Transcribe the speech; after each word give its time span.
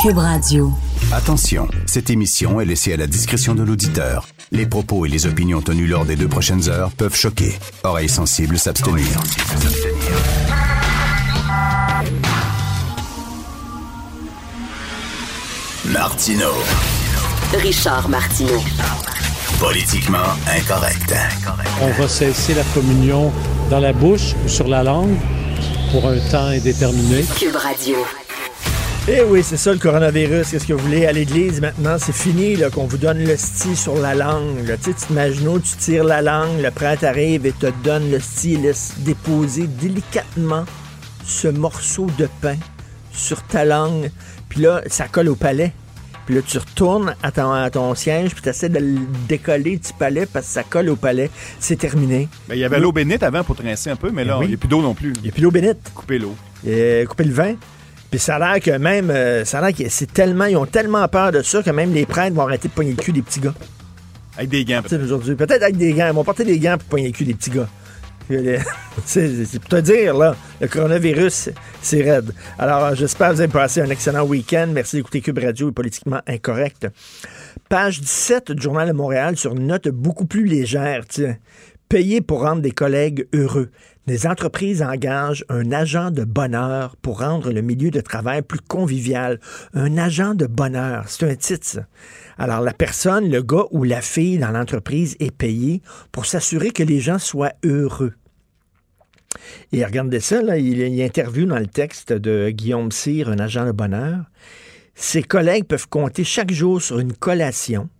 Cube 0.00 0.18
Radio. 0.18 0.72
Attention, 1.12 1.66
cette 1.86 2.08
émission 2.08 2.60
est 2.60 2.64
laissée 2.64 2.92
à 2.92 2.96
la 2.96 3.08
discrétion 3.08 3.56
de 3.56 3.64
l'auditeur. 3.64 4.28
Les 4.52 4.64
propos 4.64 5.04
et 5.06 5.08
les 5.08 5.26
opinions 5.26 5.60
tenues 5.60 5.88
lors 5.88 6.04
des 6.04 6.14
deux 6.14 6.28
prochaines 6.28 6.68
heures 6.68 6.92
peuvent 6.92 7.16
choquer. 7.16 7.58
Oreilles 7.82 8.08
sensibles 8.08 8.60
s'abstenir. 8.60 9.08
Martino. 15.86 16.50
Richard 17.60 18.08
Martineau. 18.08 18.62
Politiquement 19.58 20.18
incorrect. 20.46 21.12
On 21.82 21.90
va 22.00 22.06
cesser 22.06 22.54
la 22.54 22.64
communion 22.72 23.32
dans 23.68 23.80
la 23.80 23.92
bouche 23.92 24.34
ou 24.44 24.48
sur 24.48 24.68
la 24.68 24.84
langue 24.84 25.16
pour 25.90 26.06
un 26.06 26.18
temps 26.30 26.46
indéterminé. 26.46 27.24
Cube 27.36 27.56
Radio. 27.56 27.96
Eh 29.10 29.22
oui, 29.22 29.42
c'est 29.42 29.56
ça 29.56 29.72
le 29.72 29.78
coronavirus. 29.78 30.50
Qu'est-ce 30.50 30.66
que 30.66 30.74
vous 30.74 30.84
voulez? 30.84 31.06
À 31.06 31.12
l'église 31.12 31.60
maintenant? 31.62 31.96
C'est 31.98 32.12
fini 32.14 32.56
là, 32.56 32.68
qu'on 32.68 32.84
vous 32.84 32.98
donne 32.98 33.24
le 33.24 33.36
sti 33.38 33.74
sur 33.74 33.94
la 33.96 34.14
langue. 34.14 34.66
Là. 34.66 34.76
Tu 34.76 34.84
sais, 34.84 34.92
tu 34.94 35.06
t'imagines, 35.06 35.60
tu 35.62 35.76
tires 35.78 36.04
la 36.04 36.20
langue, 36.20 36.60
le 36.60 36.70
prêtre 36.70 37.04
arrive 37.04 37.46
et 37.46 37.52
te 37.52 37.68
donne 37.82 38.10
le 38.10 38.20
sti, 38.20 38.58
laisse 38.58 38.92
déposer 38.98 39.66
délicatement 39.66 40.64
ce 41.24 41.48
morceau 41.48 42.06
de 42.18 42.28
pain 42.42 42.56
sur 43.10 43.42
ta 43.44 43.64
langue. 43.64 44.10
Puis 44.50 44.60
là, 44.60 44.82
ça 44.88 45.08
colle 45.08 45.28
au 45.30 45.36
palais. 45.36 45.72
Puis 46.26 46.34
là, 46.34 46.42
tu 46.46 46.58
retournes 46.58 47.14
à 47.22 47.32
ton, 47.32 47.50
à 47.50 47.70
ton 47.70 47.94
siège, 47.94 48.34
puis 48.34 48.42
tu 48.42 48.50
essaies 48.50 48.68
de 48.68 48.78
le 48.78 48.98
décoller 49.26 49.78
du 49.78 49.92
palais 49.98 50.26
parce 50.26 50.46
que 50.46 50.52
ça 50.52 50.62
colle 50.64 50.90
au 50.90 50.96
palais. 50.96 51.30
C'est 51.60 51.76
terminé. 51.76 52.28
Ben, 52.46 52.56
il 52.56 52.60
y 52.60 52.64
avait 52.64 52.78
l'eau 52.78 52.92
bénite 52.92 53.22
avant 53.22 53.42
pour 53.42 53.56
trincer 53.56 53.88
un 53.88 53.96
peu, 53.96 54.10
mais 54.10 54.24
là, 54.24 54.34
Ben 54.34 54.40
oui. 54.40 54.44
il 54.46 54.48
n'y 54.50 54.54
a 54.54 54.58
plus 54.58 54.68
d'eau 54.68 54.82
non 54.82 54.92
plus. 54.92 55.14
Il 55.16 55.22
n'y 55.22 55.28
a 55.30 55.32
plus 55.32 55.40
d'eau 55.40 55.50
bénite. 55.50 55.78
Couper 55.94 56.18
l'eau. 56.18 56.34
Et 56.66 57.06
couper 57.08 57.24
le 57.24 57.32
vin. 57.32 57.54
Puis 58.10 58.18
ça 58.18 58.36
a 58.36 58.38
l'air 58.38 58.62
que 58.62 58.70
même, 58.78 59.10
euh, 59.10 59.44
ça 59.44 59.58
a 59.58 59.60
l'air 59.62 59.76
que 59.76 59.88
c'est 59.88 60.12
tellement, 60.12 60.46
ils 60.46 60.56
ont 60.56 60.66
tellement 60.66 61.06
peur 61.08 61.32
de 61.32 61.42
ça 61.42 61.62
que 61.62 61.70
même 61.70 61.92
les 61.92 62.06
prêtres 62.06 62.34
vont 62.34 62.42
arrêter 62.42 62.68
de 62.68 62.72
pogner 62.72 62.90
le 62.90 62.96
cul 62.96 63.12
des 63.12 63.22
petits 63.22 63.40
gars. 63.40 63.54
Avec 64.36 64.50
des 64.50 64.64
gants. 64.64 64.82
Sais, 64.86 64.96
aujourd'hui. 64.96 65.34
Peut-être 65.34 65.62
avec 65.62 65.76
des 65.76 65.92
gants. 65.92 66.06
Ils 66.06 66.14
vont 66.14 66.24
porter 66.24 66.44
des 66.44 66.58
gants 66.58 66.78
pour 66.78 66.88
pogner 66.88 67.08
le 67.08 67.12
cul 67.12 67.24
des 67.24 67.34
petits 67.34 67.50
gars. 67.50 67.68
C'est 69.04 69.58
pour 69.58 69.70
te 69.70 69.80
dire, 69.80 70.14
là, 70.16 70.36
le 70.60 70.68
coronavirus, 70.68 71.50
c'est 71.80 72.02
raide. 72.02 72.34
Alors, 72.58 72.94
j'espère 72.94 73.30
que 73.30 73.34
vous 73.36 73.40
avez 73.40 73.52
passé 73.52 73.80
un 73.80 73.88
excellent 73.88 74.24
week-end. 74.26 74.68
Merci 74.70 74.96
d'écouter 74.96 75.22
Cube 75.22 75.38
Radio 75.38 75.70
et 75.70 75.72
Politiquement 75.72 76.20
Incorrect. 76.26 76.88
Page 77.70 78.00
17 78.00 78.52
du 78.52 78.62
Journal 78.62 78.88
de 78.88 78.92
Montréal 78.92 79.36
sur 79.36 79.54
une 79.54 79.66
note 79.66 79.88
beaucoup 79.88 80.26
plus 80.26 80.44
légère, 80.44 81.04
tiens. 81.08 81.36
Payer 81.88 82.20
pour 82.20 82.42
rendre 82.42 82.60
des 82.60 82.72
collègues 82.72 83.26
heureux. 83.32 83.70
Les 84.08 84.26
entreprises 84.26 84.80
engagent 84.80 85.44
un 85.50 85.70
agent 85.70 86.10
de 86.10 86.24
bonheur 86.24 86.96
pour 86.96 87.18
rendre 87.18 87.52
le 87.52 87.60
milieu 87.60 87.90
de 87.90 88.00
travail 88.00 88.40
plus 88.40 88.58
convivial. 88.58 89.38
Un 89.74 89.98
agent 89.98 90.34
de 90.34 90.46
bonheur, 90.46 91.04
c'est 91.08 91.30
un 91.30 91.34
titre. 91.34 91.80
Alors, 92.38 92.62
la 92.62 92.72
personne, 92.72 93.30
le 93.30 93.42
gars 93.42 93.66
ou 93.70 93.84
la 93.84 94.00
fille 94.00 94.38
dans 94.38 94.50
l'entreprise 94.50 95.14
est 95.20 95.30
payé 95.30 95.82
pour 96.10 96.24
s'assurer 96.24 96.70
que 96.70 96.82
les 96.82 97.00
gens 97.00 97.18
soient 97.18 97.52
heureux. 97.62 98.14
Et 99.72 99.84
regardez 99.84 100.20
ça, 100.20 100.40
là, 100.40 100.56
il, 100.56 100.78
il 100.78 101.02
interviewe 101.02 101.44
dans 101.44 101.58
le 101.58 101.66
texte 101.66 102.14
de 102.14 102.48
Guillaume 102.48 102.90
Cyr, 102.90 103.28
un 103.28 103.38
agent 103.38 103.66
de 103.66 103.72
bonheur. 103.72 104.24
Ses 104.94 105.22
collègues 105.22 105.64
peuvent 105.64 105.88
compter 105.90 106.24
chaque 106.24 106.50
jour 106.50 106.80
sur 106.80 106.98
une 106.98 107.12
collation 107.12 107.90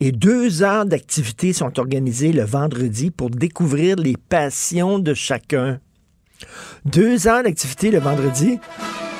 et 0.00 0.12
deux 0.12 0.62
heures 0.62 0.86
d'activité 0.86 1.52
sont 1.52 1.78
organisées 1.78 2.32
le 2.32 2.44
vendredi 2.44 3.10
pour 3.10 3.30
découvrir 3.30 3.96
les 3.96 4.16
passions 4.16 4.98
de 4.98 5.14
chacun. 5.14 5.78
Deux 6.84 7.26
heures 7.26 7.42
d'activité 7.42 7.90
le 7.90 7.98
vendredi 7.98 8.58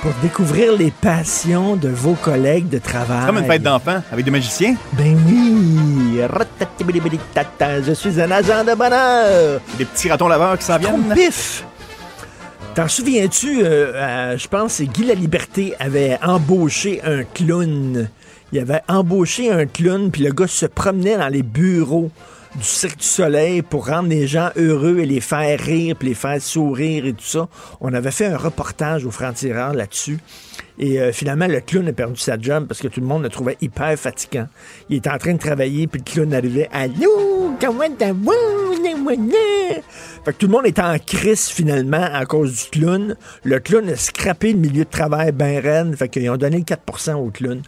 pour 0.00 0.12
découvrir 0.22 0.76
les 0.76 0.90
passions 0.90 1.76
de 1.76 1.88
vos 1.88 2.14
collègues 2.14 2.68
de 2.68 2.78
travail. 2.78 3.26
Comme 3.26 3.38
une 3.38 3.44
fête 3.44 3.62
d'enfants 3.62 4.02
avec 4.10 4.24
des 4.24 4.30
magiciens. 4.30 4.74
Ben 4.94 5.16
oui! 5.26 6.20
Je 7.86 7.92
suis 7.92 8.20
un 8.20 8.30
agent 8.30 8.64
de 8.64 8.74
bonheur! 8.74 9.60
Des 9.76 9.84
petits 9.84 10.08
ratons 10.08 10.28
laveurs 10.28 10.58
qui 10.58 10.64
s'en 10.64 10.78
viennent. 10.78 11.12
pif! 11.14 11.64
T'en 12.74 12.86
souviens-tu, 12.86 13.62
euh, 13.62 13.92
euh, 13.94 14.38
je 14.38 14.46
pense 14.46 14.78
que 14.78 14.84
Guy 14.84 15.04
Laliberté 15.04 15.74
avait 15.80 16.18
embauché 16.22 17.02
un 17.02 17.24
clown. 17.24 18.08
Il 18.52 18.58
avait 18.58 18.82
embauché 18.88 19.50
un 19.50 19.66
clown, 19.66 20.10
puis 20.10 20.22
le 20.22 20.32
gars 20.32 20.46
se 20.46 20.66
promenait 20.66 21.16
dans 21.16 21.28
les 21.28 21.42
bureaux 21.42 22.10
du 22.56 22.64
Cirque 22.64 22.98
du 22.98 23.06
Soleil 23.06 23.62
pour 23.62 23.86
rendre 23.86 24.08
les 24.08 24.26
gens 24.26 24.50
heureux 24.56 24.98
et 24.98 25.06
les 25.06 25.20
faire 25.20 25.58
rire, 25.60 25.94
puis 25.96 26.08
les 26.08 26.14
faire 26.14 26.42
sourire 26.42 27.06
et 27.06 27.12
tout 27.12 27.24
ça. 27.24 27.48
On 27.80 27.94
avait 27.94 28.10
fait 28.10 28.26
un 28.26 28.36
reportage 28.36 29.04
au 29.04 29.10
Franc-Tireur 29.10 29.72
là-dessus. 29.72 30.18
Et 30.78 31.00
euh, 31.00 31.12
finalement, 31.12 31.46
le 31.46 31.60
clown 31.60 31.86
a 31.88 31.92
perdu 31.92 32.18
sa 32.18 32.38
job 32.40 32.66
parce 32.66 32.80
que 32.80 32.88
tout 32.88 33.00
le 33.00 33.06
monde 33.06 33.22
le 33.22 33.28
trouvait 33.28 33.56
hyper 33.60 33.96
fatigant. 33.98 34.48
Il 34.88 34.96
était 34.96 35.10
en 35.10 35.18
train 35.18 35.34
de 35.34 35.38
travailler, 35.38 35.86
puis 35.86 36.02
le 36.04 36.10
clown 36.10 36.34
arrivait 36.34 36.68
«Allô, 36.72 37.54
comment 37.60 37.84
Fait 40.24 40.32
que 40.32 40.38
tout 40.38 40.46
le 40.46 40.52
monde 40.52 40.66
était 40.66 40.82
en 40.82 40.98
crise 40.98 41.48
finalement 41.48 42.08
à 42.12 42.24
cause 42.24 42.64
du 42.64 42.70
clown. 42.70 43.16
Le 43.44 43.60
clown 43.60 43.88
a 43.90 43.96
scrappé 43.96 44.52
le 44.52 44.58
milieu 44.58 44.84
de 44.84 44.90
travail 44.90 45.32
ben 45.32 45.60
raide, 45.60 45.94
fait 45.96 46.08
qu'ils 46.08 46.28
ont 46.30 46.36
donné 46.36 46.58
le 46.58 46.64
4% 46.64 47.14
au 47.14 47.30
clown. 47.30 47.62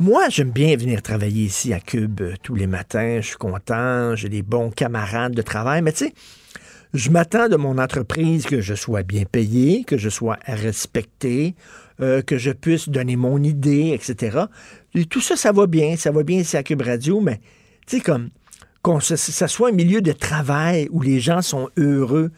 Moi, 0.00 0.30
j'aime 0.30 0.50
bien 0.50 0.74
venir 0.78 1.02
travailler 1.02 1.44
ici 1.44 1.74
à 1.74 1.78
Cube 1.78 2.22
euh, 2.22 2.32
tous 2.42 2.54
les 2.54 2.66
matins. 2.66 3.20
Je 3.20 3.26
suis 3.26 3.36
content, 3.36 4.16
j'ai 4.16 4.30
des 4.30 4.40
bons 4.40 4.70
camarades 4.70 5.34
de 5.34 5.42
travail, 5.42 5.82
mais 5.82 5.92
tu 5.92 6.06
sais, 6.06 6.14
je 6.94 7.10
m'attends 7.10 7.50
de 7.50 7.56
mon 7.56 7.76
entreprise 7.76 8.46
que 8.46 8.62
je 8.62 8.74
sois 8.74 9.02
bien 9.02 9.24
payé, 9.30 9.84
que 9.84 9.98
je 9.98 10.08
sois 10.08 10.38
respecté, 10.46 11.54
euh, 12.00 12.22
que 12.22 12.38
je 12.38 12.50
puisse 12.50 12.88
donner 12.88 13.16
mon 13.16 13.42
idée, 13.42 13.90
etc. 13.92 14.44
Et 14.94 15.04
tout 15.04 15.20
ça, 15.20 15.36
ça 15.36 15.52
va 15.52 15.66
bien, 15.66 15.96
ça 15.96 16.10
va 16.12 16.22
bien 16.22 16.38
ici 16.38 16.56
à 16.56 16.62
Cube 16.62 16.80
Radio, 16.80 17.20
mais 17.20 17.38
tu 17.86 17.98
sais, 17.98 18.00
comme 18.00 18.30
qu'on 18.80 19.00
ça 19.00 19.48
soit 19.48 19.68
un 19.68 19.72
milieu 19.72 20.00
de 20.00 20.12
travail 20.12 20.88
où 20.92 21.02
les 21.02 21.20
gens 21.20 21.42
sont 21.42 21.68
heureux. 21.76 22.30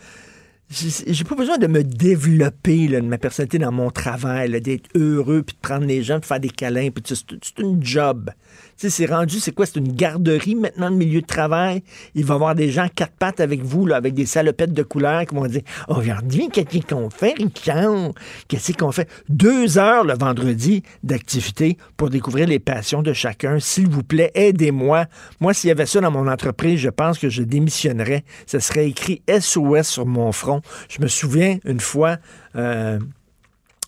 J'ai 0.72 1.24
pas 1.24 1.34
besoin 1.34 1.58
de 1.58 1.66
me 1.66 1.84
développer 1.84 2.88
de 2.88 3.00
ma 3.00 3.18
personnalité 3.18 3.58
dans 3.58 3.72
mon 3.72 3.90
travail, 3.90 4.58
d'être 4.62 4.88
heureux, 4.94 5.42
puis 5.42 5.54
de 5.54 5.60
prendre 5.60 5.84
les 5.84 6.02
gens, 6.02 6.18
de 6.18 6.24
faire 6.24 6.40
des 6.40 6.48
câlins, 6.48 6.88
puis 6.90 7.02
c'est 7.06 7.58
une 7.58 7.84
job. 7.84 8.30
C'est 8.76 9.06
rendu, 9.06 9.38
c'est 9.38 9.52
quoi? 9.52 9.66
C'est 9.66 9.76
une 9.78 9.92
garderie 9.92 10.54
maintenant, 10.54 10.88
le 10.88 10.96
milieu 10.96 11.20
de 11.20 11.26
travail? 11.26 11.82
Il 12.14 12.24
va 12.24 12.34
y 12.34 12.36
avoir 12.36 12.54
des 12.54 12.70
gens 12.70 12.88
quatre 12.94 13.12
pattes 13.12 13.40
avec 13.40 13.62
vous, 13.62 13.86
là, 13.86 13.96
avec 13.96 14.14
des 14.14 14.26
salopettes 14.26 14.72
de 14.72 14.82
couleur 14.82 15.24
qui 15.26 15.34
vont 15.34 15.46
dire 15.46 15.62
Oh, 15.88 15.96
aujourd'hui, 15.96 16.48
qu'est-ce 16.52 16.86
qu'on 16.86 17.10
fait, 17.10 17.34
Richard? 17.36 18.12
Qu'est-ce 18.48 18.72
qu'on 18.72 18.92
fait? 18.92 19.08
Deux 19.28 19.78
heures 19.78 20.04
le 20.04 20.14
vendredi 20.14 20.82
d'activité 21.02 21.76
pour 21.96 22.10
découvrir 22.10 22.46
les 22.46 22.58
passions 22.58 23.02
de 23.02 23.12
chacun. 23.12 23.58
S'il 23.60 23.88
vous 23.88 24.02
plaît, 24.02 24.30
aidez-moi. 24.34 25.06
Moi, 25.40 25.54
s'il 25.54 25.68
y 25.68 25.70
avait 25.70 25.86
ça 25.86 26.00
dans 26.00 26.10
mon 26.10 26.28
entreprise, 26.28 26.80
je 26.80 26.90
pense 26.90 27.18
que 27.18 27.28
je 27.28 27.42
démissionnerais. 27.42 28.24
Ça 28.46 28.60
serait 28.60 28.88
écrit 28.88 29.22
SOS 29.28 29.82
sur 29.82 30.06
mon 30.06 30.32
front. 30.32 30.62
Je 30.88 31.00
me 31.00 31.08
souviens 31.08 31.58
une 31.64 31.80
fois, 31.80 32.16
euh, 32.56 32.98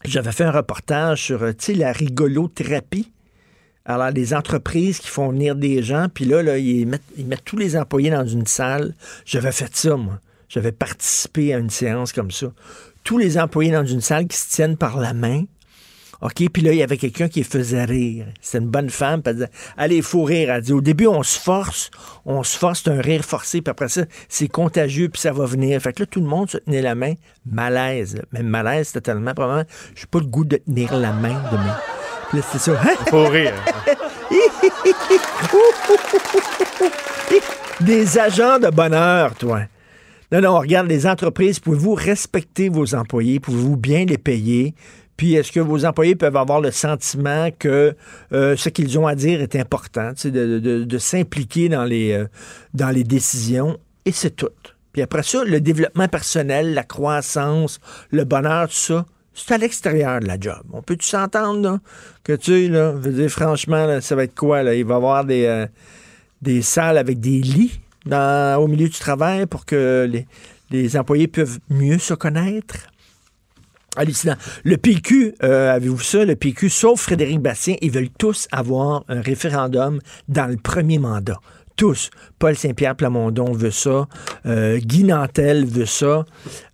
j'avais 0.04 0.32
fait 0.32 0.44
un 0.44 0.50
reportage 0.50 1.22
sur, 1.22 1.42
euh, 1.42 1.52
la 1.68 1.92
rigolothérapie. 1.92 3.10
Alors, 3.86 4.10
les 4.10 4.32
entreprises 4.32 4.98
qui 4.98 5.08
font 5.08 5.30
venir 5.30 5.56
des 5.56 5.82
gens, 5.82 6.08
puis 6.12 6.24
là, 6.24 6.42
là 6.42 6.56
ils, 6.56 6.86
mettent, 6.86 7.44
tous 7.44 7.58
les 7.58 7.76
employés 7.76 8.10
dans 8.10 8.26
une 8.26 8.46
salle. 8.46 8.94
J'avais 9.26 9.52
fait 9.52 9.74
ça, 9.76 9.96
moi. 9.96 10.20
J'avais 10.48 10.72
participé 10.72 11.52
à 11.52 11.58
une 11.58 11.70
séance 11.70 12.12
comme 12.12 12.30
ça. 12.30 12.46
Tous 13.02 13.18
les 13.18 13.38
employés 13.38 13.72
dans 13.72 13.84
une 13.84 14.00
salle 14.00 14.26
qui 14.26 14.36
se 14.38 14.48
tiennent 14.50 14.78
par 14.78 14.98
la 14.98 15.12
main. 15.12 15.44
OK, 16.22 16.48
puis 16.50 16.62
là, 16.62 16.72
il 16.72 16.78
y 16.78 16.82
avait 16.82 16.96
quelqu'un 16.96 17.28
qui 17.28 17.44
faisait 17.44 17.84
rire. 17.84 18.24
C'est 18.40 18.56
une 18.56 18.68
bonne 18.68 18.88
femme, 18.88 19.20
puis 19.20 19.30
elle 19.30 19.36
disait 19.36 19.50
Allez, 19.76 19.96
il 19.96 20.02
faut 20.02 20.22
rire. 20.22 20.50
Elle 20.50 20.62
dit 20.62 20.72
Au 20.72 20.80
début, 20.80 21.06
on 21.06 21.22
se 21.22 21.38
force, 21.38 21.90
on 22.24 22.42
se 22.42 22.56
force, 22.56 22.82
c'est 22.84 22.90
un 22.90 23.00
rire 23.02 23.22
forcé, 23.22 23.60
puis 23.60 23.70
après 23.70 23.88
ça, 23.88 24.04
c'est 24.30 24.48
contagieux, 24.48 25.10
puis 25.10 25.20
ça 25.20 25.32
va 25.32 25.44
venir. 25.44 25.78
Fait 25.82 25.92
que 25.92 26.04
là, 26.04 26.06
tout 26.06 26.20
le 26.20 26.26
monde 26.26 26.48
se 26.48 26.56
tenait 26.56 26.80
la 26.80 26.94
main. 26.94 27.12
Malaise. 27.44 28.22
Même 28.32 28.46
malaise, 28.46 28.92
totalement. 28.92 29.34
Probablement, 29.34 29.68
j'ai 29.94 30.06
pas 30.06 30.20
le 30.20 30.26
goût 30.26 30.46
de 30.46 30.56
tenir 30.56 30.96
la 30.96 31.12
main 31.12 31.34
de 31.52 31.58
c'était 32.32 32.58
ça. 32.58 32.72
Hein? 32.82 32.94
Faut 33.10 33.26
rire. 33.28 33.52
Des 37.80 38.18
agents 38.18 38.58
de 38.58 38.68
bonheur, 38.70 39.34
toi. 39.34 39.62
Non, 40.32 40.40
non, 40.40 40.58
regarde, 40.58 40.88
les 40.88 41.06
entreprises, 41.06 41.60
pouvez-vous 41.60 41.94
respecter 41.94 42.68
vos 42.68 42.94
employés, 42.94 43.40
pouvez-vous 43.40 43.76
bien 43.76 44.04
les 44.04 44.18
payer, 44.18 44.74
Puis 45.16 45.34
est-ce 45.34 45.52
que 45.52 45.60
vos 45.60 45.84
employés 45.84 46.16
peuvent 46.16 46.36
avoir 46.36 46.60
le 46.60 46.70
sentiment 46.72 47.48
que 47.56 47.94
euh, 48.32 48.56
ce 48.56 48.68
qu'ils 48.68 48.98
ont 48.98 49.06
à 49.06 49.14
dire 49.14 49.40
est 49.40 49.54
important, 49.54 50.10
de, 50.24 50.58
de- 50.58 50.82
de 50.84 50.98
s'impliquer 50.98 51.68
dans 51.68 51.84
les, 51.84 52.12
euh, 52.12 52.26
dans 52.72 52.90
les 52.90 53.04
décisions, 53.04 53.78
et 54.06 54.12
c'est 54.12 54.34
tout. 54.34 54.48
Puis 54.92 55.02
après 55.02 55.22
ça, 55.22 55.44
le 55.44 55.60
développement 55.60 56.08
personnel, 56.08 56.74
la 56.74 56.82
croissance, 56.84 57.78
le 58.10 58.24
bonheur, 58.24 58.68
tout 58.68 58.74
ça, 58.74 59.06
c'est 59.34 59.54
à 59.54 59.58
l'extérieur 59.58 60.20
de 60.20 60.26
la 60.26 60.38
job. 60.38 60.62
On 60.72 60.82
peut-tu 60.82 61.06
s'entendre, 61.06 61.80
que 62.22 62.32
tu 62.32 62.68
là, 62.68 62.92
veux 62.92 63.12
dire, 63.12 63.30
franchement, 63.30 63.86
là, 63.86 64.00
ça 64.00 64.14
va 64.14 64.24
être 64.24 64.34
quoi, 64.34 64.62
là? 64.62 64.74
Il 64.74 64.84
va 64.84 64.94
y 64.94 64.96
avoir 64.96 65.24
des, 65.24 65.44
euh, 65.44 65.66
des 66.42 66.62
salles 66.62 66.98
avec 66.98 67.20
des 67.20 67.40
lits 67.40 67.80
dans, 68.06 68.62
au 68.62 68.68
milieu 68.68 68.88
du 68.88 68.98
travail 68.98 69.46
pour 69.46 69.64
que 69.66 70.08
les, 70.10 70.26
les 70.70 70.96
employés 70.96 71.28
peuvent 71.28 71.58
mieux 71.68 71.98
se 71.98 72.14
connaître? 72.14 72.76
Hallucinant. 73.96 74.36
Le 74.64 74.76
PQ, 74.76 75.34
euh, 75.44 75.72
avez-vous 75.72 76.00
ça? 76.00 76.24
Le 76.24 76.34
PQ, 76.34 76.68
sauf 76.68 77.00
Frédéric 77.00 77.40
Bastien, 77.40 77.76
ils 77.80 77.92
veulent 77.92 78.10
tous 78.10 78.48
avoir 78.50 79.04
un 79.08 79.20
référendum 79.20 80.00
dans 80.28 80.46
le 80.46 80.56
premier 80.56 80.98
mandat. 80.98 81.38
Tous. 81.76 82.10
Paul 82.38 82.56
Saint-Pierre 82.56 82.94
Plamondon 82.94 83.52
veut 83.52 83.70
ça. 83.70 84.06
euh, 84.46 84.78
Guy 84.78 85.04
Nantel 85.04 85.66
veut 85.66 85.86
ça. 85.86 86.24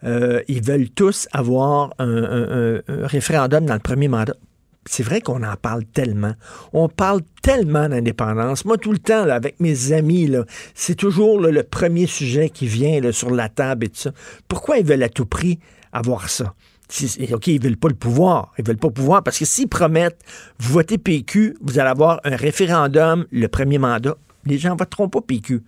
Euh, 0.04 0.42
ils 0.48 0.62
veulent 0.62 0.90
tous 0.90 1.26
avoir 1.32 1.90
un, 1.98 2.80
référendum 2.88 3.64
dans 3.64 3.74
le 3.74 3.80
premier 3.80 4.08
mandat. 4.08 4.34
C'est 4.86 5.02
vrai 5.02 5.20
qu'on 5.20 5.42
en 5.42 5.56
parle 5.56 5.84
tellement. 5.84 6.32
On 6.72 6.88
parle 6.88 7.20
tellement 7.42 7.88
d'indépendance. 7.88 8.64
Moi, 8.64 8.78
tout 8.78 8.92
le 8.92 8.98
temps, 8.98 9.28
avec 9.28 9.60
mes 9.60 9.92
amis, 9.92 10.30
c'est 10.74 10.94
toujours 10.94 11.40
le 11.40 11.62
premier 11.62 12.06
sujet 12.06 12.48
qui 12.50 12.66
vient 12.66 13.00
sur 13.12 13.30
la 13.30 13.48
table 13.48 13.86
et 13.86 13.88
tout 13.88 14.00
ça. 14.00 14.12
Pourquoi 14.48 14.78
ils 14.78 14.86
veulent 14.86 15.02
à 15.02 15.08
tout 15.08 15.26
prix 15.26 15.58
avoir 15.92 16.28
ça? 16.28 16.54
OK, 17.32 17.46
ils 17.46 17.62
veulent 17.62 17.76
pas 17.76 17.88
le 17.88 17.94
pouvoir. 17.94 18.52
Ils 18.58 18.66
veulent 18.66 18.78
pas 18.78 18.88
le 18.88 18.94
pouvoir 18.94 19.22
parce 19.22 19.38
que 19.38 19.44
s'ils 19.44 19.68
promettent, 19.68 20.20
vous 20.58 20.72
votez 20.72 20.98
PQ, 20.98 21.56
vous 21.60 21.78
allez 21.78 21.90
avoir 21.90 22.20
un 22.24 22.36
référendum 22.36 23.26
le 23.30 23.48
premier 23.48 23.78
mandat. 23.78 24.16
Les 24.44 24.58
gens 24.58 24.76
voteront 24.76 25.08
pas 25.08 25.20
PQ. 25.20 25.62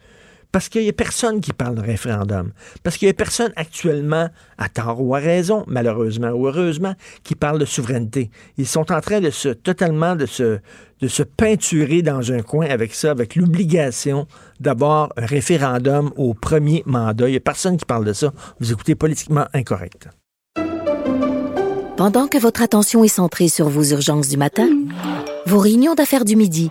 Parce 0.53 0.69
qu'il 0.69 0.83
n'y 0.83 0.91
a 0.91 0.93
personne 0.93 1.41
qui 1.41 1.55
parle 1.55 1.77
de 1.77 1.81
référendum. 1.81 2.53
Parce 2.83 2.99
qu'il 2.99 3.07
n'y 3.07 3.11
a 3.11 3.15
personne 3.15 3.53
actuellement, 3.57 4.29
à 4.59 4.69
tort 4.69 5.01
ou 5.01 5.15
à 5.15 5.19
raison, 5.19 5.65
malheureusement 5.67 6.29
ou 6.29 6.47
heureusement, 6.47 6.95
qui 7.25 7.35
parle 7.35 7.59
de 7.59 7.65
souveraineté. 7.65 8.31
Ils 8.59 8.67
sont 8.67 8.93
en 8.93 9.01
train 9.01 9.21
de 9.21 9.31
se 9.31 9.49
totalement 9.49 10.15
de 10.15 10.27
se, 10.27 10.59
de 11.01 11.09
se 11.09 11.23
peinturer 11.23 12.03
dans 12.03 12.33
un 12.33 12.43
coin 12.43 12.67
avec 12.67 12.93
ça, 12.93 13.13
avec 13.13 13.35
l'obligation 13.35 14.27
d'avoir 14.61 15.11
un 15.17 15.25
référendum 15.25 16.13
au 16.17 16.35
premier 16.35 16.83
mandat. 16.85 17.29
Il 17.29 17.33
n'y 17.33 17.39
a 17.39 17.41
personne 17.41 17.79
qui 17.79 17.87
parle 17.87 18.05
de 18.05 18.13
ça. 18.13 18.31
Vous 18.61 18.73
écoutez 18.73 18.95
politiquement 18.95 19.47
incorrect. 19.55 20.09
Pendant 21.97 22.27
que 22.27 22.39
votre 22.39 22.63
attention 22.63 23.05
est 23.05 23.09
centrée 23.09 23.49
sur 23.49 23.69
vos 23.69 23.85
urgences 23.85 24.29
du 24.29 24.37
matin, 24.37 24.69
vos 25.47 25.59
réunions 25.59 25.95
d'affaires 25.95 26.25
du 26.25 26.37
midi, 26.37 26.71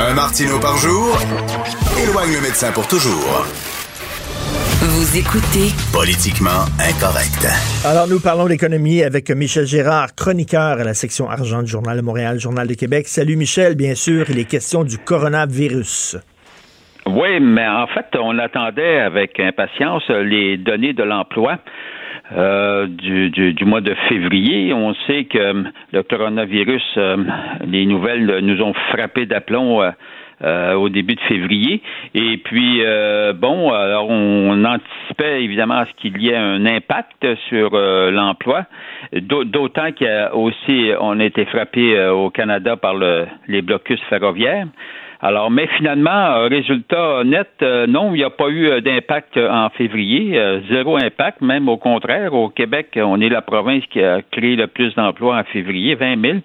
Un 0.00 0.14
Martino 0.14 0.58
par 0.58 0.78
jour 0.78 1.14
éloigne 2.02 2.32
le 2.32 2.40
médecin 2.40 2.72
pour 2.72 2.88
toujours. 2.88 3.44
Vous 4.80 5.18
écoutez 5.18 5.68
Politiquement 5.92 6.64
incorrect. 6.80 7.44
Alors, 7.84 8.08
nous 8.08 8.18
parlons 8.18 8.48
d'économie 8.48 9.02
avec 9.02 9.30
Michel 9.30 9.66
Gérard, 9.66 10.14
chroniqueur 10.14 10.80
à 10.80 10.84
la 10.84 10.94
section 10.94 11.28
argent 11.28 11.62
du 11.62 11.70
Journal 11.70 11.98
de 11.98 12.02
Montréal, 12.02 12.40
Journal 12.40 12.66
de 12.66 12.72
Québec. 12.72 13.08
Salut 13.08 13.36
Michel, 13.36 13.74
bien 13.74 13.94
sûr, 13.94 14.24
il 14.30 14.38
est 14.38 14.48
question 14.48 14.84
du 14.84 14.96
coronavirus. 14.96 16.16
Oui, 17.04 17.38
mais 17.38 17.68
en 17.68 17.86
fait, 17.88 18.06
on 18.18 18.38
attendait 18.38 19.00
avec 19.00 19.38
impatience 19.38 20.08
les 20.08 20.56
données 20.56 20.94
de 20.94 21.02
l'emploi. 21.02 21.58
Euh, 22.36 22.86
du, 22.86 23.30
du, 23.30 23.52
du 23.54 23.64
mois 23.64 23.80
de 23.80 23.94
février. 24.08 24.72
On 24.72 24.94
sait 25.06 25.24
que 25.24 25.38
euh, 25.38 25.62
le 25.92 26.02
coronavirus, 26.02 26.82
euh, 26.96 27.16
les 27.66 27.86
nouvelles 27.86 28.38
nous 28.42 28.62
ont 28.62 28.72
frappé 28.90 29.26
d'aplomb 29.26 29.82
euh, 29.82 29.90
euh, 30.42 30.74
au 30.74 30.88
début 30.88 31.16
de 31.16 31.20
février. 31.20 31.82
Et 32.14 32.38
puis, 32.38 32.82
euh, 32.82 33.32
bon, 33.34 33.70
alors 33.72 34.08
on 34.08 34.64
anticipait 34.64 35.44
évidemment 35.44 35.74
à 35.74 35.86
ce 35.86 35.92
qu'il 36.00 36.16
y 36.22 36.30
ait 36.30 36.36
un 36.36 36.64
impact 36.66 37.26
sur 37.48 37.70
l'emploi, 38.10 38.64
D'au- 39.12 39.44
d'autant 39.44 39.90
a 40.00 40.34
aussi, 40.34 40.90
on 41.00 41.20
a 41.20 41.24
été 41.24 41.44
frappé 41.46 41.98
au 42.08 42.30
Canada 42.30 42.76
par 42.76 42.94
le, 42.94 43.26
les 43.48 43.60
blocus 43.60 44.00
ferroviaires. 44.08 44.66
Alors, 45.22 45.50
mais 45.50 45.66
finalement, 45.76 46.10
euh, 46.10 46.48
résultat 46.48 47.24
net, 47.24 47.50
euh, 47.60 47.86
non, 47.86 48.14
il 48.14 48.18
n'y 48.18 48.24
a 48.24 48.30
pas 48.30 48.48
eu 48.48 48.68
euh, 48.68 48.80
d'impact 48.80 49.36
en 49.36 49.68
février, 49.70 50.40
zéro 50.70 50.96
impact, 50.96 51.42
même 51.42 51.68
au 51.68 51.76
contraire. 51.76 52.32
Au 52.32 52.48
Québec, 52.48 52.88
on 52.96 53.20
est 53.20 53.28
la 53.28 53.42
province 53.42 53.84
qui 53.90 54.02
a 54.02 54.22
créé 54.22 54.56
le 54.56 54.66
plus 54.66 54.94
d'emplois 54.94 55.36
en 55.36 55.44
février, 55.44 55.94
20 55.94 56.20
000. 56.20 56.38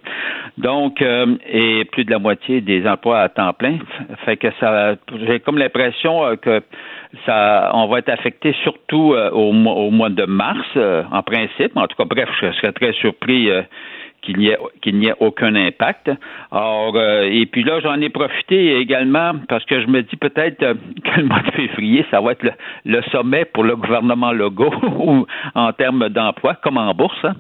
Donc, 0.57 1.01
et 1.01 1.85
plus 1.85 2.03
de 2.03 2.11
la 2.11 2.19
moitié 2.19 2.61
des 2.61 2.87
emplois 2.87 3.19
à 3.19 3.29
temps 3.29 3.53
plein. 3.53 3.77
Fait 4.25 4.37
que 4.37 4.47
ça, 4.59 4.95
j'ai 5.25 5.39
comme 5.39 5.57
l'impression 5.57 6.35
que 6.41 6.61
ça, 7.25 7.71
on 7.73 7.87
va 7.87 7.99
être 7.99 8.09
affecté 8.09 8.53
surtout 8.63 9.15
au, 9.31 9.51
au 9.51 9.91
mois 9.91 10.09
de 10.09 10.25
mars, 10.25 10.67
en 11.11 11.23
principe. 11.23 11.75
En 11.75 11.87
tout 11.87 11.95
cas, 11.97 12.05
bref, 12.05 12.29
je 12.41 12.51
serais 12.53 12.71
très 12.71 12.93
surpris. 12.93 13.49
Qu'il 14.25 14.37
n'y 14.37 15.07
ait, 15.07 15.13
aucun 15.19 15.55
impact. 15.55 16.11
Or, 16.51 16.95
euh, 16.95 17.29
et 17.31 17.45
puis 17.45 17.63
là, 17.63 17.79
j'en 17.79 17.99
ai 18.01 18.09
profité 18.09 18.77
également 18.77 19.33
parce 19.47 19.63
que 19.65 19.81
je 19.81 19.87
me 19.87 20.01
dis 20.01 20.15
peut-être 20.15 20.61
euh, 20.63 20.73
que 21.03 21.19
le 21.19 21.27
mois 21.27 21.41
de 21.41 21.51
février, 21.51 22.05
ça 22.11 22.21
va 22.21 22.31
être 22.31 22.45
le, 22.85 23.01
sommet 23.11 23.45
pour 23.45 23.63
le 23.63 23.75
gouvernement 23.75 24.31
Legault 24.31 24.73
en 25.55 25.73
termes 25.73 26.09
d'emploi, 26.09 26.55
comme 26.55 26.77
en 26.77 26.93
bourse. 26.93 27.23
hein. 27.23 27.35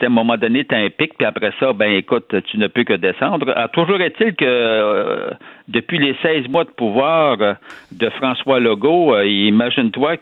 À 0.00 0.06
un 0.06 0.08
moment 0.08 0.36
donné, 0.36 0.64
tu 0.64 0.74
as 0.74 0.78
un 0.78 0.88
pic, 0.88 1.12
puis 1.18 1.26
après 1.26 1.52
ça, 1.60 1.72
ben 1.74 1.92
écoute, 1.92 2.34
tu 2.46 2.58
ne 2.58 2.68
peux 2.68 2.84
que 2.84 2.94
descendre. 2.94 3.52
Ah, 3.54 3.68
toujours 3.68 4.00
est-il 4.00 4.34
que 4.34 4.44
euh, 4.46 5.30
depuis 5.68 5.98
les 5.98 6.16
16 6.22 6.48
mois 6.48 6.64
de 6.64 6.70
pouvoir 6.70 7.36
de 7.36 8.10
François 8.10 8.60
Legault, 8.60 9.20
imagine-toi 9.20 10.16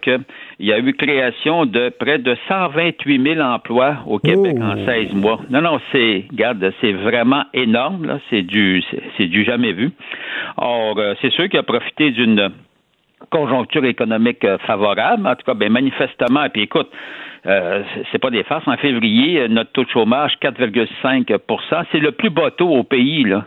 qu'il 0.59 0.67
y 0.67 0.73
a 0.73 0.79
eu 0.79 0.93
création 0.93 1.67
de 1.67 1.89
près 1.89 2.19
de 2.19 2.37
128 2.49 3.35
000 3.35 3.41
emplois 3.41 3.99
au 4.07 4.19
Québec 4.19 4.57
Oh. 4.61 4.63
en 4.63 4.85
16 4.85 5.13
mois. 5.15 5.41
Non, 5.51 5.61
non, 5.61 5.79
c'est, 5.93 6.25
regarde, 6.31 6.73
c'est 6.81 6.93
vraiment 6.93 7.45
énorme, 7.55 8.07
là. 8.07 8.19
C'est 8.29 8.43
du, 8.43 8.83
c'est, 9.17 9.27
du 9.27 9.45
jamais 9.45 9.73
vu. 9.73 9.91
Or, 10.57 10.99
euh, 10.99 11.15
c'est 11.23 11.31
sûr 11.33 11.49
qu'il 11.49 11.59
a 11.59 11.63
profité 11.63 12.11
d'une 12.11 12.51
conjoncture 13.31 13.85
économique 13.85 14.45
euh, 14.45 14.59
favorable. 14.59 15.27
En 15.27 15.35
tout 15.37 15.45
cas, 15.47 15.55
ben 15.55 15.71
manifestement, 15.73 16.45
et 16.45 16.49
puis 16.51 16.63
écoute, 16.63 16.89
euh, 17.47 17.83
c'est- 18.11 18.19
pas 18.19 18.31
des 18.31 18.43
farces. 18.43 18.67
En 18.67 18.77
février, 18.77 19.49
notre 19.49 19.71
taux 19.73 19.85
de 19.85 19.91
chômage, 19.91 20.33
4,5% 20.41 21.85
C'est 21.93 22.01
le 22.01 22.13
plus 22.13 22.31
bas 22.31 22.51
taux 22.51 22.69
au 22.71 22.83
pays, 22.83 23.25
là. 23.25 23.47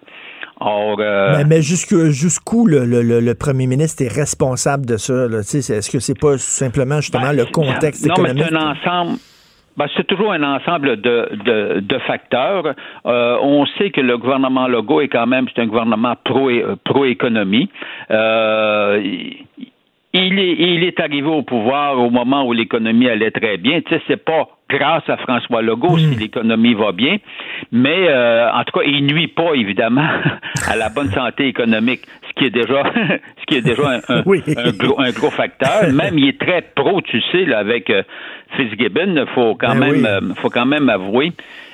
Or, 0.63 0.97
euh, 0.99 1.37
Mais, 1.37 1.43
mais 1.45 1.61
jusqu'où 1.63 2.67
le, 2.67 2.85
le- 2.85 3.01
le- 3.01 3.19
le 3.19 3.33
premier 3.35 3.65
ministre 3.65 4.03
est 4.03 4.13
responsable 4.15 4.85
de 4.85 4.97
ça? 4.97 5.25
Est-ce 5.25 5.89
que 5.89 5.99
c'est 5.99 6.19
pas 6.19 6.37
simplement 6.37 7.01
justement 7.01 7.29
Ben, 7.31 7.37
le 7.37 7.45
contexte 7.45 8.05
non, 8.05 8.13
économique? 8.13 8.43
mais 8.43 8.49
c'est 8.49 8.55
un 8.55 8.71
ensemble. 8.71 9.17
ben, 9.77 9.85
c'est 9.97 10.05
toujours 10.05 10.31
un 10.33 10.43
ensemble 10.43 11.01
de, 11.01 11.29
de, 11.45 11.79
de 11.79 11.97
facteurs. 12.05 12.75
Euh, 13.07 13.37
on 13.41 13.65
sait 13.77 13.89
que 13.89 14.01
le 14.01 14.17
gouvernement 14.19 14.67
Legault 14.67 15.01
est 15.01 15.07
quand 15.07 15.25
même 15.25 15.47
c'est 15.55 15.61
un 15.63 15.67
gouvernement 15.67 16.15
pro 16.23 16.51
pro 16.83 17.05
économie. 17.05 17.67
Euh, 18.11 19.01
il 20.13 20.39
est, 20.39 20.53
il 20.59 20.83
est 20.83 20.99
arrivé 20.99 21.27
au 21.27 21.41
pouvoir 21.41 21.97
au 21.97 22.09
moment 22.09 22.45
où 22.45 22.51
l'économie 22.51 23.07
allait 23.09 23.31
très 23.31 23.57
bien. 23.57 23.79
Tu 23.81 23.95
sais, 23.95 24.01
c'est 24.07 24.23
pas 24.23 24.47
grâce 24.71 25.07
à 25.09 25.17
François 25.17 25.61
Legault 25.61 25.97
si 25.97 26.15
l'économie 26.15 26.73
va 26.73 26.91
bien, 26.93 27.17
mais 27.71 28.07
euh, 28.09 28.49
en 28.51 28.63
tout 28.63 28.79
cas, 28.79 28.85
il 28.85 29.05
nuit 29.05 29.27
pas 29.27 29.53
évidemment 29.55 30.07
à 30.71 30.75
la 30.75 30.89
bonne 30.89 31.09
santé 31.11 31.47
économique, 31.47 32.01
ce 32.29 32.33
qui 32.35 32.45
est 32.45 32.49
déjà, 32.49 32.83
ce 33.39 33.45
qui 33.47 33.57
est 33.57 33.61
déjà 33.61 33.89
un, 33.89 34.15
un- 34.15 34.23
Oui. 34.25 34.41
un 34.55 34.71
gros, 34.71 34.99
un 34.99 35.11
gros 35.11 35.29
facteur. 35.31 35.91
Même 35.93 36.17
il 36.17 36.29
est 36.29 36.39
très 36.39 36.61
pro, 36.75 37.01
tu 37.01 37.21
sais, 37.31 37.45
là, 37.45 37.59
avec 37.59 37.89
euh, 37.89 38.03
Fitzgibbon. 38.55 39.25
Faut 39.35 39.55
quand 39.55 39.75
Ben 39.75 39.79
même, 39.79 39.91
oui. 39.91 40.05
euh, 40.05 40.33
faut 40.35 40.49
quand 40.49 40.65
même 40.65 40.89
avouer. 40.89 41.31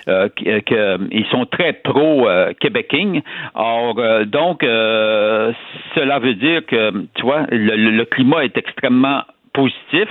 euh, 0.10 0.30
que- 0.30 0.60
que, 0.62 0.98
ils 1.12 1.26
sont 1.28 1.46
très 1.46 1.74
pro 1.74 2.28
euh, 2.30 2.54
Québéking. 2.62 3.22
Or, 3.56 3.96
euh, 4.00 4.24
donc, 4.26 4.64
euh, 4.64 5.52
cela 5.96 6.20
veut 6.20 6.34
dire 6.36 6.66
que, 6.66 6.92
tu 7.16 7.24
vois, 7.24 7.42
le, 7.52 7.76
le- 7.76 7.92
le 7.92 8.06
climat 8.06 8.46
est 8.46 8.58
extrêmement 8.58 9.24
positif. 9.58 10.08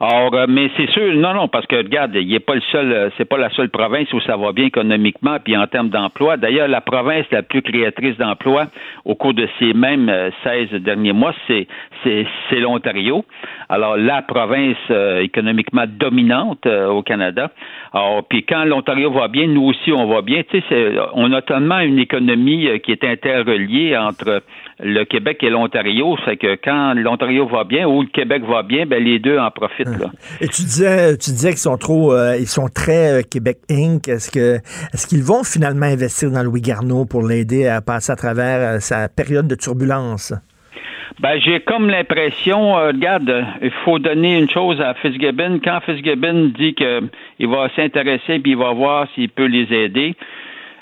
Or, 0.00 0.32
euh, 0.32 0.46
mais 0.48 0.70
c'est 0.76 0.88
sûr, 0.90 1.12
non, 1.14 1.34
non, 1.34 1.48
parce 1.48 1.66
que 1.66 1.76
regarde, 1.76 2.14
il 2.14 2.28
n'est 2.28 2.40
pas 2.40 2.54
le 2.54 2.62
seul, 2.72 2.90
euh, 2.90 3.10
c'est 3.18 3.26
pas 3.26 3.36
la 3.36 3.50
seule 3.50 3.68
province 3.68 4.10
où 4.14 4.20
ça 4.20 4.36
va 4.36 4.52
bien 4.52 4.64
économiquement, 4.64 5.36
puis 5.44 5.56
en 5.56 5.66
termes 5.66 5.90
d'emploi. 5.90 6.38
D'ailleurs, 6.38 6.68
la 6.68 6.80
province 6.80 7.26
la 7.30 7.42
plus 7.42 7.60
créatrice 7.60 8.16
d'emplois 8.16 8.68
au 9.04 9.14
cours 9.14 9.34
de 9.34 9.46
ces 9.58 9.74
mêmes 9.74 10.10
16 10.42 10.80
derniers 10.80 11.12
mois, 11.12 11.34
c'est 11.46 11.66
c'est, 12.04 12.60
l'Ontario. 12.60 13.24
Alors, 13.68 13.96
la 13.96 14.22
province 14.22 14.76
économiquement 15.20 15.84
dominante 15.86 16.64
au 16.66 17.02
Canada. 17.02 17.50
Alors, 17.92 18.24
puis 18.28 18.44
quand 18.44 18.64
l'Ontario 18.64 19.10
va 19.10 19.28
bien, 19.28 19.48
nous 19.48 19.64
aussi 19.64 19.92
on 19.92 20.06
va 20.06 20.22
bien. 20.22 20.42
Tu 20.48 20.62
sais, 20.68 20.92
on 21.14 21.32
a 21.32 21.42
tellement 21.42 21.80
une 21.80 21.98
économie 21.98 22.68
qui 22.84 22.92
est 22.92 23.04
interreliée 23.04 23.96
entre 23.96 24.42
le 24.80 25.04
Québec 25.04 25.38
et 25.42 25.50
l'Ontario. 25.50 26.16
C'est 26.24 26.36
que 26.36 26.56
quand 26.62 26.94
l'Ontario 26.94 27.46
va 27.46 27.64
bien 27.64 27.86
ou 27.86 28.02
le 28.02 28.08
Québec 28.08 28.42
va 28.48 28.62
bien, 28.62 28.86
ben 28.86 29.02
les 29.02 29.18
deux 29.18 29.38
en 29.38 29.50
profitent. 29.50 29.98
Là. 29.98 30.10
Et 30.40 30.48
tu 30.48 30.62
disais, 30.62 31.16
tu 31.16 31.30
disais 31.30 31.50
qu'ils 31.50 31.58
sont 31.58 31.76
trop, 31.76 32.12
euh, 32.12 32.36
ils 32.38 32.46
sont 32.46 32.68
très 32.68 33.20
euh, 33.20 33.22
Québec 33.22 33.58
Inc. 33.70 34.08
Est-ce 34.08 34.30
que, 34.30 34.56
est-ce 34.94 35.06
qu'ils 35.06 35.22
vont 35.22 35.42
finalement 35.44 35.86
investir 35.86 36.30
dans 36.30 36.42
Louis 36.42 36.60
Garneau 36.60 37.04
pour 37.04 37.22
l'aider 37.22 37.66
à 37.66 37.80
passer 37.80 38.12
à 38.12 38.16
travers 38.16 38.76
euh, 38.76 38.78
sa 38.78 39.08
période 39.08 39.48
de 39.48 39.54
turbulence? 39.54 40.32
Ben, 41.20 41.40
j'ai 41.40 41.58
comme 41.60 41.88
l'impression, 41.88 42.74
regarde, 42.74 43.44
il 43.60 43.72
faut 43.84 43.98
donner 43.98 44.38
une 44.38 44.48
chose 44.48 44.80
à 44.80 44.94
Fitzgibbon. 44.94 45.58
Quand 45.64 45.80
Fitzgibbon 45.80 46.52
dit 46.56 46.74
qu'il 46.74 47.48
va 47.48 47.68
s'intéresser 47.74 48.38
puis 48.38 48.52
il 48.52 48.56
va 48.56 48.72
voir 48.72 49.08
s'il 49.14 49.28
peut 49.28 49.46
les 49.46 49.66
aider, 49.74 50.14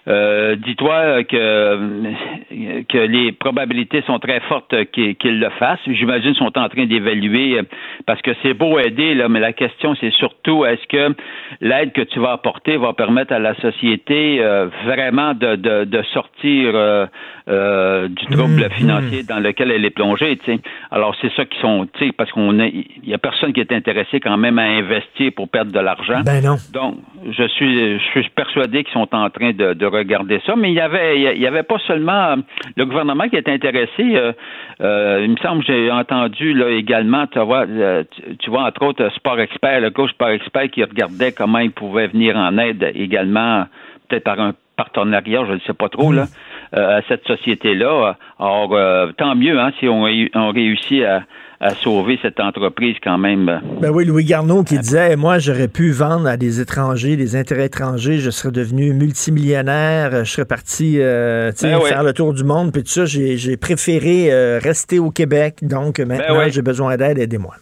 euh, 0.09 0.57
dis-toi 0.57 1.25
que, 1.25 2.83
que 2.89 2.99
les 2.99 3.33
probabilités 3.33 4.03
sont 4.03 4.19
très 4.19 4.41
fortes 4.41 4.75
qu'ils 4.93 5.41
le 5.41 5.51
fassent. 5.59 5.81
J'imagine 5.87 6.33
qu'ils 6.33 6.45
sont 6.45 6.59
en 6.59 6.69
train 6.69 6.87
d'évaluer 6.87 7.61
parce 8.07 8.23
que 8.23 8.31
c'est 8.43 8.55
beau 8.55 8.79
aider, 8.79 9.15
là, 9.15 9.29
mais 9.29 9.41
la 9.41 9.53
question 9.53 9.95
c'est 10.01 10.13
surtout 10.13 10.65
est-ce 10.65 10.87
que 10.89 11.15
l'aide 11.61 11.93
que 11.93 12.03
tu 12.03 12.21
vas 12.21 12.33
apporter 12.33 12.77
va 12.77 12.93
permettre 12.93 13.33
à 13.33 13.39
la 13.39 13.55
société 13.57 14.39
euh, 14.41 14.69
vraiment 14.85 15.35
de, 15.35 15.57
de, 15.57 15.85
de 15.85 16.03
sortir 16.13 16.73
euh, 16.75 17.07
euh, 17.49 18.09
du 18.09 18.27
trouble 18.27 18.67
mmh, 18.67 18.71
financier 18.71 19.23
mmh. 19.23 19.27
dans 19.27 19.39
lequel 19.39 19.71
elle 19.71 19.85
est 19.85 19.91
plongée. 19.91 20.39
sais. 20.45 20.59
Alors 20.91 21.17
c'est 21.21 21.33
ça 21.35 21.45
qui 21.45 21.59
sont, 21.61 21.87
tu 21.95 22.07
sais, 22.07 22.13
parce 22.13 22.31
qu'on 22.33 22.59
il 22.59 22.85
y 23.05 23.15
a 23.15 23.19
personne 23.19 23.53
qui 23.53 23.61
est 23.61 23.73
intéressé 23.73 24.21
quand 24.21 24.37
même 24.37 24.59
à 24.59 24.65
investir 24.65 25.33
pour 25.35 25.49
perdre 25.49 25.73
de 25.73 25.81
l'argent. 25.81 26.23
Ben 26.25 26.43
non. 26.43 26.57
Donc 26.73 26.97
je 27.31 27.47
suis 27.49 27.99
je 27.99 28.05
suis 28.11 28.29
persuadé 28.31 28.85
qu'ils 28.85 28.93
sont 28.93 29.09
en 29.15 29.31
train 29.31 29.53
de, 29.53 29.75
de, 29.75 29.87
regarder 29.97 30.41
ça, 30.47 30.55
mais 30.57 30.71
il 30.71 30.75
y 30.75 30.81
avait 30.81 31.21
il 31.37 31.41
y 31.41 31.47
avait 31.47 31.63
pas 31.63 31.79
seulement 31.87 32.37
le 32.77 32.85
gouvernement 32.85 33.29
qui 33.29 33.37
est 33.37 33.49
intéressé. 33.49 33.91
Euh, 34.01 34.33
euh, 34.81 35.21
il 35.25 35.31
me 35.31 35.37
semble 35.37 35.65
que 35.65 35.73
j'ai 35.73 35.91
entendu 35.91 36.53
là 36.53 36.69
également, 36.71 37.27
tu 37.27 37.39
vois, 37.41 37.67
tu, 37.67 38.51
vois 38.51 38.65
entre 38.65 38.85
autres 38.85 39.09
Sport 39.15 39.41
Expert, 39.41 39.81
le 39.81 39.91
coach 39.91 40.11
Sport 40.11 40.31
Expert 40.31 40.71
qui 40.71 40.83
regardait 40.83 41.33
comment 41.33 41.59
il 41.59 41.71
pouvait 41.71 42.09
venir 42.09 42.37
en 42.37 42.59
aide 42.59 42.93
également, 42.95 43.65
peut-être 44.09 44.25
par 44.25 44.41
un 44.41 44.53
partenariat, 44.77 45.45
je 45.47 45.55
ne 45.55 45.59
sais 45.61 45.73
pas 45.73 45.89
trop, 45.89 46.13
là, 46.13 46.23
euh, 46.23 46.25
à 46.73 47.01
cette 47.09 47.27
société-là. 47.27 48.17
Alors, 48.39 48.75
euh, 48.75 49.13
tant 49.17 49.35
mieux 49.35 49.59
hein, 49.59 49.73
si 49.79 49.89
on, 49.89 50.05
on 50.35 50.51
réussit 50.51 51.03
à, 51.03 51.23
à 51.61 51.71
sauver 51.71 52.19
cette 52.23 52.41
entreprise 52.41 52.97
quand 53.03 53.19
même. 53.19 53.61
Ben 53.81 53.91
oui, 53.91 54.05
Louis 54.05 54.25
Garneau 54.25 54.63
qui 54.63 54.79
disait, 54.79 55.17
moi, 55.17 55.39
j'aurais 55.39 55.69
pu 55.69 55.91
vendre 55.91 56.27
à 56.27 56.37
des 56.37 56.61
étrangers, 56.61 57.17
des 57.17 57.37
intérêts 57.37 57.67
étrangers, 57.67 58.19
je 58.19 58.31
serais 58.31 58.53
devenu 58.53 58.93
multimillionnaire, 58.93 60.25
je 60.25 60.31
serais 60.31 60.47
parti 60.47 60.97
euh, 60.99 61.53
ben 61.63 61.81
faire 61.81 62.03
le 62.03 62.13
tour 62.13 62.35
du 62.35 62.45
monde, 62.45 62.73
puis 62.73 62.83
tout 62.83 62.89
ça, 62.89 63.05
j'ai 63.07 63.57
préféré 63.57 64.59
rester 64.59 64.99
au 64.99 65.11
Québec, 65.11 65.57
donc 65.63 65.97
ben 65.99 66.09
maintenant, 66.09 66.49
j'ai 66.49 66.63
besoin 66.63 66.97
d'aide, 66.97 67.19
aidez-moi. 67.19 67.55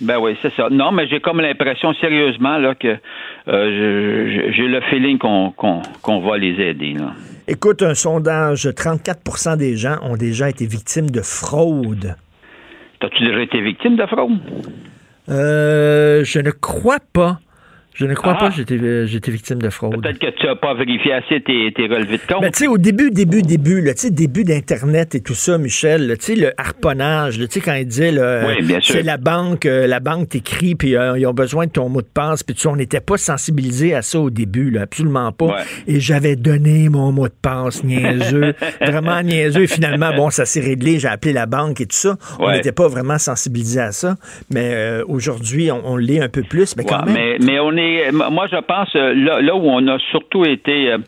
Ben 0.00 0.18
oui, 0.18 0.36
c'est 0.42 0.52
ça. 0.54 0.68
Non, 0.70 0.92
mais 0.92 1.08
j'ai 1.08 1.20
comme 1.20 1.40
l'impression 1.40 1.92
sérieusement 1.94 2.58
là 2.58 2.74
que 2.74 2.96
euh, 3.48 4.50
j'ai 4.52 4.68
le 4.68 4.80
feeling 4.82 5.18
qu'on 5.18 6.20
va 6.20 6.38
les 6.38 6.60
aider. 6.60 6.94
Là. 6.94 7.12
Écoute, 7.50 7.82
un 7.82 7.94
sondage, 7.94 8.68
34 8.76 9.56
des 9.56 9.74
gens 9.74 9.96
ont 10.02 10.18
déjà 10.18 10.50
été 10.50 10.66
victimes 10.66 11.08
de 11.08 11.22
fraude. 11.22 12.14
T'as-tu 13.00 13.24
déjà 13.24 13.40
été 13.40 13.62
victime 13.62 13.96
de 13.96 14.04
fraude? 14.04 14.38
Euh, 15.30 16.22
je 16.24 16.40
ne 16.40 16.50
crois 16.50 16.98
pas. 17.10 17.40
Je 17.98 18.06
ne 18.06 18.14
crois 18.14 18.34
pas 18.34 18.50
que 18.50 18.60
ah. 18.60 19.06
j'étais 19.06 19.30
victime 19.32 19.60
de 19.60 19.70
fraude. 19.70 20.00
Peut-être 20.00 20.20
que 20.20 20.30
tu 20.30 20.46
n'as 20.46 20.54
pas 20.54 20.72
vérifié 20.72 21.14
assez 21.14 21.40
tes, 21.40 21.72
tes 21.74 21.88
relevés 21.88 22.18
de 22.18 22.32
compte. 22.32 22.42
Mais 22.42 22.52
tu 22.52 22.58
sais, 22.60 22.66
au 22.68 22.78
début, 22.78 23.10
début, 23.10 23.42
début, 23.42 23.82
tu 23.82 23.92
sais, 23.96 24.10
début 24.12 24.44
d'Internet 24.44 25.16
et 25.16 25.20
tout 25.20 25.34
ça, 25.34 25.58
Michel, 25.58 26.16
tu 26.16 26.26
sais, 26.26 26.34
le 26.36 26.52
harponnage, 26.56 27.40
tu 27.40 27.46
sais, 27.50 27.60
quand 27.60 27.74
il 27.74 27.88
dit, 27.88 28.16
c'est 28.84 29.02
la 29.02 29.16
banque, 29.16 29.66
euh, 29.66 29.88
la 29.88 29.98
banque 29.98 30.28
t'écrit, 30.28 30.76
puis 30.76 30.94
euh, 30.94 31.18
ils 31.18 31.26
ont 31.26 31.34
besoin 31.34 31.66
de 31.66 31.72
ton 31.72 31.88
mot 31.88 32.00
de 32.00 32.06
passe, 32.06 32.44
puis 32.44 32.54
tu 32.54 32.60
sais, 32.60 32.68
on 32.68 32.76
n'était 32.76 33.00
pas 33.00 33.16
sensibilisé 33.16 33.96
à 33.96 34.02
ça 34.02 34.20
au 34.20 34.30
début, 34.30 34.70
là, 34.70 34.82
absolument 34.82 35.32
pas. 35.32 35.56
Et 35.88 35.98
j'avais 35.98 36.36
donné 36.36 36.88
mon 36.88 37.10
mot 37.10 37.26
de 37.26 37.34
passe, 37.42 37.82
niaiseux, 37.82 38.54
vraiment 38.80 39.20
niaiseux. 39.22 39.62
Et 39.62 39.66
finalement, 39.66 40.14
bon, 40.14 40.30
ça 40.30 40.46
s'est 40.46 40.60
réglé, 40.60 41.00
j'ai 41.00 41.08
appelé 41.08 41.32
la 41.32 41.46
banque 41.46 41.80
et 41.80 41.86
tout 41.86 41.96
ça. 41.96 42.16
On 42.38 42.52
n'était 42.52 42.70
pas 42.70 42.86
vraiment 42.86 43.18
sensibilisé 43.18 43.80
à 43.80 43.90
ça, 43.90 44.14
mais 44.54 44.70
euh, 44.72 45.04
aujourd'hui, 45.08 45.72
on, 45.72 45.96
l'est 45.96 46.20
un 46.20 46.28
peu 46.28 46.44
plus, 46.44 46.76
mais 46.76 46.84
quand 46.84 47.04
même. 47.04 47.14
Mais, 47.14 47.38
mais 47.40 47.58
on 47.58 47.76
est 47.76 47.87
moi, 48.12 48.46
je 48.50 48.60
pense, 48.60 48.88
euh, 48.94 49.14
là, 49.14 49.54
où 49.54 49.68
on 49.68 49.86
a 49.88 49.98
surtout 50.10 50.44
été 50.44 50.92
euh, 50.92 50.98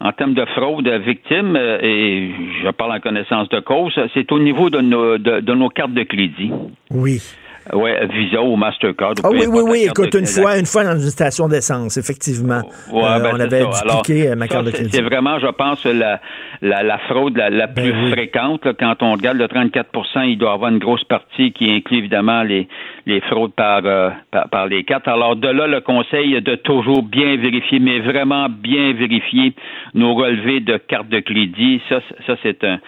en 0.00 0.12
termes 0.12 0.34
de 0.34 0.44
fraude 0.46 0.88
victime, 0.88 1.56
euh, 1.56 1.78
et 1.82 2.30
je 2.62 2.70
parle 2.70 2.92
en 2.92 3.00
connaissance 3.00 3.48
de 3.48 3.60
cause, 3.60 3.98
c'est 4.14 4.30
au 4.32 4.38
niveau 4.38 4.70
de 4.70 4.80
nos, 4.80 5.18
de 5.18 5.54
nos 5.54 5.68
cartes 5.68 5.94
de 5.94 6.02
crédit. 6.04 6.50
Oui. 6.90 7.20
Oui, 7.72 7.90
Visa 8.12 8.42
ou 8.42 8.56
Mastercard. 8.56 9.14
Ah 9.22 9.28
oui, 9.30 9.44
oui, 9.48 9.60
oui. 9.62 9.86
Écoute, 9.88 10.14
une 10.14 10.26
fois, 10.26 10.58
une 10.58 10.66
fois 10.66 10.84
dans 10.84 10.98
une 10.98 11.10
station 11.10 11.46
d'essence, 11.46 11.96
effectivement. 11.96 12.62
Ouais, 12.90 13.02
euh, 13.04 13.18
ben, 13.20 13.30
on 13.34 13.40
avait 13.40 13.64
dupliqué 13.64 14.30
euh, 14.30 14.36
ma 14.36 14.48
carte 14.48 14.66
de 14.66 14.70
crédit. 14.70 14.90
C'est 14.90 15.02
vraiment, 15.02 15.38
je 15.38 15.46
pense, 15.48 15.84
la, 15.84 16.20
la, 16.62 16.82
la 16.82 16.98
fraude 16.98 17.36
la, 17.36 17.50
la 17.50 17.66
ben 17.66 17.82
plus 17.82 18.10
fréquente. 18.10 18.66
quand 18.78 19.02
on 19.02 19.12
regarde 19.12 19.36
le 19.36 19.46
34% 19.46 20.28
il 20.28 20.38
doit 20.38 20.50
y 20.50 20.54
avoir 20.54 20.70
une 20.70 20.78
grosse 20.78 21.04
partie 21.04 21.52
qui 21.52 21.70
inclut 21.70 21.98
évidemment 21.98 22.42
les, 22.42 22.68
les 23.06 23.20
fraudes 23.20 23.52
par, 23.52 23.82
euh, 23.84 24.10
par, 24.30 24.48
par, 24.48 24.66
les 24.66 24.84
cartes. 24.84 25.08
Alors, 25.08 25.36
de 25.36 25.48
là, 25.48 25.66
le 25.66 25.80
conseil 25.80 26.34
est 26.34 26.40
de 26.40 26.56
toujours 26.56 27.02
bien 27.02 27.36
vérifier, 27.36 27.78
mais 27.78 28.00
vraiment 28.00 28.48
bien 28.48 28.92
vérifier 28.94 29.54
nos 29.94 30.14
relevés 30.14 30.60
de 30.60 30.76
carte 30.76 31.08
de 31.08 31.20
crédit. 31.20 31.80
Ça, 31.88 32.00
ça 32.26 32.36
c'est 32.42 32.64
un, 32.64 32.78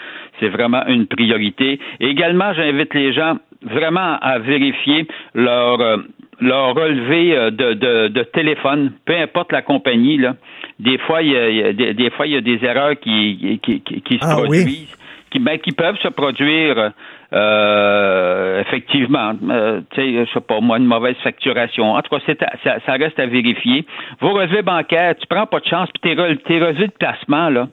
c'est 0.40 0.48
vraiment 0.48 0.84
une 0.86 1.06
priorité. 1.06 1.78
également, 2.00 2.52
j'invite 2.54 2.94
les 2.94 3.12
gens 3.12 3.36
vraiment 3.64 4.19
à 4.21 4.38
vérifier 4.38 5.07
leur 5.35 5.81
euh, 5.81 5.99
leur 6.40 6.75
relevé 6.75 7.37
euh, 7.37 7.50
de, 7.50 7.75
de, 7.75 8.09
de, 8.09 8.23
téléphone, 8.25 8.92
peu 9.04 9.16
importe 9.16 9.52
la 9.52 9.62
compagnie. 9.62 10.19
Là. 10.19 10.35
Des 10.81 10.99
fois, 10.99 11.23
il 11.23 11.31
y 11.31 11.62
a, 11.62 11.73
des, 11.73 12.11
fois 12.11 12.26
il 12.26 12.33
y 12.33 12.37
a 12.37 12.40
des 12.40 12.64
erreurs 12.64 12.99
qui, 12.99 13.61
qui, 13.62 13.81
qui, 13.81 14.19
se 14.19 14.25
ah 14.25 14.37
produisent, 14.37 14.97
qui, 15.31 15.38
ben, 15.38 15.59
qui 15.59 15.73
peuvent 15.73 15.99
se 15.99 16.09
produire 16.09 16.92
euh, 17.33 18.61
effectivement. 18.61 19.33
Euh, 19.49 19.81
tu 19.92 20.00
sais, 20.00 20.26
je 20.26 20.33
sais 20.33 20.40
pas 20.40 20.61
moi, 20.61 20.78
une 20.78 20.87
mauvaise 20.87 21.16
facturation. 21.23 21.92
En 21.92 22.02
tout 22.02 22.14
cas, 22.14 22.35
ça, 22.62 22.78
ça, 22.85 22.92
reste 22.92 23.19
à 23.19 23.26
vérifier. 23.26 23.87
Vos 24.21 24.33
relevés 24.33 24.62
bancaires, 24.62 25.14
tu 25.16 25.26
prends 25.26 25.47
pas 25.47 25.61
de 25.61 25.66
chance, 25.66 25.88
puis 25.95 26.14
tes, 26.14 26.37
tes 26.38 26.61
relevés 26.61 26.88
de 26.88 26.92
placement, 26.99 27.49
là, 27.49 27.69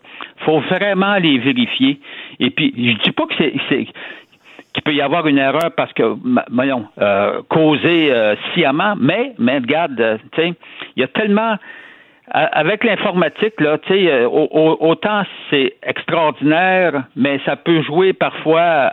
faut 0.46 0.60
vraiment 0.62 1.16
les 1.16 1.40
vérifier. 1.40 2.00
Et 2.40 2.52
puis, 2.52 2.74
je 2.78 3.04
dis 3.04 3.12
pas 3.12 3.26
que 3.26 3.34
c'est 3.38 3.88
qu'il 4.80 4.94
peut 4.94 4.98
y 4.98 5.02
avoir 5.02 5.28
une 5.28 5.38
erreur 5.38 5.72
parce 5.76 5.92
que, 5.94 6.16
voyons, 6.52 6.86
euh, 7.02 7.42
causée 7.50 8.12
euh, 8.12 8.36
sciemment, 8.54 8.96
mais, 8.98 9.34
mais 9.38 9.58
regarde, 9.58 10.00
euh, 10.00 10.18
tu 10.34 10.42
sais, 10.42 10.54
il 10.96 11.02
y 11.02 11.04
a 11.04 11.08
tellement 11.08 11.56
avec 12.32 12.84
l'informatique, 12.84 13.60
là, 13.60 13.80
tu 13.80 13.92
sais, 13.92 14.26
autant 14.26 15.24
c'est 15.50 15.74
extraordinaire, 15.82 17.06
mais 17.16 17.40
ça 17.44 17.56
peut 17.56 17.82
jouer 17.82 18.14
parfois 18.14 18.92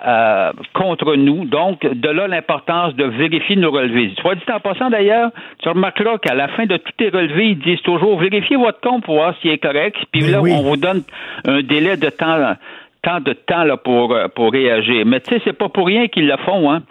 contre 0.73 1.17
nous. 1.17 1.45
Donc, 1.45 1.83
de 1.83 2.09
là 2.09 2.29
l'importance 2.29 2.95
de 2.95 3.05
vérifier 3.05 3.57
nos 3.57 3.71
relevés. 3.71 4.15
Soit 4.23 4.37
dit 4.37 4.43
en 4.51 4.61
passant 4.61 4.89
d'ailleurs, 4.89 5.33
tu 5.59 5.69
remarqueras 5.69 6.17
qu'à 6.17 6.35
la 6.35 6.49
fin 6.49 6.65
de 6.65 6.79
tous 6.79 6.93
tes 6.97 7.11
relevés, 7.11 7.49
ils 7.49 7.59
disent 7.59 7.83
toujours 7.83 8.19
vérifiez 8.19 8.57
votre 8.57 8.81
compte 8.81 9.05
pour 9.05 9.17
voir 9.17 9.35
s'il 9.43 9.51
est 9.51 9.59
correct. 9.59 9.99
Puis 10.13 10.23
là, 10.23 10.41
on 10.41 10.63
vous 10.63 10.79
donne 10.79 11.03
un 11.47 11.61
délai 11.61 11.99
de 11.99 12.09
temps 12.09 12.57
tant 13.07 13.21
de 13.21 13.33
temps 13.33 13.63
là, 13.63 13.77
pour, 13.77 14.13
euh, 14.13 14.27
pour 14.35 14.53
réagir. 14.53 15.07
Mais 15.07 15.21
tu 15.21 15.33
sais, 15.33 15.41
c'est 15.45 15.57
pas 15.57 15.69
pour 15.69 15.87
rien 15.87 16.09
qu'ils 16.09 16.27
le 16.27 16.37
font, 16.45 16.71
hein. 16.71 16.83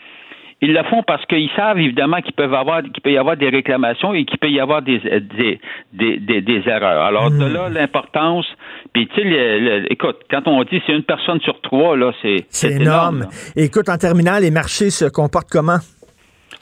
Ils 0.61 0.73
le 0.73 0.83
font 0.83 1.03
parce 1.03 1.23
qu'ils 1.25 1.49
savent 1.53 1.77
évidemment 1.79 2.21
qu'ils 2.21 2.33
peuvent 2.33 2.53
avoir 2.53 2.81
qu'il 2.81 3.01
peut 3.03 3.11
y 3.11 3.17
avoir 3.17 3.35
des 3.35 3.49
réclamations 3.49 4.13
et 4.13 4.23
qu'il 4.23 4.39
peut 4.39 4.49
y 4.49 4.61
avoir 4.61 4.81
des, 4.81 4.99
des, 4.99 5.59
des, 5.91 6.41
des, 6.41 6.63
erreurs. 6.65 7.03
Alors 7.03 7.29
de 7.29 7.45
là 7.45 7.67
l'importance. 7.67 8.45
Puis 8.93 9.05
tu 9.09 9.21
sais, 9.21 9.83
écoute, 9.89 10.15
quand 10.31 10.47
on 10.47 10.63
dit 10.63 10.81
c'est 10.87 10.93
une 10.93 11.03
personne 11.03 11.41
sur 11.41 11.59
trois, 11.59 11.97
là, 11.97 12.13
c'est 12.21 12.45
c'est 12.47 12.71
énorme. 12.71 13.27
écoute, 13.57 13.89
en 13.89 13.97
terminant, 13.97 14.39
les 14.39 14.49
marchés 14.49 14.91
se 14.91 15.05
comportent 15.05 15.51
comment? 15.51 15.79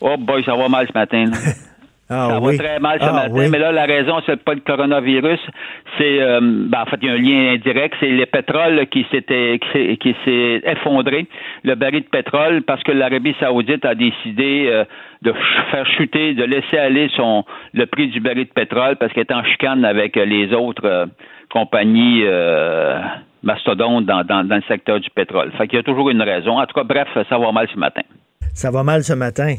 Oh 0.02 0.16
boy, 0.18 0.44
ça 0.44 0.56
va 0.56 0.68
mal 0.68 0.88
ce 0.88 0.98
matin. 0.98 1.26
Ah 2.14 2.28
ça 2.30 2.40
oui. 2.42 2.56
va 2.58 2.64
très 2.64 2.80
mal 2.80 3.00
ce 3.02 3.06
Ah 3.08 3.14
matin, 3.14 3.30
oui. 3.34 3.48
mais 3.52 3.60
là, 3.60 3.72
la 3.72 3.86
raison, 3.86 4.18
c'est 4.26 4.42
pas 4.44 4.54
le 4.54 4.60
coronavirus. 4.62 5.40
C'est, 5.98 6.22
euh, 6.22 6.40
ben, 6.42 6.82
en 6.82 6.86
fait, 6.86 6.98
il 7.02 7.08
y 7.08 7.12
a 7.12 7.14
un 7.14 7.18
lien 7.18 7.54
indirect. 7.54 7.96
C'est 8.00 8.10
le 8.10 8.26
pétrole 8.26 8.86
qui 8.88 9.06
s'était, 9.12 9.60
qui 10.00 10.16
s'est- 10.26 10.62
effondré, 10.66 11.28
le 11.64 11.76
baril 11.76 12.02
de 12.04 12.08
pétrole, 12.10 12.62
parce 12.62 12.84
que 12.84 12.92
l'Arabie 12.92 13.36
Saoudite 13.40 13.86
a 13.86 13.96
décidé 13.96 14.68
euh, 14.72 14.86
de 15.22 15.34
faire 15.72 15.86
chuter, 15.88 16.34
de 16.34 16.44
laisser 16.44 16.78
aller 16.78 17.10
son, 17.16 17.44
le 17.74 17.86
prix 17.86 18.08
du 18.08 18.20
baril 18.20 18.46
de 18.46 18.54
pétrole 18.54 18.96
parce 18.98 19.12
qu'elle 19.14 19.26
est 19.30 19.34
en 19.34 19.44
chicane 19.44 19.84
avec 19.86 20.16
les 20.16 20.54
autres 20.54 20.86
euh, 20.86 21.06
compagnies, 21.52 22.24
mastodontes 23.44 24.06
dans, 24.06 24.24
dans, 24.24 24.44
dans 24.48 24.56
le 24.56 24.62
secteur 24.68 25.00
du 25.00 25.10
pétrole. 25.10 25.52
Fait 25.58 25.68
qu'il 25.68 25.78
y 25.78 25.80
a 25.80 25.84
toujours 25.84 26.10
une 26.10 26.22
raison. 26.22 26.60
En 26.60 26.66
tout 26.66 26.74
cas, 26.74 26.84
bref, 26.84 27.08
ça 27.30 27.38
va 27.38 27.52
mal 27.52 27.68
ce 27.74 27.78
matin. 27.78 28.02
Ça 28.54 28.72
va 28.72 28.84
mal 28.84 29.04
ce 29.04 29.14
matin. 29.14 29.56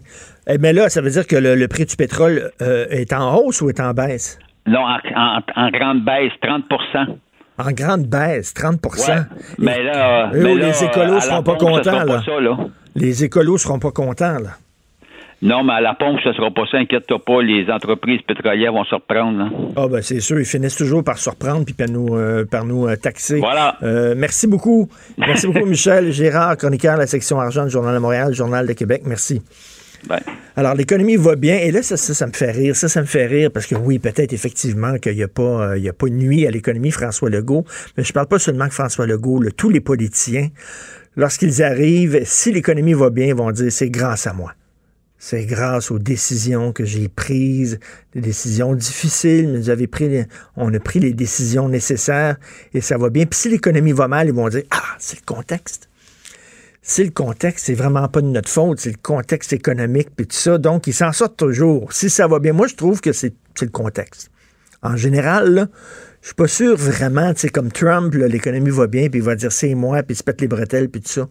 Eh, 0.46 0.58
mais 0.58 0.72
là, 0.72 0.88
ça 0.88 1.00
veut 1.00 1.10
dire 1.10 1.26
que 1.26 1.36
le, 1.36 1.54
le 1.54 1.68
prix 1.68 1.84
du 1.84 1.96
pétrole 1.96 2.50
euh, 2.62 2.86
est 2.90 3.12
en 3.12 3.34
hausse 3.36 3.60
ou 3.60 3.68
est 3.68 3.80
en 3.80 3.92
baisse? 3.92 4.38
Non, 4.66 4.80
en, 4.80 4.98
en- 5.16 5.40
en 5.56 5.70
grande 5.70 6.04
baisse, 6.04 6.32
30% 6.42 7.16
En 7.58 7.70
grande 7.72 8.06
baisse, 8.06 8.54
30 8.54 8.80
Ouais. 8.84 9.14
Mais 9.58 9.82
là, 9.82 10.30
Eux, 10.32 10.42
mais 10.42 10.54
les 10.54 10.60
là, 10.60 10.82
écolos 10.84 11.12
à 11.12 11.14
la 11.16 11.20
seront 11.20 11.42
pas 11.42 11.56
contents, 11.56 12.04
là. 12.04 12.22
ça, 12.24 12.40
là. 12.40 12.56
Les 12.94 13.24
écolos 13.24 13.58
seront 13.58 13.78
pas 13.78 13.90
contents, 13.90 14.38
là. 14.38 14.50
Non, 15.44 15.62
mais 15.62 15.74
à 15.74 15.80
la 15.82 15.94
pompe, 15.94 16.18
ce 16.24 16.32
sera 16.32 16.50
pas 16.50 16.64
ça. 16.70 16.78
Inquiète-toi 16.78 17.18
pas, 17.24 17.42
les 17.42 17.70
entreprises 17.70 18.22
pétrolières 18.26 18.72
vont 18.72 18.84
se 18.84 18.94
reprendre. 18.94 19.38
là. 19.38 19.50
Ah 19.76 19.88
ben 19.88 20.00
c'est 20.00 20.20
sûr, 20.20 20.40
ils 20.40 20.46
finissent 20.46 20.76
toujours 20.76 21.04
par 21.04 21.18
se 21.18 21.28
reprendre 21.28 21.64
puis 21.66 21.74
par 21.74 21.88
nous, 21.88 22.16
euh, 22.16 22.44
par 22.44 22.64
nous 22.64 22.88
euh, 22.88 22.96
taxer. 22.96 23.40
Voilà. 23.40 23.76
Euh, 23.82 24.14
merci 24.16 24.46
beaucoup. 24.46 24.88
Merci 25.18 25.46
beaucoup, 25.46 25.66
Michel 25.66 26.12
Gérard, 26.12 26.56
chroniqueur 26.56 26.94
de 26.94 27.00
la 27.00 27.06
section 27.06 27.38
argent 27.38 27.64
du 27.64 27.70
Journal 27.70 27.94
de 27.94 27.98
Montréal, 28.00 28.32
Journal 28.32 28.66
de 28.66 28.72
Québec. 28.72 29.02
Merci. 29.04 29.42
Ben, 30.08 30.20
Alors, 30.56 30.74
l'économie 30.74 31.16
va 31.16 31.36
bien. 31.36 31.56
Et 31.56 31.70
là, 31.70 31.82
ça, 31.82 31.96
ça, 31.96 32.14
ça 32.14 32.26
me 32.26 32.32
fait 32.32 32.50
rire. 32.50 32.76
Ça, 32.76 32.88
ça 32.88 33.00
me 33.00 33.06
fait 33.06 33.26
rire 33.26 33.50
parce 33.52 33.66
que 33.66 33.74
oui, 33.74 33.98
peut-être 33.98 34.32
effectivement 34.32 34.96
qu'il 34.98 35.14
n'y 35.14 35.22
a, 35.22 35.28
pas, 35.28 35.42
euh, 35.42 35.78
il 35.78 35.84
y 35.84 35.88
a 35.88 35.92
pas 35.92 36.08
nuit 36.08 36.46
à 36.46 36.50
l'économie 36.50 36.90
François 36.90 37.30
Legault. 37.30 37.64
Mais 37.96 38.04
je 38.04 38.12
parle 38.12 38.28
pas 38.28 38.38
seulement 38.38 38.66
de 38.66 38.72
François 38.72 39.06
Legault. 39.06 39.40
là. 39.40 39.50
tous 39.50 39.70
les 39.70 39.80
politiciens, 39.80 40.48
lorsqu'ils 41.16 41.62
arrivent, 41.62 42.20
si 42.24 42.52
l'économie 42.52 42.94
va 42.94 43.10
bien, 43.10 43.26
ils 43.26 43.34
vont 43.34 43.50
dire 43.50 43.70
c'est 43.70 43.90
grâce 43.90 44.26
à 44.26 44.32
moi. 44.32 44.52
C'est 45.26 45.46
grâce 45.46 45.90
aux 45.90 45.98
décisions 45.98 46.74
que 46.74 46.84
j'ai 46.84 47.08
prises, 47.08 47.78
des 48.14 48.20
décisions 48.20 48.74
difficiles, 48.74 49.62
mais 49.66 49.86
pris 49.86 50.26
on 50.54 50.74
a 50.74 50.78
pris 50.78 51.00
les 51.00 51.14
décisions 51.14 51.70
nécessaires 51.70 52.36
et 52.74 52.82
ça 52.82 52.98
va 52.98 53.08
bien. 53.08 53.24
Puis 53.24 53.40
si 53.40 53.48
l'économie 53.48 53.92
va 53.92 54.06
mal, 54.06 54.26
ils 54.26 54.34
vont 54.34 54.50
dire 54.50 54.64
Ah, 54.70 54.82
c'est 54.98 55.16
le 55.18 55.24
contexte. 55.24 55.88
C'est 56.82 57.04
le 57.04 57.10
contexte, 57.10 57.64
c'est 57.64 57.74
vraiment 57.74 58.06
pas 58.06 58.20
de 58.20 58.26
notre 58.26 58.50
faute, 58.50 58.80
c'est 58.80 58.90
le 58.90 58.98
contexte 59.00 59.54
économique 59.54 60.10
puis 60.14 60.26
tout 60.26 60.36
ça. 60.36 60.58
Donc, 60.58 60.86
ils 60.88 60.92
s'en 60.92 61.12
sortent 61.12 61.38
toujours. 61.38 61.90
Si 61.94 62.10
ça 62.10 62.26
va 62.26 62.38
bien, 62.38 62.52
moi, 62.52 62.66
je 62.66 62.74
trouve 62.74 63.00
que 63.00 63.14
c'est 63.14 63.32
le 63.62 63.68
contexte. 63.68 64.30
En 64.82 64.98
général, 64.98 65.54
là, 65.54 65.68
je 66.20 66.26
suis 66.26 66.34
pas 66.34 66.48
sûr 66.48 66.76
vraiment, 66.76 67.32
tu 67.32 67.40
sais, 67.40 67.48
comme 67.48 67.72
Trump, 67.72 68.12
l'économie 68.12 68.68
va 68.68 68.88
bien, 68.88 69.08
puis 69.08 69.20
il 69.20 69.24
va 69.24 69.36
dire 69.36 69.52
c'est 69.52 69.74
moi, 69.74 70.02
puis 70.02 70.12
il 70.12 70.18
se 70.18 70.22
pète 70.22 70.42
les 70.42 70.48
bretelles, 70.48 70.90
puis 70.90 71.00
tout 71.00 71.08
ça. 71.08 71.28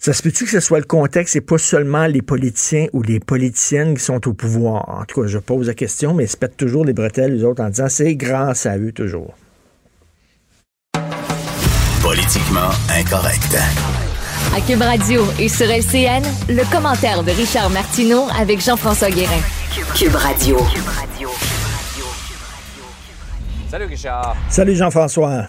Ça 0.00 0.12
se 0.12 0.22
peut-tu 0.22 0.44
que 0.44 0.50
ce 0.52 0.60
soit 0.60 0.78
le 0.78 0.84
contexte 0.84 1.34
et 1.34 1.40
pas 1.40 1.58
seulement 1.58 2.06
les 2.06 2.22
politiciens 2.22 2.86
ou 2.92 3.02
les 3.02 3.18
politiciennes 3.18 3.94
qui 3.94 4.04
sont 4.04 4.28
au 4.28 4.32
pouvoir? 4.32 4.88
En 4.88 5.04
tout 5.04 5.22
cas, 5.22 5.26
je 5.26 5.38
pose 5.38 5.66
la 5.66 5.74
question, 5.74 6.14
mais 6.14 6.24
ils 6.24 6.28
se 6.28 6.36
pètent 6.36 6.56
toujours 6.56 6.84
les 6.84 6.92
bretelles, 6.92 7.34
les 7.34 7.42
autres, 7.42 7.62
en 7.62 7.68
disant 7.68 7.88
c'est 7.88 8.14
grâce 8.14 8.64
à 8.66 8.78
eux 8.78 8.92
toujours. 8.92 9.34
Politiquement 12.00 12.70
incorrect. 12.96 13.56
À 14.54 14.60
Cube 14.60 14.82
Radio 14.82 15.24
et 15.40 15.48
sur 15.48 15.66
LCN, 15.66 16.22
le 16.48 16.70
commentaire 16.70 17.24
de 17.24 17.32
Richard 17.32 17.68
Martineau 17.70 18.28
avec 18.38 18.60
Jean-François 18.60 19.10
Guérin. 19.10 19.40
Cube 19.96 20.14
Radio. 20.14 20.58
Salut 23.68 23.86
Richard. 23.86 24.36
Salut 24.48 24.76
Jean-François. 24.76 25.48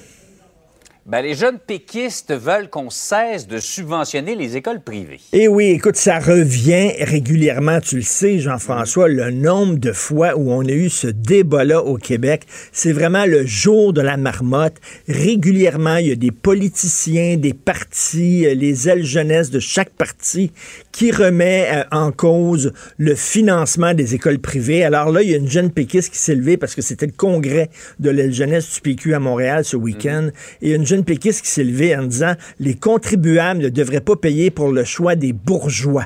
Ben, 1.10 1.24
les 1.24 1.34
jeunes 1.34 1.58
péquistes 1.58 2.32
veulent 2.32 2.70
qu'on 2.70 2.92
cesse 2.92 3.48
de 3.48 3.58
subventionner 3.58 4.36
les 4.36 4.58
écoles 4.58 4.80
privées. 4.80 5.20
Eh 5.34 5.48
oui, 5.48 5.72
écoute, 5.72 5.96
ça 5.96 6.20
revient 6.20 6.92
régulièrement, 7.00 7.82
tu 7.82 7.96
le 7.96 8.02
sais, 8.04 8.38
Jean-François, 8.38 9.08
le 9.08 9.32
nombre 9.32 9.80
de 9.80 9.92
fois 9.92 10.38
où 10.38 10.52
on 10.52 10.64
a 10.64 10.72
eu 10.72 10.88
ce 10.88 11.08
débat-là 11.08 11.82
au 11.82 11.98
Québec, 11.98 12.44
c'est 12.72 12.92
vraiment 12.92 13.26
le 13.26 13.44
jour 13.44 13.92
de 13.92 14.02
la 14.02 14.18
marmotte. 14.18 14.76
Régulièrement, 15.08 15.96
il 15.96 16.10
y 16.10 16.12
a 16.12 16.16
des 16.16 16.30
politiciens, 16.30 17.38
des 17.38 17.56
partis, 17.56 18.46
euh, 18.46 18.54
les 18.54 18.88
ailes 18.88 19.04
jeunesse 19.04 19.50
de 19.50 19.60
chaque 19.60 19.90
parti 19.90 20.52
qui 20.92 21.12
remet 21.12 21.68
euh, 21.72 21.84
en 21.92 22.12
cause 22.12 22.74
le 22.98 23.16
financement 23.16 23.94
des 23.94 24.16
écoles 24.16 24.40
privées. 24.40 24.84
Alors 24.84 25.12
là, 25.12 25.22
il 25.22 25.30
y 25.30 25.34
a 25.34 25.38
une 25.38 25.50
jeune 25.50 25.72
péquiste 25.72 26.12
qui 26.14 26.20
s'est 26.20 26.36
levée 26.36 26.58
parce 26.58 26.76
que 26.76 26.82
c'était 26.82 27.06
le 27.06 27.14
congrès 27.16 27.70
de 28.00 28.10
l'aile 28.10 28.34
jeunesse 28.34 28.74
du 28.74 28.82
PQ 28.82 29.14
à 29.14 29.20
Montréal 29.20 29.66
ce 29.66 29.78
week-end. 29.78 30.30
Et 30.62 30.74
une 30.74 30.86
jeune 30.86 31.04
péquiste 31.04 31.44
qui 31.44 31.52
s'est 31.52 31.64
levée 31.64 31.96
en 31.96 32.04
disant 32.04 32.34
les 32.60 32.76
contribuables 32.76 33.62
ne 33.62 33.70
devraient 33.70 34.02
pas 34.02 34.16
payer 34.16 34.52
pour 34.52 34.72
le 34.72 34.84
choix 34.84 35.16
des 35.16 35.34
bourgeois. 35.34 36.06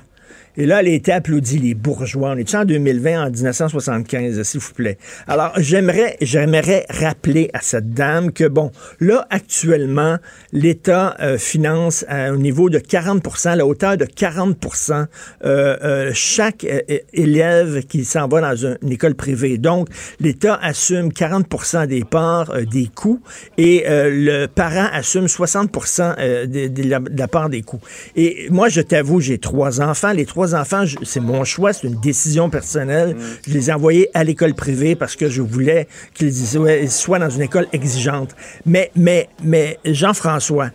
Et 0.57 0.65
là, 0.65 0.81
elle 0.81 0.87
a 0.87 0.91
été 0.91 1.11
applaudie, 1.11 1.59
les 1.59 1.73
bourgeois. 1.73 2.31
On 2.31 2.37
est 2.37 2.55
en 2.55 2.65
2020, 2.65 3.27
en 3.27 3.29
1975, 3.29 4.43
s'il 4.43 4.59
vous 4.59 4.73
plaît? 4.73 4.97
Alors, 5.27 5.53
j'aimerais, 5.57 6.17
j'aimerais 6.21 6.85
rappeler 6.89 7.49
à 7.53 7.59
cette 7.61 7.91
dame 7.91 8.31
que, 8.31 8.47
bon, 8.47 8.71
là, 8.99 9.25
actuellement, 9.29 10.17
l'État 10.51 11.15
euh, 11.19 11.37
finance 11.37 12.05
à 12.07 12.25
un 12.25 12.37
niveau 12.37 12.69
de 12.69 12.79
40 12.79 13.45
à 13.45 13.55
la 13.55 13.65
hauteur 13.65 13.97
de 13.97 14.05
40% 14.05 15.05
euh, 15.45 15.77
euh, 15.83 16.11
chaque 16.13 16.63
euh, 16.63 16.81
élève 17.13 17.85
qui 17.85 18.05
s'en 18.05 18.27
va 18.27 18.41
dans 18.41 18.55
une, 18.55 18.91
école 18.91 19.15
privée. 19.15 19.57
Donc, 19.57 19.87
l'État 20.19 20.59
assume 20.61 21.09
40% 21.09 21.87
des 21.87 22.03
parts 22.03 22.51
euh, 22.51 22.65
des 22.65 22.87
coûts 22.87 23.21
et 23.57 23.85
euh, 23.87 24.09
le 24.11 24.47
parent 24.47 24.87
assume 24.91 25.27
60 25.27 25.69
euh, 25.99 26.45
de, 26.45 26.67
de 26.67 26.83
la, 26.83 26.99
de 26.99 27.17
la 27.17 27.27
part 27.27 27.49
des 27.49 27.61
coûts. 27.61 27.81
Et 28.15 28.47
moi, 28.49 28.69
je 28.69 28.81
t'avoue, 28.81 29.19
j'ai 29.19 29.37
trois 29.37 29.81
enfants. 29.81 30.11
Les 30.11 30.25
trois 30.25 30.42
enfants, 30.53 30.85
je- 30.85 30.97
c'est 31.03 31.19
mon 31.19 31.43
choix, 31.43 31.73
c'est 31.73 31.87
une 31.87 31.99
décision 31.99 32.49
personnelle. 32.49 33.15
Je 33.47 33.53
les 33.53 33.69
ai 33.69 33.73
envoyés 33.73 34.09
à 34.13 34.23
l'école 34.23 34.53
privée 34.53 34.95
parce 34.95 35.15
que 35.15 35.29
je 35.29 35.41
voulais 35.41 35.87
qu'ils 36.13 36.33
soient- 36.35 36.87
soient 36.87 37.19
dans 37.19 37.29
une 37.29 37.41
école 37.43 37.67
exigeante. 37.73 38.35
Mais, 38.65 38.91
mais, 38.95 39.29
mais, 39.43 39.77
Jean-François, 39.85 40.71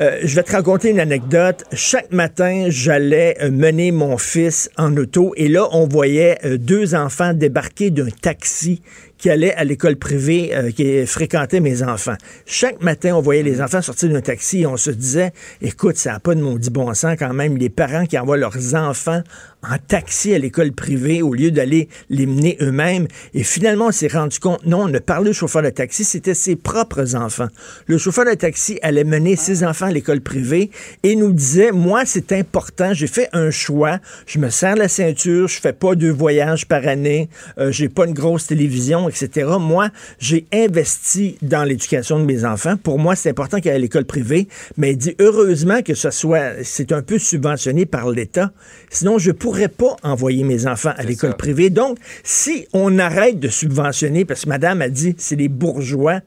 euh, 0.00 0.18
je 0.24 0.34
vais 0.34 0.42
te 0.42 0.52
raconter 0.52 0.90
une 0.90 1.00
anecdote. 1.00 1.64
Chaque 1.72 2.10
matin, 2.12 2.66
j'allais 2.68 3.36
euh, 3.42 3.50
mener 3.50 3.92
mon 3.92 4.18
fils 4.18 4.70
en 4.76 4.96
auto 4.96 5.32
et 5.36 5.48
là, 5.48 5.68
on 5.72 5.86
voyait 5.86 6.38
euh, 6.44 6.56
deux 6.58 6.94
enfants 6.94 7.32
débarquer 7.34 7.90
d'un 7.90 8.08
taxi 8.20 8.82
qui 9.22 9.30
allait 9.30 9.54
à 9.54 9.62
l'école 9.62 9.94
privée 9.94 10.50
euh, 10.52 10.72
qui 10.72 11.06
fréquentait 11.06 11.60
mes 11.60 11.84
enfants. 11.84 12.16
Chaque 12.44 12.82
matin, 12.82 13.14
on 13.14 13.20
voyait 13.20 13.44
les 13.44 13.62
enfants 13.62 13.80
sortir 13.80 14.10
d'un 14.10 14.20
taxi 14.20 14.62
et 14.62 14.66
on 14.66 14.76
se 14.76 14.90
disait, 14.90 15.32
écoute, 15.60 15.96
ça 15.96 16.14
n'a 16.14 16.18
pas 16.18 16.34
de 16.34 16.40
maudit 16.40 16.70
bon 16.70 16.92
sens 16.92 17.14
quand 17.16 17.32
même, 17.32 17.56
les 17.56 17.70
parents 17.70 18.04
qui 18.04 18.18
envoient 18.18 18.36
leurs 18.36 18.74
enfants 18.74 19.22
en 19.62 19.76
taxi 19.78 20.34
à 20.34 20.38
l'école 20.38 20.72
privée 20.72 21.22
au 21.22 21.34
lieu 21.34 21.50
d'aller 21.50 21.88
les 22.10 22.26
mener 22.26 22.56
eux-mêmes. 22.60 23.06
Et 23.32 23.44
finalement, 23.44 23.86
on 23.86 23.92
s'est 23.92 24.08
rendu 24.08 24.38
compte, 24.40 24.64
non, 24.66 24.82
on 24.88 24.94
a 24.94 25.00
parlé 25.00 25.30
au 25.30 25.32
chauffeur 25.32 25.62
de 25.62 25.70
taxi, 25.70 26.04
c'était 26.04 26.34
ses 26.34 26.56
propres 26.56 27.14
enfants. 27.14 27.48
Le 27.86 27.96
chauffeur 27.96 28.24
de 28.24 28.34
taxi 28.34 28.78
allait 28.82 29.04
mener 29.04 29.36
ses 29.36 29.64
enfants 29.64 29.86
à 29.86 29.92
l'école 29.92 30.20
privée 30.20 30.70
et 31.04 31.14
nous 31.14 31.32
disait, 31.32 31.70
moi, 31.70 32.02
c'est 32.04 32.32
important, 32.32 32.92
j'ai 32.92 33.06
fait 33.06 33.28
un 33.32 33.50
choix, 33.50 33.98
je 34.26 34.38
me 34.40 34.50
serre 34.50 34.76
la 34.76 34.88
ceinture, 34.88 35.46
je 35.46 35.60
fais 35.60 35.72
pas 35.72 35.94
deux 35.94 36.10
voyages 36.10 36.66
par 36.66 36.86
année, 36.88 37.28
euh, 37.58 37.70
j'ai 37.70 37.88
pas 37.88 38.06
une 38.06 38.14
grosse 38.14 38.48
télévision, 38.48 39.08
etc. 39.08 39.48
Moi, 39.60 39.90
j'ai 40.18 40.46
investi 40.52 41.38
dans 41.40 41.62
l'éducation 41.62 42.18
de 42.18 42.24
mes 42.24 42.44
enfants. 42.44 42.76
Pour 42.76 42.98
moi, 42.98 43.14
c'est 43.14 43.30
important 43.30 43.58
qu'il 43.58 43.70
y 43.70 43.74
ait 43.74 43.78
l'école 43.78 44.06
privée, 44.06 44.48
mais 44.76 44.92
il 44.92 44.96
dit, 44.96 45.14
heureusement 45.20 45.82
que 45.82 45.94
ce 45.94 46.10
soit, 46.10 46.64
c'est 46.64 46.90
un 46.90 47.02
peu 47.02 47.18
subventionné 47.18 47.86
par 47.86 48.10
l'État. 48.10 48.50
Sinon, 48.90 49.18
je 49.18 49.30
pourrais 49.30 49.51
pas 49.68 49.96
envoyer 50.02 50.44
mes 50.44 50.66
enfants 50.66 50.92
à 50.96 51.02
l'école 51.02 51.36
privée. 51.36 51.70
Donc, 51.70 51.98
si 52.24 52.66
on 52.72 52.98
arrête 52.98 53.38
de 53.38 53.48
subventionner, 53.48 54.24
parce 54.24 54.44
que 54.44 54.48
madame 54.48 54.82
a 54.82 54.88
dit, 54.88 55.14
c'est 55.18 55.36
les 55.36 55.48
bourgeois, 55.48 56.20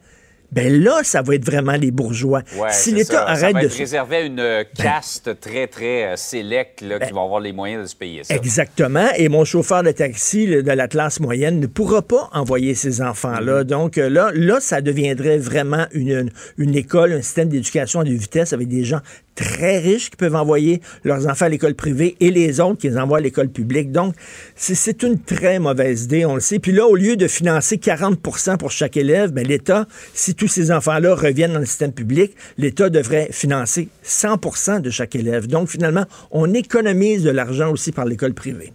ben 0.51 0.83
là, 0.83 1.01
ça 1.03 1.21
va 1.21 1.35
être 1.35 1.43
vraiment 1.43 1.73
les 1.73 1.91
bourgeois. 1.91 2.41
Ouais, 2.57 2.69
si 2.71 2.91
l'État 2.91 3.13
ça. 3.13 3.35
Ça 3.35 3.45
arrête 3.45 3.55
va 3.55 3.63
de... 3.63 3.67
réservé 3.67 4.15
à 4.15 4.21
une 4.21 4.39
euh, 4.39 4.63
caste 4.75 5.39
très, 5.41 5.67
très 5.67 6.05
euh, 6.05 6.15
sélecte 6.15 6.81
là, 6.81 6.99
qui 6.99 7.11
va 7.11 7.23
avoir 7.23 7.41
les 7.41 7.51
moyens 7.51 7.81
de 7.83 7.88
se 7.88 7.95
payer 7.95 8.23
ça. 8.23 8.35
Exactement. 8.35 9.07
Et 9.17 9.27
mon 9.27 9.43
chauffeur 9.43 9.83
de 9.83 9.91
taxi 9.91 10.45
le- 10.45 10.63
de 10.63 10.71
la 10.71 10.88
classe 10.88 11.19
moyenne 11.19 11.59
ne 11.59 11.67
pourra 11.67 12.03
pas 12.03 12.29
envoyer 12.31 12.73
ses 12.73 13.01
enfants-là. 13.01 13.63
Mm-hmm. 13.63 13.67
Donc 13.67 13.97
euh, 13.97 14.07
là, 14.07 14.31
là, 14.33 14.59
ça 14.61 14.79
deviendrait 14.81 15.39
vraiment 15.39 15.88
une, 15.91 16.11
une, 16.11 16.31
une 16.57 16.75
école, 16.75 17.11
un 17.11 17.21
système 17.21 17.49
d'éducation 17.49 18.01
à 18.01 18.03
deux 18.05 18.13
vitesses 18.13 18.53
avec 18.53 18.69
des 18.69 18.85
gens 18.85 19.01
très 19.36 19.80
riches 19.80 20.10
qui 20.10 20.15
peuvent 20.15 20.36
envoyer 20.36 20.82
leurs 21.04 21.28
enfants 21.28 21.45
à 21.45 21.50
l'école 21.50 21.76
privée 21.76 22.15
et 22.19 22.32
les 22.32 22.60
autres 22.60 22.80
qui 22.80 22.89
les 22.89 22.98
envoient 22.98 23.17
à 23.17 23.21
l'école 23.21 23.50
publique. 23.50 23.91
Donc, 23.91 24.15
c'est- 24.56 25.04
une 25.04 25.19
très 25.19 25.60
mauvaise 25.60 26.06
idée, 26.06 26.26
on 26.26 26.36
le 26.36 26.41
sait. 26.41 26.60
Puis 26.60 26.71
là, 26.71 26.88
au 26.88 26.95
lieu 26.95 27.17
de 27.17 27.28
financer 27.28 27.78
40% 27.78 28.58
pour 28.58 28.71
chaque 28.71 28.98
élève, 28.98 29.32
ben, 29.32 29.45
l'État, 29.45 29.86
si 30.13 30.36
tous 30.36 30.48
ces 30.48 30.71
enfants-là 30.71 31.13
reviennent 31.15 31.54
dans 31.54 31.60
le 31.60 31.65
système 31.65 31.91
public, 31.91 32.34
l'État 32.58 32.89
devrait 32.89 33.28
financer 33.32 33.89
100 34.04 34.80
de 34.80 34.89
chaque 34.89 35.15
élève. 35.15 35.48
Donc, 35.48 35.67
finalement, 35.67 36.06
on 36.32 36.54
économise 36.54 37.24
de 37.24 37.30
l'argent 37.30 37.71
aussi 37.71 37.91
par 37.91 38.06
l'école 38.06 38.34
privée. 38.34 38.71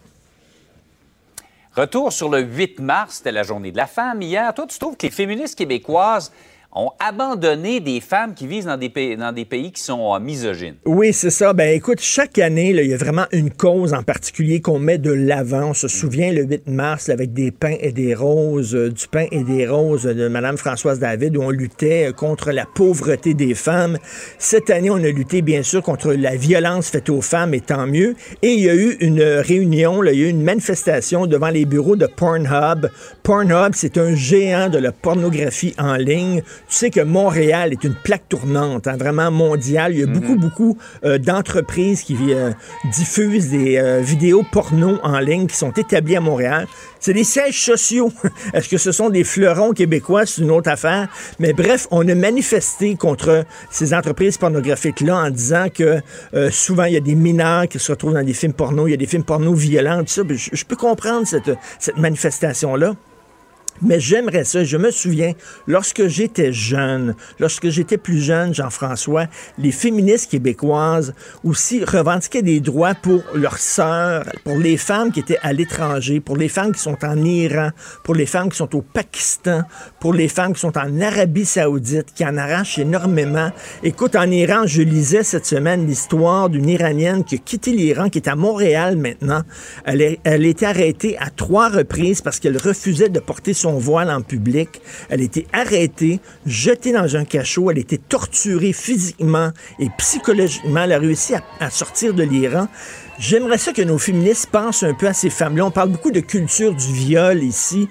Retour 1.74 2.12
sur 2.12 2.28
le 2.28 2.40
8 2.40 2.80
mars, 2.80 3.16
c'était 3.18 3.32
la 3.32 3.44
journée 3.44 3.70
de 3.70 3.76
la 3.76 3.86
femme 3.86 4.20
hier. 4.22 4.52
Toi, 4.54 4.66
tu 4.68 4.78
trouves 4.78 4.96
que 4.96 5.06
les 5.06 5.12
féministes 5.12 5.56
québécoises 5.56 6.32
ont 6.72 6.90
abandonné 7.00 7.80
des 7.80 8.00
femmes 8.00 8.34
qui 8.34 8.46
vivent 8.46 8.66
dans 8.66 8.76
des 8.76 9.44
pays, 9.44 9.72
qui 9.72 9.82
sont 9.82 10.14
euh, 10.14 10.20
misogynes. 10.20 10.76
Oui, 10.84 11.12
c'est 11.12 11.30
ça. 11.30 11.52
Ben 11.52 11.74
écoute, 11.74 11.98
chaque 12.00 12.38
année, 12.38 12.70
il 12.70 12.86
y 12.86 12.94
a 12.94 12.96
vraiment 12.96 13.26
une 13.32 13.50
cause 13.50 13.92
en 13.92 14.02
particulier 14.02 14.60
qu'on 14.60 14.78
met 14.78 14.98
de 14.98 15.10
l'avant. 15.10 15.70
On 15.70 15.74
se 15.74 15.88
souvient 15.88 16.32
le 16.32 16.44
8 16.44 16.68
mars 16.68 17.08
avec 17.08 17.32
des 17.32 17.50
pains 17.50 17.76
et 17.80 17.92
des 17.92 18.14
roses, 18.14 18.76
euh, 18.76 18.90
du 18.90 19.08
pain 19.08 19.26
et 19.32 19.42
des 19.42 19.66
roses 19.66 20.04
de 20.04 20.28
Mme 20.28 20.56
Françoise 20.56 21.00
David, 21.00 21.36
où 21.36 21.42
on 21.42 21.50
luttait 21.50 22.08
euh, 22.08 22.12
contre 22.12 22.52
la 22.52 22.66
pauvreté 22.66 23.34
des 23.34 23.54
femmes. 23.54 23.98
Cette 24.38 24.70
année, 24.70 24.90
on 24.90 24.96
a 24.96 25.10
lutté 25.10 25.42
bien 25.42 25.64
sûr 25.64 25.82
contre 25.82 26.12
la 26.12 26.36
violence 26.36 26.88
faite 26.88 27.10
aux 27.10 27.20
femmes, 27.20 27.52
et 27.54 27.60
tant 27.60 27.86
mieux. 27.86 28.14
Et 28.42 28.52
il 28.52 28.60
y 28.60 28.70
a 28.70 28.74
eu 28.74 28.96
une 29.00 29.22
réunion, 29.22 30.04
il 30.04 30.14
y 30.14 30.22
a 30.22 30.26
eu 30.26 30.30
une 30.30 30.42
manifestation 30.42 31.26
devant 31.26 31.50
les 31.50 31.64
bureaux 31.64 31.96
de 31.96 32.06
Pornhub. 32.06 32.88
Pornhub, 33.24 33.72
c'est 33.74 33.98
un 33.98 34.14
géant 34.14 34.68
de 34.68 34.78
la 34.78 34.92
pornographie 34.92 35.74
en 35.78 35.96
ligne. 35.96 36.42
Tu 36.70 36.76
sais 36.76 36.90
que 36.90 37.00
Montréal 37.00 37.72
est 37.72 37.82
une 37.82 37.96
plaque 37.96 38.28
tournante, 38.28 38.86
hein, 38.86 38.96
vraiment 38.96 39.32
mondiale. 39.32 39.92
Il 39.92 39.98
y 39.98 40.02
a 40.04 40.06
beaucoup, 40.06 40.36
beaucoup 40.36 40.78
euh, 41.04 41.18
d'entreprises 41.18 42.02
qui 42.02 42.16
euh, 42.32 42.52
diffusent 42.92 43.50
des 43.50 43.76
euh, 43.76 43.98
vidéos 44.00 44.44
porno 44.52 45.00
en 45.02 45.18
ligne 45.18 45.48
qui 45.48 45.56
sont 45.56 45.72
établies 45.72 46.14
à 46.14 46.20
Montréal. 46.20 46.68
C'est 47.00 47.12
des 47.12 47.24
sièges 47.24 47.60
sociaux. 47.60 48.12
Est-ce 48.54 48.68
que 48.68 48.78
ce 48.78 48.92
sont 48.92 49.10
des 49.10 49.24
fleurons 49.24 49.72
québécois? 49.72 50.26
C'est 50.26 50.42
une 50.42 50.52
autre 50.52 50.70
affaire. 50.70 51.08
Mais 51.40 51.52
bref, 51.52 51.88
on 51.90 52.06
a 52.06 52.14
manifesté 52.14 52.94
contre 52.94 53.44
ces 53.72 53.92
entreprises 53.92 54.38
pornographiques-là 54.38 55.16
en 55.16 55.30
disant 55.30 55.66
que 55.74 56.00
souvent, 56.50 56.84
il 56.84 56.92
y 56.94 56.96
a 56.96 57.00
des 57.00 57.16
mineurs 57.16 57.66
qui 57.66 57.80
se 57.80 57.90
retrouvent 57.90 58.14
dans 58.14 58.22
des 58.22 58.32
films 58.32 58.52
porno, 58.52 58.86
il 58.86 58.92
y 58.92 58.94
a 58.94 58.96
des 58.96 59.06
films 59.06 59.24
porno 59.24 59.54
violents, 59.54 60.04
tout 60.04 60.12
ça. 60.12 60.22
Je, 60.28 60.50
je 60.52 60.64
peux 60.64 60.76
comprendre 60.76 61.26
cette, 61.26 61.50
cette 61.80 61.96
manifestation-là. 61.96 62.94
Mais 63.82 63.98
j'aimerais 63.98 64.44
ça. 64.44 64.62
Je 64.62 64.76
me 64.76 64.90
souviens, 64.90 65.32
lorsque 65.66 66.06
j'étais 66.06 66.52
jeune, 66.52 67.14
lorsque 67.38 67.68
j'étais 67.70 67.96
plus 67.96 68.20
jeune, 68.20 68.54
Jean-François, 68.54 69.26
les 69.58 69.72
féministes 69.72 70.30
québécoises 70.30 71.14
aussi 71.44 71.84
revendiquaient 71.84 72.42
des 72.42 72.60
droits 72.60 72.94
pour 72.94 73.22
leurs 73.34 73.58
sœurs, 73.58 74.24
pour 74.44 74.58
les 74.58 74.76
femmes 74.76 75.12
qui 75.12 75.20
étaient 75.20 75.38
à 75.42 75.52
l'étranger, 75.52 76.20
pour 76.20 76.36
les 76.36 76.48
femmes 76.48 76.72
qui 76.72 76.80
sont 76.80 76.98
en 77.04 77.24
Iran, 77.24 77.70
pour 78.04 78.14
les 78.14 78.26
femmes 78.26 78.50
qui 78.50 78.56
sont 78.58 78.74
au 78.76 78.82
Pakistan, 78.82 79.62
pour 79.98 80.12
les 80.12 80.28
femmes 80.28 80.52
qui 80.52 80.60
sont 80.60 80.76
en 80.76 81.00
Arabie 81.00 81.46
saoudite, 81.46 82.12
qui 82.14 82.24
en 82.24 82.36
arrachent 82.36 82.78
énormément. 82.78 83.50
Écoute, 83.82 84.14
en 84.14 84.30
Iran, 84.30 84.66
je 84.66 84.82
lisais 84.82 85.22
cette 85.22 85.46
semaine 85.46 85.86
l'histoire 85.86 86.50
d'une 86.50 86.68
Iranienne 86.68 87.24
qui 87.24 87.36
a 87.36 87.38
quitté 87.38 87.72
l'Iran, 87.72 88.10
qui 88.10 88.18
est 88.18 88.28
à 88.28 88.36
Montréal 88.36 88.96
maintenant. 88.96 89.42
Elle, 89.84 90.02
est, 90.02 90.20
a 90.26 90.36
été 90.36 90.66
arrêtée 90.66 91.16
à 91.18 91.30
trois 91.30 91.68
reprises 91.68 92.20
parce 92.20 92.40
qu'elle 92.40 92.58
refusait 92.58 93.08
de 93.08 93.20
porter 93.20 93.54
son 93.54 93.69
voile 93.78 94.10
en 94.10 94.22
public. 94.22 94.80
Elle 95.08 95.20
a 95.20 95.24
été 95.24 95.46
arrêtée, 95.52 96.20
jetée 96.46 96.92
dans 96.92 97.16
un 97.16 97.24
cachot. 97.24 97.70
Elle 97.70 97.78
a 97.78 97.80
été 97.80 97.98
torturée 97.98 98.72
physiquement 98.72 99.50
et 99.78 99.88
psychologiquement. 99.98 100.84
Elle 100.84 100.92
a 100.92 100.98
réussi 100.98 101.34
à, 101.34 101.42
à 101.60 101.70
sortir 101.70 102.14
de 102.14 102.22
l'Iran. 102.22 102.68
J'aimerais 103.18 103.58
ça 103.58 103.72
que 103.72 103.82
nos 103.82 103.98
féministes 103.98 104.48
pensent 104.50 104.82
un 104.82 104.94
peu 104.94 105.06
à 105.06 105.12
ces 105.12 105.30
femmes-là. 105.30 105.66
On 105.66 105.70
parle 105.70 105.90
beaucoup 105.90 106.10
de 106.10 106.20
culture 106.20 106.74
du 106.74 106.92
viol 106.92 107.42
ici. 107.42 107.88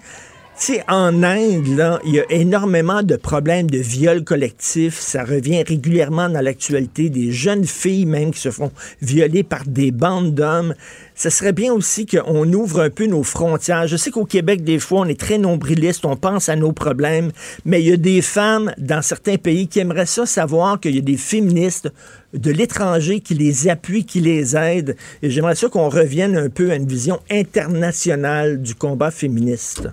Sais, 0.61 0.83
en 0.89 1.23
Inde, 1.23 1.77
là, 1.77 2.01
il 2.03 2.15
y 2.15 2.19
a 2.19 2.25
énormément 2.29 3.01
de 3.01 3.15
problèmes 3.15 3.69
de 3.69 3.77
viol 3.77 4.25
collectif. 4.25 4.99
Ça 4.99 5.23
revient 5.23 5.63
régulièrement 5.63 6.27
dans 6.27 6.41
l'actualité. 6.41 7.09
Des 7.09 7.31
jeunes 7.31 7.63
filles 7.63 8.05
même 8.05 8.31
qui 8.31 8.41
se 8.41 8.51
font 8.51 8.69
violer 9.01 9.43
par 9.43 9.63
des 9.65 9.91
bandes 9.91 10.35
d'hommes. 10.35 10.75
Ce 11.15 11.29
serait 11.29 11.53
bien 11.53 11.71
aussi 11.71 12.05
qu'on 12.05 12.51
ouvre 12.51 12.81
un 12.81 12.89
peu 12.89 13.05
nos 13.05 13.23
frontières. 13.23 13.87
Je 13.87 13.95
sais 13.95 14.11
qu'au 14.11 14.25
Québec, 14.25 14.65
des 14.65 14.79
fois, 14.79 14.99
on 14.99 15.05
est 15.05 15.17
très 15.17 15.37
nombriliste, 15.37 16.03
on 16.05 16.17
pense 16.17 16.49
à 16.49 16.57
nos 16.57 16.73
problèmes, 16.73 17.31
mais 17.63 17.81
il 17.81 17.87
y 17.87 17.93
a 17.93 17.97
des 17.97 18.21
femmes 18.21 18.73
dans 18.77 19.01
certains 19.01 19.37
pays 19.37 19.69
qui 19.69 19.79
aimeraient 19.79 20.05
ça 20.05 20.25
savoir 20.25 20.81
qu'il 20.81 20.93
y 20.93 20.99
a 20.99 21.01
des 21.01 21.17
féministes 21.17 21.89
de 22.33 22.51
l'étranger 22.51 23.21
qui 23.21 23.33
les 23.33 23.69
appuient, 23.69 24.03
qui 24.03 24.19
les 24.19 24.57
aident. 24.57 24.97
Et 25.23 25.29
j'aimerais 25.29 25.55
ça 25.55 25.69
qu'on 25.69 25.87
revienne 25.87 26.35
un 26.35 26.49
peu 26.49 26.69
à 26.71 26.75
une 26.75 26.87
vision 26.87 27.21
internationale 27.31 28.61
du 28.61 28.75
combat 28.75 29.09
féministe. 29.09 29.87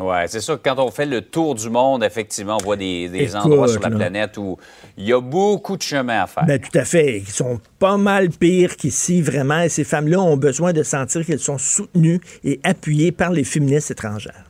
Oui, 0.00 0.16
c'est 0.26 0.40
sûr 0.40 0.60
que 0.62 0.68
quand 0.68 0.78
on 0.78 0.90
fait 0.90 1.06
le 1.06 1.22
tour 1.22 1.54
du 1.54 1.68
monde, 1.70 2.04
effectivement, 2.04 2.56
on 2.60 2.64
voit 2.64 2.76
des, 2.76 3.08
des 3.08 3.22
Écoute, 3.24 3.34
endroits 3.36 3.68
sur 3.68 3.80
la 3.80 3.88
là. 3.88 3.96
planète 3.96 4.36
où 4.36 4.56
il 4.96 5.06
y 5.06 5.12
a 5.12 5.20
beaucoup 5.20 5.76
de 5.76 5.82
chemin 5.82 6.22
à 6.22 6.26
faire. 6.26 6.44
Ben, 6.46 6.60
tout 6.60 6.76
à 6.78 6.84
fait. 6.84 7.18
Ils 7.18 7.28
sont 7.30 7.60
pas 7.78 7.96
mal 7.96 8.28
pires 8.30 8.76
qu'ici, 8.76 9.20
vraiment. 9.22 9.60
Et 9.60 9.68
ces 9.68 9.84
femmes-là 9.84 10.20
ont 10.20 10.36
besoin 10.36 10.72
de 10.72 10.82
sentir 10.82 11.24
qu'elles 11.26 11.40
sont 11.40 11.58
soutenues 11.58 12.20
et 12.44 12.60
appuyées 12.64 13.12
par 13.12 13.30
les 13.30 13.44
féministes 13.44 13.90
étrangères. 13.90 14.44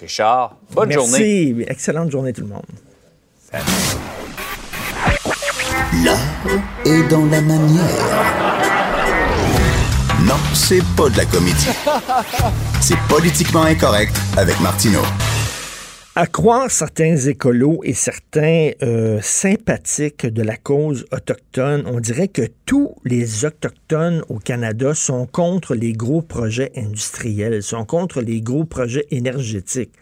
Richard, 0.00 0.56
bonne 0.72 0.88
Merci. 0.88 1.08
journée. 1.10 1.52
Merci. 1.56 1.72
Excellente 1.72 2.10
journée, 2.10 2.32
tout 2.32 2.42
le 2.42 2.48
monde. 2.48 2.62
L'art 6.04 6.18
est 6.84 7.08
dans 7.08 7.24
la 7.26 7.40
manière. 7.40 8.75
Non, 10.26 10.34
c'est 10.54 10.82
pas 10.96 11.08
de 11.08 11.18
la 11.18 11.24
comédie. 11.24 11.68
C'est 12.80 12.98
politiquement 13.08 13.62
incorrect 13.62 14.16
avec 14.36 14.58
Martineau. 14.60 15.02
À 16.16 16.26
croire 16.26 16.68
certains 16.68 17.16
écolos 17.16 17.78
et 17.84 17.94
certains 17.94 18.72
euh, 18.82 19.20
sympathiques 19.22 20.26
de 20.26 20.42
la 20.42 20.56
cause 20.56 21.06
autochtone, 21.12 21.84
on 21.86 22.00
dirait 22.00 22.26
que 22.26 22.42
tous 22.64 22.96
les 23.04 23.44
autochtones 23.44 24.24
au 24.28 24.40
Canada 24.40 24.94
sont 24.94 25.26
contre 25.26 25.76
les 25.76 25.92
gros 25.92 26.22
projets 26.22 26.72
industriels, 26.74 27.62
sont 27.62 27.84
contre 27.84 28.20
les 28.20 28.40
gros 28.40 28.64
projets 28.64 29.06
énergétiques. 29.12 29.92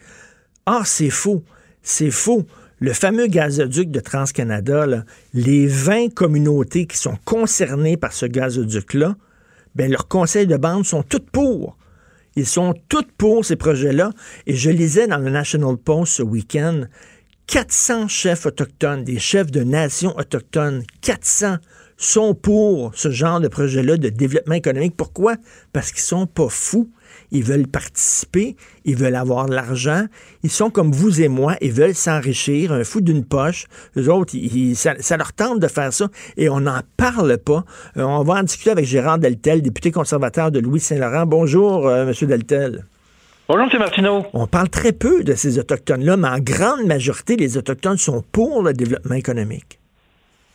Or, 0.65 0.87
c'est 0.87 1.11
faux. 1.11 1.43
C'est 1.83 2.09
faux. 2.09 2.47
Le 2.79 2.93
fameux 2.93 3.27
gazoduc 3.27 3.91
de 3.91 3.99
TransCanada, 3.99 4.87
là, 4.87 5.03
les 5.35 5.67
20 5.67 6.15
communautés 6.15 6.87
qui 6.87 6.97
sont 6.97 7.17
concernées 7.25 7.95
par 7.95 8.11
ce 8.11 8.25
gazoduc-là, 8.25 9.17
ben, 9.75 9.91
leurs 9.91 10.07
conseils 10.07 10.47
de 10.47 10.57
bande 10.57 10.85
sont 10.85 11.03
toutes 11.03 11.29
pour. 11.29 11.77
Ils 12.35 12.45
sont 12.45 12.73
toutes 12.89 13.11
pour 13.13 13.45
ces 13.45 13.55
projets-là. 13.55 14.11
Et 14.45 14.55
je 14.55 14.69
lisais 14.69 15.07
dans 15.07 15.17
le 15.17 15.29
National 15.29 15.77
Post 15.77 16.13
ce 16.13 16.23
week-end 16.23 16.83
400 17.47 18.07
chefs 18.07 18.45
autochtones, 18.45 19.03
des 19.03 19.19
chefs 19.19 19.51
de 19.51 19.63
nations 19.63 20.17
autochtones, 20.17 20.83
400 21.01 21.57
sont 21.97 22.33
pour 22.33 22.93
ce 22.95 23.09
genre 23.11 23.39
de 23.39 23.47
projet-là 23.47 23.97
de 23.97 24.09
développement 24.09 24.55
économique. 24.55 24.97
Pourquoi? 24.97 25.35
Parce 25.71 25.91
qu'ils 25.91 26.01
sont 26.01 26.27
pas 26.27 26.49
fous. 26.49 26.89
Ils 27.35 27.43
veulent 27.43 27.67
participer, 27.67 28.55
ils 28.85 28.95
veulent 28.95 29.15
avoir 29.15 29.47
de 29.47 29.53
l'argent. 29.53 30.05
Ils 30.43 30.49
sont 30.49 30.69
comme 30.69 30.93
vous 30.93 31.21
et 31.21 31.27
moi, 31.27 31.57
ils 31.59 31.73
veulent 31.73 31.93
s'enrichir, 31.93 32.71
un 32.71 32.85
fou 32.85 33.01
d'une 33.01 33.25
poche. 33.25 33.65
Les 33.95 34.07
autres, 34.07 34.35
ils, 34.35 34.73
ça, 34.77 34.93
ça, 34.99 35.17
leur 35.17 35.33
tente 35.33 35.59
de 35.59 35.67
faire 35.67 35.91
ça 35.91 36.07
et 36.37 36.47
on 36.47 36.61
n'en 36.61 36.79
parle 36.95 37.37
pas. 37.37 37.65
Euh, 37.97 38.03
on 38.03 38.23
va 38.23 38.35
en 38.35 38.43
discuter 38.43 38.69
avec 38.69 38.85
Gérard 38.85 39.19
Deltel, 39.19 39.61
député 39.61 39.91
conservateur 39.91 40.49
de 40.49 40.59
Louis-Saint-Laurent. 40.59 41.25
Bonjour, 41.25 41.89
euh, 41.89 42.07
M. 42.07 42.27
Deltel. 42.29 42.85
Bonjour, 43.49 43.67
M. 43.69 43.79
Martineau. 43.79 44.25
On 44.31 44.47
parle 44.47 44.69
très 44.69 44.93
peu 44.93 45.25
de 45.25 45.33
ces 45.33 45.59
Autochtones-là, 45.59 46.15
mais 46.15 46.29
en 46.29 46.39
grande 46.39 46.85
majorité, 46.85 47.35
les 47.35 47.57
Autochtones 47.57 47.97
sont 47.97 48.23
pour 48.31 48.63
le 48.63 48.71
développement 48.71 49.15
économique. 49.15 49.81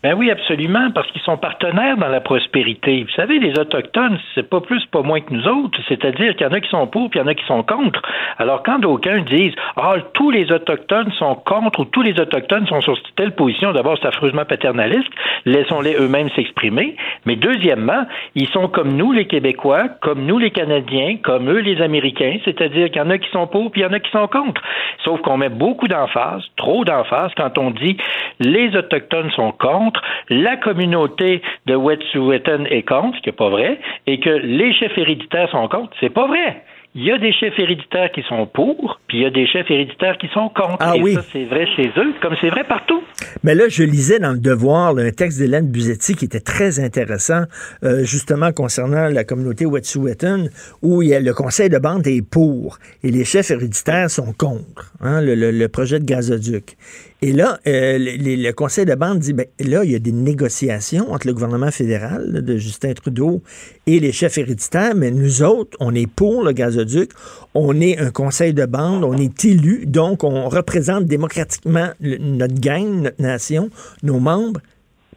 Ben 0.03 0.15
oui, 0.15 0.31
absolument, 0.31 0.91
parce 0.95 1.11
qu'ils 1.13 1.21
sont 1.21 1.37
partenaires 1.37 1.99
dans 1.99 2.09
la 2.09 2.23
prospérité. 2.23 3.03
Vous 3.03 3.15
savez, 3.15 3.39
les 3.39 3.59
Autochtones, 3.59 4.19
c'est 4.35 4.49
pas 4.49 4.63
plus, 4.63 4.83
pas 4.87 5.03
moins 5.03 5.21
que 5.21 5.31
nous 5.31 5.47
autres. 5.47 5.79
C'est-à-dire 5.89 6.35
qu'il 6.37 6.47
y 6.47 6.49
en 6.49 6.55
a 6.55 6.61
qui 6.61 6.71
sont 6.71 6.87
pour, 6.87 7.11
puis 7.11 7.21
il 7.21 7.23
y 7.23 7.27
en 7.27 7.29
a 7.29 7.35
qui 7.35 7.45
sont 7.45 7.63
contre. 7.63 8.01
Alors, 8.39 8.63
quand 8.63 8.79
d'aucuns 8.79 9.21
disent, 9.21 9.53
ah, 9.77 9.97
tous 10.15 10.31
les 10.31 10.51
Autochtones 10.53 11.13
sont 11.19 11.35
contre 11.35 11.81
ou 11.81 11.85
tous 11.85 12.01
les 12.01 12.19
Autochtones 12.19 12.67
sont 12.67 12.81
sur 12.81 12.99
telle 13.15 13.33
position, 13.33 13.73
d'abord, 13.73 13.99
c'est 14.01 14.09
affreusement 14.09 14.47
paternaliste. 14.47 15.11
Laissons-les 15.45 15.97
eux-mêmes 15.97 16.31
s'exprimer. 16.31 16.97
Mais 17.27 17.37
deuxièmement, 17.37 18.07
ils 18.35 18.49
sont 18.49 18.69
comme 18.69 18.95
nous, 18.95 19.13
les 19.13 19.27
Québécois, 19.27 19.89
comme 20.01 20.25
nous, 20.25 20.39
les 20.39 20.51
Canadiens, 20.51 21.19
comme 21.23 21.51
eux, 21.51 21.61
les 21.61 21.83
Américains. 21.83 22.39
C'est-à-dire 22.47 22.87
qu'il 22.87 23.03
y 23.03 23.05
en 23.05 23.11
a 23.11 23.19
qui 23.19 23.29
sont 23.33 23.47
pour, 23.47 23.71
puis 23.71 23.83
il 23.83 23.85
y 23.85 23.87
en 23.87 23.93
a 23.93 24.01
qui 24.01 24.11
sont 24.13 24.29
contre. 24.29 24.63
Sauf 25.05 25.21
qu'on 25.21 25.37
met 25.37 25.51
beaucoup 25.51 25.89
d'emphase, 25.89 26.43
trop 26.57 26.87
d'emphase, 26.87 27.33
quand 27.37 27.59
on 27.59 27.71
dit 27.71 27.99
les 28.39 28.75
Autochtones 28.75 29.31
sont 29.33 29.53
contre 29.53 29.90
la 30.29 30.57
communauté 30.57 31.43
de 31.67 31.75
Wet'suwet'en 31.75 32.65
est 32.65 32.87
contre, 32.87 33.17
ce 33.17 33.23
qui 33.23 33.29
n'est 33.29 33.37
pas 33.37 33.51
vrai, 33.51 33.79
et 34.07 34.21
que 34.21 34.31
les 34.31 34.73
chefs 34.75 34.97
héréditaires 34.97 35.51
sont 35.51 35.69
contre, 35.69 35.91
c'est 36.01 36.11
pas 36.11 36.27
vrai. 36.27 36.63
Il 36.97 37.05
y 37.05 37.13
a 37.13 37.19
des 37.19 37.33
chefs 37.33 37.57
héréditaires 37.57 38.11
qui 38.13 38.23
sont 38.29 38.47
pour, 38.47 38.99
puis 39.07 39.19
il 39.19 39.23
y 39.23 39.27
a 39.27 39.31
des 39.31 39.47
chefs 39.47 39.71
héréditaires 39.71 40.19
qui 40.19 40.27
sont 40.35 40.49
contre. 40.49 40.79
Ah 40.81 40.97
et 40.97 41.01
oui. 41.01 41.15
ça, 41.15 41.23
c'est 41.33 41.45
vrai 41.45 41.65
chez 41.77 41.89
eux, 41.97 42.15
comme 42.21 42.35
c'est 42.41 42.51
vrai 42.51 42.65
partout. 42.65 43.01
Mais 43.45 43.55
là, 43.55 43.69
je 43.69 43.85
lisais 43.85 44.19
dans 44.19 44.33
le 44.33 44.41
Devoir 44.41 44.93
là, 44.95 45.05
un 45.05 45.13
texte 45.13 45.39
d'Hélène 45.39 45.71
Buzetti 45.71 46.17
qui 46.17 46.25
était 46.25 46.41
très 46.41 46.81
intéressant, 46.81 47.45
euh, 47.85 48.03
justement 48.03 48.51
concernant 48.51 49.09
la 49.09 49.23
communauté 49.23 49.67
Wet'suwet'en, 49.67 50.47
où 50.83 51.03
il 51.03 51.11
y 51.11 51.15
a 51.15 51.21
le 51.21 51.33
conseil 51.33 51.69
de 51.69 51.79
bande 51.79 52.09
est 52.09 52.29
pour 52.29 52.79
et 53.05 53.13
les 53.13 53.25
chefs 53.25 53.53
héréditaires 53.53 54.11
sont 54.11 54.33
contre 54.37 54.93
hein, 55.01 55.21
le, 55.21 55.37
le, 55.37 55.53
le 55.53 55.69
projet 55.69 56.01
de 56.01 56.05
gazoduc. 56.05 56.77
Et 57.23 57.33
là, 57.33 57.61
euh, 57.67 57.99
le, 57.99 58.51
conseil 58.53 58.87
de 58.87 58.95
bande 58.95 59.19
dit, 59.19 59.35
ben, 59.35 59.45
là, 59.59 59.85
il 59.85 59.91
y 59.91 59.95
a 59.95 59.99
des 59.99 60.13
négociations 60.13 61.13
entre 61.13 61.27
le 61.27 61.35
gouvernement 61.35 61.71
fédéral 61.71 62.43
de 62.43 62.57
Justin 62.57 62.95
Trudeau 62.95 63.43
et 63.87 64.01
les 64.01 64.11
chefs 64.11 64.39
héréditaires, 64.39 64.95
mais 64.95 65.11
nous 65.11 65.43
autres, 65.43 65.77
on 65.81 65.95
est 65.95 66.07
pour 66.07 66.43
le 66.43 66.53
gazoduc, 66.53 67.11
on 67.55 67.79
est 67.79 67.99
un 67.99 68.11
conseil 68.11 68.55
de 68.55 68.65
bande, 68.65 69.05
on 69.05 69.17
est 69.19 69.45
élu, 69.45 69.85
donc 69.87 70.25
on 70.25 70.49
représente 70.49 71.05
démocratiquement 71.05 71.91
notre 72.01 72.59
gang, 72.59 73.03
notre 73.03 73.21
nation, 73.21 73.69
nos 74.03 74.19
membres, 74.19 74.61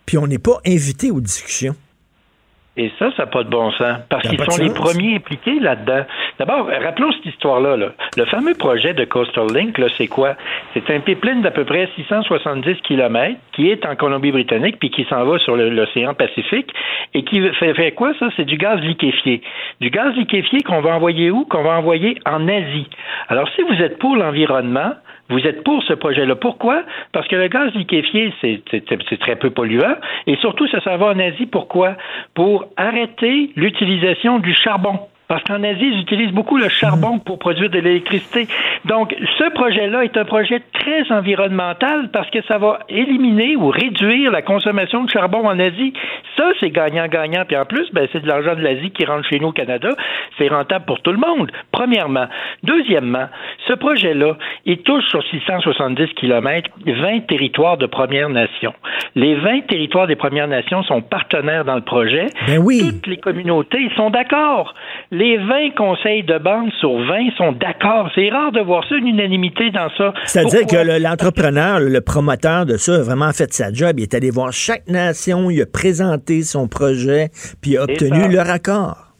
puis 0.05 0.17
on 0.17 0.27
n'est 0.27 0.39
pas 0.39 0.59
invité 0.65 1.09
aux 1.09 1.21
discussions. 1.21 1.75
Et 2.75 2.91
ça, 2.97 3.11
ça 3.11 3.23
n'a 3.23 3.27
pas 3.27 3.43
de 3.43 3.49
bon 3.49 3.71
sens, 3.73 3.97
parce 4.09 4.27
qu'ils 4.27 4.43
sont 4.43 4.57
les 4.61 4.73
premiers 4.73 5.17
impliqués 5.17 5.59
là-dedans. 5.59 6.05
D'abord, 6.39 6.65
rappelons 6.67 7.11
cette 7.11 7.27
histoire-là. 7.27 7.77
là. 7.77 7.89
Le 8.17 8.25
fameux 8.25 8.55
projet 8.55 8.95
de 8.95 9.05
Coastal 9.05 9.45
Link, 9.53 9.79
c'est 9.95 10.07
quoi? 10.07 10.35
C'est 10.73 10.89
un 10.89 10.99
pipeline 10.99 11.43
d'à 11.43 11.51
peu 11.51 11.65
près 11.65 11.87
670 11.95 12.81
km 12.81 13.35
qui 13.51 13.69
est 13.69 13.85
en 13.85 13.95
Colombie-Britannique 13.95 14.77
puis 14.79 14.89
qui 14.89 15.03
s'en 15.05 15.23
va 15.23 15.37
sur 15.37 15.55
l'océan 15.55 16.15
Pacifique 16.15 16.73
et 17.13 17.23
qui 17.23 17.47
fait, 17.59 17.75
fait 17.75 17.91
quoi, 17.91 18.13
ça? 18.17 18.29
C'est 18.35 18.45
du 18.45 18.57
gaz 18.57 18.79
liquéfié. 18.79 19.43
Du 19.79 19.91
gaz 19.91 20.15
liquéfié 20.15 20.61
qu'on 20.61 20.81
va 20.81 20.95
envoyer 20.95 21.29
où? 21.29 21.45
Qu'on 21.45 21.61
va 21.61 21.77
envoyer 21.77 22.17
en 22.25 22.47
Asie. 22.47 22.89
Alors, 23.27 23.47
si 23.55 23.61
vous 23.61 23.83
êtes 23.83 23.99
pour 23.99 24.15
l'environnement, 24.15 24.93
vous 25.29 25.39
êtes 25.39 25.63
pour 25.63 25.81
ce 25.83 25.93
projet-là. 25.93 26.35
Pourquoi? 26.35 26.83
Parce 27.11 27.27
que 27.27 27.35
le 27.35 27.47
gaz 27.47 27.73
liquéfié, 27.73 28.33
c'est 28.41 29.19
très 29.19 29.35
peu 29.35 29.49
polluant. 29.49 29.95
Et 30.27 30.35
surtout, 30.37 30.67
ça 30.67 30.81
s'en 30.81 30.97
va 30.97 31.07
en 31.07 31.19
Asie. 31.19 31.45
Pourquoi? 31.45 31.95
Pour 32.33 32.65
arrêter 32.77 33.51
l'utilisation 33.55 34.39
du 34.39 34.53
charbon. 34.53 34.99
Parce 35.27 35.43
qu'en 35.43 35.63
Asie, 35.63 35.89
ils 35.93 36.01
utilisent 36.01 36.33
beaucoup 36.33 36.57
le 36.57 36.69
charbon 36.69 37.19
pour 37.19 37.39
produire 37.39 37.69
de 37.69 37.79
l'électricité. 37.79 38.47
Donc, 38.85 39.15
ce 39.37 39.49
projet-là 39.51 40.03
est 40.03 40.17
un 40.17 40.25
projet 40.25 40.61
très 40.73 41.09
environnemental 41.11 42.09
parce 42.11 42.29
que 42.29 42.41
ça 42.43 42.57
va 42.57 42.79
éliminer 42.89 43.55
ou 43.55 43.69
réduire 43.69 44.31
la 44.31 44.41
consommation 44.41 45.03
de 45.03 45.09
charbon 45.09 45.47
en 45.47 45.57
Asie. 45.59 45.93
Ça, 46.37 46.51
c'est 46.59 46.69
gagnant-gagnant. 46.69 47.45
Puis 47.47 47.55
en 47.55 47.65
plus, 47.65 47.89
ben, 47.93 48.07
c'est 48.11 48.21
de 48.21 48.27
l'argent 48.27 48.55
de 48.55 48.61
l'Asie 48.61 48.91
qui 48.91 49.05
rentre 49.05 49.27
chez 49.29 49.39
nous 49.39 49.49
au 49.49 49.51
Canada. 49.51 49.89
C'est 50.37 50.49
rentable 50.49 50.85
pour 50.85 51.01
tout 51.01 51.11
le 51.11 51.17
monde, 51.17 51.51
premièrement. 51.71 52.27
Deuxièmement, 52.63 53.27
ce 53.67 53.73
projet-là, 53.73 54.37
il 54.65 54.79
touche 54.79 55.05
sur 55.05 55.23
670 55.23 56.13
km 56.15 56.69
20 56.85 57.27
territoires 57.27 57.77
de 57.77 57.85
Premières 57.85 58.29
Nations. 58.29 58.73
Les 59.15 59.35
20 59.35 59.67
territoires 59.67 60.07
des 60.07 60.15
Premières 60.15 60.47
Nations 60.47 60.83
sont 60.83 61.01
partenaires 61.01 61.65
dans 61.65 61.75
le 61.75 61.81
projet. 61.81 62.27
Ben 62.47 62.59
oui. 62.59 62.81
Toutes 62.81 63.07
les 63.07 63.17
communautés 63.17 63.89
sont 63.95 64.09
d'accord. 64.09 64.73
Les 65.11 65.22
20 65.37 65.75
conseils 65.77 66.23
de 66.23 66.37
bande 66.37 66.69
sur 66.79 66.93
20 66.93 67.31
sont 67.37 67.51
d'accord. 67.53 68.09
C'est 68.15 68.29
rare 68.29 68.51
de 68.51 68.61
voir 68.61 68.83
ça, 68.87 68.95
une 68.95 69.07
unanimité 69.07 69.69
dans 69.71 69.89
ça. 69.97 70.13
C'est-à-dire 70.25 70.65
que 70.67 70.75
le- 70.75 70.99
l'entrepreneur, 71.01 71.79
le, 71.79 72.01
promoteur 72.01 72.65
de 72.65 72.77
ça 72.77 72.95
a 72.95 73.01
vraiment 73.01 73.31
fait 73.31 73.51
sa 73.53 73.71
job. 73.71 73.99
Il 73.99 74.03
est 74.03 74.13
allé 74.13 74.29
voir 74.29 74.51
chaque 74.51 74.87
nation, 74.87 75.49
il 75.49 75.61
a 75.61 75.65
présenté 75.65 76.41
son 76.43 76.67
projet, 76.67 77.29
puis 77.61 77.71
il 77.71 77.77
a 77.77 77.83
obtenu 77.83 78.27
leur 78.29 78.49
accord. 78.49 79.12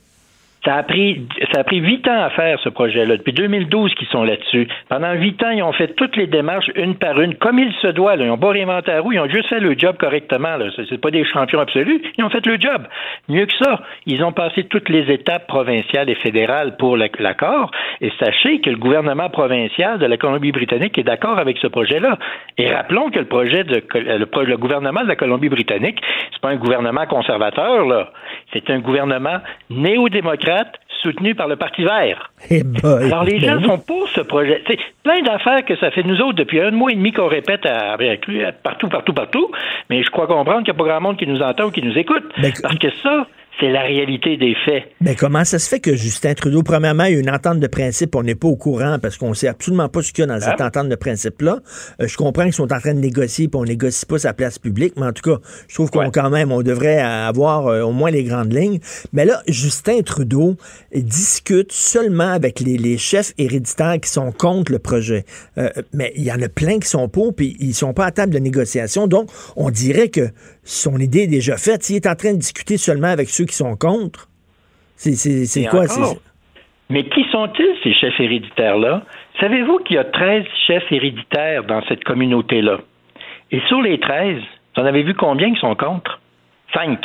Ça 0.65 0.75
a 0.75 0.83
pris 0.83 1.27
ça 1.51 1.59
a 1.59 1.63
pris 1.65 1.77
huit 1.79 2.07
ans 2.07 2.23
à 2.23 2.29
faire 2.29 2.57
ce 2.61 2.69
projet-là. 2.69 3.17
Depuis 3.17 3.33
2012 3.33 3.93
qu'ils 3.95 4.07
sont 4.07 4.23
là-dessus. 4.23 4.67
Pendant 4.87 5.11
huit 5.13 5.43
ans, 5.43 5.49
ils 5.49 5.61
ont 5.61 5.73
fait 5.73 5.89
toutes 5.95 6.15
les 6.15 6.25
démarches 6.27 6.69
une 6.75 6.95
par 6.95 7.19
une, 7.19 7.35
comme 7.35 7.59
il 7.59 7.73
se 7.81 7.87
doit. 7.87 8.15
Là. 8.15 8.23
Ils 8.25 8.31
ont 8.31 8.37
pas 8.37 8.49
réinventé 8.51 8.91
la 8.91 9.01
roue, 9.01 9.11
ils 9.11 9.19
ont 9.19 9.27
juste 9.29 9.47
fait 9.49 9.59
le 9.59 9.77
job 9.77 9.97
correctement. 9.97 10.55
Là. 10.55 10.67
C'est 10.75 10.85
c'est 10.87 11.01
pas 11.01 11.11
des 11.11 11.25
champions 11.25 11.59
absolus. 11.59 12.01
Ils 12.17 12.23
ont 12.23 12.29
fait 12.29 12.45
le 12.45 12.57
job. 12.59 12.83
Mieux 13.27 13.45
que 13.45 13.57
ça, 13.61 13.81
ils 14.05 14.23
ont 14.23 14.31
passé 14.31 14.63
toutes 14.65 14.87
les 14.87 15.11
étapes 15.11 15.47
provinciales 15.47 16.09
et 16.09 16.15
fédérales 16.15 16.77
pour 16.77 16.95
la- 16.95 17.07
l'accord. 17.19 17.69
Et 17.99 18.11
sachez 18.17 18.61
que 18.61 18.69
le 18.69 18.77
gouvernement 18.77 19.29
provincial 19.29 19.99
de 19.99 20.05
la 20.05 20.15
Colombie-Britannique 20.15 20.97
est 20.97 21.03
d'accord 21.03 21.39
avec 21.39 21.57
ce 21.57 21.67
projet-là. 21.67 22.17
Et 22.57 22.73
rappelons 22.73 23.09
que 23.09 23.19
le 23.19 23.25
projet 23.25 23.65
de 23.65 23.83
le, 23.95 24.43
le 24.45 24.57
gouvernement 24.57 25.01
de 25.03 25.07
la 25.09 25.15
Colombie-Britannique, 25.17 25.99
c'est 26.31 26.41
pas 26.41 26.49
un 26.51 26.55
gouvernement 26.55 27.05
conservateur 27.05 27.85
là. 27.85 28.11
C'est 28.53 28.69
un 28.69 28.79
gouvernement 28.79 29.39
néo-démocrate 29.69 30.52
soutenu 31.01 31.35
par 31.35 31.47
le 31.47 31.55
Parti 31.57 31.83
vert. 31.83 32.31
Eh 32.49 32.63
boy. 32.63 33.05
Alors, 33.05 33.23
les 33.25 33.39
gens 33.39 33.55
Ben 33.55 33.57
oui. 33.57 33.65
sont 33.67 33.77
pour 33.79 34.07
ce 34.09 34.21
projet. 34.21 34.63
C'est 34.67 34.79
plein 35.03 35.21
d'affaires 35.21 35.65
que 35.65 35.75
ça 35.77 35.91
fait 35.91 36.03
nous 36.03 36.19
autres 36.21 36.35
depuis 36.37 36.61
un 36.61 36.71
mois 36.71 36.91
et 36.91 36.95
demi 36.95 37.11
qu'on 37.11 37.27
répète 37.27 37.65
à, 37.65 37.93
à- 37.93 37.95
à- 37.95 38.51
partout, 38.53 38.87
partout, 38.87 39.13
partout. 39.13 39.51
Mais 39.89 40.01
je 40.03 40.09
crois 40.09 40.27
comprendre 40.27 40.63
qu'il 40.63 40.73
n'y 40.73 40.79
a 40.79 40.83
pas 40.83 40.89
grand 40.89 41.01
monde 41.01 41.17
qui 41.17 41.27
nous 41.27 41.41
entend 41.41 41.65
ou 41.65 41.71
qui 41.71 41.81
nous 41.81 41.97
écoute. 41.97 42.23
Ben, 42.41 42.53
Parce 42.61 42.77
que 42.77 42.87
ça, 43.03 43.27
c'est 43.59 43.69
la 43.69 43.81
réalité 43.83 44.35
des 44.37 44.55
faits. 44.65 44.83
Mais 45.01 45.15
comment 45.15 45.43
ça 45.45 45.59
se 45.59 45.69
fait 45.69 45.79
que 45.79 45.95
Justin 45.95 46.33
Trudeau, 46.33 46.63
premièrement, 46.63 47.05
il 47.05 47.13
y 47.13 47.17
a 47.17 47.19
une 47.19 47.29
entente 47.29 47.59
de 47.59 47.67
principe, 47.67 48.15
on 48.15 48.23
n'est 48.23 48.35
pas 48.35 48.47
au 48.47 48.55
courant 48.55 48.97
parce 49.01 49.17
qu'on 49.17 49.33
sait 49.33 49.47
absolument 49.47 49.89
pas 49.89 50.01
ce 50.01 50.11
qu'il 50.11 50.23
y 50.23 50.29
a 50.29 50.33
dans 50.33 50.39
cette 50.39 50.59
Ah. 50.59 50.67
entente 50.67 50.89
de 50.89 50.95
principe-là. 50.95 51.59
Euh, 52.01 52.07
je 52.07 52.17
comprends 52.17 52.43
qu'ils 52.43 52.53
sont 52.53 52.73
en 52.73 52.79
train 52.79 52.93
de 52.93 52.99
négocier, 52.99 53.47
puis 53.47 53.59
on 53.59 53.63
négocie 53.65 54.05
pas 54.05 54.17
sa 54.17 54.33
place 54.33 54.57
publique, 54.59 54.93
mais 54.97 55.05
en 55.05 55.13
tout 55.13 55.21
cas, 55.29 55.39
je 55.67 55.75
trouve 55.75 55.91
qu'on 55.91 56.09
quand 56.09 56.29
même, 56.29 56.51
on 56.51 56.61
devrait 56.63 56.99
avoir 56.99 57.67
euh, 57.67 57.81
au 57.83 57.91
moins 57.91 58.11
les 58.11 58.23
grandes 58.23 58.51
lignes. 58.53 58.79
Mais 59.13 59.25
là, 59.25 59.41
Justin 59.47 60.01
Trudeau 60.01 60.55
discute 60.93 61.71
seulement 61.71 62.31
avec 62.31 62.59
les, 62.59 62.77
les 62.77 62.97
chefs 62.97 63.33
héréditaires 63.37 63.97
qui 64.01 64.09
sont 64.09 64.31
contre 64.31 64.71
le 64.71 64.79
projet. 64.79 65.25
Euh, 65.57 65.69
mais 65.93 66.11
il 66.15 66.23
y 66.23 66.31
en 66.31 66.41
a 66.41 66.49
plein 66.49 66.79
qui 66.79 66.87
sont 66.87 67.07
pour, 67.09 67.35
puis 67.35 67.55
ils 67.59 67.73
sont 67.73 67.93
pas 67.93 68.05
à 68.05 68.11
table 68.11 68.33
de 68.33 68.39
négociation. 68.39 69.07
Donc, 69.07 69.29
on 69.55 69.69
dirait 69.69 70.09
que 70.09 70.29
son 70.63 70.97
idée 70.97 71.23
est 71.23 71.27
déjà 71.27 71.57
faite. 71.57 71.83
S'il 71.83 71.97
est 71.97 72.07
en 72.07 72.15
train 72.15 72.33
de 72.33 72.37
discuter 72.39 72.77
seulement 72.77 73.07
avec 73.07 73.29
ceux 73.29 73.45
qui 73.45 73.55
sont 73.55 73.75
contre, 73.75 74.29
c'est 74.95 75.65
quoi? 75.69 75.85
Mais 76.89 77.03
qui 77.05 77.25
sont-ils, 77.31 77.75
ces 77.83 77.93
chefs 77.93 78.19
héréditaires-là? 78.19 79.03
Savez-vous 79.39 79.79
qu'il 79.79 79.95
y 79.95 79.99
a 79.99 80.03
13 80.03 80.43
chefs 80.67 80.91
héréditaires 80.91 81.63
dans 81.63 81.81
cette 81.87 82.03
communauté-là? 82.03 82.79
Et 83.51 83.59
sur 83.67 83.81
les 83.81 83.99
13, 83.99 84.37
vous 84.75 84.81
en 84.81 84.85
avez 84.85 85.03
vu 85.03 85.13
combien 85.13 85.53
qui 85.53 85.59
sont 85.59 85.75
contre? 85.75 86.19
Cinq. 86.73 86.99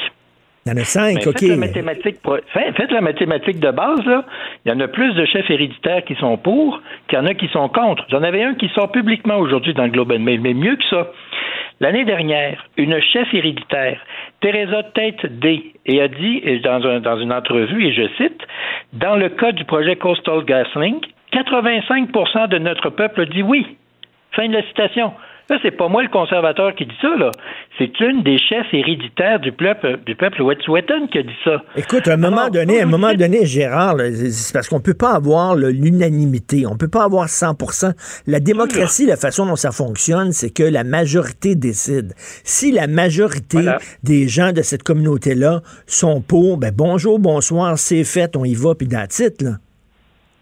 Il 0.70 0.76
y 0.76 0.78
en 0.78 0.82
a 0.82 0.84
cinq, 0.84 1.26
OK. 1.26 1.38
Faites 1.40 1.48
la, 1.48 1.56
mathématique, 1.56 2.22
pro- 2.22 2.36
fait- 2.52 2.72
faites 2.76 2.90
la 2.92 3.00
mathématique 3.00 3.58
de 3.60 3.70
base, 3.70 4.04
là. 4.04 4.24
Il 4.64 4.70
y 4.70 4.74
en 4.74 4.80
a 4.80 4.88
plus 4.88 5.14
de 5.14 5.24
chefs 5.24 5.50
héréditaires 5.50 6.04
qui 6.04 6.14
sont 6.16 6.36
pour 6.36 6.80
qu'il 7.08 7.18
y 7.18 7.20
en 7.20 7.26
a 7.26 7.34
qui 7.34 7.48
sont 7.48 7.68
contre. 7.68 8.04
J'en 8.10 8.22
avais 8.22 8.42
un 8.42 8.54
qui 8.54 8.68
sort 8.74 8.92
publiquement 8.92 9.36
aujourd'hui 9.38 9.72
dans 9.74 9.84
le 9.84 9.90
Globe 9.90 10.12
and 10.12 10.20
Mail, 10.20 10.40
mais 10.40 10.54
mieux 10.54 10.76
que 10.76 10.84
ça. 10.90 11.08
L'année 11.80 12.04
dernière, 12.04 12.64
une 12.76 13.00
chef 13.00 13.32
héréditaire, 13.32 14.00
Teresa 14.40 14.82
Tate 14.94 15.24
Day, 15.38 15.62
et 15.86 16.00
a 16.02 16.08
dit 16.08 16.42
dans, 16.62 16.84
un- 16.86 17.00
dans 17.00 17.18
une 17.20 17.32
entrevue, 17.32 17.86
et 17.86 17.92
je 17.92 18.08
cite, 18.16 18.40
dans 18.92 19.16
le 19.16 19.28
cas 19.28 19.52
du 19.52 19.64
projet 19.64 19.96
Coastal 19.96 20.44
GasLink, 20.44 21.04
85% 21.32 22.48
de 22.48 22.58
notre 22.58 22.90
peuple 22.90 23.26
dit 23.26 23.42
oui. 23.42 23.66
Fin 24.32 24.48
de 24.48 24.54
la 24.54 24.62
citation. 24.64 25.12
Là, 25.50 25.56
c'est 25.62 25.70
pas 25.70 25.88
moi 25.88 26.02
le 26.02 26.10
conservateur 26.10 26.74
qui 26.74 26.84
dit 26.84 26.94
ça, 27.00 27.08
là. 27.16 27.30
C'est 27.78 27.98
une 28.00 28.22
des 28.22 28.36
chefs 28.38 28.66
héréditaires 28.72 29.40
du 29.40 29.50
peuple, 29.52 29.98
du 30.04 30.14
peuple 30.14 30.42
Wet'suwet'en 30.42 31.06
qui 31.10 31.18
a 31.18 31.22
dit 31.22 31.38
ça. 31.42 31.62
Écoute, 31.76 32.06
à 32.06 32.14
un 32.14 32.16
moment 32.18 32.36
Alors, 32.38 32.50
donné, 32.50 32.80
à 32.80 32.82
un 32.82 32.86
moment 32.86 33.14
donné, 33.14 33.46
Gérard, 33.46 33.96
c'est 33.98 34.52
parce 34.52 34.68
qu'on 34.68 34.80
peut 34.80 34.92
pas 34.94 35.12
avoir 35.14 35.54
l'unanimité, 35.56 36.66
on 36.66 36.76
peut 36.76 36.88
pas 36.88 37.04
avoir 37.04 37.28
100% 37.28 37.92
La 38.26 38.40
démocratie, 38.40 39.06
la 39.06 39.16
façon 39.16 39.46
dont 39.46 39.56
ça 39.56 39.70
fonctionne, 39.70 40.32
c'est 40.32 40.50
que 40.50 40.62
la 40.64 40.84
majorité 40.84 41.54
décide. 41.54 42.12
Si 42.44 42.70
la 42.72 42.86
majorité 42.86 43.58
Voilà. 43.62 43.78
des 44.02 44.28
gens 44.28 44.52
de 44.52 44.60
cette 44.62 44.82
communauté-là 44.82 45.62
sont 45.86 46.20
pour, 46.20 46.58
ben 46.58 46.72
bonjour, 46.76 47.18
bonsoir, 47.18 47.78
c'est 47.78 48.04
fait, 48.04 48.36
on 48.36 48.44
y 48.44 48.54
va, 48.54 48.74
puis 48.74 48.88
that's 48.88 49.18
it, 49.20 49.40
là. 49.40 49.52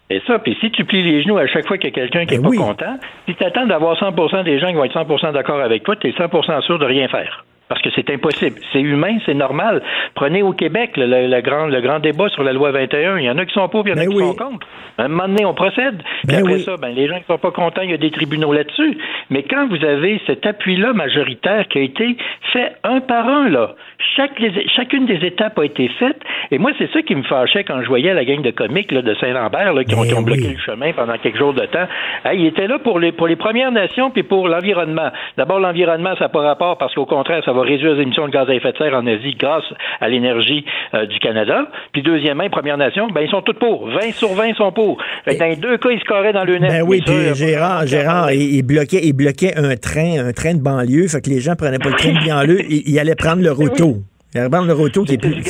Et 0.09 0.23
ça, 0.27 0.38
puis 0.38 0.57
si 0.61 0.71
tu 0.71 0.85
plies 0.85 1.03
les 1.03 1.23
genoux 1.23 1.37
à 1.37 1.47
chaque 1.47 1.66
fois 1.66 1.79
qu'il 1.79 1.90
y 1.90 1.92
a 1.92 1.95
quelqu'un 1.95 2.27
qui 2.27 2.37
Ben 2.37 2.42
n'est 2.42 2.49
oui. 2.49 2.59
pas 2.59 2.64
content, 2.64 2.99
si 3.27 3.35
tu 3.35 3.45
attends 3.45 3.66
d'avoir 3.66 3.97
100% 3.99 4.45
des 4.45 4.59
gens 4.61 4.69
qui 4.69 4.75
vont 4.75 4.85
être 4.85 4.95
100% 4.95 5.33
d'accord 5.33 5.61
avec 5.61 5.83
toi, 5.83 5.97
tu 5.97 6.09
es 6.09 6.12
100 6.12 6.62
sûr 6.62 6.79
de 6.79 6.85
rien 6.85 7.09
faire. 7.09 7.45
Parce 7.69 7.83
que 7.83 7.89
c'est 7.97 8.09
impossible. 8.11 8.61
C'est 8.73 8.81
humain, 8.81 9.19
c'est 9.27 9.35
normal. 9.35 9.83
Prenez 10.15 10.43
au 10.43 10.53
Québec 10.53 10.97
le, 10.97 11.07
le- 11.07 11.27
le 11.27 11.41
grand, 11.41 11.67
le 11.67 11.81
grand 11.81 11.99
débat 11.99 12.29
sur 12.29 12.45
la 12.45 12.53
loi 12.53 12.71
21. 12.71 13.19
Il 13.19 13.25
y 13.25 13.31
en 13.31 13.39
a 13.39 13.45
qui 13.45 13.53
sont 13.53 13.69
pour, 13.69 13.83
puis 13.83 13.93
il 13.93 13.97
y 13.97 13.99
en 13.99 14.03
a 14.03 14.07
Ben 14.07 14.11
qui 14.13 14.17
oui. 14.23 14.29
sont 14.29 14.35
contre. 14.37 14.67
À 14.99 15.03
un 15.05 15.09
moment 15.09 15.27
donné, 15.29 15.45
on 15.45 15.53
procède. 15.53 16.01
Ben 16.25 16.39
après 16.41 16.55
oui. 16.55 16.63
ça, 16.63 16.77
ben, 16.81 16.95
les 16.95 17.09
gens 17.09 17.19
qui 17.19 17.25
sont 17.27 17.39
pas 17.39 17.51
contents, 17.51 17.83
il 17.83 17.91
y 17.91 17.95
a 17.95 17.99
des 17.99 18.11
tribunaux 18.13 18.53
là-dessus. 18.53 18.97
Mais 19.31 19.43
quand 19.43 19.67
vous 19.69 19.85
avez 19.85 20.21
cet 20.27 20.47
appui-là 20.47 20.93
majoritaire 20.93 21.67
qui 21.69 21.79
a 21.79 21.83
été 21.83 22.17
fait 22.53 22.73
un 22.85 23.01
par 23.01 23.29
un, 23.29 23.49
là, 23.49 23.75
chaque, 24.17 24.39
les- 24.39 24.69
chacune 24.69 25.07
des 25.07 25.25
étapes 25.27 25.59
a 25.59 25.65
été 25.65 25.89
faite. 25.99 26.21
Et 26.53 26.59
moi, 26.59 26.71
c'est 26.79 26.91
ça 26.93 27.03
qui 27.03 27.15
me 27.17 27.25
fâchait 27.25 27.65
quand 27.65 27.83
je 27.83 27.89
voyais 27.89 28.15
la 28.15 28.25
gang 28.25 28.43
de 28.43 28.51
comiques 28.53 28.93
là, 28.93 29.03
de 29.03 29.15
Saint-Lambert 29.17 29.75
là, 29.75 29.83
qui, 29.85 29.95
ont, 29.97 30.03
Ben 30.03 30.07
qui 30.09 30.15
ont 30.15 30.23
bloqué 30.23 30.43
oui. 30.47 30.55
le 30.55 30.61
chemin 30.61 30.93
pendant 30.93 31.19
quelques 31.19 31.37
jours 31.39 31.53
de 31.53 31.67
temps. 31.67 31.87
Hey, 32.25 32.39
il 32.41 32.47
était 32.47 32.69
là 32.69 32.79
pour 32.79 33.01
les, 33.01 33.11
pour 33.13 33.27
les 33.27 33.37
Premières 33.37 33.73
Nations 33.73 34.11
puis 34.11 34.23
pour 34.23 34.49
l'environnement. 34.49 35.11
D'abord, 35.37 35.59
l'environnement, 35.59 36.15
ça 36.15 36.25
n'a 36.27 36.29
pas 36.29 36.43
rapport 36.43 36.79
parce 36.79 36.95
qu'au 36.95 37.07
contraire, 37.07 37.43
ça 37.45 37.53
va 37.57 37.62
réduire 37.62 37.95
les 37.95 38.03
émissions 38.03 38.27
de 38.27 38.33
gaz 38.33 38.49
à 38.49 38.55
effet 38.55 38.73
de 38.73 38.79
serre 38.79 38.95
en 38.95 39.07
Asie 39.07 39.35
grâce 39.38 39.64
à 40.01 40.09
l'énergie 40.09 40.64
euh, 40.95 41.07
du 41.07 41.19
Canada. 41.19 41.69
Puis 41.92 42.03
deuxièmement, 42.03 42.45
les 42.45 42.51
Premières 42.51 42.77
Nations, 42.77 43.09
ben, 43.09 43.23
ils 43.23 43.31
sont 43.31 43.42
tous 43.42 43.55
pour. 43.55 43.88
20 43.88 44.12
sur 44.12 44.35
20 44.35 44.55
sont 44.55 44.73
pour. 44.73 44.99
Que 45.27 45.38
dans 45.38 45.47
les 45.47 45.57
deux 45.57 45.79
cas, 45.79 45.90
ils 45.90 46.01
se 46.01 46.05
carraient 46.05 46.33
dans 46.33 46.45
le 46.45 46.59
net. 46.59 46.71
Ben 46.71 46.83
oui, 46.83 47.03
puis 47.05 47.14
euh, 47.14 47.35
Gérard, 47.35 47.87
Gérard, 47.87 48.33
il, 48.33 48.57
il 48.57 48.62
bloquait, 48.62 49.01
il 49.03 49.12
bloquait 49.12 49.57
un 49.57 49.77
train, 49.77 50.27
un 50.27 50.33
train 50.33 50.55
de 50.55 50.62
banlieue, 50.62 51.09
fait 51.09 51.21
que 51.21 51.31
les 51.31 51.40
gens 51.40 51.57
prenaient 51.57 51.79
pas 51.79 51.90
le 51.90 51.97
train 51.97 52.12
de 52.12 52.27
banlieue, 52.29 52.61
ils, 52.69 52.83
ils 52.87 52.99
allaient 52.99 53.14
prendre 53.14 53.42
le 53.42 53.53
roto. 53.53 53.97
Ils 54.35 54.40
allaient 54.40 54.51
prendre 54.51 54.66
le 54.66 54.75
roto 54.75 55.05
qui 55.05 55.14
est 55.14 55.19
plus... 55.19 55.42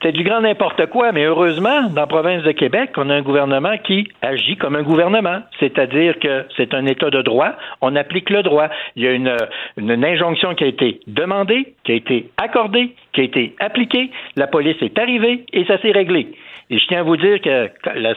C'était 0.00 0.16
du 0.16 0.22
grand 0.22 0.42
n'importe 0.42 0.86
quoi, 0.86 1.10
mais 1.10 1.24
heureusement, 1.24 1.88
dans 1.90 2.02
la 2.02 2.06
province 2.06 2.44
de 2.44 2.52
Québec, 2.52 2.90
on 2.98 3.10
a 3.10 3.14
un 3.14 3.22
gouvernement 3.22 3.76
qui 3.78 4.06
agit 4.22 4.56
comme 4.56 4.76
un 4.76 4.84
gouvernement, 4.84 5.40
c'est-à-dire 5.58 6.20
que 6.20 6.44
c'est 6.56 6.72
un 6.72 6.86
État 6.86 7.10
de 7.10 7.20
droit, 7.20 7.54
on 7.80 7.96
applique 7.96 8.30
le 8.30 8.44
droit. 8.44 8.68
Il 8.94 9.02
y 9.02 9.08
a 9.08 9.12
une 9.12 10.04
injonction 10.04 10.54
qui 10.54 10.62
a 10.62 10.68
été 10.68 11.00
demandée, 11.08 11.74
qui 11.82 11.90
a 11.90 11.94
été 11.96 12.30
accordée, 12.36 12.94
qui 13.12 13.22
a 13.22 13.24
été 13.24 13.56
appliquée, 13.58 14.12
la 14.36 14.46
police 14.46 14.80
est 14.82 14.96
arrivée 15.00 15.44
et 15.52 15.64
ça 15.64 15.78
s'est 15.82 15.90
réglé. 15.90 16.28
Et 16.70 16.78
je 16.78 16.86
tiens 16.86 17.00
à 17.00 17.02
vous 17.02 17.16
dire 17.16 17.40
que 17.40 17.70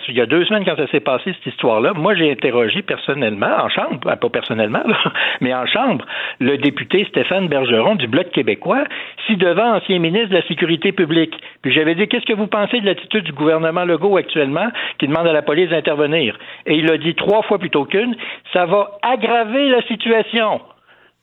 il 0.10 0.16
y 0.16 0.22
a 0.22 0.26
deux 0.26 0.44
semaines, 0.46 0.66
quand 0.66 0.76
ça 0.76 0.88
s'est 0.88 1.00
passé, 1.00 1.34
cette 1.34 1.54
histoire-là, 1.54 1.94
moi, 1.94 2.16
j'ai 2.16 2.30
interrogé 2.30 2.82
personnellement, 2.82 3.64
en 3.64 3.70
chambre, 3.70 4.00
ben, 4.04 4.18
pas 4.18 4.30
personnellement, 4.30 4.84
là, 4.86 4.98
mais 5.40 5.54
en 5.54 5.66
chambre, 5.66 6.06
le 6.40 6.58
député 6.58 7.06
Stéphane 7.06 7.48
Bergeron 7.48 7.96
du 7.96 8.08
Bloc 8.08 8.30
québécois, 8.32 8.84
si 9.26 9.38
devant 9.38 9.76
ancien 9.76 10.00
ministre 10.00 10.30
de 10.30 10.36
la 10.36 10.48
Sécurité 10.48 10.92
publique. 10.92 11.34
Puis 11.62 11.72
j'avais 11.72 11.96
dit, 11.96 12.08
qu'est-ce 12.08 12.26
que 12.26 12.34
vous 12.34 12.48
pensez 12.48 12.82
de 12.82 12.86
l'attitude 12.86 13.24
du 13.24 13.32
gouvernement 13.32 13.86
Legault 13.86 14.18
actuellement 14.18 14.68
qui 14.98 15.08
demande 15.08 15.28
à 15.28 15.34
la 15.34 15.42
police 15.42 15.70
d'intervenir? 15.70 16.38
Et 16.66 16.76
il 16.76 16.92
a 16.92 16.98
dit 16.98 17.16
trois 17.16 17.44
fois 17.44 17.58
plutôt 17.58 17.86
qu'une, 17.86 18.16
ça 18.52 18.66
va 18.66 18.92
aggraver 19.02 19.70
la 19.70 19.82
situation. 19.84 20.62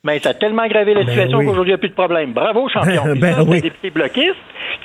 Mais 0.03 0.19
ça 0.19 0.29
a 0.29 0.33
tellement 0.33 0.61
aggravé 0.63 0.93
la 0.93 1.01
Ben 1.03 1.09
situation 1.09 1.39
oui. 1.39 1.45
qu'aujourd'hui, 1.45 1.71
il 1.71 1.75
n'y 1.75 1.79
a 1.79 1.79
plus 1.79 1.89
de 1.89 1.93
problème. 1.93 2.31
Bravo, 2.33 2.69
champion. 2.73 3.03
Ben 3.19 3.35
ça, 3.35 3.43
oui. 3.43 3.57
un 3.57 3.61
député 3.61 3.89
bloquiste 3.89 4.35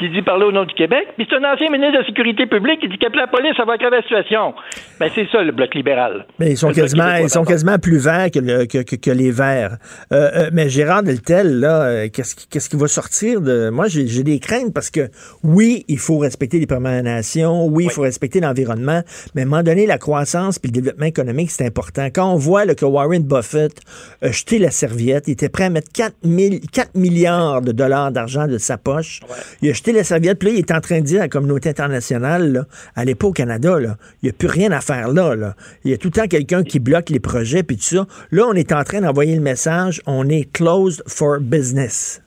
qui 0.00 0.09
dit 0.11 0.22
parler 0.22 0.44
au 0.46 0.50
nom 0.50 0.64
du 0.64 0.74
Québec. 0.74 1.07
Puis 1.16 1.24
c'est 1.31 1.37
un 1.37 1.53
ancien 1.53 1.70
ministre 1.70 1.92
de 1.92 1.98
la 1.98 2.07
Sécurité 2.07 2.46
publique 2.46 2.81
qui 2.81 2.88
dit 2.88 2.98
qu'appeler 2.98 3.20
la 3.20 3.27
police, 3.29 3.53
ça 3.57 3.64
va 3.64 3.74
aggraver 3.74 3.96
la 3.98 4.03
situation. 4.03 4.55
Ben, 4.98 5.09
c'est 5.14 5.29
ça, 5.31 5.40
le 5.44 5.53
bloc 5.53 5.72
libéral. 5.77 6.27
Mais 6.40 6.50
ils 6.50 6.57
sont 6.57 6.72
quasiment, 6.72 7.05
québécois, 7.05 7.20
ils 7.27 7.31
sont 7.31 7.38
pardon. 7.40 7.50
quasiment 7.53 7.79
plus 7.79 7.98
verts 7.98 8.31
que, 8.33 8.38
le- 8.40 8.66
que, 8.66 8.79
que- 8.83 8.96
que 8.96 9.11
les 9.12 9.31
verts. 9.31 9.77
Euh, 10.12 10.31
euh, 10.35 10.50
mais 10.53 10.68
Gérard 10.68 11.05
Deltel, 11.05 11.61
là, 11.61 11.83
euh, 11.83 12.09
qu'est-ce 12.12 12.68
qui, 12.68 12.77
va 12.77 12.88
sortir 12.88 13.40
de. 13.40 13.70
Moi, 13.70 13.87
j'ai 13.87 14.24
des 14.24 14.40
craintes 14.40 14.74
parce 14.74 14.90
que 14.90 15.09
oui, 15.44 15.85
il 15.87 15.98
faut 15.98 16.18
respecter 16.18 16.59
les 16.59 16.66
Premières 16.66 17.05
Nations, 17.05 17.66
oui, 17.66 17.85
il 17.85 17.90
faut 17.90 18.03
respecter 18.03 18.40
l'environnement, 18.40 19.03
mais 19.37 19.42
à 19.42 19.44
un 19.44 19.48
moment 19.48 19.62
donné, 19.62 19.87
la 19.87 19.98
croissance 19.98 20.59
puis 20.59 20.72
le 20.72 20.81
développement 20.81 21.07
économique, 21.07 21.53
c'est 21.53 21.64
important. 21.66 22.09
Quand 22.12 22.33
on 22.33 22.37
voit 22.37 22.66
que 22.74 22.85
Warren 22.85 23.22
Buffett 23.22 23.81
a 24.22 24.33
jeté 24.33 24.59
la 24.59 24.72
serviette, 24.72 25.03
il 25.04 25.30
était 25.30 25.48
prêt 25.48 25.64
à 25.64 25.70
mettre 25.70 25.90
4, 25.92 26.16
000 26.24 26.56
4 26.72 26.94
milliards 26.94 27.62
de 27.62 27.72
dollars 27.72 28.12
d'argent 28.12 28.46
de 28.46 28.58
sa 28.58 28.78
poche. 28.78 29.20
Il 29.62 29.70
a 29.70 29.72
jeté 29.72 29.92
la 29.92 30.04
serviette, 30.04 30.38
puis 30.38 30.48
là, 30.48 30.54
il 30.54 30.58
est 30.58 30.72
en 30.72 30.80
train 30.80 31.00
de 31.00 31.04
dire 31.04 31.20
à 31.20 31.24
la 31.24 31.28
communauté 31.28 31.68
internationale, 31.68 32.52
là, 32.52 32.66
allez 32.94 33.14
pas 33.14 33.28
au 33.28 33.32
Canada, 33.32 33.78
là. 33.78 33.96
il 34.22 34.26
n'y 34.26 34.30
a 34.30 34.32
plus 34.32 34.48
rien 34.48 34.72
à 34.72 34.80
faire 34.80 35.08
là, 35.08 35.34
là. 35.34 35.54
Il 35.84 35.90
y 35.90 35.94
a 35.94 35.98
tout 35.98 36.08
le 36.08 36.12
temps 36.12 36.26
quelqu'un 36.26 36.62
qui 36.62 36.78
bloque 36.78 37.10
les 37.10 37.20
projets, 37.20 37.62
puis 37.62 37.76
tout 37.76 37.82
ça. 37.82 38.06
Là, 38.30 38.46
on 38.48 38.54
est 38.54 38.72
en 38.72 38.82
train 38.84 39.00
d'envoyer 39.00 39.34
le 39.34 39.42
message, 39.42 40.00
on 40.06 40.28
est 40.28 40.50
closed 40.52 41.02
for 41.06 41.40
business 41.40 42.23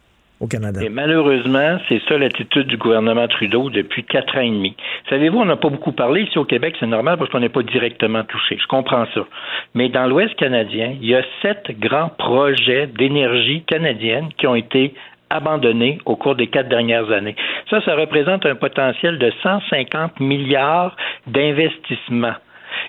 Et 0.83 0.89
malheureusement, 0.89 1.79
c'est 1.89 1.99
ça 2.07 2.17
l'attitude 2.17 2.67
du 2.67 2.77
gouvernement 2.77 3.27
Trudeau 3.27 3.71
depuis 3.71 4.03
quatre 4.03 4.37
ans 4.37 4.41
et 4.41 4.49
demi. 4.49 4.75
Savez-vous, 5.09 5.39
on 5.39 5.45
n'a 5.45 5.55
pas 5.55 5.69
beaucoup 5.69 5.93
parlé 5.93 6.23
ici 6.23 6.37
au 6.37 6.45
Québec, 6.45 6.75
c'est 6.79 6.85
normal 6.85 7.17
parce 7.17 7.31
qu'on 7.31 7.39
n'est 7.39 7.49
pas 7.49 7.63
directement 7.63 8.23
touché. 8.23 8.57
Je 8.61 8.67
comprends 8.67 9.05
ça. 9.15 9.25
Mais 9.73 9.89
dans 9.89 10.05
l'Ouest 10.05 10.35
canadien, 10.35 10.95
il 11.01 11.07
y 11.07 11.15
a 11.15 11.23
sept 11.41 11.79
grands 11.79 12.09
projets 12.09 12.85
d'énergie 12.85 13.63
canadienne 13.63 14.29
qui 14.37 14.45
ont 14.45 14.55
été 14.55 14.93
abandonnés 15.29 15.97
au 16.05 16.15
cours 16.15 16.35
des 16.35 16.47
quatre 16.47 16.69
dernières 16.69 17.11
années. 17.11 17.35
Ça, 17.69 17.81
ça 17.81 17.95
représente 17.95 18.45
un 18.45 18.55
potentiel 18.55 19.17
de 19.17 19.31
150 19.41 20.19
milliards 20.19 20.95
d'investissements. 21.25 22.35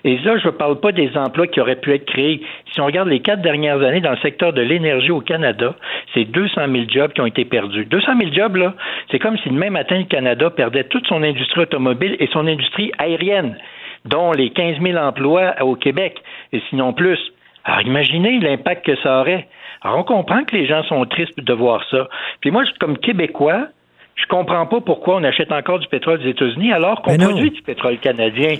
Et 0.03 0.17
là, 0.19 0.37
je 0.37 0.47
ne 0.47 0.51
parle 0.51 0.79
pas 0.79 0.91
des 0.91 1.15
emplois 1.17 1.47
qui 1.47 1.59
auraient 1.59 1.75
pu 1.75 1.93
être 1.93 2.05
créés. 2.05 2.41
Si 2.73 2.81
on 2.81 2.85
regarde 2.85 3.09
les 3.09 3.19
quatre 3.19 3.41
dernières 3.41 3.81
années 3.81 4.01
dans 4.01 4.11
le 4.11 4.17
secteur 4.17 4.53
de 4.53 4.61
l'énergie 4.61 5.11
au 5.11 5.21
Canada, 5.21 5.75
c'est 6.13 6.25
200 6.25 6.61
000 6.71 6.83
jobs 6.87 7.13
qui 7.13 7.21
ont 7.21 7.25
été 7.25 7.45
perdus. 7.45 7.85
200 7.85 8.11
000 8.19 8.33
jobs, 8.33 8.55
là, 8.55 8.73
c'est 9.11 9.19
comme 9.19 9.37
si 9.39 9.49
demain 9.49 9.69
matin, 9.69 9.97
le 9.97 10.05
Canada 10.05 10.49
perdait 10.49 10.85
toute 10.85 11.07
son 11.07 11.23
industrie 11.23 11.61
automobile 11.61 12.15
et 12.19 12.27
son 12.27 12.47
industrie 12.47 12.91
aérienne, 12.97 13.57
dont 14.05 14.31
les 14.31 14.51
15 14.51 14.77
000 14.81 14.97
emplois 14.97 15.55
au 15.61 15.75
Québec, 15.75 16.21
et 16.53 16.61
sinon 16.69 16.93
plus. 16.93 17.19
Alors, 17.65 17.81
imaginez 17.81 18.39
l'impact 18.39 18.85
que 18.85 18.95
ça 18.97 19.19
aurait. 19.19 19.47
Alors, 19.81 19.99
on 19.99 20.03
comprend 20.03 20.43
que 20.43 20.55
les 20.55 20.65
gens 20.65 20.83
sont 20.83 21.05
tristes 21.05 21.39
de 21.39 21.53
voir 21.53 21.83
ça. 21.91 22.07
Puis 22.41 22.51
moi, 22.51 22.63
comme 22.79 22.97
Québécois, 22.97 23.67
je 24.15 24.25
comprends 24.27 24.65
pas 24.65 24.81
pourquoi 24.81 25.15
on 25.15 25.23
achète 25.23 25.51
encore 25.51 25.79
du 25.79 25.87
pétrole 25.87 26.19
des 26.19 26.29
États-Unis 26.29 26.73
alors 26.73 27.01
qu'on 27.01 27.17
produit 27.17 27.51
du 27.51 27.61
pétrole 27.61 27.97
canadien. 27.97 28.55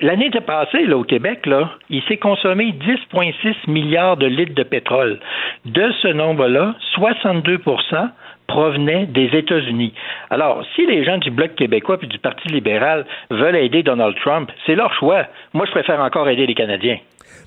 L'année 0.00 0.30
passée, 0.30 0.84
là, 0.84 0.98
au 0.98 1.04
Québec, 1.04 1.46
là, 1.46 1.70
il 1.88 2.02
s'est 2.02 2.18
consommé 2.18 2.74
10,6 3.12 3.70
milliards 3.70 4.16
de 4.18 4.26
litres 4.26 4.54
de 4.54 4.62
pétrole. 4.62 5.18
De 5.64 5.90
ce 6.02 6.08
nombre-là, 6.08 6.74
62% 6.96 8.10
provenaient 8.46 9.06
des 9.06 9.30
États-Unis. 9.34 9.94
Alors, 10.28 10.62
si 10.74 10.84
les 10.86 11.04
gens 11.04 11.16
du 11.16 11.30
Bloc 11.30 11.54
québécois 11.54 11.98
puis 11.98 12.08
du 12.08 12.18
Parti 12.18 12.48
libéral 12.48 13.06
veulent 13.30 13.56
aider 13.56 13.82
Donald 13.82 14.14
Trump, 14.16 14.50
c'est 14.66 14.74
leur 14.74 14.92
choix. 14.94 15.24
Moi, 15.54 15.64
je 15.64 15.70
préfère 15.70 16.00
encore 16.00 16.28
aider 16.28 16.46
les 16.46 16.54
Canadiens. 16.54 16.98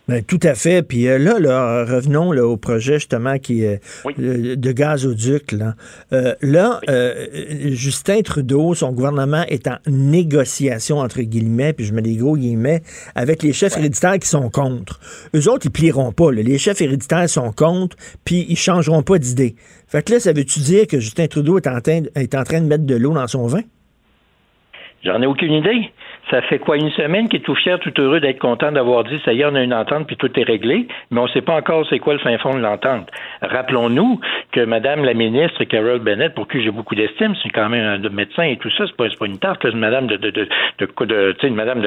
Ben, 0.08 0.24
tout 0.24 0.40
à 0.44 0.54
fait. 0.54 0.84
Puis 0.84 1.08
euh, 1.08 1.18
là, 1.18 1.40
là, 1.40 1.84
revenons 1.84 2.32
là, 2.32 2.46
au 2.46 2.58
projet 2.58 2.96
justement 2.96 3.40
qui 3.40 3.64
est 3.64 3.82
euh, 4.20 4.56
de 4.56 4.72
gazoduc. 4.72 5.52
Là, 5.52 5.74
Euh, 6.14 6.36
là 6.42 6.80
euh, 6.90 7.26
Justin 7.72 8.22
Trudeau, 8.22 8.76
son 8.76 8.92
gouvernement 8.92 9.44
est 9.48 9.68
en 9.68 9.78
négociation 9.88 11.00
entre 11.00 11.22
guillemets, 11.22 11.74
puis 11.74 11.86
je 11.86 11.94
mets 11.94 12.04
des 12.04 12.16
gros 12.18 12.38
guillemets, 12.38 12.82
avec 13.16 13.42
les 13.42 13.52
chefs 13.52 13.78
héréditaires 13.78 14.20
qui 14.20 14.28
sont 14.28 14.50
contre. 14.50 15.00
Eux 15.36 15.50
autres, 15.50 15.66
ils 15.66 15.72
plieront 15.72 16.12
pas. 16.12 16.32
là. 16.32 16.44
Les 16.44 16.58
chefs 16.60 16.82
héréditaires 16.82 17.28
sont 17.30 17.52
contre, 17.52 17.98
puis 18.24 18.46
ils 18.48 18.58
changeront 18.58 19.02
pas 19.02 19.18
d'idée. 19.18 19.56
Fait 19.88 20.04
que 20.04 20.14
là, 20.14 20.20
ça 20.20 20.34
veut-tu 20.34 20.60
dire 20.60 20.88
que 20.88 21.00
Justin 21.00 21.28
Trudeau 21.28 21.58
est 21.58 21.68
en 21.68 21.82
train, 21.82 22.04
est 22.16 22.36
en 22.36 22.44
train 22.44 22.62
de 22.62 22.68
mettre 22.68 22.86
de 22.86 22.96
l'eau 22.96 23.14
dans 23.14 23.28
son 23.28 23.48
vin? 23.48 23.62
J'en 25.04 25.22
ai 25.22 25.26
aucune 25.26 25.54
idée. 25.54 25.92
Ça 26.36 26.42
fait 26.42 26.60
quoi 26.60 26.76
une 26.76 26.92
semaine 26.92 27.30
qu'il 27.30 27.40
est 27.40 27.44
tout 27.44 27.56
fier, 27.56 27.80
tout 27.80 27.94
heureux 27.98 28.20
d'être 28.20 28.40
content 28.40 28.70
d'avoir 28.70 29.06
dit 29.06 29.22
ça 29.24 29.32
y 29.32 29.40
est, 29.40 29.46
on 29.46 29.56
a 29.56 29.64
une 29.64 29.74
entente 29.74 30.06
puis 30.06 30.18
tout 30.18 30.30
est 30.38 30.44
réglé, 30.44 30.86
mais 31.10 31.22
on 31.22 31.24
ne 31.24 31.30
sait 31.30 31.40
pas 31.40 31.54
encore 31.56 31.86
c'est 31.90 32.00
quoi 32.00 32.12
le 32.12 32.20
fin 32.20 32.38
fond 32.40 32.54
de 32.54 32.60
l'entente. 32.60 33.08
Rappelons-nous 33.42 34.20
que 34.52 34.66
Madame 34.66 35.06
la 35.06 35.14
ministre 35.14 35.64
Carol 35.64 36.00
Bennett, 36.00 36.34
pour 36.36 36.50
qui 36.50 36.62
j'ai 36.62 36.72
beaucoup 36.72 36.94
d'estime, 36.94 37.36
c'est 37.42 37.52
quand 37.52 37.70
même 37.70 38.04
un 38.06 38.10
médecin 38.10 38.44
et 38.44 38.58
tout 38.58 38.70
ça, 38.72 38.84
c'est 38.86 38.98
pas, 38.98 39.06
pas 39.18 39.26
une 39.28 39.38
tarte, 39.38 39.60
c'est 39.62 39.70
une 39.72 39.80
Madame 39.80 40.08
de, 40.08 40.18
de, 40.18 40.30
de, 40.30 40.48
de, 40.80 41.06
de- 41.06 41.32
tu 41.34 41.40
sais, 41.40 41.48
une 41.48 41.56
Madame 41.56 41.82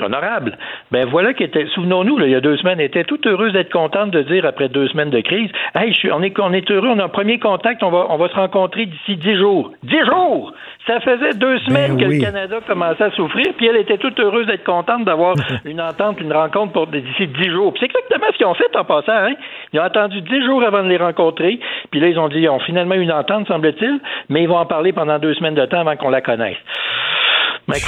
d'honorable. 0.00 0.58
Ben 0.90 1.06
voilà 1.06 1.32
qu'elle 1.32 1.46
était, 1.46 1.66
souvenons-nous, 1.66 2.18
il 2.24 2.30
y 2.30 2.34
a 2.34 2.40
deux 2.40 2.56
semaines, 2.56 2.80
elle 2.80 2.86
était 2.86 3.04
toute 3.04 3.24
heureuse 3.24 3.52
d'être 3.52 3.70
contente 3.72 4.10
de 4.10 4.22
dire 4.22 4.44
après 4.46 4.68
deux 4.68 4.88
semaines 4.88 5.10
de 5.10 5.20
crise, 5.20 5.50
hey, 5.76 5.92
je 5.92 5.96
suis, 5.98 6.10
on 6.10 6.22
est, 6.22 6.36
on 6.40 6.52
est 6.52 6.68
heureux, 6.72 6.88
on 6.88 6.98
a 6.98 7.04
un 7.04 7.08
premier 7.08 7.38
contact, 7.38 7.84
on 7.84 7.90
va, 7.90 8.06
on 8.10 8.16
va 8.16 8.28
se 8.28 8.34
rencontrer 8.34 8.86
d'ici 8.86 9.16
dix 9.16 9.36
jours. 9.36 9.70
Dix 9.84 10.04
jours! 10.06 10.52
Ça 10.88 11.00
faisait 11.00 11.32
deux 11.34 11.58
semaines 11.60 11.96
Ben 11.96 12.04
que 12.04 12.08
oui. 12.08 12.18
le 12.18 12.24
Canada 12.24 12.58
commençait 12.66 13.02
à 13.04 13.10
souffrir, 13.10 13.46
puis 13.56 13.66
elle 13.66 13.75
était 13.80 13.98
toute 13.98 14.18
heureuse 14.18 14.46
d'être 14.46 14.64
contente 14.64 15.04
d'avoir 15.04 15.34
une 15.64 15.80
entente, 15.80 16.20
une 16.20 16.32
rencontre 16.32 16.72
pour 16.72 16.86
d'ici 16.86 17.26
dix 17.26 17.50
jours. 17.50 17.72
Puis 17.72 17.80
c'est 17.80 17.86
exactement 17.86 18.26
ce 18.32 18.36
qu'ils 18.36 18.46
ont 18.46 18.54
fait 18.54 18.76
en 18.76 18.84
passant. 18.84 19.12
Hein? 19.12 19.34
Ils 19.72 19.80
ont 19.80 19.84
attendu 19.84 20.20
dix 20.20 20.44
jours 20.44 20.62
avant 20.62 20.82
de 20.82 20.88
les 20.88 20.96
rencontrer, 20.96 21.60
puis 21.90 22.00
là, 22.00 22.08
ils 22.08 22.18
ont 22.18 22.28
dit, 22.28 22.38
ils 22.38 22.48
ont 22.48 22.60
finalement 22.60 22.94
une 22.94 23.12
entente, 23.12 23.46
semble-t-il, 23.48 24.00
mais 24.28 24.42
ils 24.42 24.48
vont 24.48 24.58
en 24.58 24.66
parler 24.66 24.92
pendant 24.92 25.18
deux 25.18 25.34
semaines 25.34 25.54
de 25.54 25.66
temps 25.66 25.80
avant 25.80 25.96
qu'on 25.96 26.10
la 26.10 26.20
connaisse. 26.20 26.56
Ben. 27.68 27.80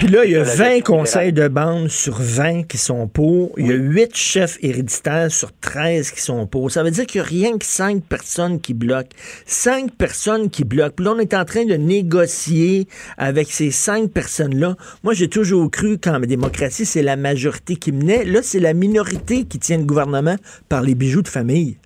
Puis 0.00 0.08
là, 0.08 0.24
il 0.24 0.32
y 0.32 0.36
a 0.36 0.44
C'est 0.44 0.58
la 0.58 0.64
20 0.64 0.74
gestion 0.74 0.96
conseils 0.96 1.32
de 1.32 1.46
bande 1.46 1.88
sur 1.88 2.16
20 2.20 2.64
qui 2.64 2.78
sont 2.78 3.06
pour. 3.06 3.52
Il 3.58 3.68
y 3.68 3.70
a 3.70 3.74
8 3.74 4.16
chefs 4.16 4.58
héréditaires 4.60 5.30
sur 5.30 5.52
13 5.60 6.10
qui 6.10 6.20
sont 6.20 6.48
pour. 6.48 6.72
Ça 6.72 6.82
veut 6.82 6.90
dire 6.90 7.06
qu'il 7.06 7.20
n'y 7.20 7.26
a 7.26 7.30
rien 7.30 7.58
que 7.58 7.64
5 7.64 8.02
personnes 8.02 8.60
qui 8.60 8.74
bloquent. 8.74 9.16
5 9.46 9.92
personnes 9.92 10.50
qui 10.50 10.64
bloquent. 10.64 10.94
Puis 10.96 11.04
là, 11.04 11.12
on 11.12 11.18
est 11.20 11.34
en 11.34 11.44
train 11.44 11.64
de 11.64 11.74
négocier 11.74 12.88
avec 13.18 13.52
ces 13.52 13.70
5 13.70 14.10
personnes-là. 14.10 14.76
Moi, 15.04 15.14
j'ai 15.14 15.28
toujours 15.28 15.70
cru 15.70 15.98
qu'en 15.98 16.18
démocratie, 16.18 16.84
c'est 16.84 17.02
la 17.02 17.14
majorité 17.14 17.76
qui 17.76 17.92
menait. 17.92 18.24
Là, 18.24 18.40
c'est 18.42 18.60
la 18.60 18.74
minorité 18.74 19.44
qui 19.44 19.60
tient 19.60 19.78
le 19.78 19.84
gouvernement 19.84 20.36
par 20.68 20.82
les 20.82 20.96
bijoux 20.96 21.22
de 21.22 21.28
famille. 21.28 21.76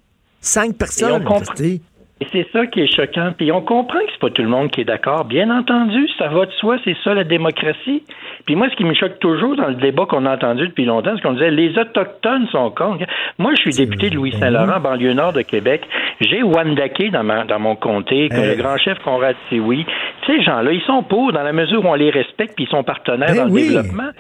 5 0.41 0.77
personnes. 0.77 1.25
Christy. 1.25 1.83
Et 2.25 2.27
c'est 2.33 2.47
ça 2.53 2.67
qui 2.67 2.81
est 2.81 2.95
choquant. 2.95 3.33
Puis 3.37 3.51
on 3.53 3.61
comprend 3.61 3.99
que 4.01 4.11
c'est 4.13 4.21
pas 4.21 4.31
tout 4.31 4.43
le 4.43 4.49
monde 4.49 4.71
qui 4.71 4.81
est 4.81 4.85
d'accord. 4.85 5.25
Bien 5.25 5.51
entendu, 5.51 6.07
ça 6.19 6.29
va 6.29 6.47
de 6.47 6.53
soi, 6.53 6.77
c'est 6.85 6.97
ça 7.05 7.13
la 7.15 7.25
démocratie. 7.25 8.03
Puis 8.47 8.55
moi, 8.57 8.69
ce 8.71 8.77
qui 8.77 8.85
me 8.85 8.95
choque 8.95 9.19
toujours 9.19 9.57
dans 9.57 9.69
le 9.69 9.75
débat 9.75 10.07
qu'on 10.07 10.27
a 10.27 10.35
entendu 10.35 10.67
depuis 10.69 10.85
longtemps, 10.85 11.13
c'est 11.17 11.23
qu'on 11.23 11.33
disait 11.33 11.51
les 11.51 11.77
autochtones 11.79 12.47
sont 12.53 12.71
contre. 12.71 13.05
Moi, 13.39 13.53
je 13.57 13.61
suis 13.71 13.73
député 13.87 14.11
de 14.11 14.17
Louis-Saint-Laurent, 14.17 14.81
banlieue 14.81 15.13
nord 15.13 15.33
de 15.33 15.43
Québec. 15.43 15.83
J'ai 16.21 16.43
Wandake 16.43 17.11
dans, 17.11 17.25
ma, 17.25 17.45
dans 17.45 17.59
mon 17.59 17.77
comté, 17.77 18.29
que 18.29 18.35
Hey. 18.35 18.57
le 18.57 18.63
grand 18.63 18.77
chef 18.79 18.99
Conrad 19.01 19.37
Sioui. 19.49 19.85
Ces 20.27 20.43
gens-là, 20.43 20.73
ils 20.73 20.83
sont 20.83 21.03
pour 21.03 21.33
dans 21.33 21.43
la 21.43 21.53
mesure 21.53 21.85
où 21.85 21.89
on 21.89 21.95
les 21.95 22.11
respecte 22.11 22.55
puis 22.57 22.65
ils 22.65 22.71
sont 22.71 22.83
partenaires 22.85 23.35
Ben 23.35 23.47
dans 23.49 23.51
oui. 23.53 23.69
le 23.69 23.75
développement. 23.83 24.11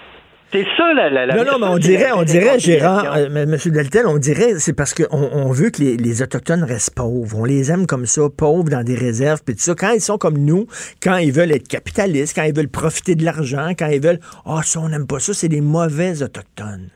C'est 0.54 0.66
ça 0.76 0.94
la, 0.94 1.10
la, 1.10 1.26
la 1.26 1.34
Non, 1.34 1.44
non, 1.44 1.58
mais 1.58 1.66
on 1.66 1.78
dirait, 1.78 2.12
on 2.12 2.22
dirait, 2.22 2.60
Gérard, 2.60 3.16
euh, 3.16 3.26
M. 3.26 3.56
Deltel, 3.72 4.06
on 4.06 4.18
dirait, 4.18 4.60
c'est 4.60 4.72
parce 4.72 4.94
qu'on 4.94 5.08
on 5.10 5.50
veut 5.50 5.70
que 5.70 5.82
les, 5.82 5.96
les 5.96 6.22
Autochtones 6.22 6.62
restent 6.62 6.94
pauvres. 6.94 7.40
On 7.40 7.44
les 7.44 7.72
aime 7.72 7.88
comme 7.88 8.06
ça, 8.06 8.22
pauvres 8.30 8.70
dans 8.70 8.84
des 8.84 8.94
réserves, 8.94 9.42
puis 9.44 9.56
tout 9.56 9.62
ça. 9.62 9.74
Quand 9.74 9.90
ils 9.90 10.00
sont 10.00 10.16
comme 10.16 10.38
nous, 10.38 10.68
quand 11.02 11.16
ils 11.16 11.32
veulent 11.32 11.50
être 11.50 11.66
capitalistes, 11.66 12.36
quand 12.36 12.44
ils 12.44 12.54
veulent 12.54 12.68
profiter 12.68 13.16
de 13.16 13.24
l'argent, 13.24 13.70
quand 13.76 13.88
ils 13.88 14.00
veulent, 14.00 14.20
ah, 14.46 14.60
ça, 14.62 14.78
on 14.78 14.90
n'aime 14.90 15.08
pas 15.08 15.18
ça, 15.18 15.34
c'est 15.34 15.48
des 15.48 15.60
mauvais 15.60 16.22
Autochtones. 16.22 16.90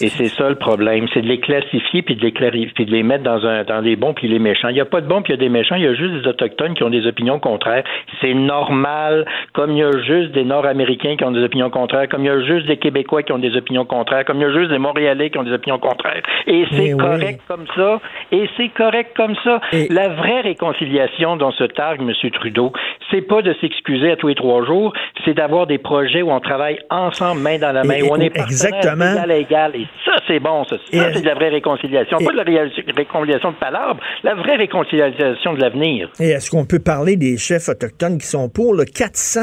Et 0.00 0.08
c'est 0.08 0.28
ça 0.28 0.48
le 0.48 0.54
problème, 0.54 1.06
c'est 1.12 1.22
de 1.22 1.28
les 1.28 1.40
classifier 1.40 2.02
puis 2.02 2.16
de 2.16 2.22
les 2.22 2.32
clarifier, 2.32 2.72
puis 2.74 2.86
de 2.86 2.92
les 2.92 3.02
mettre 3.02 3.24
dans 3.24 3.46
un 3.46 3.64
dans 3.64 3.80
les 3.80 3.96
bons 3.96 4.14
puis 4.14 4.28
les 4.28 4.38
méchants. 4.38 4.68
Il 4.68 4.74
n'y 4.74 4.80
a 4.80 4.84
pas 4.84 5.00
de 5.00 5.06
bons 5.06 5.22
puis 5.22 5.32
il 5.32 5.36
y 5.36 5.38
a 5.38 5.40
des 5.40 5.48
méchants, 5.48 5.76
il 5.76 5.82
y 5.82 5.86
a 5.86 5.94
juste 5.94 6.14
des 6.14 6.28
autochtones 6.28 6.74
qui 6.74 6.82
ont 6.82 6.90
des 6.90 7.06
opinions 7.06 7.38
contraires. 7.38 7.84
C'est 8.20 8.34
normal, 8.34 9.26
comme 9.52 9.72
il 9.72 9.78
y 9.78 9.84
a 9.84 9.92
juste 9.98 10.32
des 10.32 10.44
Nord-Américains 10.44 11.16
qui 11.16 11.24
ont 11.24 11.30
des 11.30 11.42
opinions 11.42 11.70
contraires, 11.70 12.08
comme 12.08 12.22
il 12.22 12.26
y 12.26 12.30
a 12.30 12.40
juste 12.40 12.66
des 12.66 12.76
Québécois 12.76 13.22
qui 13.22 13.32
ont 13.32 13.38
des 13.38 13.56
opinions 13.56 13.84
contraires, 13.84 14.24
comme 14.24 14.38
il 14.38 14.42
y 14.42 14.46
a 14.46 14.52
juste 14.52 14.70
des 14.70 14.78
Montréalais 14.78 15.30
qui 15.30 15.38
ont 15.38 15.44
des 15.44 15.52
opinions 15.52 15.78
contraires. 15.78 16.22
Et 16.46 16.64
c'est 16.70 16.92
correct 16.92 17.40
comme 17.46 17.66
ça. 17.74 18.00
Et 18.32 18.48
c'est 18.56 18.68
correct 18.68 19.12
comme 19.16 19.34
ça. 19.44 19.60
La 19.90 20.08
vraie 20.08 20.40
réconciliation 20.40 21.36
dont 21.36 21.52
se 21.52 21.64
targue 21.64 22.00
M. 22.00 22.12
Trudeau, 22.30 22.72
c'est 23.10 23.22
pas 23.22 23.42
de 23.42 23.54
s'excuser 23.60 24.12
à 24.12 24.16
tous 24.16 24.28
les 24.28 24.34
trois 24.34 24.64
jours, 24.64 24.92
c'est 25.24 25.34
d'avoir 25.34 25.66
des 25.66 25.78
projets 25.78 26.22
où 26.22 26.30
on 26.30 26.40
travaille 26.40 26.78
ensemble, 26.90 27.40
main 27.40 27.58
dans 27.58 27.72
la 27.72 27.84
main, 27.84 28.02
où 28.02 28.08
on 28.10 28.20
est 28.20 28.36
exactement. 28.36 29.12
égal 29.12 29.30
à 29.30 29.36
égal. 29.36 29.67
Et 29.74 29.86
ça, 30.04 30.12
c'est 30.26 30.40
bon, 30.40 30.64
ça. 30.64 30.76
Ça, 30.92 31.12
c'est 31.12 31.20
de 31.20 31.26
la 31.26 31.34
vraie 31.34 31.48
réconciliation. 31.48 32.18
Pas 32.18 32.32
de 32.32 32.36
la 32.36 32.62
réconciliation 32.96 33.52
de 33.52 33.56
palabres, 33.56 34.00
la 34.22 34.34
vraie 34.34 34.56
réconciliation 34.56 35.54
de 35.54 35.60
l'avenir. 35.60 36.10
Et 36.20 36.30
est-ce 36.30 36.50
qu'on 36.50 36.64
peut 36.64 36.78
parler 36.78 37.16
des 37.16 37.36
chefs 37.36 37.68
autochtones 37.68 38.18
qui 38.18 38.26
sont 38.26 38.48
pour? 38.48 38.74
Le 38.74 38.84
400, 38.84 39.40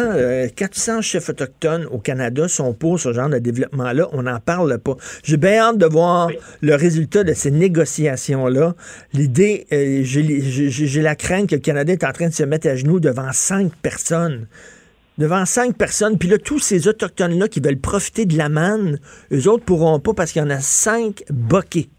400 0.55 1.01
chefs 1.01 1.29
autochtones 1.29 1.85
au 1.91 1.99
Canada 1.99 2.47
sont 2.47 2.73
pour 2.73 2.99
ce 2.99 3.13
genre 3.13 3.29
de 3.29 3.39
développement-là. 3.39 4.07
On 4.13 4.23
n'en 4.23 4.39
parle 4.39 4.77
pas. 4.79 4.95
J'ai 5.23 5.37
bien 5.37 5.59
hâte 5.59 5.77
de 5.77 5.85
voir 5.85 6.29
le 6.61 6.75
résultat 6.75 7.23
de 7.23 7.33
ces 7.33 7.51
négociations-là. 7.51 8.73
L'idée, 9.13 9.65
euh, 9.71 10.01
j'ai 10.03 11.01
la 11.01 11.15
crainte 11.15 11.49
que 11.49 11.55
le 11.55 11.61
Canada 11.61 11.93
est 11.93 12.03
en 12.03 12.11
train 12.11 12.27
de 12.27 12.33
se 12.33 12.43
mettre 12.43 12.67
à 12.67 12.75
genoux 12.75 12.99
devant 12.99 13.31
cinq 13.31 13.71
personnes 13.81 14.47
devant 15.17 15.45
cinq 15.45 15.77
personnes. 15.77 16.17
Puis 16.17 16.29
là, 16.29 16.37
tous 16.37 16.59
ces 16.59 16.87
Autochtones-là 16.87 17.47
qui 17.47 17.59
veulent 17.59 17.79
profiter 17.79 18.25
de 18.25 18.37
la 18.37 18.49
manne, 18.49 18.99
eux 19.31 19.47
autres 19.47 19.65
pourront 19.65 19.99
pas 19.99 20.13
parce 20.13 20.31
qu'il 20.31 20.41
y 20.41 20.45
en 20.45 20.49
a 20.49 20.59
cinq 20.59 21.23
boqués. 21.29 21.89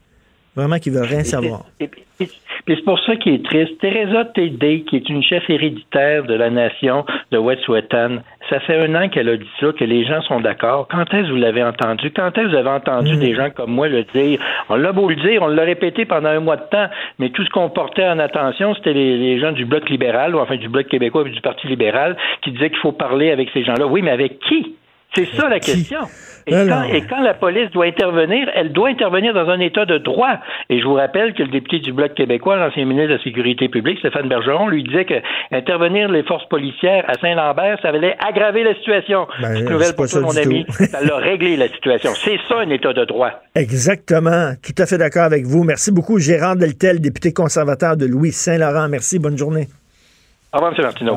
Vraiment 0.56 0.78
qui 0.78 0.90
veulent 0.90 1.04
rien 1.04 1.22
savoir. 1.22 1.64
Puis 1.78 2.74
c'est 2.74 2.84
pour 2.84 2.98
ça 3.00 3.14
qu'il 3.16 3.34
est 3.34 3.44
triste. 3.44 3.78
Teresa 3.78 4.24
Tédé, 4.24 4.82
qui 4.88 4.96
est 4.96 5.08
une 5.10 5.22
chef 5.22 5.48
héréditaire 5.50 6.24
de 6.24 6.34
la 6.34 6.48
nation 6.50 7.04
de 7.30 7.38
Wet'suwet'en, 7.38 8.18
ça 8.48 8.58
fait 8.60 8.76
un 8.76 8.94
an 8.94 9.08
qu'elle 9.08 9.28
a 9.28 9.36
dit 9.36 9.46
ça, 9.60 9.68
que 9.78 9.84
les 9.84 10.04
gens 10.06 10.22
sont 10.22 10.40
d'accord. 10.40 10.88
Quand 10.90 11.02
est-ce 11.12 11.26
que 11.26 11.30
vous 11.30 11.36
l'avez 11.36 11.62
entendu? 11.62 12.10
Quand 12.10 12.28
est-ce 12.36 12.46
que 12.46 12.50
vous 12.50 12.56
avez 12.56 12.70
entendu 12.70 13.16
Mm. 13.16 13.20
des 13.20 13.34
gens 13.34 13.50
comme 13.50 13.70
moi 13.70 13.88
le 13.88 14.04
dire? 14.14 14.40
On 14.68 14.76
l'a 14.76 14.92
beau 14.92 15.08
le 15.10 15.16
dire, 15.16 15.42
on 15.42 15.48
l'a 15.48 15.62
répété 15.64 16.06
pendant 16.06 16.30
un 16.30 16.40
mois 16.40 16.56
de 16.56 16.64
temps, 16.70 16.86
mais 17.18 17.28
tout 17.30 17.44
ce 17.44 17.50
qu'on 17.50 17.68
portait 17.68 18.06
en 18.08 18.18
attention, 18.18 18.74
c'était 18.74 18.94
les, 18.94 19.18
les 19.18 19.38
gens 19.38 19.52
du 19.52 19.64
Bloc 19.66 19.88
libéral, 19.90 20.34
ou 20.34 20.38
enfin 20.40 20.56
du 20.56 20.68
Bloc 20.68 20.86
québécois 20.88 21.24
et 21.26 21.30
du 21.30 21.40
Parti 21.42 21.66
libéral, 21.66 22.16
qui 22.42 22.50
disaient 22.50 22.70
qu'il 22.70 22.78
faut 22.78 22.92
parler 22.92 23.30
avec 23.30 23.50
ces 23.52 23.62
gens-là. 23.62 23.86
Oui, 23.86 24.00
mais 24.02 24.10
avec 24.10 24.38
qui? 24.40 24.74
C'est 25.14 25.26
ça 25.36 25.48
la 25.48 25.60
question. 25.60 26.00
Et 26.48 26.52
quand, 26.52 26.84
et 26.84 27.02
quand, 27.02 27.22
la 27.22 27.34
police 27.34 27.70
doit 27.72 27.86
intervenir, 27.86 28.48
elle 28.54 28.72
doit 28.72 28.88
intervenir 28.88 29.34
dans 29.34 29.48
un 29.48 29.58
état 29.58 29.84
de 29.84 29.98
droit. 29.98 30.38
Et 30.70 30.78
je 30.80 30.84
vous 30.86 30.94
rappelle 30.94 31.34
que 31.34 31.42
le 31.42 31.48
député 31.48 31.80
du 31.80 31.92
Bloc 31.92 32.14
québécois, 32.14 32.56
l'ancien 32.56 32.84
ministre 32.84 33.08
de 33.08 33.14
la 33.14 33.22
Sécurité 33.22 33.68
publique, 33.68 33.98
Stéphane 33.98 34.28
Bergeron, 34.28 34.68
lui 34.68 34.84
disait 34.84 35.06
que 35.06 35.14
intervenir 35.50 36.08
les 36.08 36.22
forces 36.22 36.46
policières 36.48 37.04
à 37.08 37.14
Saint-Lambert, 37.14 37.78
ça 37.82 37.88
allait 37.88 38.16
aggraver 38.24 38.62
la 38.62 38.74
situation. 38.74 39.26
Ben, 39.40 39.54
Petite 39.54 39.70
nouvelle 39.70 39.94
pour 39.96 40.06
toi, 40.06 40.20
mon 40.20 40.36
ami. 40.36 40.64
ça 40.68 41.00
l'a 41.02 41.16
réglé 41.16 41.56
la 41.56 41.68
situation. 41.68 42.12
C'est 42.14 42.38
ça 42.48 42.60
un 42.60 42.70
état 42.70 42.92
de 42.92 43.04
droit. 43.04 43.30
Exactement. 43.56 44.52
Tout 44.62 44.80
à 44.80 44.86
fait 44.86 44.98
d'accord 44.98 45.24
avec 45.24 45.46
vous. 45.46 45.64
Merci 45.64 45.90
beaucoup, 45.90 46.18
Gérard 46.20 46.56
Deltel, 46.56 47.00
député 47.00 47.32
conservateur 47.32 47.96
de 47.96 48.06
Louis 48.06 48.30
Saint-Laurent. 48.30 48.88
Merci. 48.88 49.18
Bonne 49.18 49.38
journée. 49.38 49.66
Au 50.52 50.58
revoir, 50.58 50.72
M. 50.78 50.84
Martineau. 50.84 51.16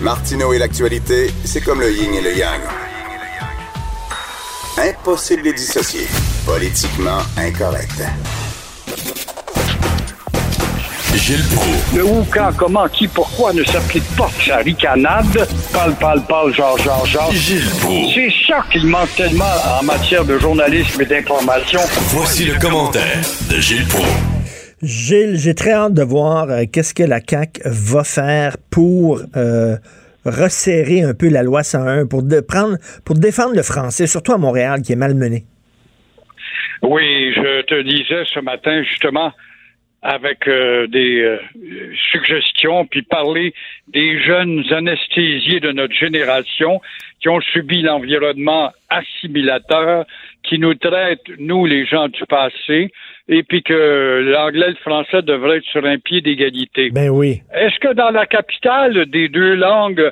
Martineau 0.00 0.52
et 0.52 0.58
l'actualité, 0.58 1.30
c'est 1.44 1.60
comme 1.62 1.80
le 1.80 1.90
yin 1.90 2.12
et 2.14 2.20
le 2.20 2.36
yang. 2.36 2.60
Impossible 4.78 5.42
de 5.42 5.48
les 5.48 5.54
dissocier. 5.54 6.06
Politiquement 6.44 7.18
incorrect. 7.38 8.02
Gilles 11.14 11.42
Proulx. 11.54 11.96
Le 11.96 12.04
où, 12.04 12.26
quand, 12.30 12.52
comment, 12.56 12.86
qui, 12.88 13.08
pourquoi 13.08 13.52
ne 13.54 13.64
s'applique 13.64 14.04
pas 14.16 14.30
sa 14.46 14.58
ricanade? 14.58 15.48
Parle, 15.72 15.94
parle, 15.94 16.22
parle, 16.26 16.54
genre, 16.54 16.78
genre, 16.78 17.06
genre. 17.06 17.32
Gilles 17.32 17.68
Proulx. 17.80 18.14
C'est 18.14 18.32
ça 18.46 18.64
qu'il 18.70 18.86
manque 18.86 19.14
tellement 19.16 19.44
en 19.80 19.82
matière 19.82 20.24
de 20.24 20.38
journalisme 20.38 21.00
et 21.00 21.06
d'information. 21.06 21.80
Voici 22.10 22.44
le 22.44 22.58
commentaire 22.58 23.22
de 23.50 23.58
Gilles 23.58 23.88
Proulx. 23.88 24.35
Gilles, 24.82 25.36
j'ai 25.36 25.54
très 25.54 25.72
hâte 25.72 25.94
de 25.94 26.02
voir 26.02 26.50
euh, 26.50 26.64
qu'est-ce 26.70 26.92
que 26.92 27.02
la 27.02 27.20
CAQ 27.26 27.62
va 27.64 28.04
faire 28.04 28.56
pour 28.70 29.22
euh, 29.34 29.76
resserrer 30.26 31.02
un 31.02 31.14
peu 31.14 31.30
la 31.30 31.42
loi 31.42 31.62
101, 31.62 32.06
pour, 32.06 32.22
de, 32.22 32.40
prendre, 32.40 32.76
pour 33.04 33.16
défendre 33.16 33.56
le 33.56 33.62
français, 33.62 34.06
surtout 34.06 34.32
à 34.32 34.38
Montréal, 34.38 34.82
qui 34.82 34.92
est 34.92 34.96
malmené. 34.96 35.44
Oui, 36.82 37.32
je 37.34 37.62
te 37.62 37.80
disais 37.80 38.24
ce 38.26 38.40
matin, 38.40 38.82
justement, 38.82 39.32
avec 40.02 40.46
euh, 40.46 40.86
des 40.88 41.38
suggestions, 42.12 42.84
puis 42.84 43.00
parler 43.00 43.54
des 43.88 44.22
jeunes 44.22 44.62
anesthésiés 44.70 45.58
de 45.58 45.72
notre 45.72 45.94
génération 45.94 46.82
qui 47.20 47.30
ont 47.30 47.40
subi 47.40 47.80
l'environnement 47.80 48.72
assimilateur, 48.90 50.04
qui 50.42 50.58
nous 50.58 50.74
traitent, 50.74 51.26
nous, 51.38 51.64
les 51.64 51.86
gens 51.86 52.08
du 52.08 52.24
passé, 52.28 52.92
et 53.28 53.42
puis 53.42 53.62
que 53.62 54.22
l'anglais 54.32 54.68
et 54.68 54.70
le 54.70 54.76
français 54.76 55.22
devraient 55.22 55.58
être 55.58 55.64
sur 55.64 55.84
un 55.84 55.98
pied 55.98 56.20
d'égalité. 56.20 56.90
Ben 56.90 57.08
oui. 57.08 57.40
Est-ce 57.52 57.78
que 57.80 57.92
dans 57.92 58.10
la 58.10 58.26
capitale 58.26 59.06
des 59.06 59.28
deux 59.28 59.54
langues, 59.54 60.10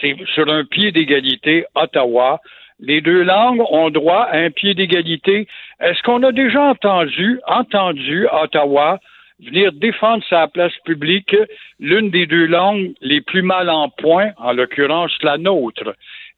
c'est 0.00 0.16
sur 0.34 0.48
un 0.48 0.64
pied 0.64 0.92
d'égalité, 0.92 1.64
Ottawa, 1.74 2.40
les 2.80 3.00
deux 3.00 3.22
langues 3.22 3.62
ont 3.70 3.90
droit 3.90 4.22
à 4.22 4.38
un 4.38 4.50
pied 4.50 4.74
d'égalité? 4.74 5.48
Est-ce 5.80 6.02
qu'on 6.02 6.22
a 6.22 6.32
déjà 6.32 6.62
entendu, 6.62 7.40
entendu 7.46 8.26
Ottawa 8.30 8.98
venir 9.44 9.72
défendre 9.72 10.22
sa 10.30 10.46
place 10.46 10.72
publique 10.84 11.36
l'une 11.80 12.10
des 12.10 12.26
deux 12.26 12.46
langues 12.46 12.92
les 13.00 13.20
plus 13.20 13.42
mal 13.42 13.68
en 13.68 13.88
point, 13.88 14.30
en 14.38 14.52
l'occurrence 14.52 15.12
la 15.22 15.38
nôtre? 15.38 15.94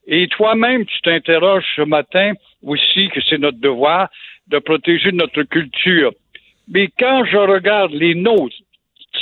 Et 0.07 0.29
toi-même, 0.29 0.87
tu 0.87 1.01
t'interroges 1.03 1.67
ce 1.75 1.83
matin 1.83 2.33
aussi 2.63 3.09
que 3.09 3.21
c'est 3.29 3.39
notre 3.39 3.59
devoir 3.59 4.09
de 4.49 4.59
protéger 4.59 5.13
notre 5.13 5.43
culture. 5.43 6.13
Mais 6.69 6.89
quand 6.99 7.25
je 7.25 7.37
regarde 7.37 7.93
les 7.93 8.15
nôtres 8.15 8.57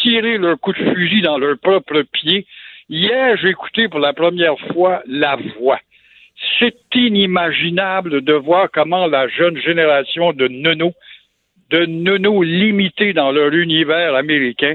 tirer 0.02 0.38
leur 0.38 0.58
coup 0.58 0.72
de 0.72 0.94
fusil 0.94 1.22
dans 1.22 1.38
leur 1.38 1.58
propre 1.58 2.02
pied, 2.02 2.46
hier, 2.88 3.36
j'ai 3.36 3.50
écouté 3.50 3.88
pour 3.88 4.00
la 4.00 4.12
première 4.12 4.58
fois 4.72 5.02
La 5.06 5.36
Voix. 5.58 5.80
C'est 6.58 6.76
inimaginable 6.94 8.22
de 8.22 8.32
voir 8.32 8.68
comment 8.72 9.06
la 9.06 9.28
jeune 9.28 9.56
génération 9.58 10.32
de 10.32 10.48
nonos, 10.48 10.94
de 11.70 11.86
nonos 11.86 12.42
limités 12.42 13.12
dans 13.12 13.30
leur 13.30 13.52
univers 13.52 14.14
américain, 14.14 14.74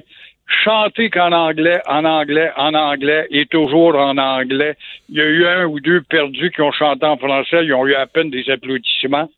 chanter 0.64 1.10
qu'en 1.10 1.32
anglais, 1.32 1.82
en 1.88 2.06
anglais, 2.06 2.52
en 2.56 2.74
anglais 2.74 3.28
et 3.30 3.46
toujours 3.46 3.96
en 3.96 4.18
anglais. 4.18 4.76
Il 5.10 5.18
y 5.18 5.22
a 5.22 5.26
eu 5.26 5.46
un 5.46 5.66
ou 5.66 5.80
deux 5.80 6.02
perdus 6.02 6.52
qui 6.52 6.62
ont 6.62 6.72
chanté 6.72 7.06
en 7.06 7.18
français, 7.18 7.66
ils 7.66 7.74
ont 7.74 7.86
eu 7.86 7.94
à 7.94 8.08
peine 8.08 8.30
des 8.30 8.50
applaudissements. 8.50 9.30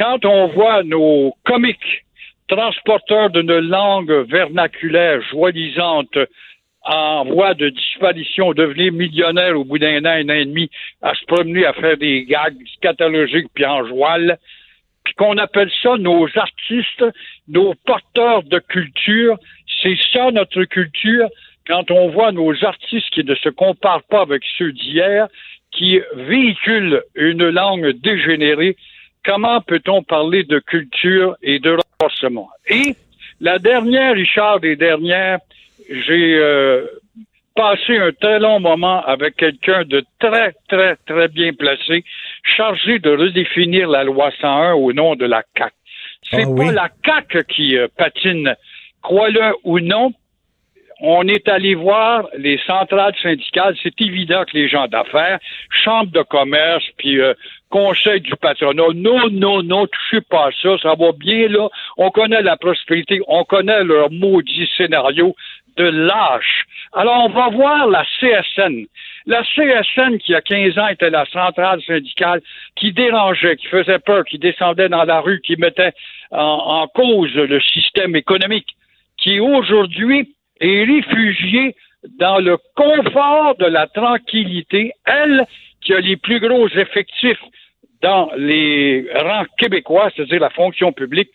Quand 0.00 0.24
on 0.24 0.46
voit 0.46 0.82
nos 0.82 1.34
comiques 1.44 2.06
transporteurs 2.48 3.28
d'une 3.28 3.58
langue 3.58 4.10
vernaculaire 4.30 5.20
joyisante 5.30 6.16
en 6.84 7.26
voie 7.26 7.52
de 7.52 7.68
disparition, 7.68 8.54
devenir 8.54 8.94
millionnaire 8.94 9.60
au 9.60 9.64
bout 9.64 9.78
d'un 9.78 10.02
an, 10.06 10.08
un 10.08 10.30
an 10.30 10.40
et 10.40 10.46
demi, 10.46 10.70
à 11.02 11.14
se 11.14 11.22
promener 11.26 11.66
à 11.66 11.74
faire 11.74 11.98
des 11.98 12.24
gags 12.24 12.56
scatologiques 12.76 13.48
puis 13.52 13.66
en 13.66 13.86
joual, 13.86 14.38
puis 15.04 15.12
qu'on 15.18 15.36
appelle 15.36 15.70
ça 15.82 15.98
nos 15.98 16.26
artistes, 16.34 17.04
nos 17.46 17.74
porteurs 17.84 18.42
de 18.44 18.58
culture, 18.58 19.36
c'est 19.82 19.98
ça 20.14 20.30
notre 20.30 20.64
culture. 20.64 21.28
Quand 21.66 21.90
on 21.90 22.08
voit 22.08 22.32
nos 22.32 22.54
artistes 22.64 23.10
qui 23.10 23.22
ne 23.22 23.34
se 23.34 23.50
comparent 23.50 24.04
pas 24.04 24.22
avec 24.22 24.44
ceux 24.56 24.72
d'hier, 24.72 25.28
qui 25.72 26.00
véhiculent 26.14 27.02
une 27.14 27.50
langue 27.50 27.90
dégénérée, 28.00 28.76
comment 29.24 29.60
peut-on 29.60 30.02
parler 30.02 30.44
de 30.44 30.58
culture 30.58 31.36
et 31.42 31.58
de 31.58 31.76
renforcement? 32.00 32.48
Et 32.66 32.94
la 33.40 33.58
dernière, 33.58 34.14
Richard, 34.14 34.60
des 34.60 34.76
dernières, 34.76 35.38
j'ai 35.88 36.36
euh, 36.36 36.86
passé 37.54 37.96
un 37.98 38.12
très 38.12 38.38
long 38.38 38.60
moment 38.60 39.02
avec 39.04 39.36
quelqu'un 39.36 39.84
de 39.84 40.04
très, 40.18 40.54
très, 40.68 40.96
très 41.06 41.28
bien 41.28 41.52
placé, 41.52 42.04
chargé 42.44 42.98
de 42.98 43.10
redéfinir 43.10 43.88
la 43.88 44.04
loi 44.04 44.30
101 44.40 44.74
au 44.74 44.92
nom 44.92 45.16
de 45.16 45.26
la 45.26 45.42
CAC. 45.54 45.72
C'est 46.30 46.42
Ah 46.42 46.44
pas 46.44 46.50
oui. 46.50 46.74
la 46.74 46.88
CAC 47.02 47.46
qui 47.48 47.76
euh, 47.76 47.88
patine, 47.96 48.54
crois-le 49.02 49.54
ou 49.64 49.80
non. 49.80 50.12
On 51.00 51.26
est 51.28 51.48
allé 51.48 51.74
voir 51.74 52.28
les 52.36 52.58
centrales 52.66 53.14
syndicales. 53.22 53.74
C'est 53.82 53.98
évident 54.02 54.44
que 54.44 54.56
les 54.56 54.68
gens 54.68 54.86
d'affaires, 54.86 55.38
chambres 55.70 56.12
de 56.12 56.22
commerce, 56.22 56.84
puis 56.98 57.18
euh, 57.18 57.32
conseil 57.70 58.20
du 58.20 58.36
patronat, 58.36 58.92
non, 58.94 59.30
non, 59.30 59.62
non, 59.62 59.86
touchez 59.86 60.20
pas 60.20 60.48
à 60.48 60.50
ça, 60.62 60.76
ça 60.82 60.94
va 60.94 61.12
bien 61.12 61.48
là. 61.48 61.68
On 61.96 62.10
connaît 62.10 62.42
la 62.42 62.56
prospérité, 62.56 63.20
on 63.28 63.44
connaît 63.44 63.82
leur 63.82 64.10
maudit 64.10 64.68
scénario 64.76 65.34
de 65.76 65.84
lâche. 65.84 66.64
Alors, 66.92 67.24
on 67.24 67.28
va 67.30 67.48
voir 67.48 67.86
la 67.86 68.04
CSN. 68.18 68.84
La 69.26 69.42
CSN, 69.42 70.18
qui 70.18 70.32
il 70.32 70.32
y 70.32 70.34
a 70.34 70.42
15 70.42 70.78
ans 70.78 70.88
était 70.88 71.10
la 71.10 71.24
centrale 71.26 71.80
syndicale, 71.82 72.42
qui 72.76 72.92
dérangeait, 72.92 73.56
qui 73.56 73.68
faisait 73.68 74.00
peur, 74.00 74.24
qui 74.24 74.38
descendait 74.38 74.88
dans 74.88 75.04
la 75.04 75.20
rue, 75.20 75.40
qui 75.40 75.56
mettait 75.56 75.92
en, 76.30 76.82
en 76.82 76.88
cause 76.88 77.32
le 77.34 77.60
système 77.60 78.16
économique, 78.16 78.68
qui 79.16 79.40
aujourd'hui 79.40 80.34
est 80.60 80.84
réfugiée 80.84 81.74
dans 82.18 82.38
le 82.38 82.56
confort 82.76 83.56
de 83.58 83.66
la 83.66 83.86
tranquillité, 83.86 84.92
elle 85.04 85.44
qui 85.82 85.94
a 85.94 86.00
les 86.00 86.16
plus 86.16 86.40
gros 86.40 86.68
effectifs 86.68 87.40
dans 88.02 88.30
les 88.36 89.06
rangs 89.14 89.44
québécois, 89.58 90.10
c'est-à-dire 90.14 90.40
la 90.40 90.50
fonction 90.50 90.92
publique, 90.92 91.28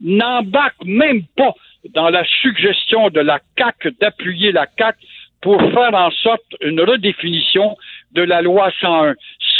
n'embarque 0.00 0.84
même 0.84 1.22
pas 1.36 1.54
dans 1.94 2.10
la 2.10 2.24
suggestion 2.24 3.08
de 3.10 3.20
la 3.20 3.40
CAC 3.56 3.88
d'appuyer 4.00 4.52
la 4.52 4.66
CAC 4.66 4.96
pour 5.40 5.58
faire 5.72 5.94
en 5.94 6.10
sorte 6.10 6.44
une 6.60 6.80
redéfinition 6.82 7.76
de 8.12 8.22
la 8.22 8.42
loi 8.42 8.70
101. 8.80 9.14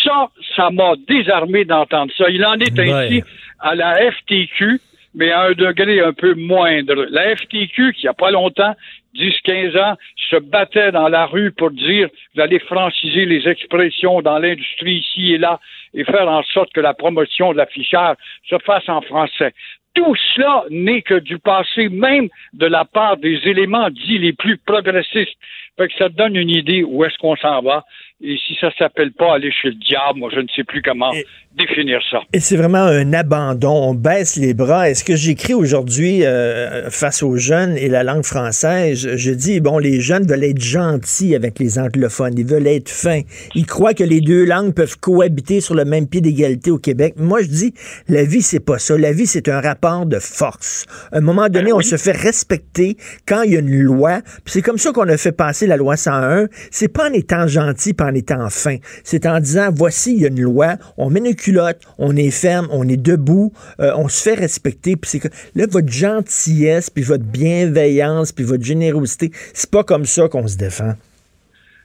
Ça, 0.04 0.28
ça 0.56 0.70
m'a 0.70 0.92
désarmé 1.08 1.64
d'entendre 1.64 2.12
ça. 2.16 2.28
Il 2.28 2.44
en 2.44 2.54
est 2.58 2.78
ainsi 2.78 3.16
Ouais. 3.16 3.24
à 3.60 3.74
la 3.74 4.10
FTQ, 4.12 4.78
mais 5.14 5.30
à 5.30 5.42
un 5.44 5.52
degré 5.52 6.00
un 6.00 6.12
peu 6.12 6.34
moindre. 6.34 7.06
La 7.10 7.34
FTQ, 7.36 7.92
qui 7.94 8.02
il 8.02 8.04
y 8.04 8.08
a 8.08 8.14
pas 8.14 8.30
longtemps, 8.30 8.74
10-15 9.16 9.78
ans, 9.78 9.96
se 10.16 10.36
battait 10.36 10.92
dans 10.92 11.08
la 11.08 11.26
rue 11.26 11.52
pour 11.52 11.70
dire 11.70 12.08
vous 12.34 12.40
allez 12.40 12.58
franciser 12.60 13.24
les 13.24 13.48
expressions 13.48 14.22
dans 14.22 14.38
l'industrie 14.38 14.96
ici 14.96 15.32
et 15.34 15.38
là 15.38 15.60
et 15.94 16.04
faire 16.04 16.28
en 16.28 16.42
sorte 16.44 16.72
que 16.72 16.80
la 16.80 16.94
promotion 16.94 17.52
de 17.52 17.58
l'affichage 17.58 18.16
se 18.48 18.56
fasse 18.58 18.88
en 18.88 19.00
français. 19.00 19.52
Tout 19.94 20.14
cela 20.34 20.64
n'est 20.70 21.02
que 21.02 21.18
du 21.18 21.38
passé, 21.38 21.88
même 21.88 22.28
de 22.52 22.66
la 22.66 22.84
part 22.84 23.16
des 23.16 23.40
éléments 23.44 23.90
dits 23.90 24.18
les 24.18 24.32
plus 24.32 24.56
progressistes. 24.56 25.36
Fait 25.76 25.88
que 25.88 25.94
ça 25.98 26.08
donne 26.08 26.36
une 26.36 26.50
idée 26.50 26.84
où 26.84 27.04
est-ce 27.04 27.18
qu'on 27.18 27.36
s'en 27.36 27.60
va. 27.60 27.84
Et 28.22 28.36
si 28.46 28.54
ça 28.60 28.70
s'appelle 28.78 29.12
pas 29.12 29.34
aller 29.34 29.50
chez 29.50 29.68
le 29.68 29.74
diable, 29.74 30.18
moi 30.18 30.30
je 30.32 30.40
ne 30.40 30.48
sais 30.54 30.64
plus 30.64 30.82
comment 30.82 31.10
définir 31.56 32.00
ça. 32.10 32.20
Et 32.32 32.40
c'est 32.40 32.56
vraiment 32.56 32.84
un 32.84 33.12
abandon. 33.12 33.90
On 33.90 33.94
baisse 33.94 34.36
les 34.36 34.54
bras. 34.54 34.88
Est-ce 34.88 35.04
que 35.04 35.16
j'écris 35.16 35.54
aujourd'hui 35.54 36.24
euh, 36.24 36.90
face 36.90 37.22
aux 37.22 37.36
jeunes 37.36 37.76
et 37.76 37.88
la 37.88 38.04
langue 38.04 38.24
française? 38.24 39.00
Je, 39.00 39.16
je 39.16 39.30
dis, 39.32 39.60
bon, 39.60 39.78
les 39.78 40.00
jeunes 40.00 40.26
veulent 40.26 40.44
être 40.44 40.60
gentils 40.60 41.34
avec 41.34 41.58
les 41.58 41.78
anglophones. 41.78 42.38
Ils 42.38 42.46
veulent 42.46 42.68
être 42.68 42.88
fins. 42.88 43.22
Ils 43.54 43.66
croient 43.66 43.94
que 43.94 44.04
les 44.04 44.20
deux 44.20 44.44
langues 44.44 44.74
peuvent 44.74 44.98
cohabiter 44.98 45.60
sur 45.60 45.74
le 45.74 45.84
même 45.84 46.08
pied 46.08 46.20
d'égalité 46.20 46.70
au 46.70 46.78
Québec. 46.78 47.14
Moi, 47.16 47.42
je 47.42 47.48
dis, 47.48 47.74
la 48.08 48.24
vie, 48.24 48.42
c'est 48.42 48.64
pas 48.64 48.78
ça. 48.78 48.96
La 48.96 49.12
vie, 49.12 49.26
c'est 49.26 49.48
un 49.48 49.60
rapport 49.60 50.06
de 50.06 50.18
force. 50.18 50.86
À 51.12 51.18
un 51.18 51.20
moment 51.20 51.48
donné, 51.48 51.72
on 51.72 51.80
se 51.80 51.96
fait 51.96 52.16
respecter 52.16 52.96
quand 53.26 53.42
il 53.42 53.52
y 53.52 53.56
a 53.56 53.60
une 53.60 53.80
loi. 53.80 54.20
C'est 54.46 54.62
comme 54.62 54.78
ça 54.78 54.92
qu'on 54.92 55.08
a 55.08 55.16
fait 55.16 55.32
passer 55.32 55.66
la 55.66 55.76
loi 55.76 55.96
101. 55.96 56.46
C'est 56.70 56.92
pas 56.92 57.10
en 57.10 57.12
étant 57.12 57.48
gentil, 57.48 57.92
en 58.10 58.14
étant 58.14 58.48
fin. 58.50 58.76
C'est 59.04 59.26
en 59.26 59.40
disant, 59.40 59.70
voici, 59.72 60.14
il 60.14 60.22
y 60.22 60.24
a 60.24 60.28
une 60.28 60.40
loi. 60.40 60.76
On 60.96 61.10
met 61.10 61.20
une 61.20 61.34
culotte, 61.34 61.80
on 61.98 62.16
est 62.16 62.30
ferme, 62.30 62.68
on 62.70 62.88
est 62.88 63.00
debout, 63.00 63.52
euh, 63.80 63.92
on 63.96 64.08
se 64.08 64.22
fait 64.22 64.34
respecter. 64.34 64.96
Puis 64.96 65.10
c'est 65.10 65.20
que 65.20 65.28
là, 65.54 65.66
votre 65.70 65.92
gentillesse, 65.92 66.90
puis 66.90 67.02
votre 67.02 67.24
bienveillance, 67.24 68.32
puis 68.32 68.44
votre 68.44 68.64
générosité, 68.64 69.30
c'est 69.54 69.70
pas 69.70 69.84
comme 69.84 70.04
ça 70.04 70.28
qu'on 70.28 70.46
se 70.46 70.56
défend. 70.56 70.94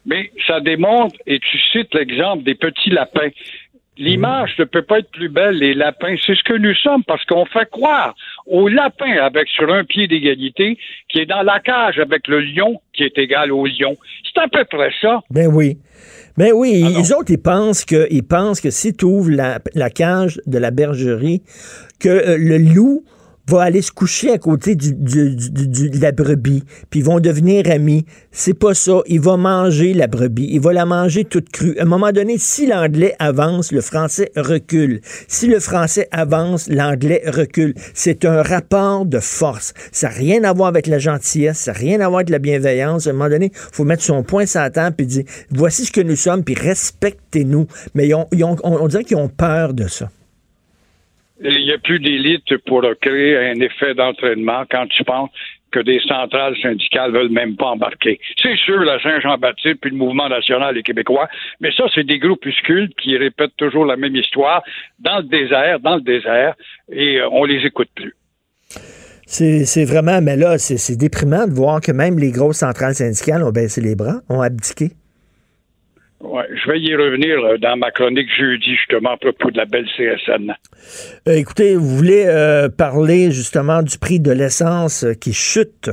Mais 0.05 0.31
ça 0.45 0.59
démontre, 0.59 1.15
et 1.25 1.39
tu 1.39 1.57
cites 1.71 1.93
l'exemple 1.93 2.43
des 2.43 2.55
petits 2.55 2.91
lapins. 2.91 3.29
L'image 3.97 4.51
ne 4.59 4.65
peut 4.65 4.83
pas 4.83 4.99
être 4.99 5.09
plus 5.11 5.29
belle, 5.29 5.57
les 5.57 5.73
lapins. 5.73 6.15
C'est 6.25 6.35
ce 6.35 6.43
que 6.43 6.53
nous 6.53 6.75
sommes 6.75 7.03
parce 7.05 7.23
qu'on 7.25 7.45
fait 7.45 7.69
croire 7.71 8.13
au 8.45 8.67
lapin 8.67 9.17
avec 9.21 9.47
sur 9.49 9.71
un 9.73 9.83
pied 9.83 10.07
d'égalité 10.07 10.77
qui 11.09 11.19
est 11.19 11.25
dans 11.25 11.41
la 11.41 11.59
cage 11.59 11.99
avec 11.99 12.27
le 12.27 12.41
lion 12.41 12.79
qui 12.93 13.03
est 13.03 13.17
égal 13.17 13.51
au 13.51 13.65
lion. 13.65 13.95
C'est 14.23 14.41
à 14.41 14.47
peu 14.47 14.65
près 14.65 14.91
ça. 15.01 15.21
Ben 15.29 15.47
oui. 15.47 15.77
Ben 16.37 16.51
oui, 16.53 16.83
les 16.83 17.13
autres, 17.13 17.31
ils 17.31 17.41
pensent 17.41 17.85
que, 17.85 18.07
ils 18.11 18.23
pensent 18.23 18.59
que 18.59 18.69
si 18.69 18.93
tu 18.93 19.05
ouvres 19.05 19.31
la, 19.31 19.59
la 19.73 19.89
cage 19.89 20.41
de 20.45 20.57
la 20.57 20.69
bergerie, 20.69 21.41
que 21.99 22.09
euh, 22.09 22.37
le 22.37 22.57
loup 22.57 23.05
va 23.47 23.61
aller 23.63 23.81
se 23.81 23.91
coucher 23.91 24.31
à 24.31 24.37
côté 24.37 24.75
du, 24.75 24.93
du- 24.93 25.35
du- 25.35 25.89
de 25.89 26.01
la 26.01 26.11
brebis, 26.11 26.63
puis 26.89 27.01
ils 27.01 27.05
vont 27.05 27.19
devenir 27.19 27.69
amis. 27.69 28.05
C'est 28.31 28.53
pas 28.53 28.73
ça. 28.73 29.01
Il 29.07 29.19
va 29.21 29.37
manger 29.37 29.93
la 29.93 30.07
brebis. 30.07 30.47
Il 30.51 30.59
va 30.61 30.73
la 30.73 30.85
manger 30.85 31.25
toute 31.25 31.49
crue. 31.49 31.77
À 31.77 31.83
un 31.83 31.85
moment 31.85 32.11
donné, 32.11 32.37
si 32.37 32.65
l'anglais 32.67 33.15
avance, 33.19 33.71
le 33.71 33.81
français 33.81 34.31
recule. 34.35 35.01
Si 35.27 35.47
le 35.47 35.59
français 35.59 36.07
avance, 36.11 36.67
l'anglais 36.69 37.21
recule. 37.27 37.73
C'est 37.93 38.25
un 38.25 38.41
rapport 38.41 39.05
de 39.05 39.19
force. 39.19 39.73
Ça 39.91 40.07
n'a 40.09 40.13
rien 40.15 40.43
à 40.43 40.53
voir 40.53 40.69
avec 40.69 40.87
la 40.87 40.97
gentillesse, 40.99 41.59
ça 41.59 41.71
n'a 41.73 41.77
rien 41.77 41.99
à 42.01 42.07
voir 42.07 42.17
avec 42.19 42.29
la 42.29 42.39
bienveillance. 42.39 43.05
À 43.07 43.11
un 43.11 43.13
moment 43.13 43.29
donné, 43.29 43.51
il 43.53 43.75
faut 43.75 43.83
mettre 43.83 44.03
son 44.03 44.23
point 44.23 44.45
sur 44.45 44.61
la 44.61 44.69
table 44.71 44.95
puis 44.95 45.05
dire 45.05 45.23
voici 45.51 45.85
ce 45.85 45.91
que 45.91 46.01
nous 46.01 46.15
sommes, 46.15 46.43
puis 46.43 46.55
respectez-nous. 46.55 47.67
Mais 47.93 48.07
ils 48.07 48.15
ont- 48.15 48.27
ils 48.31 48.43
ont- 48.43 48.55
on, 48.63 48.77
on 48.81 48.87
dirait 48.87 49.03
qu'ils 49.03 49.17
ont 49.17 49.29
peur 49.29 49.73
de 49.73 49.87
ça. 49.87 50.09
Il 51.43 51.65
n'y 51.65 51.73
a 51.73 51.77
plus 51.77 51.99
d'élite 51.99 52.57
pour 52.65 52.81
créer 53.01 53.37
un 53.37 53.59
effet 53.59 53.93
d'entraînement 53.93 54.63
quand 54.69 54.87
tu 54.87 55.03
penses 55.03 55.29
que 55.71 55.81
des 55.81 55.99
centrales 56.07 56.55
syndicales 56.61 57.11
veulent 57.11 57.29
même 57.29 57.57
pas 57.57 57.67
embarquer. 57.67 58.19
C'est 58.41 58.55
sûr, 58.55 58.79
la 58.79 59.01
Saint-Jean-Baptiste 59.01 59.81
puis 59.81 59.91
le 59.91 59.97
mouvement 59.97 60.29
national 60.29 60.77
et 60.77 60.83
québécois, 60.83 61.27
mais 61.59 61.71
ça, 61.75 61.83
c'est 61.93 62.05
des 62.05 62.17
groupuscules 62.17 62.89
qui 63.01 63.17
répètent 63.17 63.57
toujours 63.57 63.85
la 63.85 63.97
même 63.97 64.15
histoire 64.15 64.63
dans 64.99 65.17
le 65.17 65.23
désert, 65.23 65.81
dans 65.81 65.95
le 65.95 66.01
désert, 66.01 66.55
et 66.89 67.19
euh, 67.19 67.27
on 67.31 67.43
les 67.43 67.65
écoute 67.65 67.89
plus. 67.93 68.15
C'est 69.25 69.85
vraiment, 69.85 70.21
mais 70.21 70.37
là, 70.37 70.57
c'est 70.57 70.95
déprimant 70.95 71.47
de 71.47 71.53
voir 71.53 71.81
que 71.81 71.91
même 71.91 72.19
les 72.19 72.31
grosses 72.31 72.57
centrales 72.57 72.93
syndicales 72.93 73.43
ont 73.43 73.51
baissé 73.51 73.81
les 73.81 73.95
bras, 73.95 74.21
ont 74.29 74.41
abdiqué. 74.41 74.91
Ouais, 76.27 76.47
je 76.51 76.71
vais 76.71 76.79
y 76.79 76.95
revenir 76.95 77.37
euh, 77.39 77.57
dans 77.57 77.77
ma 77.77 77.91
chronique 77.91 78.29
jeudi, 78.35 78.75
justement, 78.75 79.11
à 79.11 79.17
propos 79.17 79.51
de 79.51 79.57
la 79.57 79.65
belle 79.65 79.85
CSN. 79.95 80.55
Euh, 81.27 81.33
écoutez, 81.33 81.75
vous 81.75 81.97
voulez 81.97 82.25
euh, 82.25 82.67
parler 82.67 83.31
justement 83.31 83.83
du 83.83 83.99
prix 83.99 84.19
de 84.19 84.31
l'essence 84.31 85.05
qui 85.21 85.33
chute? 85.33 85.91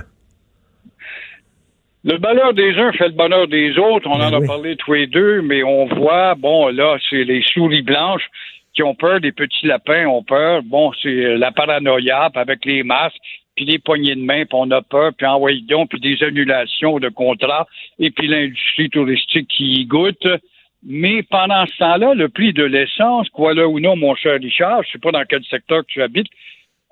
Le 2.04 2.16
bonheur 2.16 2.54
des 2.54 2.74
uns 2.78 2.92
fait 2.92 3.08
le 3.08 3.14
bonheur 3.14 3.46
des 3.46 3.78
autres. 3.78 4.08
On 4.08 4.20
en 4.20 4.32
a 4.32 4.40
parlé 4.46 4.76
tous 4.76 4.94
les 4.94 5.06
deux, 5.06 5.42
mais 5.42 5.62
on 5.62 5.86
voit, 5.86 6.34
bon, 6.34 6.68
là, 6.68 6.96
c'est 7.10 7.24
les 7.24 7.42
souris 7.52 7.82
blanches 7.82 8.28
qui 8.74 8.82
ont 8.82 8.94
peur, 8.94 9.20
des 9.20 9.32
petits 9.32 9.66
lapins 9.66 10.06
ont 10.06 10.24
peur. 10.24 10.62
Bon, 10.64 10.92
c'est 11.02 11.36
la 11.36 11.52
paranoïa, 11.52 12.30
avec 12.34 12.64
les 12.64 12.82
masques, 12.82 13.16
puis 13.62 13.72
les 13.72 13.78
poignées 13.78 14.14
de 14.14 14.20
main, 14.20 14.44
puis 14.44 14.58
on 14.58 14.70
a 14.70 14.82
peur, 14.82 15.12
puis 15.16 15.26
envoyez 15.26 15.62
donc, 15.62 15.90
puis 15.90 16.00
des 16.00 16.22
annulations 16.24 16.98
de 16.98 17.08
contrats, 17.08 17.66
et 17.98 18.10
puis 18.10 18.26
l'industrie 18.26 18.90
touristique 18.90 19.48
qui 19.48 19.80
y 19.80 19.86
goûte. 19.86 20.26
Mais 20.84 21.22
pendant 21.22 21.64
ce 21.66 21.78
temps-là, 21.78 22.14
le 22.14 22.28
prix 22.28 22.52
de 22.52 22.64
l'essence, 22.64 23.28
quoi 23.28 23.54
là 23.54 23.68
ou 23.68 23.78
non, 23.78 23.94
mon 23.96 24.16
cher 24.16 24.40
Richard, 24.40 24.82
je 24.84 24.92
sais 24.92 24.98
pas 24.98 25.12
dans 25.12 25.24
quel 25.28 25.44
secteur 25.44 25.82
que 25.82 25.92
tu 25.92 26.02
habites, 26.02 26.26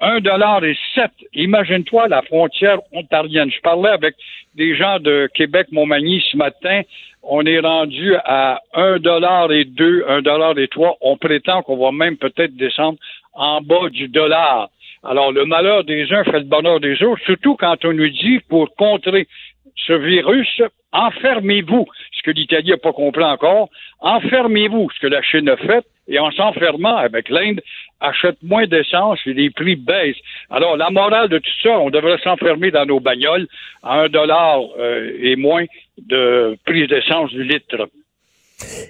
un 0.01 0.21
dollar 0.21 0.65
et 0.65 0.77
sept. 0.95 1.11
Imagine-toi 1.35 2.09
la 2.09 2.23
frontière 2.23 2.79
ontarienne. 2.93 3.51
Je 3.51 3.61
parlais 3.61 3.91
avec 3.91 4.15
des 4.55 4.75
gens 4.77 4.99
de 5.01 5.29
Québec-Montmagny 5.35 6.23
ce 6.31 6.37
matin. 6.37 6.83
On 7.23 7.45
est 7.45 7.61
rendu 7.61 8.15
à 8.25 8.61
un 8.73 8.99
dollar 8.99 9.53
et 9.53 9.65
deux, 9.65 10.05
un 10.09 10.23
dollar 10.23 10.57
et 10.57 10.69
trois. 10.69 10.97
On 11.03 11.17
prétend 11.19 11.63
qu'on 11.63 11.77
va 11.77 11.93
même 11.93 12.17
peut-être 12.17 12.57
descendre 12.57 12.99
en 13.35 13.61
bas 13.61 13.91
du 13.91 14.09
dollar. 14.09 14.71
Alors, 15.03 15.33
le 15.33 15.47
malheur 15.47 15.85
des 15.85 16.13
uns 16.13 16.25
fait 16.25 16.41
le 16.41 16.45
bonheur 16.45 16.79
des 16.79 17.03
autres, 17.03 17.23
surtout 17.25 17.57
quand 17.57 17.85
on 17.85 17.93
nous 17.93 18.11
dit, 18.11 18.41
pour 18.49 18.75
contrer 18.77 19.27
ce 19.75 19.95
virus, 19.95 20.61
enfermez-vous, 20.93 21.87
ce 22.13 22.23
que 22.23 22.31
l'Italie 22.31 22.71
n'a 22.71 22.77
pas 22.77 22.93
compris 22.93 23.25
encore, 23.25 23.71
enfermez-vous, 24.01 24.91
ce 24.95 25.01
que 25.01 25.07
la 25.07 25.23
Chine 25.23 25.49
a 25.49 25.57
fait, 25.57 25.87
et 26.07 26.19
en 26.19 26.31
s'enfermant 26.33 26.97
avec 26.97 27.31
l'Inde, 27.31 27.63
achète 28.01 28.37
moins 28.43 28.67
d'essence 28.67 29.21
et 29.27 29.33
les 29.33 29.49
prix 29.51 29.77
baissent. 29.77 30.21
Alors, 30.51 30.77
la 30.77 30.91
morale 30.91 31.29
de 31.29 31.39
tout 31.39 31.61
ça, 31.63 31.79
on 31.79 31.89
devrait 31.89 32.19
s'enfermer 32.19 32.71
dans 32.71 32.85
nos 32.85 33.01
bagnoles 33.01 33.47
à 33.83 34.01
un 34.03 34.09
dollar 34.09 34.61
euh, 34.79 35.17
et 35.19 35.37
moins 35.37 35.65
de 35.99 36.59
prix 36.67 36.87
d'essence 36.89 37.31
du 37.31 37.45
litre. 37.45 37.89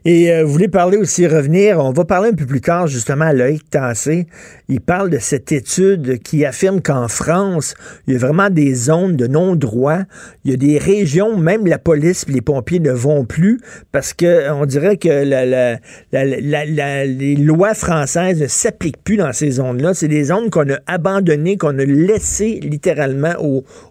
Et 0.05 0.33
euh, 0.33 0.45
vous 0.45 0.53
voulez 0.53 0.69
parler 0.69 0.97
aussi, 0.97 1.27
revenir, 1.27 1.79
on 1.79 1.93
va 1.93 2.05
parler 2.05 2.31
un 2.31 2.35
peu 2.35 2.47
plus 2.47 2.61
tard 2.61 2.87
justement 2.87 3.27
à 3.27 3.33
Loïc 3.33 3.69
Tassé. 3.71 4.27
Il 4.69 4.81
parle 4.81 5.11
de 5.11 5.19
cette 5.19 5.53
étude 5.53 6.21
qui 6.23 6.45
affirme 6.45 6.81
qu'en 6.81 7.09
France, 7.09 7.75
il 8.07 8.15
y 8.15 8.17
a 8.17 8.19
vraiment 8.19 8.51
des 8.51 8.75
zones 8.75 9.17
de 9.17 9.27
non-droit. 9.27 10.01
Il 10.45 10.51
y 10.51 10.55
a 10.55 10.57
des 10.57 10.79
régions, 10.79 11.37
même 11.37 11.67
la 11.67 11.79
police 11.79 12.25
et 12.29 12.33
les 12.33 12.41
pompiers 12.41 12.81
ne 12.81 12.93
vont 12.93 13.25
plus 13.25 13.61
parce 13.93 14.13
que 14.13 14.51
on 14.53 14.67
dirait 14.67 14.97
que 14.97 15.79
les 16.13 17.37
lois 17.37 17.75
françaises 17.75 18.41
ne 18.41 18.47
s'appliquent 18.47 19.03
plus 19.05 19.17
dans 19.17 19.33
ces 19.33 19.53
zones-là. 19.53 19.95
C'est 19.95 20.09
des 20.09 20.25
zones 20.25 20.51
qu'on 20.51 20.69
a 20.71 20.79
abandonnées, 20.87 21.57
qu'on 21.57 21.79
a 21.79 21.85
laissées 21.85 22.61
littéralement 22.63 23.35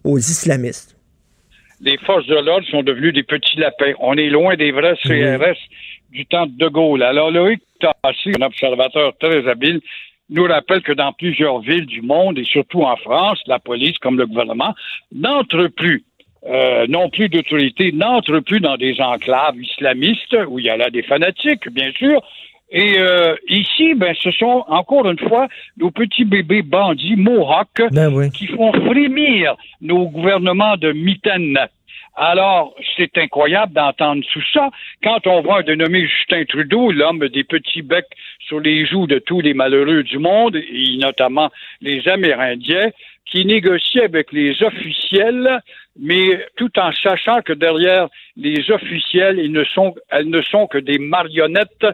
aux 0.04 0.18
islamistes 0.18 0.99
les 1.82 1.98
forces 1.98 2.28
de 2.28 2.36
l'ordre 2.36 2.68
sont 2.68 2.84
devenues 2.84 3.12
des 3.12 3.24
petits 3.24 3.58
lapins. 3.58 3.94
On 4.00 4.16
est 4.16 4.30
loin 4.30 4.56
des 4.56 4.72
vrais 4.72 4.96
CRS 5.04 5.58
du 6.12 6.26
temps 6.26 6.46
de 6.46 6.58
De 6.58 6.68
Gaulle. 6.68 7.04
Alors, 7.04 7.32
Loïc 7.32 7.62
Tassi, 7.80 8.32
un 8.40 8.46
observateur 8.46 9.14
très 9.18 9.48
habile, 9.48 9.80
nous 10.30 10.44
rappelle 10.44 10.82
que 10.82 10.92
dans 10.92 11.14
plusieurs 11.14 11.60
villes 11.60 11.86
du 11.86 12.02
monde, 12.02 12.38
et 12.38 12.44
surtout 12.44 12.84
en 12.84 12.96
France, 12.98 13.42
la 13.48 13.60
police, 13.60 13.98
comme 14.00 14.18
le 14.18 14.28
gouvernement, 14.28 14.76
n'entre 15.14 15.68
plus, 15.68 16.04
euh, 16.48 16.86
non 16.88 17.10
plus 17.10 17.30
d'autorité, 17.30 17.92
n'entre 17.92 18.40
plus 18.40 18.60
dans 18.60 18.78
des 18.78 19.00
enclaves 19.02 19.58
islamistes, 19.58 20.38
où 20.48 20.60
il 20.60 20.66
y 20.66 20.70
a 20.70 20.78
là 20.78 20.90
des 20.90 21.04
fanatiques, 21.04 21.70
bien 21.70 21.92
sûr, 21.94 22.22
et 22.72 23.00
euh, 23.00 23.36
ici, 23.48 23.96
ben, 23.96 24.14
ce 24.20 24.32
sont 24.32 24.64
encore 24.68 25.10
une 25.10 25.20
fois 25.20 25.48
nos 25.78 25.90
petits 25.90 26.26
bébés 26.26 26.62
bandits 26.62 27.16
Mohawks 27.16 27.82
ben 27.92 28.30
qui 28.30 28.48
font 28.48 28.72
frémir 28.72 29.56
nos 29.82 30.08
gouvernements 30.08 30.78
de 30.78 30.92
mitaine. 30.92 31.58
Alors, 32.16 32.76
c'est 32.98 33.18
incroyable 33.18 33.74
d'entendre 33.74 34.24
tout 34.32 34.44
ça. 34.54 34.70
Quand 35.04 35.26
on 35.26 35.42
voit 35.42 35.60
un 35.60 35.64
dénommé 35.64 36.06
Justin 36.06 36.44
Trudeau, 36.44 36.92
l'homme 36.92 37.28
des 37.30 37.44
petits 37.44 37.82
becs 37.82 38.06
sur 38.40 38.60
les 38.60 38.86
joues 38.86 39.08
de 39.08 39.20
tous 39.20 39.42
les 39.42 39.54
malheureux 39.54 40.04
du 40.04 40.18
monde, 40.18 40.58
et 40.58 40.98
notamment 40.98 41.50
les 41.82 42.08
Amérindiens, 42.08 42.90
qui 43.26 43.46
négocie 43.46 44.02
avec 44.02 44.32
les 44.32 44.62
officiels, 44.62 45.62
mais 46.00 46.46
tout 46.58 46.78
en 46.80 46.92
sachant 46.92 47.42
que 47.42 47.54
derrière 47.54 48.08
les 48.36 48.70
officiels, 48.72 49.40
ils 49.40 49.52
ne 49.52 49.64
sont, 49.64 49.96
elles 50.10 50.30
ne 50.30 50.42
sont 50.42 50.68
que 50.68 50.78
des 50.78 50.98
marionnettes 50.98 51.86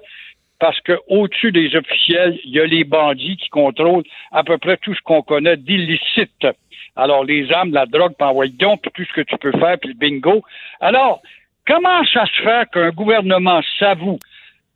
parce 0.59 0.79
qu'au-dessus 0.81 1.51
des 1.51 1.75
officiels, 1.75 2.39
il 2.45 2.51
y 2.51 2.59
a 2.59 2.65
les 2.65 2.83
bandits 2.83 3.37
qui 3.37 3.49
contrôlent 3.49 4.03
à 4.31 4.43
peu 4.43 4.57
près 4.57 4.77
tout 4.77 4.93
ce 4.93 5.01
qu'on 5.01 5.21
connaît 5.21 5.57
d'illicite. 5.57 6.47
Alors, 6.95 7.25
les 7.25 7.51
armes, 7.51 7.73
la 7.73 7.85
drogue, 7.85 8.13
puis 8.17 8.51
donc, 8.51 8.81
puis 8.81 8.91
tout 8.93 9.03
ce 9.03 9.21
que 9.21 9.21
tu 9.21 9.37
peux 9.37 9.51
faire, 9.51 9.77
puis 9.79 9.89
le 9.89 9.95
bingo. 9.95 10.43
Alors, 10.79 11.21
comment 11.67 12.03
ça 12.13 12.25
se 12.25 12.41
fait 12.41 12.69
qu'un 12.71 12.91
gouvernement 12.91 13.61
s'avoue 13.79 14.19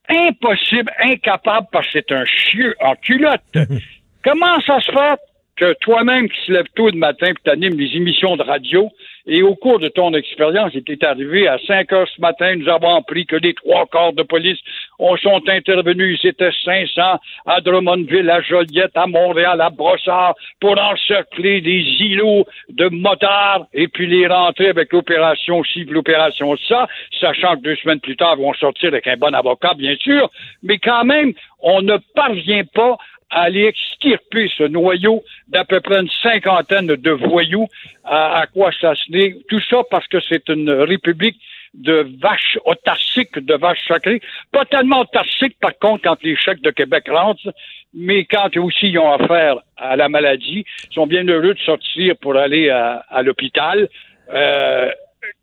impossible, 0.10 0.92
incapable, 1.00 1.68
parce 1.72 1.86
que 1.88 1.94
c'est 1.94 2.12
un 2.12 2.26
chieux 2.26 2.76
en 2.82 2.96
culotte? 2.96 3.42
comment 4.24 4.60
ça 4.62 4.82
se 4.82 4.92
fait 4.92 5.20
que 5.60 5.74
toi-même 5.82 6.30
qui 6.30 6.42
se 6.46 6.52
lève 6.54 6.68
tôt 6.76 6.90
le 6.90 6.98
matin 6.98 7.28
puis 7.34 7.44
t'animes 7.44 7.78
les 7.78 7.96
émissions 7.96 8.38
de 8.38 8.44
radio, 8.44 8.90
et 9.28 9.44
au 9.44 9.56
cours 9.56 9.80
de 9.80 9.90
ton 9.90 10.14
expérience, 10.14 10.72
il 10.74 10.84
est 10.92 11.04
arrivé 11.04 11.48
à 11.48 11.60
5 11.68 11.92
heures 11.94 12.08
ce 12.16 12.20
matin, 12.20 12.56
nous 12.56 12.70
avons 12.70 12.96
appris 12.96 13.26
que 13.26 13.36
les 13.36 13.54
trois 13.54 13.86
corps 13.86 14.14
de 14.14 14.24
police 14.24 14.58
ont, 14.98 15.18
sont 15.18 15.42
intervenus. 15.48 16.20
Ils 16.24 16.30
étaient 16.30 16.52
500 16.66 17.20
à 17.46 17.62
Drummondville, 17.62 18.30
à 18.30 18.42
Joliette, 18.42 18.96
à 18.96 19.06
Montréal, 19.06 19.62
à 19.62 19.70
Brossard, 19.70 20.36
pour 20.60 20.80
encercler 20.80 21.62
des 21.62 21.84
îlots 22.00 22.46
de 22.70 22.88
motards 22.88 23.68
et 23.74 23.88
puis 23.88 24.08
les 24.08 24.26
rentrer 24.26 24.70
avec 24.70 24.92
l'opération 24.94 25.64
ci, 25.64 25.84
l'opération 25.84 26.56
ça, 26.68 26.88
sachant 27.20 27.56
que 27.58 27.62
deux 27.62 27.76
semaines 27.76 28.00
plus 28.00 28.16
tard, 28.16 28.36
ils 28.38 28.42
vont 28.42 28.54
sortir 28.54 28.88
avec 28.88 29.06
un 29.06 29.18
bon 29.18 29.36
avocat, 29.36 29.74
bien 29.76 29.96
sûr. 29.98 30.32
Mais 30.64 30.80
quand 30.80 31.04
même, 31.04 31.34
on 31.62 31.82
ne 31.82 31.98
parvient 32.16 32.64
pas 32.74 32.98
à 33.30 33.42
aller 33.44 33.66
extirper 33.66 34.50
ce 34.58 34.64
noyau 34.64 35.24
d'à 35.48 35.64
peu 35.64 35.80
près 35.82 36.00
une 36.00 36.10
cinquantaine 36.24 36.88
de 36.88 37.12
voyous. 37.12 37.68
À, 38.04 38.46
quoi 38.52 38.72
ça 38.80 38.96
se 38.96 39.12
n'est 39.12 39.36
Tout 39.48 39.62
ça 39.70 39.84
parce 39.90 40.08
que 40.08 40.18
c'est 40.28 40.50
une 40.50 40.72
république 40.72 41.40
de 41.76 42.08
vaches 42.20 42.58
autarciques, 42.66 43.38
de 43.38 43.54
vaches 43.54 43.86
sacrées. 43.88 44.22
Pas 44.52 44.66
tellement 44.66 45.02
autarciques, 45.02 45.58
par 45.60 45.78
contre, 45.78 46.04
quand 46.04 46.18
les 46.24 46.36
chèques 46.36 46.62
de 46.62 46.72
Québec 46.72 47.06
rentrent, 47.10 47.54
mais 47.94 48.26
quand 48.26 48.56
aussi 48.58 48.88
ils 48.90 48.98
ont 49.00 49.12
affaire 49.12 49.58
à 49.78 49.96
la 49.96 50.10
maladie, 50.10 50.66
ils 50.90 50.94
sont 50.94 51.08
bien 51.08 51.28
heureux 51.28 51.54
de 51.54 51.60
sortir 51.60 52.16
pour 52.18 52.36
aller 52.36 52.70
à, 52.70 53.22
l'hôpital. 53.22 53.88
Euh, 54.34 54.90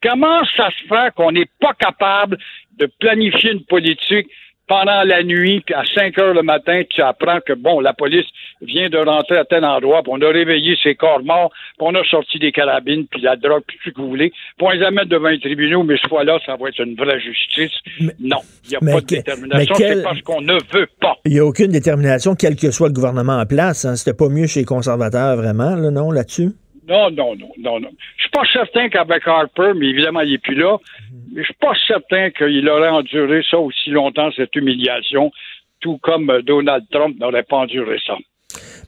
comment 0.02 0.44
ça 0.56 0.70
se 0.70 0.86
fait 0.88 1.14
qu'on 1.14 1.32
n'est 1.32 1.48
pas 1.60 1.74
capable 1.74 2.38
de 2.76 2.86
planifier 2.98 3.52
une 3.52 3.64
politique 3.64 4.28
pendant 4.68 5.02
la 5.04 5.22
nuit, 5.22 5.62
puis 5.64 5.74
à 5.74 5.84
5 5.94 6.18
heures 6.18 6.34
le 6.34 6.42
matin, 6.42 6.82
tu 6.88 7.02
apprends 7.02 7.38
que, 7.40 7.52
bon, 7.52 7.80
la 7.80 7.92
police 7.92 8.26
vient 8.62 8.88
de 8.88 8.98
rentrer 8.98 9.36
à 9.38 9.44
tel 9.44 9.64
endroit, 9.64 10.02
puis 10.02 10.12
on 10.14 10.20
a 10.20 10.28
réveillé 10.28 10.76
ses 10.82 10.94
corps 10.94 11.22
morts, 11.22 11.50
puis 11.78 11.86
on 11.88 11.94
a 11.94 12.02
sorti 12.04 12.38
des 12.38 12.52
carabines, 12.52 13.06
puis 13.06 13.20
la 13.20 13.36
drogue, 13.36 13.62
puis 13.66 13.76
tout 13.78 13.90
ce 13.90 13.94
que 13.94 14.00
vous 14.00 14.08
voulez, 14.08 14.30
puis 14.30 14.66
on 14.66 14.70
les 14.70 14.82
amène 14.82 15.06
devant 15.08 15.28
les 15.28 15.40
tribunaux, 15.40 15.82
mais 15.82 15.96
ce 16.02 16.08
fois-là, 16.08 16.38
ça 16.44 16.56
va 16.56 16.68
être 16.68 16.80
une 16.80 16.96
vraie 16.96 17.20
justice. 17.20 17.72
non, 18.18 18.38
il 18.64 18.70
n'y 18.70 18.76
a 18.76 18.80
pas 18.80 19.00
de 19.00 19.06
détermination, 19.06 19.74
c'est 19.76 20.02
parce 20.02 20.20
qu'on 20.22 20.40
ne 20.40 20.54
veut 20.72 20.88
pas. 21.00 21.16
Il 21.24 21.32
n'y 21.32 21.38
a 21.38 21.44
aucune 21.44 21.70
détermination, 21.70 22.34
quel 22.34 22.56
que 22.56 22.70
soit 22.70 22.88
le 22.88 22.94
gouvernement 22.94 23.38
en 23.38 23.46
place. 23.46 23.84
Hein. 23.84 23.96
C'était 23.96 24.16
pas 24.16 24.28
mieux 24.28 24.46
chez 24.46 24.60
les 24.60 24.66
conservateurs, 24.66 25.36
vraiment, 25.36 25.76
là, 25.76 25.90
non, 25.90 26.10
là-dessus? 26.10 26.52
Non, 26.88 27.10
non, 27.10 27.34
non, 27.34 27.50
non, 27.58 27.80
non. 27.80 27.90
Je 28.16 28.22
suis 28.22 28.30
pas 28.30 28.44
certain 28.52 28.88
qu'avec 28.88 29.26
Harper, 29.26 29.72
mais 29.74 29.86
évidemment, 29.86 30.20
il 30.20 30.32
n'est 30.32 30.38
plus 30.38 30.54
là, 30.54 30.78
mais 31.32 31.42
je 31.42 31.46
suis 31.46 31.54
pas 31.54 31.74
certain 31.86 32.30
qu'il 32.30 32.68
aurait 32.68 32.88
enduré 32.88 33.42
ça 33.50 33.58
aussi 33.58 33.90
longtemps, 33.90 34.30
cette 34.32 34.54
humiliation, 34.54 35.32
tout 35.80 35.98
comme 35.98 36.40
Donald 36.42 36.84
Trump 36.90 37.18
n'aurait 37.18 37.42
pas 37.42 37.58
enduré 37.58 37.98
ça. 38.06 38.16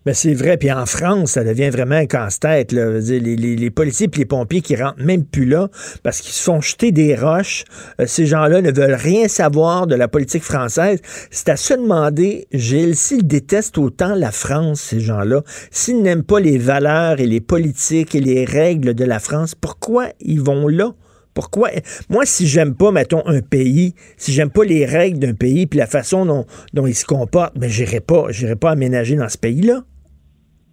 Mais 0.07 0.15
c'est 0.15 0.35
vrai. 0.35 0.57
Puis 0.57 0.73
en 0.73 0.87
France, 0.87 1.33
ça 1.33 1.45
devient 1.45 1.71
vraiment 1.71 1.97
un 1.97 2.07
casse-tête. 2.07 2.73
Les, 2.73 3.21
les, 3.21 3.71
policiers 3.71 4.09
et 4.13 4.19
les 4.19 4.25
pompiers 4.25 4.63
qui 4.63 4.77
rentrent 4.77 5.03
même 5.03 5.25
plus 5.25 5.45
là 5.45 5.69
parce 6.03 6.21
qu'ils 6.21 6.33
se 6.33 6.43
font 6.43 6.61
jeter 6.61 6.93
des 6.93 7.15
roches. 7.15 7.65
Euh, 8.01 8.07
ces 8.07 8.27
gens-là 8.27 8.63
ne 8.63 8.73
veulent 8.73 8.95
rien 8.95 9.29
savoir 9.29 9.87
de 9.87 9.95
la 9.95 10.09
politique 10.09 10.43
française. 10.43 11.01
C'est 11.31 11.49
à 11.49 11.57
se 11.57 11.75
demander, 11.75 12.47
Gilles, 12.53 12.97
s'ils 12.97 13.27
détestent 13.27 13.79
autant 13.79 14.15
la 14.15 14.33
France, 14.33 14.81
ces 14.81 15.01
gens-là, 15.01 15.43
s'ils 15.71 16.03
n'aiment 16.03 16.25
pas 16.25 16.41
les 16.41 16.59
valeurs 16.59 17.21
et 17.21 17.27
les 17.27 17.41
politiques 17.41 18.15
et 18.15 18.21
les 18.21 18.45
règles 18.45 18.95
de 18.95 19.05
la 19.05 19.19
France, 19.19 19.55
pourquoi 19.55 20.09
ils 20.21 20.41
vont 20.41 20.69
là? 20.69 20.93
Pourquoi? 21.39 21.69
Moi, 22.11 22.27
si 22.27 22.49
j'aime 22.49 22.75
pas, 22.77 22.91
mettons, 22.91 23.23
un 23.25 23.43
pays, 23.43 23.95
si 24.17 24.33
j'aime 24.33 24.51
pas 24.51 24.65
les 24.65 24.85
règles 24.85 25.21
d'un 25.21 25.35
pays 25.35 25.69
puis 25.69 25.79
la 25.79 25.87
façon 25.87 26.27
dont, 26.27 26.45
dont 26.75 26.85
il 26.85 26.95
se 26.95 27.07
comporte, 27.07 27.57
ben, 27.57 27.71
j'irai 27.71 28.01
pas, 28.01 28.25
pas 28.61 28.73
aménager 28.73 29.15
dans 29.15 29.29
ce 29.29 29.39
pays-là. 29.39 29.83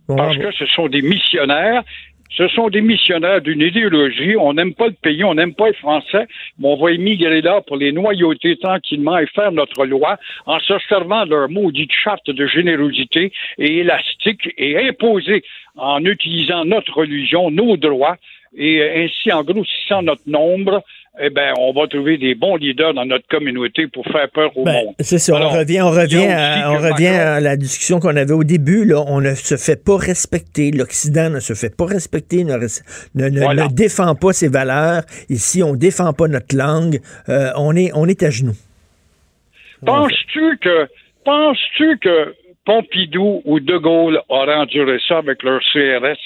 Parce 0.08 0.36
que 0.36 0.52
ce 0.54 0.66
sont 0.66 0.88
des 0.88 1.04
missionnaires 1.04 1.84
ce 2.38 2.48
sont 2.50 2.70
des 2.70 2.82
missionnaires 2.82 3.42
d'une 3.42 3.62
idéologie. 3.62 4.36
On 4.38 4.54
n'aime 4.54 4.74
pas 4.74 4.88
le 4.88 4.96
pays, 5.02 5.24
on 5.24 5.36
n'aime 5.36 5.54
pas 5.54 5.68
les 5.68 5.76
Français, 5.76 6.28
mais 6.60 6.68
on 6.68 6.76
va 6.76 6.92
émigrer 6.92 7.42
là 7.42 7.62
pour 7.66 7.78
les 7.78 7.92
noyauter 7.92 8.58
tranquillement 8.58 9.18
et 9.18 9.28
faire 9.28 9.52
notre 9.52 9.86
loi 9.86 10.18
en 10.46 10.60
se 10.60 10.74
servant 10.90 11.26
de 11.26 11.32
leur 11.32 11.50
maudite 11.50 11.92
charte 11.92 12.30
de 12.30 12.46
générosité 12.46 13.32
et 13.58 13.78
élastique 13.78 14.50
et 14.58 14.78
imposer 14.90 15.44
en 15.78 16.04
utilisant 16.04 16.66
notre 16.66 16.94
religion, 16.98 17.52
nos 17.52 17.78
droits, 17.78 18.18
et 18.58 19.04
ainsi, 19.04 19.32
en 19.32 19.44
grossissant 19.44 20.02
notre 20.02 20.28
nombre, 20.28 20.84
eh 21.20 21.30
ben, 21.30 21.54
on 21.58 21.72
va 21.72 21.88
trouver 21.88 22.18
des 22.18 22.36
bons 22.36 22.58
leaders 22.58 22.94
dans 22.94 23.06
notre 23.06 23.28
communauté 23.28 23.88
pour 23.88 24.06
faire 24.06 24.30
peur 24.30 24.58
au 24.58 24.64
ben, 24.64 24.74
monde. 24.74 24.96
C'est 25.00 25.18
ça. 25.18 25.34
on 25.34 25.50
revient, 25.50 25.82
on 25.82 25.92
revient, 25.92 26.28
à, 26.28 26.72
on 26.72 26.78
revient 26.78 27.08
à 27.08 27.40
la 27.40 27.56
discussion 27.56 28.00
qu'on 28.00 28.16
avait 28.16 28.34
au 28.34 28.44
début. 28.44 28.86
Là, 28.86 29.04
on 29.08 29.22
ne 29.22 29.34
se 29.34 29.56
fait 29.56 29.82
pas 29.82 29.98
respecter. 29.98 30.72
L'Occident 30.72 31.30
ne 31.30 31.40
se 31.40 31.54
fait 31.54 31.76
pas 31.76 31.86
respecter, 31.86 32.44
ne, 32.44 32.58
ne, 33.16 33.74
défend 33.74 34.16
pas 34.16 34.34
ses 34.34 34.50
valeurs. 34.50 35.04
Ici, 35.30 35.64
on 35.64 35.76
défend 35.76 36.12
pas 36.12 36.28
notre 36.28 36.56
langue. 36.56 37.00
Euh, 37.30 37.52
on 37.56 37.76
est, 37.76 37.92
on 37.94 38.08
est 38.08 38.22
à 38.24 38.30
genoux. 38.30 38.58
Penses-tu 39.86 40.58
que, 40.62 40.88
penses-tu 41.24 41.98
que 42.00 42.36
Pompidou 42.66 43.42
ou 43.46 43.60
De 43.60 43.78
Gaulle 43.78 44.20
auraient 44.28 44.56
enduré 44.56 44.98
ça 45.08 45.20
avec 45.20 45.44
leur 45.44 45.62
CRS? 45.72 46.18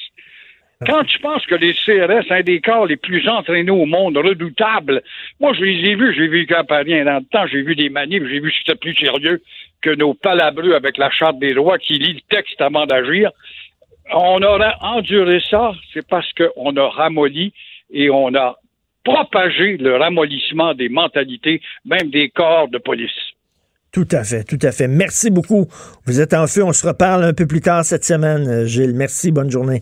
Quand 0.85 1.03
tu 1.03 1.19
penses 1.19 1.45
que 1.45 1.55
les 1.55 1.73
CRS, 1.73 2.31
un 2.31 2.41
des 2.41 2.61
corps 2.61 2.85
les 2.85 2.95
plus 2.95 3.27
entraînés 3.27 3.69
au 3.69 3.85
monde, 3.85 4.15
redoutables, 4.15 5.03
moi 5.41 5.51
je 5.53 5.61
les 5.61 5.89
ai 5.89 5.95
vus, 5.95 6.13
j'ai 6.15 6.29
vu 6.29 6.45
qu'à 6.45 6.63
Paris 6.63 7.03
dans 7.03 7.17
le 7.17 7.25
temps, 7.25 7.45
j'ai 7.47 7.61
vu 7.61 7.75
des 7.75 7.89
manifs, 7.89 8.23
j'ai 8.29 8.39
vu 8.39 8.49
que 8.49 8.57
c'était 8.59 8.79
plus 8.79 8.95
sérieux 8.95 9.41
que 9.81 9.89
nos 9.89 10.13
palabreux 10.13 10.73
avec 10.73 10.97
la 10.97 11.09
Charte 11.09 11.37
des 11.37 11.53
droits 11.53 11.79
qui 11.79 11.99
lit 11.99 12.13
le 12.13 12.21
texte 12.33 12.61
avant 12.61 12.85
d'agir. 12.85 13.31
On 14.13 14.41
aurait 14.41 14.73
enduré 14.79 15.41
ça, 15.49 15.73
c'est 15.93 16.07
parce 16.07 16.31
qu'on 16.31 16.75
a 16.77 16.87
ramolli 16.87 17.51
et 17.91 18.09
on 18.09 18.33
a 18.35 18.57
propagé 19.03 19.75
le 19.75 19.97
ramollissement 19.97 20.75
des 20.75 20.87
mentalités, 20.87 21.61
même 21.83 22.09
des 22.09 22.29
corps 22.29 22.69
de 22.69 22.77
police. 22.77 23.11
Tout 23.91 24.07
à 24.11 24.23
fait, 24.23 24.45
tout 24.45 24.59
à 24.61 24.71
fait. 24.71 24.87
Merci 24.87 25.29
beaucoup. 25.29 25.67
Vous 26.05 26.21
êtes 26.21 26.33
en 26.33 26.47
feu. 26.47 26.63
On 26.63 26.73
se 26.73 26.87
reparle 26.87 27.23
un 27.25 27.33
peu 27.33 27.47
plus 27.47 27.61
tard 27.61 27.83
cette 27.83 28.05
semaine, 28.05 28.65
Gilles. 28.65 28.93
Merci. 28.93 29.31
Bonne 29.31 29.49
journée. 29.49 29.81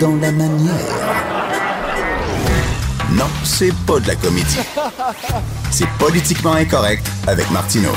Dans 0.00 0.16
la 0.16 0.32
manière. 0.32 0.74
Non, 3.12 3.26
c'est 3.44 3.74
pas 3.86 4.00
de 4.00 4.08
la 4.08 4.16
comédie. 4.16 4.58
C'est 5.70 5.88
politiquement 5.98 6.54
incorrect 6.54 7.06
avec 7.26 7.50
Martineau. 7.50 7.92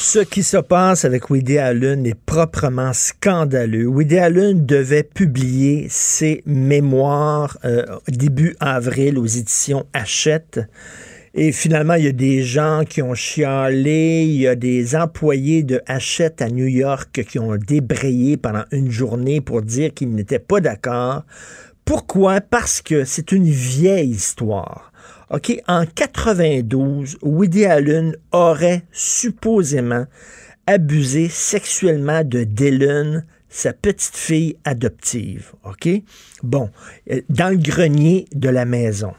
Ce 0.00 0.18
qui 0.18 0.42
se 0.42 0.56
passe 0.56 1.04
avec 1.04 1.30
Woody 1.30 1.58
Allen 1.58 2.06
est 2.06 2.14
proprement 2.14 2.92
scandaleux. 2.92 3.86
Woody 3.86 4.18
Allen 4.18 4.66
devait 4.66 5.04
publier 5.04 5.86
ses 5.90 6.42
mémoires 6.44 7.56
euh, 7.64 7.84
début 8.08 8.56
avril 8.58 9.18
aux 9.18 9.26
éditions 9.26 9.86
Hachette. 9.92 10.60
Et 11.34 11.52
finalement, 11.52 11.94
il 11.94 12.04
y 12.04 12.08
a 12.08 12.12
des 12.12 12.42
gens 12.42 12.84
qui 12.88 13.02
ont 13.02 13.14
chialé, 13.14 14.24
il 14.24 14.40
y 14.40 14.48
a 14.48 14.54
des 14.54 14.96
employés 14.96 15.62
de 15.62 15.80
Hachette 15.86 16.42
à 16.42 16.48
New 16.48 16.66
York 16.66 17.24
qui 17.28 17.38
ont 17.38 17.56
débrayé 17.56 18.36
pendant 18.36 18.64
une 18.72 18.90
journée 18.90 19.40
pour 19.40 19.62
dire 19.62 19.92
qu'ils 19.92 20.10
n'étaient 20.10 20.38
pas 20.38 20.60
d'accord. 20.60 21.24
Pourquoi? 21.84 22.40
Parce 22.40 22.82
que 22.82 23.04
c'est 23.04 23.32
une 23.32 23.48
vieille 23.48 24.10
histoire. 24.10 24.92
OK, 25.30 25.60
en 25.68 25.84
92, 25.84 27.18
Woody 27.22 27.66
Allen 27.66 28.16
aurait 28.32 28.82
supposément 28.92 30.06
abusé 30.66 31.28
sexuellement 31.28 32.24
de 32.24 32.44
Dylan, 32.44 33.24
sa 33.48 33.72
petite 33.72 34.16
fille 34.16 34.56
adoptive. 34.64 35.52
OK? 35.64 35.88
Bon, 36.42 36.70
euh, 37.10 37.20
dans 37.28 37.48
le 37.48 37.56
grenier 37.56 38.26
de 38.34 38.48
la 38.48 38.64
maison. 38.64 39.12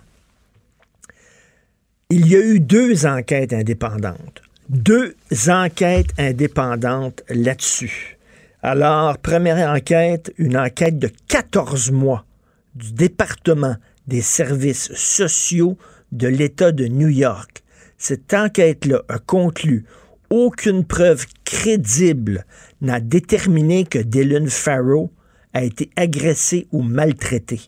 Il 2.11 2.27
y 2.27 2.35
a 2.35 2.39
eu 2.39 2.59
deux 2.59 3.05
enquêtes 3.05 3.53
indépendantes. 3.53 4.41
Deux 4.67 5.15
enquêtes 5.47 6.09
indépendantes 6.17 7.21
là-dessus. 7.29 8.17
Alors, 8.63 9.19
première 9.19 9.69
enquête, 9.69 10.33
une 10.39 10.57
enquête 10.57 10.97
de 10.97 11.11
14 11.27 11.91
mois 11.91 12.25
du 12.73 12.93
département 12.93 13.75
des 14.07 14.23
services 14.23 14.91
sociaux 14.95 15.77
de 16.11 16.27
l'État 16.27 16.71
de 16.71 16.87
New 16.87 17.09
York. 17.09 17.61
Cette 17.99 18.33
enquête-là 18.33 19.03
a 19.07 19.19
conclu 19.19 19.85
aucune 20.31 20.85
preuve 20.85 21.27
crédible 21.45 22.43
n'a 22.81 22.99
déterminé 22.99 23.85
que 23.85 23.99
Dylan 23.99 24.49
Farrow 24.49 25.11
a 25.53 25.63
été 25.63 25.91
agressé 25.95 26.67
ou 26.71 26.81
maltraité. 26.81 27.61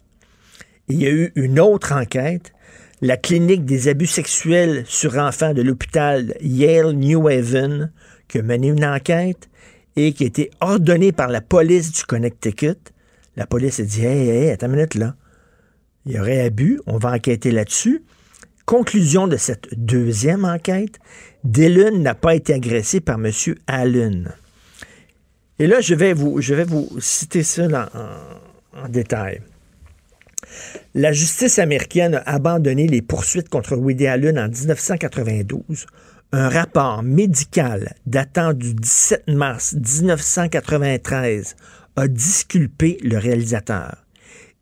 Il 0.87 0.99
y 0.99 1.05
a 1.05 1.11
eu 1.11 1.31
une 1.35 1.59
autre 1.59 1.93
enquête, 1.93 2.53
la 3.01 3.17
clinique 3.17 3.65
des 3.65 3.87
abus 3.87 4.07
sexuels 4.07 4.83
sur 4.85 5.17
enfants 5.17 5.53
de 5.53 5.63
l'hôpital 5.63 6.35
Yale 6.41 6.93
New 6.93 7.27
Haven, 7.27 7.91
qui 8.27 8.37
a 8.37 8.41
mené 8.43 8.67
une 8.67 8.85
enquête 8.85 9.49
et 9.95 10.13
qui 10.13 10.23
a 10.23 10.27
été 10.27 10.51
ordonnée 10.61 11.11
par 11.11 11.27
la 11.27 11.41
police 11.41 11.91
du 11.91 12.03
Connecticut. 12.03 12.77
La 13.35 13.47
police 13.47 13.79
a 13.79 13.83
dit 13.83 14.05
Hey, 14.05 14.29
hey, 14.29 14.49
attends 14.51 14.67
une 14.67 14.73
minute 14.73 14.95
là. 14.95 15.15
Il 16.05 16.13
y 16.13 16.19
aurait 16.19 16.41
abus, 16.41 16.79
on 16.85 16.97
va 16.97 17.13
enquêter 17.13 17.51
là-dessus. 17.51 18.03
Conclusion 18.65 19.27
de 19.27 19.37
cette 19.37 19.67
deuxième 19.77 20.45
enquête, 20.45 20.99
Dylan 21.43 22.01
n'a 22.01 22.15
pas 22.15 22.35
été 22.35 22.53
agressé 22.53 23.01
par 23.01 23.17
M. 23.19 23.31
Allen. 23.67 24.31
Et 25.59 25.67
là, 25.67 25.81
je 25.81 25.93
vais 25.95 26.13
vous, 26.13 26.41
je 26.41 26.53
vais 26.53 26.63
vous 26.63 26.89
citer 26.99 27.43
ça 27.43 27.89
en 28.73 28.89
détail. 28.89 29.41
La 30.93 31.13
justice 31.13 31.57
américaine 31.57 32.15
a 32.15 32.35
abandonné 32.35 32.85
les 32.85 33.01
poursuites 33.01 33.47
contre 33.47 33.77
Woody 33.77 34.07
Allen 34.07 34.37
en 34.37 34.49
1992. 34.49 35.85
Un 36.33 36.49
rapport 36.49 37.01
médical 37.01 37.95
datant 38.05 38.51
du 38.51 38.73
17 38.73 39.29
mars 39.29 39.73
1993 39.73 41.55
a 41.95 42.07
disculpé 42.09 42.97
le 43.03 43.17
réalisateur. 43.17 44.03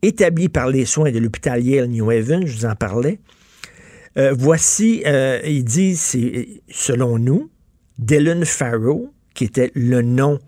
Établi 0.02 0.48
par 0.48 0.68
les 0.68 0.84
soins 0.84 1.10
de 1.10 1.18
l'hôpital 1.18 1.64
Yale 1.64 1.88
New 1.88 2.08
Haven, 2.08 2.46
je 2.46 2.58
vous 2.58 2.66
en 2.66 2.76
parlais, 2.76 3.18
euh, 4.16 4.32
voici, 4.36 5.02
euh, 5.06 5.40
il 5.44 5.64
dit, 5.64 5.96
c'est 5.96 6.62
selon 6.68 7.18
nous, 7.18 7.50
Dylan 7.98 8.44
Farrow, 8.44 9.12
qui 9.34 9.44
était 9.44 9.72
le 9.74 10.02
nom 10.02 10.38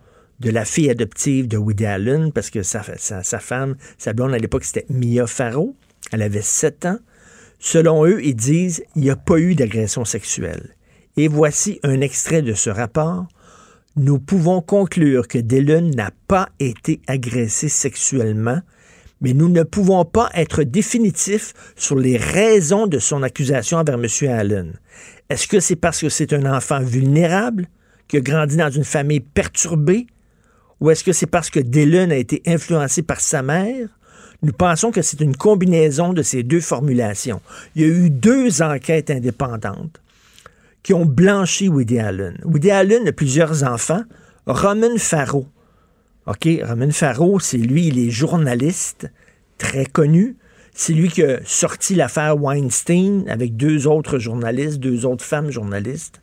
de 0.42 0.50
la 0.50 0.64
fille 0.64 0.90
adoptive 0.90 1.46
de 1.46 1.56
Woody 1.56 1.86
Allen, 1.86 2.32
parce 2.32 2.50
que 2.50 2.62
sa, 2.62 2.82
femme, 2.82 3.76
sa 3.96 4.12
blonde 4.12 4.34
à 4.34 4.38
l'époque, 4.38 4.64
c'était 4.64 4.86
Mia 4.90 5.26
Farrow. 5.26 5.76
Elle 6.10 6.22
avait 6.22 6.42
7 6.42 6.86
ans. 6.86 6.98
Selon 7.60 8.04
eux, 8.04 8.22
ils 8.24 8.34
disent 8.34 8.82
il 8.96 9.02
n'y 9.02 9.10
a 9.10 9.16
pas 9.16 9.38
eu 9.38 9.54
d'agression 9.54 10.04
sexuelle. 10.04 10.74
Et 11.16 11.28
voici 11.28 11.78
un 11.84 12.00
extrait 12.00 12.42
de 12.42 12.54
ce 12.54 12.70
rapport. 12.70 13.26
Nous 13.94 14.18
pouvons 14.18 14.60
conclure 14.62 15.28
que 15.28 15.38
Dylan 15.38 15.94
n'a 15.94 16.10
pas 16.26 16.48
été 16.58 17.00
agressé 17.06 17.68
sexuellement, 17.68 18.60
mais 19.20 19.34
nous 19.34 19.48
ne 19.48 19.62
pouvons 19.62 20.04
pas 20.04 20.28
être 20.34 20.64
définitifs 20.64 21.54
sur 21.76 21.96
les 21.96 22.16
raisons 22.16 22.88
de 22.88 22.98
son 22.98 23.22
accusation 23.22 23.78
envers 23.78 23.94
M. 24.02 24.06
Allen. 24.28 24.72
Est-ce 25.28 25.46
que 25.46 25.60
c'est 25.60 25.76
parce 25.76 26.00
que 26.00 26.08
c'est 26.08 26.32
un 26.32 26.52
enfant 26.52 26.80
vulnérable, 26.80 27.68
qui 28.08 28.16
a 28.16 28.20
grandi 28.20 28.56
dans 28.56 28.70
une 28.70 28.84
famille 28.84 29.20
perturbée, 29.20 30.06
ou 30.82 30.90
est-ce 30.90 31.04
que 31.04 31.12
c'est 31.12 31.26
parce 31.26 31.48
que 31.48 31.60
Dylan 31.60 32.10
a 32.10 32.16
été 32.16 32.42
influencé 32.44 33.02
par 33.02 33.20
sa 33.20 33.40
mère? 33.40 33.88
Nous 34.42 34.52
pensons 34.52 34.90
que 34.90 35.00
c'est 35.00 35.20
une 35.20 35.36
combinaison 35.36 36.12
de 36.12 36.22
ces 36.22 36.42
deux 36.42 36.60
formulations. 36.60 37.40
Il 37.76 37.82
y 37.82 37.84
a 37.84 37.88
eu 37.88 38.10
deux 38.10 38.62
enquêtes 38.62 39.08
indépendantes 39.08 40.02
qui 40.82 40.92
ont 40.92 41.06
blanchi 41.06 41.68
Woody 41.68 42.00
Allen. 42.00 42.36
Woody 42.44 42.72
Allen 42.72 43.06
a 43.06 43.12
plusieurs 43.12 43.62
enfants. 43.62 44.02
Roman 44.46 44.96
Farrow. 44.98 45.46
OK, 46.26 46.48
Roman 46.64 46.90
Farrow, 46.90 47.38
c'est 47.38 47.58
lui, 47.58 47.86
il 47.86 48.00
est 48.00 48.10
journaliste 48.10 49.08
très 49.58 49.86
connu. 49.86 50.36
C'est 50.74 50.94
lui 50.94 51.10
qui 51.10 51.22
a 51.22 51.38
sorti 51.44 51.94
l'affaire 51.94 52.42
Weinstein 52.42 53.28
avec 53.28 53.56
deux 53.56 53.86
autres 53.86 54.18
journalistes, 54.18 54.80
deux 54.80 55.06
autres 55.06 55.24
femmes 55.24 55.52
journalistes. 55.52 56.22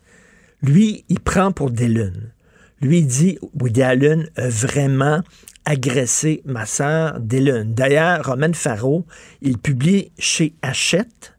Lui, 0.62 1.06
il 1.08 1.22
prend 1.22 1.54
pour 1.54 1.72
Dylan. 1.72 2.34
Lui, 2.82 3.04
dit 3.04 3.38
Woody 3.60 3.84
a 3.84 3.96
vraiment 4.38 5.22
agressé 5.66 6.42
ma 6.46 6.66
sœur 6.66 7.20
Dylan. 7.20 7.74
D'ailleurs, 7.74 8.26
Roman 8.26 8.54
Farrow, 8.54 9.06
il 9.42 9.58
publie 9.58 10.12
chez 10.18 10.54
Hachette 10.62 11.36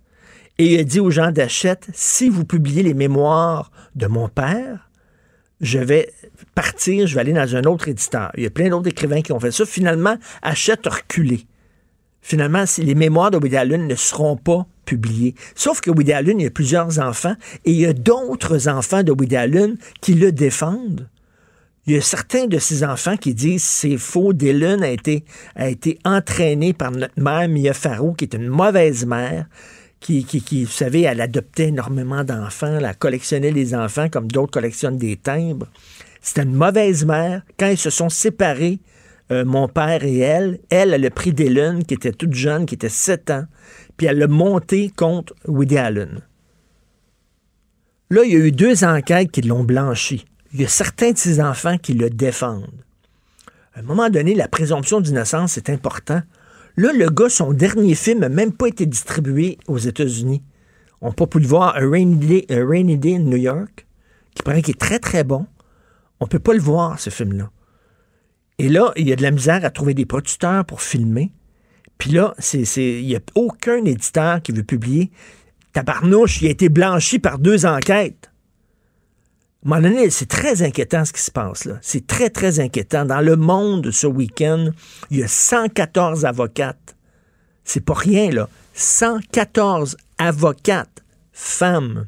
et 0.58 0.74
il 0.74 0.80
a 0.80 0.84
dit 0.84 1.00
aux 1.00 1.10
gens 1.10 1.32
d'Hachette 1.32 1.88
si 1.94 2.28
vous 2.28 2.44
publiez 2.44 2.82
les 2.82 2.94
mémoires 2.94 3.72
de 3.96 4.06
mon 4.06 4.28
père, 4.28 4.90
je 5.60 5.78
vais 5.78 6.12
partir, 6.54 7.06
je 7.06 7.14
vais 7.14 7.22
aller 7.22 7.32
dans 7.32 7.56
un 7.56 7.64
autre 7.64 7.88
éditeur. 7.88 8.30
Il 8.36 8.42
y 8.42 8.46
a 8.46 8.50
plein 8.50 8.68
d'autres 8.68 8.88
écrivains 8.88 9.22
qui 9.22 9.32
ont 9.32 9.40
fait 9.40 9.50
ça. 9.50 9.64
Finalement, 9.66 10.16
Hachette 10.42 10.86
a 10.86 10.90
reculé. 10.90 11.46
Finalement, 12.22 12.64
les 12.78 12.94
mémoires 12.94 13.30
de 13.30 13.38
Woody 13.38 13.78
ne 13.78 13.94
seront 13.94 14.36
pas 14.36 14.66
publiées. 14.84 15.34
Sauf 15.54 15.80
que 15.80 15.90
Woody 15.90 16.12
il 16.12 16.42
y 16.42 16.46
a 16.46 16.50
plusieurs 16.50 16.98
enfants 16.98 17.34
et 17.64 17.72
il 17.72 17.80
y 17.80 17.86
a 17.86 17.92
d'autres 17.92 18.68
enfants 18.68 19.02
de 19.02 19.12
Woody 19.12 19.76
qui 20.00 20.14
le 20.14 20.32
défendent. 20.32 21.08
Il 21.90 21.94
y 21.94 21.98
a 21.98 22.02
certains 22.02 22.46
de 22.46 22.60
ces 22.60 22.84
enfants 22.84 23.16
qui 23.16 23.34
disent 23.34 23.64
c'est 23.64 23.98
faux, 23.98 24.32
Dylan 24.32 24.84
a 24.84 24.90
été, 24.90 25.24
a 25.56 25.68
été 25.68 25.98
entraîné 26.04 26.72
par 26.72 26.92
notre 26.92 27.20
mère 27.20 27.48
Mia 27.48 27.74
Farrow, 27.74 28.12
qui 28.12 28.26
est 28.26 28.34
une 28.34 28.46
mauvaise 28.46 29.04
mère, 29.04 29.46
qui, 29.98 30.24
qui, 30.24 30.40
qui, 30.40 30.66
vous 30.66 30.70
savez, 30.70 31.00
elle 31.00 31.20
adoptait 31.20 31.66
énormément 31.66 32.22
d'enfants, 32.22 32.78
elle 32.78 32.96
collectionnait 32.96 33.50
les 33.50 33.74
enfants 33.74 34.08
comme 34.08 34.30
d'autres 34.30 34.52
collectionnent 34.52 34.98
des 34.98 35.16
timbres. 35.16 35.66
C'était 36.20 36.44
une 36.44 36.54
mauvaise 36.54 37.04
mère. 37.04 37.42
Quand 37.58 37.66
ils 37.66 37.76
se 37.76 37.90
sont 37.90 38.08
séparés, 38.08 38.78
euh, 39.32 39.44
mon 39.44 39.66
père 39.66 40.04
et 40.04 40.18
elle, 40.18 40.60
elle, 40.70 40.94
elle 40.94 41.04
a 41.04 41.10
pris 41.10 41.32
Dylan, 41.32 41.82
qui 41.82 41.94
était 41.94 42.12
toute 42.12 42.34
jeune, 42.34 42.66
qui 42.66 42.76
était 42.76 42.88
7 42.88 43.30
ans, 43.30 43.46
puis 43.96 44.06
elle 44.06 44.18
l'a 44.18 44.28
monté 44.28 44.92
contre 44.94 45.34
Woody 45.48 45.76
Allen. 45.76 46.20
Là, 48.10 48.22
il 48.24 48.32
y 48.32 48.36
a 48.36 48.38
eu 48.38 48.52
deux 48.52 48.84
enquêtes 48.84 49.32
qui 49.32 49.42
l'ont 49.42 49.64
blanchi. 49.64 50.24
Il 50.52 50.60
y 50.60 50.64
a 50.64 50.68
certains 50.68 51.12
de 51.12 51.18
ses 51.18 51.40
enfants 51.40 51.78
qui 51.78 51.94
le 51.94 52.10
défendent. 52.10 52.84
À 53.74 53.80
un 53.80 53.82
moment 53.82 54.10
donné, 54.10 54.34
la 54.34 54.48
présomption 54.48 55.00
d'innocence 55.00 55.56
est 55.56 55.70
important. 55.70 56.22
Là, 56.76 56.92
le 56.92 57.08
gars, 57.08 57.28
son 57.28 57.52
dernier 57.52 57.94
film 57.94 58.20
n'a 58.20 58.28
même 58.28 58.52
pas 58.52 58.66
été 58.66 58.84
distribué 58.86 59.58
aux 59.68 59.78
États-Unis. 59.78 60.42
On 61.00 61.10
peut 61.12 61.26
pas 61.26 61.38
pu 61.38 61.40
le 61.40 61.46
voir, 61.46 61.76
A 61.76 61.80
Rainy 61.80 62.16
Day, 62.16 62.46
Rainy 62.50 62.98
Day 62.98 63.16
in 63.16 63.20
New 63.20 63.36
York, 63.36 63.86
qui 64.34 64.42
paraît 64.42 64.62
qu'il 64.62 64.74
est 64.74 64.78
très, 64.78 64.98
très 64.98 65.24
bon. 65.24 65.46
On 66.18 66.26
peut 66.26 66.38
pas 66.38 66.52
le 66.52 66.60
voir, 66.60 66.98
ce 66.98 67.10
film-là. 67.10 67.50
Et 68.58 68.68
là, 68.68 68.92
il 68.96 69.08
y 69.08 69.12
a 69.12 69.16
de 69.16 69.22
la 69.22 69.30
misère 69.30 69.64
à 69.64 69.70
trouver 69.70 69.94
des 69.94 70.04
producteurs 70.04 70.64
pour 70.64 70.82
filmer. 70.82 71.32
Puis 71.96 72.10
là, 72.10 72.34
il 72.54 73.06
n'y 73.06 73.16
a 73.16 73.20
aucun 73.34 73.84
éditeur 73.84 74.42
qui 74.42 74.52
veut 74.52 74.64
publier. 74.64 75.10
Tabarnouche, 75.72 76.42
il 76.42 76.48
a 76.48 76.50
été 76.50 76.68
blanchi 76.68 77.18
par 77.18 77.38
deux 77.38 77.66
enquêtes. 77.66 78.29
À 79.70 79.80
c'est 80.10 80.28
très 80.28 80.62
inquiétant 80.62 81.04
ce 81.04 81.12
qui 81.12 81.20
se 81.20 81.30
passe 81.30 81.66
là. 81.66 81.78
C'est 81.82 82.06
très, 82.06 82.30
très 82.30 82.60
inquiétant. 82.60 83.04
Dans 83.04 83.20
le 83.20 83.36
monde 83.36 83.90
ce 83.90 84.06
week-end, 84.06 84.70
il 85.10 85.18
y 85.18 85.22
a 85.22 85.28
114 85.28 86.24
avocates. 86.24 86.96
C'est 87.64 87.84
pas 87.84 87.94
rien, 87.94 88.30
là. 88.30 88.48
114 88.74 89.96
avocates, 90.18 91.04
femmes, 91.32 92.06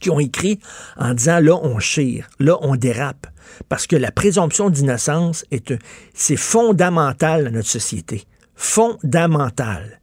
qui 0.00 0.10
ont 0.10 0.18
écrit 0.18 0.58
en 0.96 1.14
disant 1.14 1.38
là, 1.40 1.54
on 1.62 1.78
chire, 1.78 2.28
là, 2.40 2.58
on 2.62 2.74
dérape. 2.74 3.28
Parce 3.68 3.86
que 3.86 3.94
la 3.96 4.10
présomption 4.10 4.68
d'innocence 4.68 5.44
est 5.52 5.70
un- 5.70 5.78
c'est 6.14 6.36
fondamental 6.36 7.44
dans 7.44 7.52
notre 7.52 7.68
société. 7.68 8.24
Fondamental. 8.56 10.00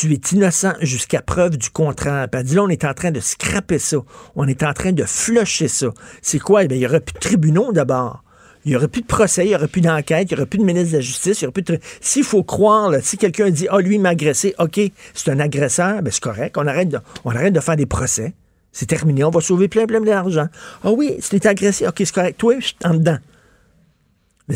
Tu 0.00 0.12
es 0.12 0.20
innocent 0.30 0.74
jusqu'à 0.80 1.22
preuve 1.22 1.56
du 1.56 1.70
contraire. 1.70 2.28
Puis 2.30 2.42
là, 2.54 2.62
on 2.62 2.68
est 2.68 2.84
en 2.84 2.94
train 2.94 3.10
de 3.10 3.18
scraper 3.18 3.80
ça. 3.80 3.96
On 4.36 4.46
est 4.46 4.62
en 4.62 4.72
train 4.72 4.92
de 4.92 5.02
flusher 5.02 5.66
ça. 5.66 5.88
C'est 6.22 6.38
quoi? 6.38 6.62
Eh 6.62 6.68
bien, 6.68 6.76
il 6.76 6.80
n'y 6.80 6.86
aurait 6.86 7.00
plus 7.00 7.14
de 7.14 7.18
tribunaux 7.18 7.72
d'abord. 7.72 8.22
Il 8.64 8.70
n'y 8.70 8.76
aurait 8.76 8.86
plus 8.86 9.00
de 9.02 9.06
procès, 9.06 9.46
il 9.46 9.48
n'y 9.48 9.54
aurait 9.56 9.66
plus 9.66 9.80
d'enquête, 9.80 10.28
il 10.30 10.34
n'y 10.34 10.38
aurait 10.40 10.46
plus 10.48 10.58
de 10.60 10.64
ministre 10.64 10.90
de 10.92 10.96
la 10.98 11.00
Justice, 11.00 11.40
il 11.40 11.44
n'y 11.44 11.46
aurait 11.46 11.62
plus 11.62 11.62
de... 11.62 11.80
S'il 12.00 12.22
faut 12.22 12.44
croire, 12.44 12.90
là, 12.90 13.00
si 13.00 13.16
quelqu'un 13.16 13.50
dit 13.50 13.66
«Ah, 13.70 13.80
lui, 13.80 13.94
il 13.96 14.00
m'a 14.00 14.10
agressé, 14.10 14.54
OK, 14.60 14.78
c'est 15.14 15.30
un 15.30 15.40
agresseur, 15.40 16.00
ben 16.02 16.10
c'est 16.12 16.22
correct, 16.22 16.56
on 16.58 16.66
arrête, 16.66 16.90
de, 16.90 16.98
on 17.24 17.30
arrête 17.30 17.54
de 17.54 17.60
faire 17.60 17.76
des 17.76 17.86
procès. 17.86 18.34
C'est 18.70 18.86
terminé, 18.86 19.24
on 19.24 19.30
va 19.30 19.40
sauver 19.40 19.68
plein, 19.68 19.86
plein 19.86 20.00
d'argent. 20.00 20.48
Ah 20.84 20.90
oui, 20.92 21.16
t'es 21.30 21.46
agressé, 21.46 21.86
OK, 21.88 21.94
c'est 21.98 22.12
correct. 22.12 22.38
Toi, 22.38 22.56
je 22.60 22.66
suis 22.66 22.76
en 22.84 22.94
dedans.» 22.94 23.18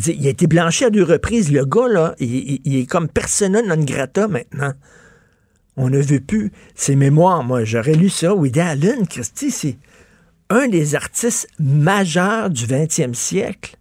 Il 0.07 0.27
a 0.27 0.31
été 0.31 0.47
blanchi 0.47 0.85
à 0.85 0.91
deux 0.91 1.05
reprises. 1.05 1.51
Le 1.51 1.65
gars, 1.65 1.89
là, 1.89 2.15
il, 2.19 2.29
il- 2.35 2.61
il 2.65 2.77
est 2.81 2.87
comme 2.87 3.09
persona 3.09 3.63
non 3.63 3.83
grata 3.83 4.29
maintenant. 4.29 4.73
On 5.77 5.89
ne 5.89 6.01
veut 6.01 6.21
plus 6.21 6.53
ses 6.75 6.97
mémoires. 6.97 7.45
Moi, 7.45 7.65
j'aurais 7.65 7.95
lu 7.95 8.09
ça. 8.09 8.35
Woody 8.35 8.61
Allen, 8.61 9.07
Christy, 9.07 9.51
c'est 9.51 9.77
un 10.51 10.69
des 10.69 10.95
artistes 10.95 11.49
majeurs 11.59 12.51
du 12.51 12.67
20e 12.67 13.15
siècle. 13.15 13.77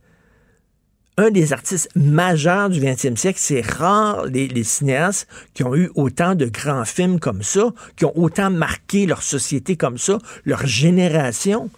Un 1.18 1.30
des 1.30 1.52
artistes 1.52 1.90
majeurs 1.96 2.70
du 2.70 2.80
20e 2.80 3.18
siècle. 3.18 3.40
C'est 3.42 3.62
rare, 3.62 4.26
les, 4.26 4.48
les 4.48 4.64
cinéastes 4.64 5.28
qui 5.54 5.64
ont 5.64 5.76
eu 5.76 5.92
autant 5.96 6.36
de 6.36 6.46
grands 6.46 6.86
films 6.86 7.20
comme 7.20 7.44
ça, 7.44 7.74
qui 7.98 8.06
ont 8.06 8.18
autant 8.18 8.50
marqué 8.50 9.06
leur 9.06 9.22
société 9.22 9.76
comme 9.76 9.98
ça, 9.98 10.18
leur 10.46 10.66
génération. 10.66 11.70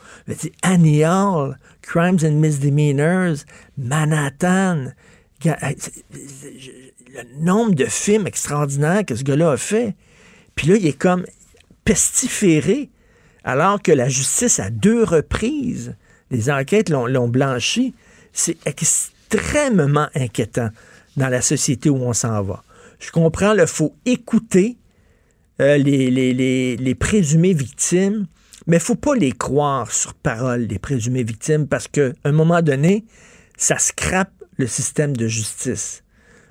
Annie 0.62 1.04
Hall, 1.04 1.58
Crimes 1.82 2.20
and 2.24 2.40
Misdemeanors, 2.40 3.46
Manhattan. 3.78 4.92
Je- 5.44 6.72
Le 7.14 7.44
nombre 7.44 7.76
de 7.76 7.86
films 7.86 8.26
extraordinaires 8.28 9.06
que 9.06 9.16
ce 9.16 9.24
gars-là 9.24 9.52
a 9.52 9.58
fait. 9.58 9.96
Puis 10.56 10.68
là, 10.68 10.76
il 10.78 10.88
est 10.88 10.98
comme 10.98 11.26
pestiféré, 11.86 12.90
alors 13.44 13.82
que 13.82 13.92
la 13.92 14.10
justice, 14.10 14.60
à 14.60 14.70
deux 14.70 15.04
reprises, 15.04 15.96
les 16.32 16.50
enquêtes 16.50 16.90
l'ont 16.90 17.28
blanchi. 17.28 17.94
C'est 18.32 18.58
extrêmement 18.66 20.08
inquiétant 20.16 20.70
dans 21.18 21.30
la 21.30 21.42
société 21.42 21.90
où 21.90 21.98
on 21.98 22.14
s'en 22.14 22.42
va. 22.42 22.64
Je 23.00 23.12
comprends, 23.12 23.54
il 23.54 23.68
faut 23.68 23.94
écouter 24.06 24.78
euh, 25.62 25.78
les, 25.78 26.10
les, 26.78 26.96
présumées 26.96 27.54
victimes, 27.54 28.26
mais 28.66 28.78
il 28.78 28.82
faut 28.82 28.96
pas 28.96 29.14
les 29.14 29.34
croire 29.34 29.92
sur 29.92 30.14
parole, 30.16 30.62
les 30.62 30.80
présumées 30.80 31.24
victimes, 31.24 31.68
parce 31.68 31.88
qu'à 31.88 32.10
un 32.24 32.32
moment 32.32 32.62
donné, 32.62 33.06
ça 33.58 33.78
scrape 33.78 34.32
le 34.58 34.68
système 34.68 35.16
de 35.16 35.28
justice. 35.28 36.04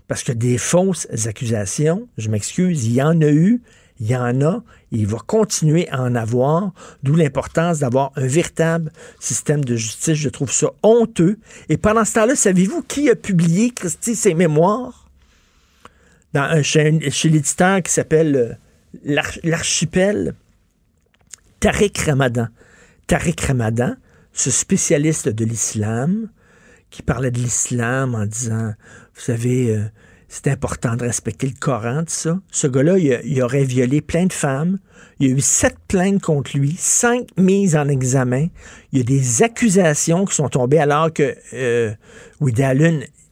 Parce 0.08 0.22
que 0.22 0.32
des 0.32 0.58
fausses 0.58 1.06
accusations, 1.26 2.08
je 2.18 2.28
m'excuse, 2.28 2.84
il 2.86 2.92
y 2.92 3.02
en 3.02 3.20
a 3.20 3.30
eu, 3.30 3.62
il 4.00 4.08
y 4.08 4.16
en 4.16 4.42
a, 4.42 4.62
il 4.90 5.06
va 5.06 5.18
continuer 5.18 5.88
à 5.88 6.02
en 6.02 6.14
avoir, 6.16 6.72
d'où 7.02 7.14
l'importance 7.14 7.78
d'avoir 7.78 8.10
un 8.16 8.26
véritable 8.26 8.90
système 9.20 9.64
de 9.64 9.76
justice. 9.76 10.14
Je 10.14 10.28
trouve 10.28 10.50
ça 10.50 10.70
honteux. 10.82 11.38
Et 11.68 11.76
pendant 11.76 12.04
ce 12.04 12.14
temps-là, 12.14 12.34
savez-vous 12.34 12.82
qui 12.82 13.08
a 13.10 13.14
publié, 13.14 13.70
Christy, 13.70 14.16
ses 14.16 14.34
mémoires? 14.34 15.08
Dans 16.32 16.42
un, 16.42 16.62
chez, 16.62 16.90
l'éditeur 16.90 17.82
qui 17.82 17.92
s'appelle 17.92 18.36
euh, 18.36 18.54
L'Arch- 19.04 19.40
L'Archipel, 19.44 20.34
Tariq 21.60 22.02
Ramadan. 22.04 22.48
Tariq 23.06 23.40
Ramadan, 23.46 23.94
ce 24.32 24.50
spécialiste 24.50 25.28
de 25.28 25.44
l'islam, 25.44 26.28
qui 26.92 27.02
parlait 27.02 27.32
de 27.32 27.38
l'islam 27.38 28.14
en 28.14 28.26
disant, 28.26 28.74
vous 29.14 29.20
savez, 29.20 29.74
euh, 29.74 29.82
c'est 30.28 30.46
important 30.48 30.94
de 30.94 31.04
respecter 31.04 31.48
le 31.48 31.54
Coran, 31.58 32.00
tout 32.00 32.12
ça. 32.12 32.38
Ce 32.52 32.66
gars-là, 32.66 32.98
il, 32.98 33.42
aurait 33.42 33.64
violé 33.64 34.00
plein 34.00 34.26
de 34.26 34.32
femmes. 34.32 34.78
Il 35.18 35.28
y 35.28 35.32
a 35.32 35.34
eu 35.34 35.40
sept 35.40 35.76
plaintes 35.88 36.22
contre 36.22 36.56
lui, 36.56 36.76
cinq 36.78 37.28
mises 37.36 37.76
en 37.76 37.88
examen. 37.88 38.46
Il 38.92 38.98
y 38.98 39.00
a 39.00 39.04
des 39.04 39.42
accusations 39.42 40.26
qui 40.26 40.34
sont 40.34 40.48
tombées 40.48 40.78
alors 40.78 41.12
que 41.12 41.34
euh, 41.54 41.92
Woody 42.40 42.62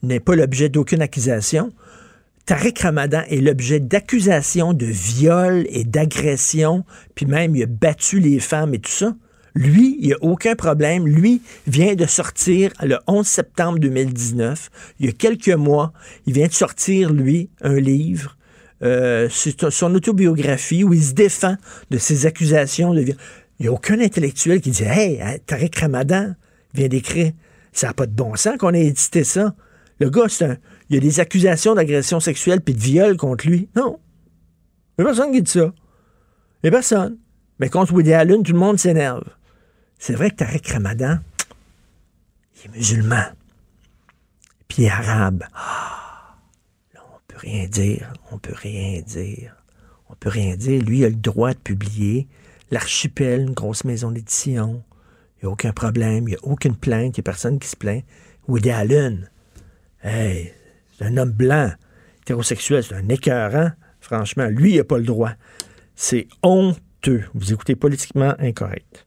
n'est 0.02 0.20
pas 0.20 0.34
l'objet 0.34 0.70
d'aucune 0.70 1.02
accusation. 1.02 1.72
Tariq 2.46 2.82
Ramadan 2.82 3.22
est 3.28 3.40
l'objet 3.40 3.78
d'accusations 3.78 4.72
de 4.72 4.86
viol 4.86 5.66
et 5.68 5.84
d'agression, 5.84 6.84
puis 7.14 7.26
même 7.26 7.54
il 7.54 7.62
a 7.62 7.66
battu 7.66 8.20
les 8.20 8.40
femmes 8.40 8.74
et 8.74 8.78
tout 8.78 8.90
ça. 8.90 9.14
Lui, 9.54 9.96
il 10.00 10.06
n'y 10.08 10.12
a 10.12 10.18
aucun 10.20 10.54
problème. 10.54 11.06
Lui 11.06 11.42
vient 11.66 11.94
de 11.94 12.06
sortir 12.06 12.72
le 12.82 12.98
11 13.06 13.26
septembre 13.26 13.78
2019. 13.78 14.70
Il 15.00 15.06
y 15.06 15.08
a 15.08 15.12
quelques 15.12 15.48
mois, 15.48 15.92
il 16.26 16.32
vient 16.34 16.46
de 16.46 16.52
sortir, 16.52 17.12
lui, 17.12 17.50
un 17.62 17.78
livre. 17.78 18.36
euh, 18.82 19.28
son 19.28 19.94
autobiographie 19.94 20.84
où 20.84 20.94
il 20.94 21.02
se 21.02 21.12
défend 21.12 21.56
de 21.90 21.98
ses 21.98 22.26
accusations 22.26 22.94
de 22.94 23.00
viol. 23.00 23.16
Il 23.58 23.64
n'y 23.64 23.68
a 23.68 23.72
aucun 23.72 24.00
intellectuel 24.00 24.60
qui 24.60 24.70
dit 24.70 24.84
Hey, 24.84 25.20
hein, 25.20 25.36
Tariq 25.46 25.78
Ramadan 25.78 26.34
vient 26.72 26.88
d'écrire. 26.88 27.32
Ça 27.72 27.88
n'a 27.88 27.92
pas 27.92 28.06
de 28.06 28.12
bon 28.12 28.34
sens 28.36 28.56
qu'on 28.56 28.72
ait 28.72 28.86
édité 28.86 29.22
ça. 29.22 29.54
Le 30.00 30.08
gars, 30.08 30.26
un. 30.40 30.56
Il 30.88 30.94
y 30.94 30.96
a 30.96 31.00
des 31.00 31.20
accusations 31.20 31.74
d'agression 31.74 32.20
sexuelle 32.20 32.62
puis 32.62 32.74
de 32.74 32.80
viol 32.80 33.16
contre 33.16 33.46
lui. 33.46 33.68
Non. 33.76 33.98
Il 34.98 35.02
n'y 35.04 35.10
a 35.10 35.12
personne 35.12 35.32
qui 35.32 35.42
dit 35.42 35.50
ça. 35.50 35.72
Il 36.62 36.64
n'y 36.64 36.68
a 36.68 36.70
personne. 36.70 37.18
Mais 37.58 37.68
contre 37.68 37.92
Woody 37.92 38.14
Allen, 38.14 38.42
tout 38.42 38.52
le 38.52 38.58
monde 38.58 38.78
s'énerve. 38.78 39.24
C'est 40.02 40.14
vrai 40.14 40.30
que 40.30 40.36
Tariq 40.36 40.72
Ramadan, 40.72 41.18
il 42.56 42.70
est 42.70 42.74
musulman. 42.74 43.24
Puis 44.66 44.88
arabe. 44.88 45.44
Ah, 45.54 46.36
là, 46.94 47.02
on 47.14 47.18
peut 47.28 47.36
rien 47.36 47.66
dire. 47.66 48.10
On 48.32 48.38
peut 48.38 48.54
rien 48.54 49.02
dire. 49.02 49.54
On 50.08 50.14
peut 50.14 50.30
rien 50.30 50.56
dire. 50.56 50.82
Lui, 50.82 51.00
il 51.00 51.04
a 51.04 51.10
le 51.10 51.16
droit 51.16 51.52
de 51.52 51.58
publier. 51.58 52.28
L'archipel, 52.70 53.42
une 53.42 53.52
grosse 53.52 53.84
maison 53.84 54.10
d'édition. 54.10 54.82
Il 55.36 55.44
n'y 55.44 55.48
a 55.50 55.52
aucun 55.52 55.72
problème. 55.72 56.26
Il 56.28 56.30
n'y 56.30 56.36
a 56.36 56.44
aucune 56.44 56.76
plainte. 56.76 57.18
Il 57.18 57.20
n'y 57.20 57.22
a 57.22 57.24
personne 57.24 57.58
qui 57.58 57.68
se 57.68 57.76
plaint. 57.76 58.02
Woody 58.48 58.70
Allen, 58.70 59.28
hey, 60.02 60.54
c'est 60.96 61.04
un 61.04 61.18
homme 61.18 61.32
blanc, 61.32 61.72
hétérosexuel, 62.22 62.82
c'est 62.82 62.94
un 62.94 63.08
écœurant. 63.10 63.70
Franchement, 64.00 64.46
lui, 64.46 64.72
il 64.72 64.76
n'a 64.78 64.84
pas 64.84 64.96
le 64.96 65.04
droit. 65.04 65.32
C'est 65.94 66.26
honteux. 66.42 67.24
Vous 67.34 67.52
écoutez 67.52 67.76
politiquement 67.76 68.34
incorrect. 68.38 69.06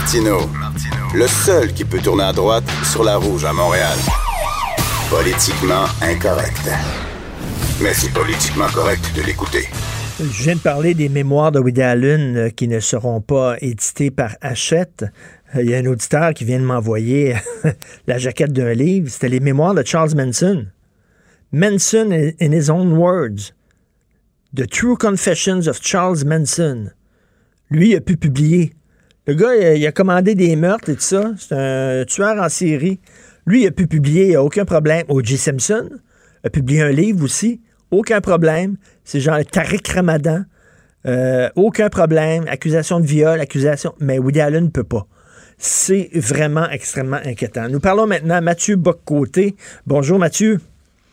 Martino, 0.00 0.38
le 1.14 1.26
seul 1.26 1.74
qui 1.74 1.84
peut 1.84 1.98
tourner 1.98 2.22
à 2.24 2.32
droite 2.32 2.64
sur 2.90 3.04
la 3.04 3.16
rouge 3.18 3.44
à 3.44 3.52
Montréal. 3.52 3.98
Politiquement 5.10 5.84
incorrect. 6.00 6.70
Mais 7.82 7.92
c'est 7.92 8.10
politiquement 8.10 8.68
correct 8.72 9.12
de 9.14 9.20
l'écouter. 9.20 9.68
Je 10.18 10.42
viens 10.44 10.54
de 10.54 10.60
parler 10.60 10.94
des 10.94 11.10
mémoires 11.10 11.52
de 11.52 11.60
Woody 11.60 11.82
Allen 11.82 12.36
euh, 12.36 12.48
qui 12.48 12.66
ne 12.66 12.80
seront 12.80 13.20
pas 13.20 13.56
éditées 13.60 14.10
par 14.10 14.36
Hachette. 14.40 15.04
Euh, 15.54 15.62
Il 15.62 15.68
y 15.70 15.74
a 15.74 15.78
un 15.78 15.86
auditeur 15.86 16.32
qui 16.32 16.46
vient 16.46 16.60
de 16.60 16.64
m'envoyer 16.64 17.36
la 18.06 18.16
jaquette 18.16 18.54
d'un 18.54 18.72
livre. 18.72 19.10
C'était 19.10 19.28
les 19.28 19.40
mémoires 19.40 19.74
de 19.74 19.82
Charles 19.84 20.14
Manson. 20.16 20.66
Manson 21.52 22.10
in 22.40 22.52
his 22.52 22.70
own 22.70 22.92
words. 22.96 23.52
The 24.56 24.66
True 24.66 24.96
Confessions 24.96 25.68
of 25.68 25.78
Charles 25.82 26.24
Manson. 26.24 26.90
Lui, 27.68 27.94
a 27.94 28.00
pu 28.00 28.16
publier. 28.16 28.72
Le 29.30 29.36
gars, 29.36 29.54
il 29.54 29.86
a, 29.86 29.92
commandé 29.92 30.34
des 30.34 30.56
meurtres 30.56 30.90
et 30.90 30.96
tout 30.96 31.02
ça. 31.02 31.30
C'est 31.38 31.54
un 31.54 32.04
tueur 32.04 32.42
en 32.42 32.48
série. 32.48 32.98
Lui, 33.46 33.62
il 33.62 33.66
a 33.68 33.70
pu 33.70 33.86
publier, 33.86 34.24
il 34.24 34.28
n'y 34.30 34.34
a 34.34 34.42
aucun 34.42 34.64
problème. 34.64 35.04
O.J. 35.06 35.36
Simpson, 35.36 35.88
a 36.42 36.50
publié 36.50 36.82
un 36.82 36.90
livre 36.90 37.22
aussi. 37.22 37.60
Aucun 37.92 38.20
problème. 38.20 38.76
C'est 39.04 39.20
genre 39.20 39.38
Tariq 39.48 39.88
Ramadan. 39.94 40.42
Euh, 41.06 41.48
aucun 41.54 41.88
problème. 41.88 42.42
Accusation 42.48 42.98
de 42.98 43.06
viol, 43.06 43.40
accusation. 43.40 43.94
Mais 44.00 44.18
Woody 44.18 44.40
Allen 44.40 44.64
ne 44.64 44.70
peut 44.70 44.82
pas. 44.82 45.06
C'est 45.58 46.10
vraiment 46.12 46.68
extrêmement 46.68 47.20
inquiétant. 47.24 47.68
Nous 47.68 47.78
parlons 47.78 48.08
maintenant 48.08 48.34
à 48.34 48.40
Mathieu 48.40 48.74
Boccoté. 48.74 49.54
Bonjour 49.86 50.18
Mathieu. 50.18 50.58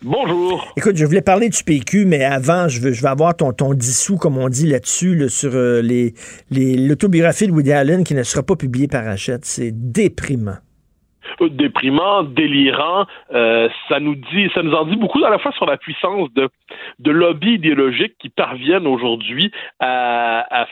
Bonjour. 0.03 0.73
Écoute, 0.77 0.95
je 0.95 1.05
voulais 1.05 1.21
parler 1.21 1.49
du 1.49 1.63
PQ, 1.63 2.05
mais 2.05 2.23
avant, 2.23 2.67
je 2.67 2.79
veux, 2.79 2.91
je 2.91 3.01
vais 3.01 3.07
avoir 3.07 3.35
ton, 3.35 3.51
ton 3.51 3.73
dissous, 3.73 4.17
comme 4.17 4.37
on 4.37 4.47
dit 4.47 4.67
là-dessus, 4.67 5.15
là, 5.15 5.27
sur 5.27 5.55
euh, 5.55 5.81
les 5.81 6.13
les, 6.51 6.77
l'autobiographie 6.77 7.47
de 7.47 7.51
Woody 7.51 7.71
Allen 7.71 8.03
qui 8.03 8.13
ne 8.13 8.21
sera 8.21 8.43
pas 8.43 8.55
publiée 8.55 8.87
par 8.87 9.07
Hachette. 9.07 9.45
C'est 9.45 9.71
déprimant 9.73 10.57
déprimant, 11.45 12.23
délirant. 12.23 13.05
Euh, 13.33 13.69
ça 13.89 13.99
nous 13.99 14.15
dit, 14.15 14.49
ça 14.53 14.63
nous 14.63 14.73
en 14.73 14.85
dit 14.85 14.95
beaucoup 14.95 15.23
à 15.23 15.29
la 15.29 15.37
fois 15.37 15.51
sur 15.53 15.65
la 15.65 15.77
puissance 15.77 16.31
de, 16.33 16.49
de 16.99 17.11
lobbies 17.11 17.53
idéologiques 17.53 18.15
qui 18.19 18.29
parviennent 18.29 18.87
aujourd'hui 18.87 19.51
à, 19.79 20.67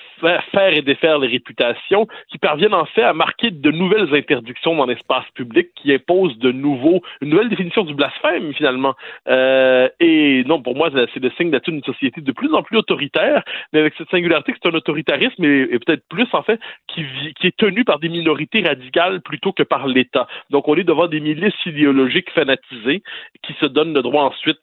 faire, 0.52 0.76
et 0.76 0.82
défaire 0.82 1.20
les 1.20 1.28
réputations, 1.28 2.08
qui 2.30 2.38
parviennent 2.38 2.74
en 2.74 2.86
fait 2.86 3.04
à 3.04 3.14
marquer 3.14 3.52
de 3.52 3.72
nouvelles 3.72 4.14
interdictions 4.14 4.76
dans 4.76 4.86
l'espace 4.86 5.26
public, 5.34 5.70
qui 5.76 5.94
imposent 5.94 6.38
de 6.40 6.52
nouveaux, 6.52 7.02
une 7.22 7.30
nouvelle 7.30 7.50
définition 7.50 7.84
du 7.84 7.94
blasphème 7.94 8.54
finalement. 8.54 8.96
Euh, 9.28 9.90
et 10.00 10.44
non, 10.46 10.62
pour 10.62 10.76
moi, 10.76 10.90
c'est 11.14 11.22
le 11.22 11.32
signe 11.32 11.52
d'être 11.52 11.68
une 11.68 11.84
société 11.84 12.22
de 12.22 12.32
plus 12.32 12.54
en 12.54 12.64
plus 12.64 12.78
autoritaire, 12.78 13.44
mais 13.74 13.80
avec 13.80 13.94
cette 13.98 14.10
singularité 14.10 14.54
que 14.54 14.58
c'est 14.62 14.70
un 14.70 14.76
autoritarisme 14.76 15.44
et, 15.44 15.80
peut-être 15.80 16.04
plus 16.10 16.28
en 16.34 16.42
fait 16.42 16.60
qui 16.88 17.06
est 17.44 17.58
tenu 17.58 17.84
par 17.84 18.00
des 18.00 18.10
minorités 18.10 18.62
radicales 18.62 19.22
plutôt 19.22 19.52
que 19.52 19.64
par 19.64 19.88
l'État. 19.88 20.28
Donc, 20.56 20.70
on 20.70 20.76
est 20.78 20.86
devant 20.86 21.10
des 21.10 21.20
milices 21.20 21.66
idéologiques 21.66 22.32
fanatisées 22.34 23.04
qui 23.44 23.54
se 23.60 23.66
donnent 23.66 23.94
le 23.94 24.02
droit 24.02 24.24
ensuite 24.24 24.58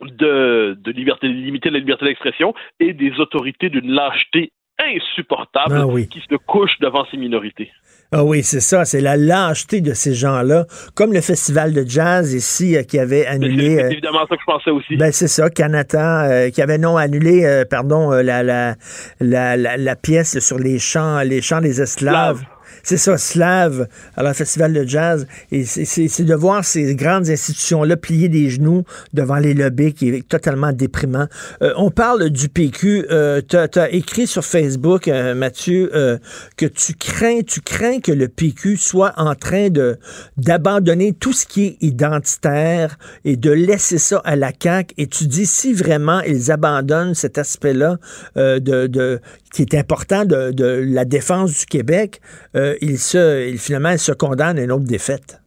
de, 0.00 0.76
de 0.80 0.90
liberté, 0.90 1.28
limiter 1.28 1.70
la 1.70 1.78
liberté 1.78 2.06
d'expression 2.06 2.54
et 2.80 2.92
des 2.92 3.12
autorités 3.20 3.68
d'une 3.68 3.92
lâcheté 3.92 4.50
insupportable 4.80 5.76
ah 5.78 5.86
oui. 5.86 6.08
qui 6.08 6.18
se 6.28 6.34
couchent 6.34 6.80
devant 6.80 7.06
ces 7.12 7.18
minorités. 7.18 7.70
Ah 8.10 8.24
oui, 8.24 8.42
c'est 8.42 8.58
ça, 8.58 8.84
c'est 8.84 9.00
la 9.00 9.16
lâcheté 9.16 9.80
de 9.80 9.92
ces 9.92 10.12
gens-là, 10.12 10.64
comme 10.96 11.12
le 11.12 11.20
festival 11.20 11.72
de 11.72 11.84
jazz 11.86 12.34
ici 12.34 12.76
euh, 12.76 12.82
qui 12.82 12.98
avait 12.98 13.24
annulé. 13.24 13.76
C'est 13.76 13.92
évidemment 13.92 14.26
ça 14.28 14.34
que 14.34 14.40
je 14.40 14.52
pensais 14.52 14.70
aussi. 14.72 14.96
Ben 14.96 15.12
c'est 15.12 15.28
ça, 15.28 15.50
Canada, 15.50 16.24
euh, 16.24 16.50
qui 16.50 16.60
avait 16.62 16.78
non 16.78 16.96
annulé, 16.96 17.44
euh, 17.44 17.64
pardon, 17.64 18.10
la, 18.10 18.42
la, 18.42 18.74
la, 19.20 19.56
la, 19.56 19.96
pièce 19.96 20.40
sur 20.40 20.58
les 20.58 20.80
chants, 20.80 21.20
les 21.20 21.40
chants 21.42 21.60
des 21.60 21.80
esclaves. 21.80 22.38
Slave. 22.38 22.61
C'est 22.82 22.96
ça, 22.96 23.16
slave, 23.18 23.88
à 24.16 24.22
la 24.22 24.34
festival 24.34 24.72
de 24.72 24.84
jazz. 24.86 25.26
Et 25.50 25.64
c'est 25.64 26.24
de 26.24 26.34
voir 26.34 26.64
ces 26.64 26.94
grandes 26.94 27.28
institutions-là 27.28 27.96
plier 27.96 28.28
des 28.28 28.50
genoux 28.50 28.84
devant 29.12 29.36
les 29.36 29.54
lobbies 29.54 29.94
qui 29.94 30.08
est 30.08 30.28
totalement 30.28 30.72
déprimant. 30.72 31.26
Euh, 31.62 31.72
on 31.76 31.90
parle 31.90 32.30
du 32.30 32.48
PQ. 32.48 33.06
Euh, 33.10 33.40
tu 33.46 33.56
as, 33.56 33.90
écrit 33.92 34.26
sur 34.26 34.44
Facebook, 34.44 35.08
euh, 35.08 35.34
Mathieu, 35.34 35.90
euh, 35.94 36.18
que 36.56 36.66
tu 36.66 36.94
crains, 36.94 37.40
tu 37.46 37.60
crains 37.60 38.00
que 38.00 38.12
le 38.12 38.28
PQ 38.28 38.76
soit 38.76 39.12
en 39.16 39.34
train 39.34 39.68
de 39.68 39.98
d'abandonner 40.36 41.12
tout 41.12 41.32
ce 41.32 41.46
qui 41.46 41.66
est 41.66 41.76
identitaire 41.80 42.98
et 43.24 43.36
de 43.36 43.50
laisser 43.50 43.98
ça 43.98 44.20
à 44.24 44.36
la 44.36 44.52
CAQ. 44.58 44.94
Et 44.98 45.06
tu 45.06 45.26
dis 45.26 45.46
si 45.46 45.72
vraiment 45.72 46.20
ils 46.20 46.50
abandonnent 46.50 47.14
cet 47.14 47.38
aspect-là 47.38 47.98
de, 48.36 48.58
de 48.58 49.20
qui 49.52 49.62
est 49.62 49.74
important 49.74 50.24
de, 50.24 50.50
de 50.50 50.82
la 50.86 51.04
défense 51.04 51.58
du 51.60 51.66
Québec, 51.66 52.20
euh, 52.56 52.74
il 52.80 52.98
se, 52.98 53.48
il, 53.48 53.58
finalement, 53.58 53.90
il 53.90 53.98
se 53.98 54.12
condamne 54.12 54.58
à 54.58 54.62
une 54.62 54.72
autre 54.72 54.84
défaite. 54.84 55.41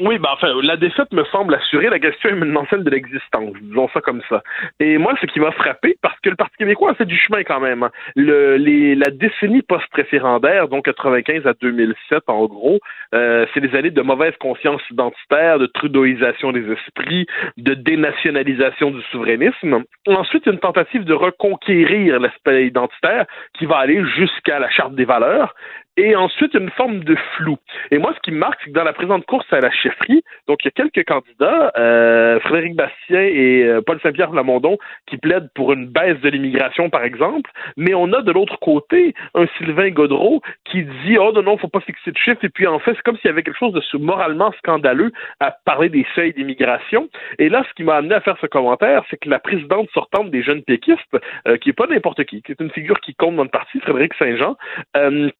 Oui, 0.00 0.18
ben 0.18 0.28
enfin, 0.32 0.52
la 0.62 0.76
défaite 0.76 1.12
me 1.12 1.24
semble 1.24 1.54
assurer. 1.54 1.88
La 1.88 1.98
question 1.98 2.30
est 2.30 2.66
celle 2.70 2.84
de 2.84 2.90
l'existence, 2.90 3.52
disons 3.60 3.88
ça 3.88 4.00
comme 4.00 4.22
ça. 4.28 4.42
Et 4.78 4.96
moi, 4.96 5.14
ce 5.20 5.26
qui 5.26 5.40
m'a 5.40 5.50
frappé, 5.50 5.96
parce 6.02 6.18
que 6.20 6.30
le 6.30 6.36
Parti 6.36 6.56
québécois 6.56 6.92
a 6.92 6.94
fait 6.94 7.04
du 7.04 7.16
chemin 7.16 7.42
quand 7.42 7.58
même. 7.58 7.82
hein. 7.82 7.90
Le, 8.14 8.56
les, 8.56 8.94
la 8.94 9.10
décennie 9.10 9.62
post-référendaire, 9.62 10.68
donc 10.68 10.84
95 10.84 11.46
à 11.46 11.52
2007 11.60 12.22
en 12.28 12.46
gros, 12.46 12.78
euh, 13.14 13.46
c'est 13.52 13.60
des 13.60 13.76
années 13.76 13.90
de 13.90 14.02
mauvaise 14.02 14.36
conscience 14.38 14.82
identitaire, 14.90 15.58
de 15.58 15.66
trudeauisation 15.66 16.52
des 16.52 16.70
esprits, 16.70 17.26
de 17.56 17.74
dénationalisation 17.74 18.92
du 18.92 19.02
souverainisme. 19.10 19.82
Ensuite, 20.06 20.46
une 20.46 20.58
tentative 20.58 21.04
de 21.04 21.14
reconquérir 21.14 22.20
l'aspect 22.20 22.66
identitaire 22.66 23.26
qui 23.58 23.66
va 23.66 23.78
aller 23.78 24.04
jusqu'à 24.16 24.60
la 24.60 24.70
charte 24.70 24.94
des 24.94 25.04
valeurs 25.04 25.54
et 25.98 26.14
ensuite 26.14 26.54
une 26.54 26.70
forme 26.70 27.02
de 27.02 27.16
flou. 27.36 27.58
Et 27.90 27.98
moi, 27.98 28.14
ce 28.14 28.20
qui 28.20 28.30
me 28.30 28.38
marque, 28.38 28.60
c'est 28.62 28.70
que 28.70 28.74
dans 28.74 28.84
la 28.84 28.92
présente 28.92 29.26
course 29.26 29.52
à 29.52 29.60
la 29.60 29.70
chefferie, 29.70 30.22
donc 30.46 30.64
il 30.64 30.66
y 30.66 30.68
a 30.68 30.70
quelques 30.70 31.06
candidats, 31.06 31.72
euh, 31.76 32.38
Frédéric 32.40 32.76
Bastien 32.76 33.20
et 33.20 33.64
euh, 33.64 33.82
Paul 33.82 33.98
Saint-Pierre 34.00 34.30
Lamondon, 34.32 34.78
qui 35.06 35.16
plaident 35.16 35.50
pour 35.54 35.72
une 35.72 35.86
baisse 35.86 36.20
de 36.20 36.28
l'immigration, 36.28 36.88
par 36.88 37.02
exemple, 37.02 37.50
mais 37.76 37.94
on 37.94 38.12
a 38.12 38.22
de 38.22 38.30
l'autre 38.30 38.60
côté 38.60 39.12
un 39.34 39.46
Sylvain 39.58 39.90
Godreau 39.90 40.40
qui 40.64 40.84
dit 40.84 41.18
oh 41.18 41.32
non 41.32 41.42
non, 41.42 41.58
faut 41.58 41.68
pas 41.68 41.80
fixer 41.80 42.12
de 42.12 42.16
chiffres. 42.16 42.44
Et 42.44 42.48
puis 42.48 42.68
en 42.68 42.78
fait, 42.78 42.92
c'est 42.94 43.02
comme 43.02 43.16
s'il 43.16 43.26
y 43.26 43.32
avait 43.32 43.42
quelque 43.42 43.58
chose 43.58 43.72
de 43.72 43.98
moralement 43.98 44.52
scandaleux 44.58 45.10
à 45.40 45.50
parler 45.64 45.88
des 45.88 46.06
seuils 46.14 46.32
d'immigration. 46.32 47.08
Et 47.38 47.48
là, 47.48 47.64
ce 47.68 47.74
qui 47.74 47.82
m'a 47.82 47.96
amené 47.96 48.14
à 48.14 48.20
faire 48.20 48.36
ce 48.40 48.46
commentaire, 48.46 49.02
c'est 49.10 49.16
que 49.16 49.28
la 49.28 49.40
présidente 49.40 49.88
sortante 49.92 50.30
des 50.30 50.42
jeunes 50.42 50.62
péquistes, 50.62 51.16
euh, 51.48 51.56
qui 51.56 51.70
est 51.70 51.72
pas 51.72 51.86
n'importe 51.86 52.24
qui, 52.24 52.42
qui 52.42 52.52
est 52.52 52.60
une 52.60 52.70
figure 52.70 53.00
qui 53.00 53.14
compte 53.14 53.34
dans 53.34 53.42
le 53.42 53.48
parti, 53.48 53.80
Frédéric 53.80 54.14
Saint-Jean, 54.14 54.56
euh, 54.96 55.30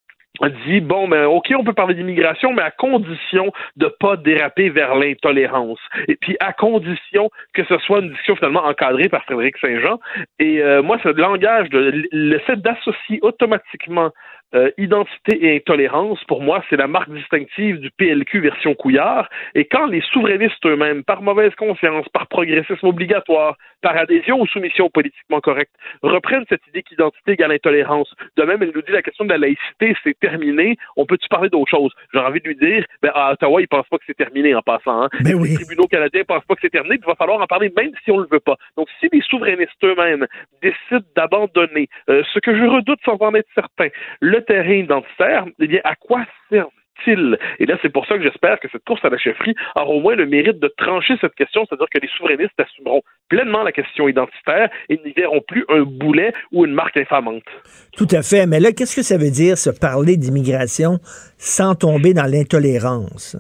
dit 0.67 0.81
bon 0.81 1.09
ben 1.09 1.25
ok 1.25 1.53
on 1.59 1.65
peut 1.65 1.73
parler 1.73 1.95
d'immigration 1.95 2.53
mais 2.53 2.63
à 2.63 2.71
condition 2.71 3.53
de 3.77 3.87
pas 4.01 4.17
déraper 4.17 4.71
vers 4.71 4.95
l'intolérance. 4.95 5.81
Et 6.07 6.17
puis 6.17 6.37
à 6.41 6.53
condition 6.53 7.31
que 7.55 7.65
ce 7.65 7.79
soit 7.79 8.01
une 8.01 8.11
discussion 8.11 8.37
finalement 8.37 8.65
encadrée 8.65 9.09
par 9.09 9.25
Frédéric 9.25 9.57
Saint-Jean. 9.59 9.99
Et 10.39 10.63
euh, 10.63 10.83
moi 10.83 10.99
ce 11.03 11.09
langage 11.09 11.69
de 11.71 12.07
le 12.13 12.39
fait 12.41 12.57
d'associer 12.57 13.19
automatiquement 13.23 14.11
euh, 14.55 14.71
identité 14.79 15.45
et 15.45 15.57
intolérance, 15.57 16.23
pour 16.25 16.43
moi, 16.43 16.65
c'est 16.71 16.77
la 16.77 16.87
marque 16.87 17.11
distinctive 17.11 17.79
du 17.81 17.91
PLQ 17.91 18.41
version 18.41 18.75
Couillard. 18.75 19.29
Et 19.55 19.67
quand 19.67 19.87
les 19.87 20.01
souverainistes 20.13 20.65
eux-mêmes, 20.65 21.05
par 21.05 21.21
mauvaise 21.21 21.55
conscience, 21.55 22.09
par 22.09 22.27
progressisme 22.29 22.87
obligatoire, 22.87 23.57
par 23.83 23.97
adhésion 23.97 24.41
ou 24.41 24.47
soumission 24.47 24.89
politiquement 24.89 25.41
correcte, 25.41 25.75
reprennent 26.03 26.45
cette 26.49 26.67
idée 26.69 26.83
qu'identité 26.83 27.33
égale 27.33 27.53
intolérance, 27.53 28.13
de 28.37 28.43
même, 28.45 28.63
elle 28.63 28.73
nous 28.75 28.83
dit 28.83 28.93
la 28.93 29.03
question 29.03 29.25
de 29.25 29.31
la 29.31 29.39
laïcité, 29.39 29.95
c'est 30.03 30.19
terminé, 30.19 30.77
on 30.97 31.05
peut-tu 31.05 31.29
parler 31.29 31.51
d'autre 31.51 31.71
chose? 31.71 31.93
J'aurais 32.13 32.29
envie 32.29 32.41
de 32.41 32.49
lui 32.49 32.57
dire, 32.57 32.85
ben, 33.03 33.13
à 33.15 33.33
Ottawa, 33.33 33.61
ils 33.61 33.69
pensent 33.69 33.89
pas 33.89 33.99
que 33.99 34.05
c'est 34.07 34.17
terminé 34.17 34.55
en 34.55 34.63
passant. 34.63 35.03
Hein? 35.03 35.09
Ben 35.21 35.35
oui. 35.35 35.51
Les 35.51 35.55
tribunaux 35.57 35.87
canadiens 35.87 36.25
pensent 36.27 36.45
pas 36.45 36.55
que 36.55 36.63
c'est 36.63 36.71
terminé, 36.71 36.97
il 37.01 37.07
va 37.07 37.15
falloir 37.15 37.41
en 37.41 37.47
parler 37.47 37.71
même 37.77 37.93
si 38.05 38.11
on 38.11 38.19
le 38.19 38.29
veut 38.31 38.41
pas. 38.41 38.57
Donc, 38.77 38.89
si 39.01 39.09
les 39.13 39.21
souverainistes 39.21 39.85
eux-mêmes 39.85 40.27
décident 40.63 41.07
d'abandonner 41.15 41.89
euh, 42.09 42.23
ce 42.33 42.39
que 42.39 42.57
je 42.57 42.65
redoute 42.65 42.99
sans 43.05 43.17
en 43.21 43.35
être 43.35 43.49
certain, 43.55 43.89
le 44.21 44.38
terrain 44.41 44.73
identitaire, 44.73 45.47
eh 45.59 45.67
bien, 45.67 45.81
à 45.85 45.95
quoi 45.95 46.25
servent 46.49 46.71
et 47.07 47.67
là, 47.67 47.77
c'est 47.81 47.91
pour 47.93 48.07
ça 48.07 48.17
que 48.17 48.23
j'espère 48.23 48.59
que 48.61 48.69
cette 48.71 48.85
course 48.85 49.05
à 49.05 49.09
la 49.09 49.19
chefferie 49.19 49.55
aura 49.77 49.87
au 49.87 50.01
moins 50.01 50.17
le 50.17 50.27
mérite 50.27 50.59
de 50.59 50.73
trancher 50.77 51.15
cette 51.21 51.35
question, 51.35 51.65
c'est-à-dire 51.67 51.87
que 51.93 52.01
les 52.01 52.09
souverainistes 52.17 52.59
assumeront 52.59 53.03
pleinement 53.29 53.63
la 53.63 53.73
question 53.73 54.09
identitaire 54.09 54.69
et 54.89 55.01
n'y 55.05 55.13
verront 55.13 55.41
plus 55.47 55.65
un 55.69 55.83
boulet 55.83 56.33
ou 56.53 56.65
une 56.65 56.75
marque 56.75 56.97
infamante. 56.97 57.45
Tout 57.97 58.09
à 58.11 58.23
fait. 58.23 58.47
Mais 58.47 58.61
là, 58.61 58.73
qu'est-ce 58.73 58.97
que 58.97 59.03
ça 59.03 59.17
veut 59.17 59.31
dire, 59.31 59.57
se 59.59 59.71
parler 59.71 60.17
d'immigration 60.17 60.99
sans 61.39 61.75
tomber 61.75 62.15
dans 62.15 62.31
l'intolérance? 62.31 63.37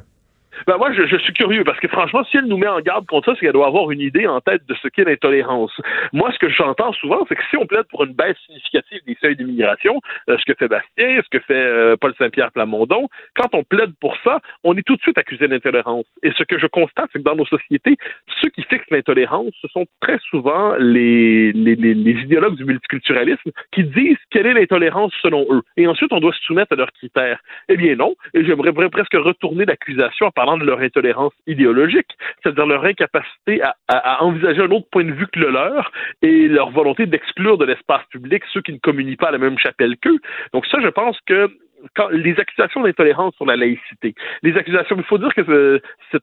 Ben 0.67 0.77
moi, 0.77 0.93
je, 0.93 1.07
je, 1.07 1.17
suis 1.17 1.33
curieux 1.33 1.65
parce 1.65 1.79
que 1.81 1.89
franchement, 1.89 2.25
si 2.25 2.37
elle 2.37 2.47
nous 2.47 2.57
met 2.57 2.69
en 2.69 2.81
garde 2.81 3.07
contre 3.07 3.27
ça, 3.27 3.35
c'est 3.35 3.47
qu'elle 3.47 3.53
doit 3.53 3.67
avoir 3.67 3.91
une 3.91 4.01
idée 4.01 4.27
en 4.27 4.41
tête 4.41 4.67
de 4.67 4.75
ce 4.83 4.89
qu'est 4.89 5.05
l'intolérance. 5.05 5.73
Moi, 6.13 6.31
ce 6.33 6.39
que 6.39 6.49
j'entends 6.49 6.93
souvent, 6.93 7.25
c'est 7.29 7.37
que 7.37 7.43
si 7.51 7.57
on 7.57 7.67
plaide 7.67 7.85
pour 7.91 8.05
une 8.05 8.13
baisse 8.13 8.37
significative 8.47 9.01
des 9.07 9.17
seuils 9.21 9.37
d'immigration, 9.37 10.01
euh, 10.29 10.37
ce 10.39 10.45
que 10.45 10.57
fait 10.59 10.69
Bastien, 10.69 11.21
ce 11.23 11.29
que 11.31 11.43
fait 11.45 11.55
euh, 11.55 11.97
Paul 11.97 12.15
Saint-Pierre 12.19 12.53
Plamondon, 12.53 13.09
quand 13.35 13.55
on 13.55 13.65
plaide 13.65 13.93
pour 14.01 14.17
ça, 14.25 14.41
on 14.65 14.77
est 14.77 14.83
tout 14.83 14.97
de 14.97 15.01
suite 15.01 15.19
accusé 15.19 15.49
d'intolérance. 15.49 16.07
Et 16.23 16.33
ce 16.33 16.43
que 16.43 16.59
je 16.59 16.67
constate, 16.67 17.09
c'est 17.13 17.19
que 17.19 17.25
dans 17.25 17.37
nos 17.37 17.47
sociétés, 17.47 17.97
ceux 18.41 18.49
qui 18.51 18.63
fixent 18.63 18.91
l'intolérance, 18.91 19.53
ce 19.61 19.69
sont 19.69 19.87
très 20.01 20.19
souvent 20.31 20.75
les, 20.79 21.53
les, 21.53 21.75
les, 21.77 22.19
idéologues 22.23 22.57
du 22.57 22.65
multiculturalisme 22.65 23.51
qui 23.73 23.85
disent 23.85 24.19
quelle 24.31 24.47
est 24.47 24.55
l'intolérance 24.55 25.13
selon 25.23 25.47
eux. 25.51 25.63
Et 25.77 25.87
ensuite, 25.87 26.13
on 26.13 26.21
doit 26.21 26.33
se 26.33 26.43
soumettre 26.43 26.73
à 26.73 26.77
leurs 26.77 26.93
critères. 26.93 27.41
Eh 27.69 27.77
bien 27.77 27.95
non. 27.97 28.15
Et 28.35 28.45
j'aimerais 28.45 28.73
presque 28.91 29.15
retourner 29.15 29.65
l'accusation 29.65 30.27
en 30.27 30.31
parlant 30.31 30.48
de 30.57 30.65
leur 30.65 30.81
intolérance 30.81 31.33
idéologique, 31.47 32.17
c'est-à-dire 32.43 32.67
leur 32.67 32.85
incapacité 32.85 33.63
à, 33.63 33.75
à, 33.89 34.23
envisager 34.23 34.63
un 34.63 34.71
autre 34.71 34.89
point 34.91 35.05
de 35.05 35.13
vue 35.13 35.27
que 35.27 35.39
le 35.41 35.51
leur 35.51 35.91
et 36.23 36.49
leur 36.49 36.71
volonté 36.71 37.07
d'exclure 37.07 37.59
de 37.59 37.65
l'espace 37.65 38.05
public 38.11 38.43
ceux 38.53 38.63
qui 38.63 38.73
ne 38.73 38.79
communient 38.79 39.17
pas 39.17 39.29
à 39.29 39.33
la 39.33 39.39
même 39.39 39.59
chapelle 39.59 39.97
qu'eux. 39.99 40.19
Donc 40.53 40.67
ça, 40.67 40.79
je 40.81 40.89
pense 40.89 41.19
que 41.27 41.51
les 42.13 42.39
accusations 42.39 42.83
d'intolérance 42.83 43.35
sur 43.37 43.47
la 43.47 43.57
laïcité, 43.57 44.15
les 44.43 44.57
accusations, 44.57 44.97
il 44.97 45.05
faut 45.05 45.19
dire 45.19 45.35
que 45.35 45.81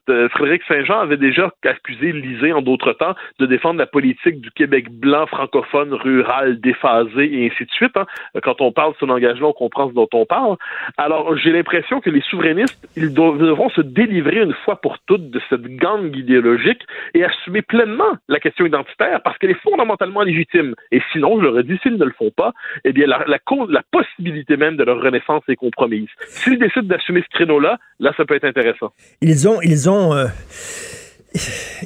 euh, 0.08 0.28
Frédéric 0.30 0.62
Saint-Jean 0.68 1.00
avait 1.00 1.16
déjà 1.16 1.50
accusé 1.64 2.12
Lisée 2.12 2.52
en 2.52 2.62
d'autres 2.62 2.92
temps 2.92 3.14
de 3.38 3.46
défendre 3.46 3.78
la 3.78 3.86
politique 3.86 4.40
du 4.40 4.50
Québec 4.50 4.90
blanc, 4.90 5.26
francophone, 5.26 5.92
rural, 5.94 6.60
déphasé 6.60 7.32
et 7.32 7.46
ainsi 7.46 7.64
de 7.64 7.70
suite. 7.70 7.96
Hein. 7.96 8.06
Quand 8.42 8.60
on 8.60 8.72
parle 8.72 8.92
de 8.92 8.98
son 8.98 9.10
engagement, 9.10 9.50
on 9.50 9.52
comprend 9.52 9.88
ce 9.88 9.94
dont 9.94 10.08
on 10.12 10.26
parle. 10.26 10.56
Alors, 10.96 11.36
j'ai 11.36 11.52
l'impression 11.52 12.00
que 12.00 12.10
les 12.10 12.20
souverainistes, 12.22 12.88
ils 12.96 13.12
devront 13.12 13.70
se 13.70 13.80
délivrer 13.80 14.42
une 14.42 14.54
fois 14.64 14.76
pour 14.80 14.98
toutes 15.06 15.30
de 15.30 15.40
cette 15.48 15.66
gang 15.76 16.14
idéologique 16.14 16.82
et 17.14 17.24
assumer 17.24 17.62
pleinement 17.62 18.16
la 18.28 18.40
question 18.40 18.66
identitaire 18.66 19.20
parce 19.22 19.38
qu'elle 19.38 19.50
est 19.50 19.62
fondamentalement 19.62 20.22
légitime. 20.22 20.74
Et 20.92 21.00
sinon, 21.12 21.38
je 21.38 21.44
leur 21.44 21.58
ai 21.58 21.62
dit, 21.62 21.78
s'ils 21.82 21.96
ne 21.96 22.04
le 22.04 22.12
font 22.12 22.30
pas, 22.30 22.52
eh 22.84 22.92
bien, 22.92 23.06
la 23.06 23.82
possibilité 23.90 24.56
même 24.56 24.76
de 24.76 24.84
leur 24.84 25.00
renaissance 25.00 25.42
est 25.48 25.56
compromise. 25.56 26.08
S'ils 26.28 26.58
décident 26.58 26.86
d'assumer 26.86 27.22
ce 27.22 27.36
créneau-là, 27.36 27.78
là, 28.00 28.12
ça 28.16 28.24
peut 28.24 28.34
être 28.34 28.44
intéressant. 28.44 28.92
Ils 29.20 29.48
ont, 29.48 29.60
ils 29.62 29.88
ont, 29.88 30.14
euh, 30.14 30.26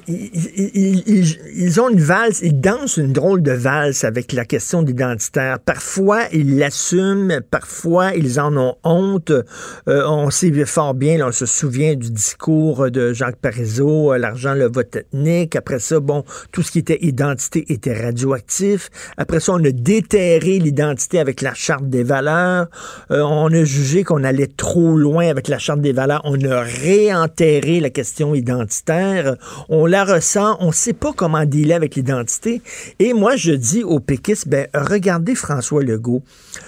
ils, 0.06 1.80
ont 1.80 1.88
une 1.88 2.00
valse, 2.00 2.40
ils 2.42 2.60
dansent 2.60 2.96
une 2.98 3.12
drôle 3.12 3.42
de 3.42 3.52
valse 3.52 4.04
avec 4.04 4.32
la 4.32 4.44
question 4.44 4.82
d'identitaire. 4.82 5.58
Parfois, 5.58 6.22
ils 6.32 6.58
l'assument, 6.58 7.40
parfois, 7.50 8.14
ils 8.14 8.40
en 8.40 8.56
ont 8.56 8.76
honte. 8.84 9.30
Euh, 9.30 10.06
on 10.06 10.30
sait 10.30 10.50
fort 10.64 10.94
bien, 10.94 11.26
on 11.26 11.32
se 11.32 11.46
souvient 11.46 11.94
du 11.94 12.10
discours 12.10 12.90
de 12.90 13.12
Jacques 13.12 13.36
Parizeau, 13.36 14.12
euh, 14.12 14.18
l'argent, 14.18 14.54
le 14.54 14.68
vote 14.68 14.94
ethnique. 14.96 15.56
Après 15.56 15.78
ça, 15.78 16.00
bon, 16.00 16.24
tout 16.52 16.62
ce 16.62 16.70
qui 16.70 16.78
était 16.78 16.98
identité 17.00 17.64
était 17.72 17.94
radioactif. 17.94 18.90
Après 19.16 19.40
ça, 19.40 19.52
on 19.52 19.64
a 19.64 19.70
déterré 19.70 20.58
l'identité 20.58 21.18
avec 21.18 21.40
la 21.40 21.54
charte 21.54 21.88
des 21.88 22.02
valeurs. 22.02 22.68
Euh, 23.10 23.22
on 23.22 23.52
a 23.52 23.64
jugé 23.64 24.04
qu'on 24.04 24.24
allait 24.24 24.48
trop 24.48 24.96
loin 24.96 25.28
avec 25.28 25.48
la 25.48 25.58
charte 25.58 25.80
des 25.80 25.92
valeurs. 25.92 26.20
On 26.24 26.40
a 26.44 26.60
réenterré 26.60 27.80
la 27.80 27.90
question 27.90 28.34
identitaire 28.34 29.29
on 29.68 29.86
la 29.86 30.04
ressent, 30.04 30.56
on 30.60 30.68
ne 30.68 30.72
sait 30.72 30.92
pas 30.92 31.12
comment 31.12 31.44
dealer 31.44 31.74
avec 31.74 31.94
l'identité. 31.94 32.62
Et 32.98 33.12
moi, 33.12 33.36
je 33.36 33.52
dis 33.52 33.82
aux 33.84 34.00
péquistes, 34.00 34.48
ben, 34.48 34.66
regardez 34.74 35.34
François 35.34 35.82
Legault. 35.82 36.22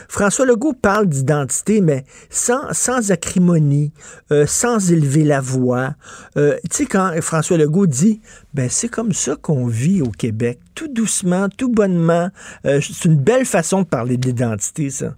François 0.09 0.47
Legault 0.47 0.75
parle 0.75 1.07
d'identité, 1.07 1.81
mais 1.81 2.05
sans, 2.31 2.73
sans 2.73 3.11
acrimonie, 3.11 3.93
euh, 4.31 4.47
sans 4.47 4.91
élever 4.93 5.25
la 5.25 5.41
voix. 5.41 5.95
Euh, 6.37 6.57
tu 6.71 6.79
sais, 6.79 6.87
quand 6.87 7.13
François 7.21 7.57
Legault 7.57 7.87
dit, 7.87 8.21
ben, 8.55 8.69
c'est 8.71 8.89
comme 8.89 9.13
ça 9.13 9.37
qu'on 9.37 9.67
vit 9.67 10.03
au 10.03 10.11
Québec, 10.11 10.59
tout 10.75 10.89
doucement, 10.89 11.49
tout 11.49 11.71
bonnement. 11.71 12.29
Euh, 12.67 12.81
c'est 12.81 13.07
une 13.07 13.17
belle 13.17 13.47
façon 13.47 13.83
de 13.83 13.87
parler 13.87 14.17
d'identité, 14.17 14.91
ça. 14.91 15.15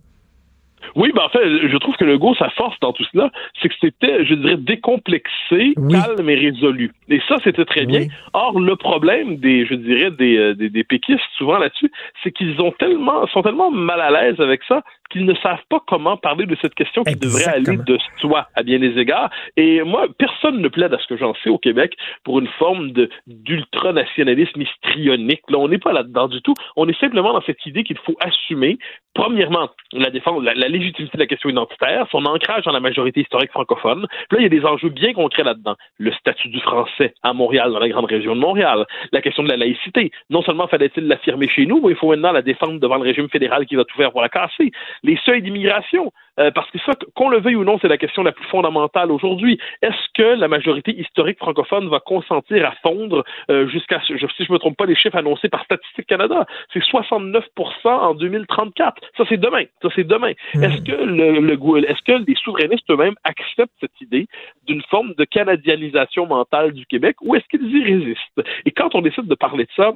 Oui, 0.94 1.12
ben 1.14 1.22
en 1.22 1.28
fait, 1.28 1.68
je 1.68 1.76
trouve 1.78 1.96
que 1.96 2.04
le 2.04 2.18
go, 2.18 2.34
sa 2.38 2.50
force 2.50 2.78
dans 2.80 2.92
tout 2.92 3.04
cela, 3.12 3.30
c'est 3.60 3.68
que 3.68 3.74
c'était, 3.80 4.24
je 4.24 4.34
dirais, 4.34 4.56
décomplexé, 4.56 5.74
calme 5.90 6.28
et 6.28 6.34
résolu. 6.34 6.92
Et 7.08 7.20
ça, 7.28 7.36
c'était 7.44 7.64
très 7.64 7.86
bien. 7.86 8.06
Or, 8.32 8.58
le 8.58 8.76
problème 8.76 9.36
des, 9.36 9.66
je 9.66 9.74
dirais, 9.74 10.10
des, 10.10 10.36
euh, 10.36 10.54
des, 10.54 10.70
des 10.70 10.84
péquistes, 10.84 11.20
souvent 11.36 11.58
là-dessus, 11.58 11.90
c'est 12.22 12.32
qu'ils 12.32 12.60
ont 12.60 12.72
tellement, 12.72 13.26
sont 13.28 13.42
tellement 13.42 13.70
mal 13.70 14.00
à 14.00 14.10
l'aise 14.10 14.40
avec 14.40 14.62
ça 14.68 14.82
qu'ils 15.10 15.26
ne 15.26 15.34
savent 15.34 15.62
pas 15.68 15.80
comment 15.86 16.16
parler 16.16 16.46
de 16.46 16.56
cette 16.60 16.74
question 16.74 17.04
qui 17.04 17.16
devrait 17.16 17.46
aller 17.46 17.76
de 17.76 17.98
soi 18.20 18.48
à 18.54 18.62
bien 18.62 18.78
des 18.78 18.98
égards. 18.98 19.30
Et 19.56 19.82
moi, 19.82 20.06
personne 20.18 20.60
ne 20.60 20.68
plaide 20.68 20.92
à 20.94 20.98
ce 20.98 21.06
que 21.06 21.16
j'en 21.16 21.34
sais 21.42 21.50
au 21.50 21.58
Québec 21.58 21.96
pour 22.24 22.38
une 22.40 22.48
forme 22.58 22.92
de 22.92 23.08
d'ultranationalisme 23.26 24.62
histrionique. 24.62 25.42
Là, 25.48 25.58
on 25.58 25.68
n'est 25.68 25.78
pas 25.78 25.92
là-dedans 25.92 26.28
du 26.28 26.40
tout. 26.42 26.54
On 26.76 26.88
est 26.88 26.98
simplement 26.98 27.32
dans 27.32 27.42
cette 27.42 27.64
idée 27.66 27.84
qu'il 27.84 27.98
faut 27.98 28.16
assumer, 28.20 28.78
premièrement, 29.14 29.70
la 29.92 30.10
défense, 30.10 30.42
la, 30.42 30.68
légitimité 30.78 31.16
de 31.16 31.22
la 31.22 31.26
question 31.26 31.48
identitaire, 31.48 32.06
son 32.10 32.24
ancrage 32.26 32.64
dans 32.64 32.72
la 32.72 32.80
majorité 32.80 33.20
historique 33.20 33.50
francophone. 33.50 34.06
Puis 34.28 34.36
là, 34.36 34.40
il 34.40 34.42
y 34.42 34.46
a 34.46 34.60
des 34.60 34.66
enjeux 34.66 34.90
bien 34.90 35.12
concrets 35.12 35.44
là-dedans. 35.44 35.76
Le 35.98 36.12
statut 36.12 36.48
du 36.48 36.60
français 36.60 37.14
à 37.22 37.32
Montréal, 37.32 37.72
dans 37.72 37.78
la 37.78 37.88
grande 37.88 38.06
région 38.06 38.34
de 38.34 38.40
Montréal. 38.40 38.86
La 39.12 39.20
question 39.20 39.42
de 39.42 39.48
la 39.48 39.56
laïcité. 39.56 40.10
Non 40.30 40.42
seulement 40.42 40.66
fallait-il 40.68 41.06
l'affirmer 41.06 41.48
chez 41.48 41.66
nous, 41.66 41.80
mais 41.80 41.90
il 41.90 41.96
faut 41.96 42.10
maintenant 42.10 42.32
la 42.32 42.42
défendre 42.42 42.80
devant 42.80 42.96
le 42.96 43.02
régime 43.02 43.28
fédéral 43.28 43.66
qui 43.66 43.76
va 43.76 43.84
tout 43.84 43.96
faire 43.96 44.12
pour 44.12 44.22
la 44.22 44.28
casser 44.28 44.70
les 45.02 45.18
seuils 45.24 45.42
d'immigration. 45.42 46.12
Euh, 46.40 46.50
parce 46.50 46.68
que 46.70 46.78
ça, 46.84 46.92
qu'on 47.14 47.28
le 47.28 47.40
veuille 47.40 47.54
ou 47.54 47.64
non, 47.64 47.78
c'est 47.80 47.88
la 47.88 47.96
question 47.96 48.22
la 48.24 48.32
plus 48.32 48.46
fondamentale 48.46 49.12
aujourd'hui. 49.12 49.58
Est-ce 49.82 50.08
que 50.14 50.36
la 50.36 50.48
majorité 50.48 50.90
historique 50.98 51.38
francophone 51.38 51.88
va 51.88 52.00
consentir 52.00 52.66
à 52.66 52.72
fondre 52.82 53.24
euh, 53.50 53.68
jusqu'à, 53.68 54.00
si 54.04 54.16
je 54.18 54.52
me 54.52 54.58
trompe 54.58 54.76
pas, 54.76 54.86
les 54.86 54.96
chiffres 54.96 55.16
annoncés 55.16 55.48
par 55.48 55.64
Statistique 55.64 56.06
Canada, 56.06 56.44
c'est 56.72 56.82
69 56.82 57.44
en 57.84 58.14
2034. 58.14 59.02
Ça, 59.16 59.24
c'est 59.28 59.36
demain. 59.36 59.64
Ça, 59.82 59.88
c'est 59.94 60.04
demain. 60.04 60.32
Mmh. 60.54 60.63
Est-ce 60.64 62.02
que 62.02 62.24
les 62.26 62.34
souverainistes 62.36 62.90
eux-mêmes 62.90 63.14
acceptent 63.24 63.74
cette 63.80 64.00
idée 64.00 64.26
d'une 64.66 64.82
forme 64.82 65.14
de 65.14 65.24
canadianisation 65.24 66.26
mentale 66.26 66.72
du 66.72 66.86
Québec 66.86 67.16
ou 67.20 67.34
est-ce 67.34 67.44
qu'ils 67.48 67.76
y 67.76 67.84
résistent? 67.84 68.40
Et 68.64 68.70
quand 68.70 68.94
on 68.94 69.02
décide 69.02 69.26
de 69.26 69.34
parler 69.34 69.64
de 69.64 69.70
ça, 69.76 69.92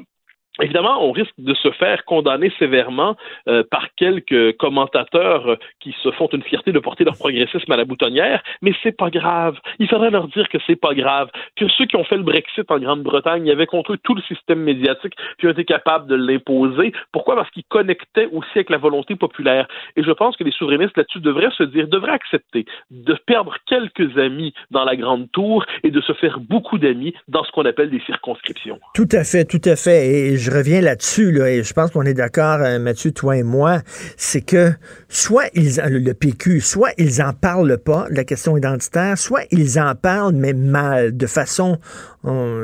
Évidemment, 0.60 1.04
on 1.04 1.12
risque 1.12 1.34
de 1.38 1.54
se 1.54 1.70
faire 1.72 2.04
condamner 2.04 2.52
sévèrement 2.58 3.16
euh, 3.48 3.62
par 3.70 3.88
quelques 3.96 4.56
commentateurs 4.56 5.50
euh, 5.50 5.56
qui 5.80 5.94
se 6.02 6.10
font 6.12 6.28
une 6.32 6.42
fierté 6.42 6.72
de 6.72 6.78
porter 6.78 7.04
leur 7.04 7.16
progressisme 7.16 7.70
à 7.70 7.76
la 7.76 7.84
boutonnière, 7.84 8.42
mais 8.62 8.72
c'est 8.82 8.96
pas 8.96 9.10
grave. 9.10 9.56
Il 9.78 9.88
faudrait 9.88 10.10
leur 10.10 10.28
dire 10.28 10.48
que 10.48 10.58
c'est 10.66 10.80
pas 10.80 10.94
grave, 10.94 11.30
que 11.56 11.68
ceux 11.68 11.86
qui 11.86 11.96
ont 11.96 12.04
fait 12.04 12.16
le 12.16 12.22
Brexit 12.22 12.70
en 12.70 12.78
Grande-Bretagne 12.78 13.50
avaient 13.50 13.66
contre 13.66 13.92
eux 13.92 13.98
tout 14.02 14.14
le 14.14 14.22
système 14.22 14.60
médiatique 14.60 15.14
puis 15.38 15.46
ont 15.46 15.52
été 15.52 15.64
capables 15.64 16.08
de 16.08 16.16
l'imposer. 16.16 16.92
Pourquoi? 17.12 17.36
Parce 17.36 17.50
qu'ils 17.50 17.64
connectaient 17.68 18.26
aussi 18.32 18.50
avec 18.56 18.70
la 18.70 18.78
volonté 18.78 19.14
populaire. 19.16 19.68
Et 19.96 20.02
je 20.02 20.10
pense 20.10 20.36
que 20.36 20.44
les 20.44 20.52
souverainistes 20.52 20.96
là-dessus 20.96 21.20
devraient 21.20 21.50
se 21.56 21.62
dire, 21.62 21.88
devraient 21.88 22.12
accepter 22.12 22.66
de 22.90 23.14
perdre 23.26 23.56
quelques 23.66 24.18
amis 24.18 24.52
dans 24.70 24.84
la 24.84 24.96
grande 24.96 25.30
tour 25.32 25.64
et 25.84 25.90
de 25.90 26.00
se 26.00 26.12
faire 26.14 26.40
beaucoup 26.40 26.78
d'amis 26.78 27.14
dans 27.28 27.44
ce 27.44 27.52
qu'on 27.52 27.64
appelle 27.64 27.90
des 27.90 28.00
circonscriptions. 28.00 28.80
Tout 28.94 29.08
à 29.12 29.24
fait, 29.24 29.44
tout 29.44 29.60
à 29.64 29.76
fait. 29.76 30.36
Reviens 30.48 30.80
là-dessus, 30.80 31.32
là, 31.32 31.50
et 31.50 31.62
je 31.62 31.72
pense 31.72 31.90
qu'on 31.90 32.02
est 32.02 32.14
d'accord, 32.14 32.58
euh, 32.60 32.78
Mathieu, 32.78 33.12
toi 33.12 33.36
et 33.36 33.42
moi, 33.42 33.80
c'est 34.16 34.40
que 34.40 34.72
soit 35.08 35.46
ils, 35.54 35.80
le 35.88 36.12
PQ, 36.14 36.60
soit 36.60 36.90
ils 36.98 37.22
en 37.22 37.32
parlent 37.32 37.78
pas 37.78 38.06
de 38.10 38.14
la 38.14 38.24
question 38.24 38.56
identitaire, 38.56 39.18
soit 39.18 39.42
ils 39.50 39.80
en 39.80 39.94
parlent, 39.94 40.34
mais 40.34 40.52
mal, 40.52 41.16
de 41.16 41.26
façon, 41.26 41.78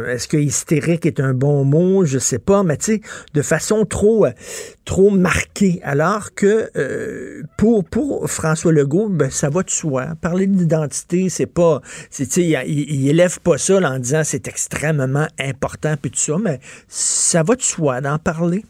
est-ce 0.07 0.29
que 0.29 0.37
hystérique 0.37 1.07
est 1.07 1.21
un 1.21 1.35
bon 1.35 1.65
mot, 1.65 2.05
je 2.05 2.19
sais 2.19 2.39
pas, 2.39 2.62
mais 2.62 2.77
tu 2.77 2.85
sais, 2.85 3.01
de 3.35 3.43
façon 3.43 3.85
trop, 3.85 4.27
euh, 4.27 4.31
trop 4.85 5.11
marquée, 5.11 5.81
alors 5.83 6.35
que 6.35 6.71
euh, 6.77 7.43
pour, 7.57 7.85
pour 7.85 8.31
François 8.31 8.73
Legault, 8.73 9.09
ben, 9.09 9.31
ça 9.31 9.51
va 9.51 9.62
de 9.62 9.71
soi. 9.71 10.09
Parler 10.21 10.47
d'identité, 10.47 11.29
c'est 11.29 11.47
pas, 11.47 11.81
il, 12.19 12.62
il, 12.67 13.09
élève 13.09 13.41
pas 13.41 13.59
ça 13.59 13.77
en 13.77 13.99
disant 13.99 14.23
c'est 14.25 14.49
extrêmement 14.49 15.29
important, 15.39 15.95
puis 16.01 16.11
tout 16.11 16.21
ça, 16.21 16.37
mais 16.43 16.61
ça 16.89 17.43
va 17.43 17.55
de 17.57 17.62
soi 17.62 18.01
d'en 18.01 18.19
parler? 18.19 18.65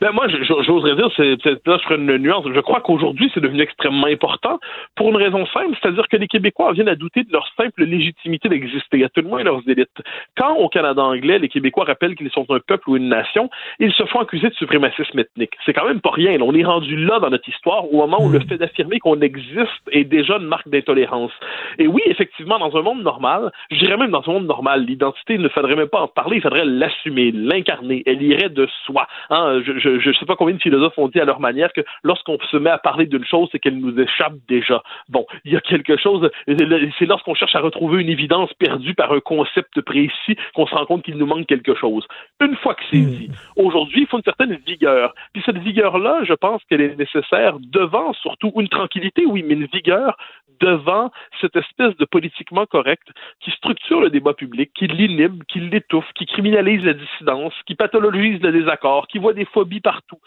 Ben 0.00 0.12
moi, 0.12 0.26
j'oserais 0.28 0.96
dire, 0.96 1.08
c'est 1.16 1.36
peut-être 1.42 1.66
là 1.66 1.78
je 1.78 1.84
ferai 1.84 1.96
une 1.96 2.16
nuance. 2.18 2.44
Je 2.52 2.60
crois 2.60 2.80
qu'aujourd'hui, 2.80 3.30
c'est 3.34 3.40
devenu 3.40 3.62
extrêmement 3.62 4.06
important 4.06 4.58
pour 4.96 5.10
une 5.10 5.16
raison 5.16 5.46
simple, 5.46 5.76
c'est-à-dire 5.80 6.08
que 6.08 6.16
les 6.16 6.28
Québécois 6.28 6.72
viennent 6.72 6.88
à 6.88 6.96
douter 6.96 7.24
de 7.24 7.32
leur 7.32 7.46
simple 7.56 7.84
légitimité 7.84 8.48
d'exister, 8.48 9.04
à 9.04 9.08
tout 9.08 9.22
le 9.22 9.28
moins 9.28 9.42
leurs 9.42 9.60
élites. 9.68 9.88
Quand 10.36 10.54
au 10.56 10.68
Canada 10.68 11.02
anglais, 11.02 11.38
les 11.38 11.48
Québécois 11.48 11.84
rappellent 11.84 12.14
qu'ils 12.14 12.30
sont 12.30 12.46
un 12.50 12.60
peuple 12.60 12.90
ou 12.90 12.96
une 12.96 13.08
nation, 13.08 13.50
ils 13.78 13.92
se 13.92 14.04
font 14.04 14.20
accuser 14.20 14.48
de 14.48 14.54
suprémacisme 14.54 15.18
ethnique. 15.18 15.52
C'est 15.64 15.72
quand 15.72 15.86
même 15.86 16.00
pas 16.00 16.10
rien. 16.10 16.40
On 16.40 16.54
est 16.54 16.64
rendu 16.64 16.96
là 16.96 17.18
dans 17.20 17.30
notre 17.30 17.48
histoire 17.48 17.92
au 17.92 17.96
moment 17.98 18.22
où 18.22 18.30
le 18.30 18.38
hmm. 18.38 18.48
fait 18.48 18.58
d'affirmer 18.58 18.98
qu'on 18.98 19.20
existe 19.20 19.70
est 19.90 20.04
déjà 20.04 20.36
une 20.36 20.46
marque 20.46 20.68
d'intolérance. 20.68 21.32
Et 21.78 21.86
oui, 21.86 22.02
effectivement, 22.06 22.58
dans 22.58 22.76
un 22.76 22.82
monde 22.82 23.02
normal, 23.02 23.50
je 23.70 23.78
dirais 23.78 23.96
même 23.96 24.10
dans 24.10 24.22
un 24.26 24.32
monde 24.32 24.46
normal, 24.46 24.84
l'identité, 24.84 25.34
il 25.34 25.40
ne 25.40 25.48
faudrait 25.48 25.76
même 25.76 25.88
pas 25.88 26.00
en 26.00 26.08
parler, 26.08 26.36
il 26.36 26.42
faudrait 26.42 26.64
l'assumer, 26.64 27.32
l'incarner. 27.32 28.02
Elle 28.06 28.22
irait 28.22 28.48
de 28.48 28.68
soi. 28.84 29.06
Hein, 29.30 29.60
je, 29.64 29.83
je 29.84 30.08
ne 30.08 30.14
sais 30.14 30.26
pas 30.26 30.36
combien 30.36 30.54
de 30.54 30.62
philosophes 30.62 30.98
ont 30.98 31.08
dit 31.08 31.20
à 31.20 31.24
leur 31.24 31.40
manière 31.40 31.72
que 31.72 31.82
lorsqu'on 32.02 32.38
se 32.50 32.56
met 32.56 32.70
à 32.70 32.78
parler 32.78 33.06
d'une 33.06 33.24
chose, 33.24 33.48
c'est 33.52 33.58
qu'elle 33.58 33.78
nous 33.78 33.98
échappe 33.98 34.34
déjà. 34.48 34.82
Bon, 35.08 35.26
il 35.44 35.52
y 35.52 35.56
a 35.56 35.60
quelque 35.60 35.96
chose, 35.96 36.30
c'est 36.46 37.06
lorsqu'on 37.06 37.34
cherche 37.34 37.54
à 37.54 37.60
retrouver 37.60 38.02
une 38.02 38.08
évidence 38.08 38.52
perdue 38.54 38.94
par 38.94 39.12
un 39.12 39.20
concept 39.20 39.80
précis 39.80 40.36
qu'on 40.54 40.66
se 40.66 40.74
rend 40.74 40.86
compte 40.86 41.02
qu'il 41.02 41.16
nous 41.16 41.26
manque 41.26 41.46
quelque 41.46 41.74
chose. 41.74 42.06
Une 42.40 42.56
fois 42.56 42.74
que 42.74 42.82
c'est 42.90 42.98
hmm. 42.98 43.10
dit, 43.10 43.30
aujourd'hui, 43.56 44.02
il 44.02 44.06
faut 44.06 44.18
une 44.18 44.24
certaine 44.24 44.58
vigueur. 44.66 45.14
Puis 45.32 45.42
cette 45.44 45.58
vigueur-là, 45.58 46.20
je 46.24 46.34
pense 46.34 46.62
qu'elle 46.68 46.80
est 46.80 46.96
nécessaire 46.96 47.58
devant 47.60 48.12
surtout 48.14 48.52
une 48.56 48.68
tranquillité, 48.68 49.24
oui, 49.26 49.44
mais 49.46 49.54
une 49.54 49.66
vigueur 49.66 50.16
devant 50.60 51.10
cette 51.40 51.56
espèce 51.56 51.96
de 51.96 52.04
politiquement 52.04 52.66
correct 52.66 53.08
qui 53.40 53.50
structure 53.50 54.00
le 54.00 54.10
débat 54.10 54.34
public, 54.34 54.70
qui 54.74 54.86
l'inhibe, 54.86 55.42
qui 55.48 55.60
l'étouffe, 55.60 56.10
qui 56.14 56.26
criminalise 56.26 56.84
la 56.84 56.94
dissidence, 56.94 57.54
qui 57.66 57.74
pathologise 57.74 58.40
le 58.40 58.52
désaccord, 58.52 59.06
qui 59.08 59.18
voit 59.18 59.32
des 59.32 59.44
phobies 59.46 59.73
partout. 59.80 60.20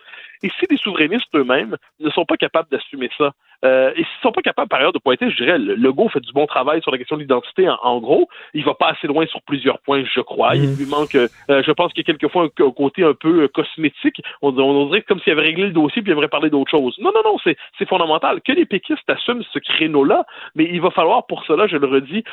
Et 0.43 0.49
si 0.59 0.65
les 0.69 0.77
souverainistes 0.77 1.33
eux-mêmes 1.35 1.77
ne 1.99 2.09
sont 2.09 2.25
pas 2.25 2.37
capables 2.37 2.69
d'assumer 2.69 3.09
ça, 3.17 3.33
Euh, 3.65 3.91
et 3.95 4.03
s'ils 4.03 4.21
sont 4.21 4.31
pas 4.31 4.41
capables, 4.41 4.69
par 4.69 4.79
ailleurs, 4.79 4.93
de 4.93 4.99
pointer, 4.99 5.29
je 5.29 5.35
dirais, 5.43 5.57
le 5.57 5.75
Legault 5.75 6.09
fait 6.09 6.19
du 6.19 6.31
bon 6.31 6.45
travail 6.45 6.81
sur 6.81 6.91
la 6.91 6.97
question 6.97 7.15
de 7.15 7.21
l'identité. 7.21 7.67
En, 7.81 7.99
gros, 7.99 8.27
il 8.53 8.63
va 8.63 8.73
pas 8.73 8.89
assez 8.89 9.07
loin 9.07 9.25
sur 9.27 9.41
plusieurs 9.41 9.79
points, 9.79 10.03
je 10.13 10.21
crois. 10.21 10.55
Il 10.55 10.69
Mhm. 10.69 10.77
lui 10.77 10.85
manque, 10.85 11.15
euh, 11.15 11.27
je 11.49 11.71
pense 11.71 11.91
qu'il 11.93 12.01
y 12.01 12.05
a 12.09 12.13
quelquefois 12.13 12.43
un, 12.43 12.63
un 12.65 12.71
côté 12.71 13.03
un 13.03 13.13
peu 13.13 13.43
euh, 13.43 13.47
cosmétique. 13.47 14.21
On, 14.41 14.55
on 14.57 14.85
dirait 14.87 15.01
comme 15.01 15.19
s'il 15.21 15.33
avait 15.33 15.41
réglé 15.41 15.63
le 15.65 15.71
dossier 15.71 16.01
puis 16.01 16.11
il 16.11 16.13
aimerait 16.13 16.27
parler 16.27 16.49
d'autre 16.49 16.69
chose. 16.69 16.95
Non, 16.99 17.11
non, 17.13 17.21
non, 17.31 17.37
c'est 17.43 17.57
c'est 17.77 17.87
fondamental. 17.87 18.41
Que 18.41 18.51
les 18.51 18.65
péquistes 18.65 19.09
assument 19.09 19.43
ce 19.51 19.59
créneau-là, 19.59 20.25
mais 20.55 20.65
il 20.71 20.81
va 20.81 20.91
falloir 20.91 21.25
pour 21.25 21.43
cela, 21.45 21.67
je 21.67 21.77
le 21.77 21.87
redis, 21.87 22.23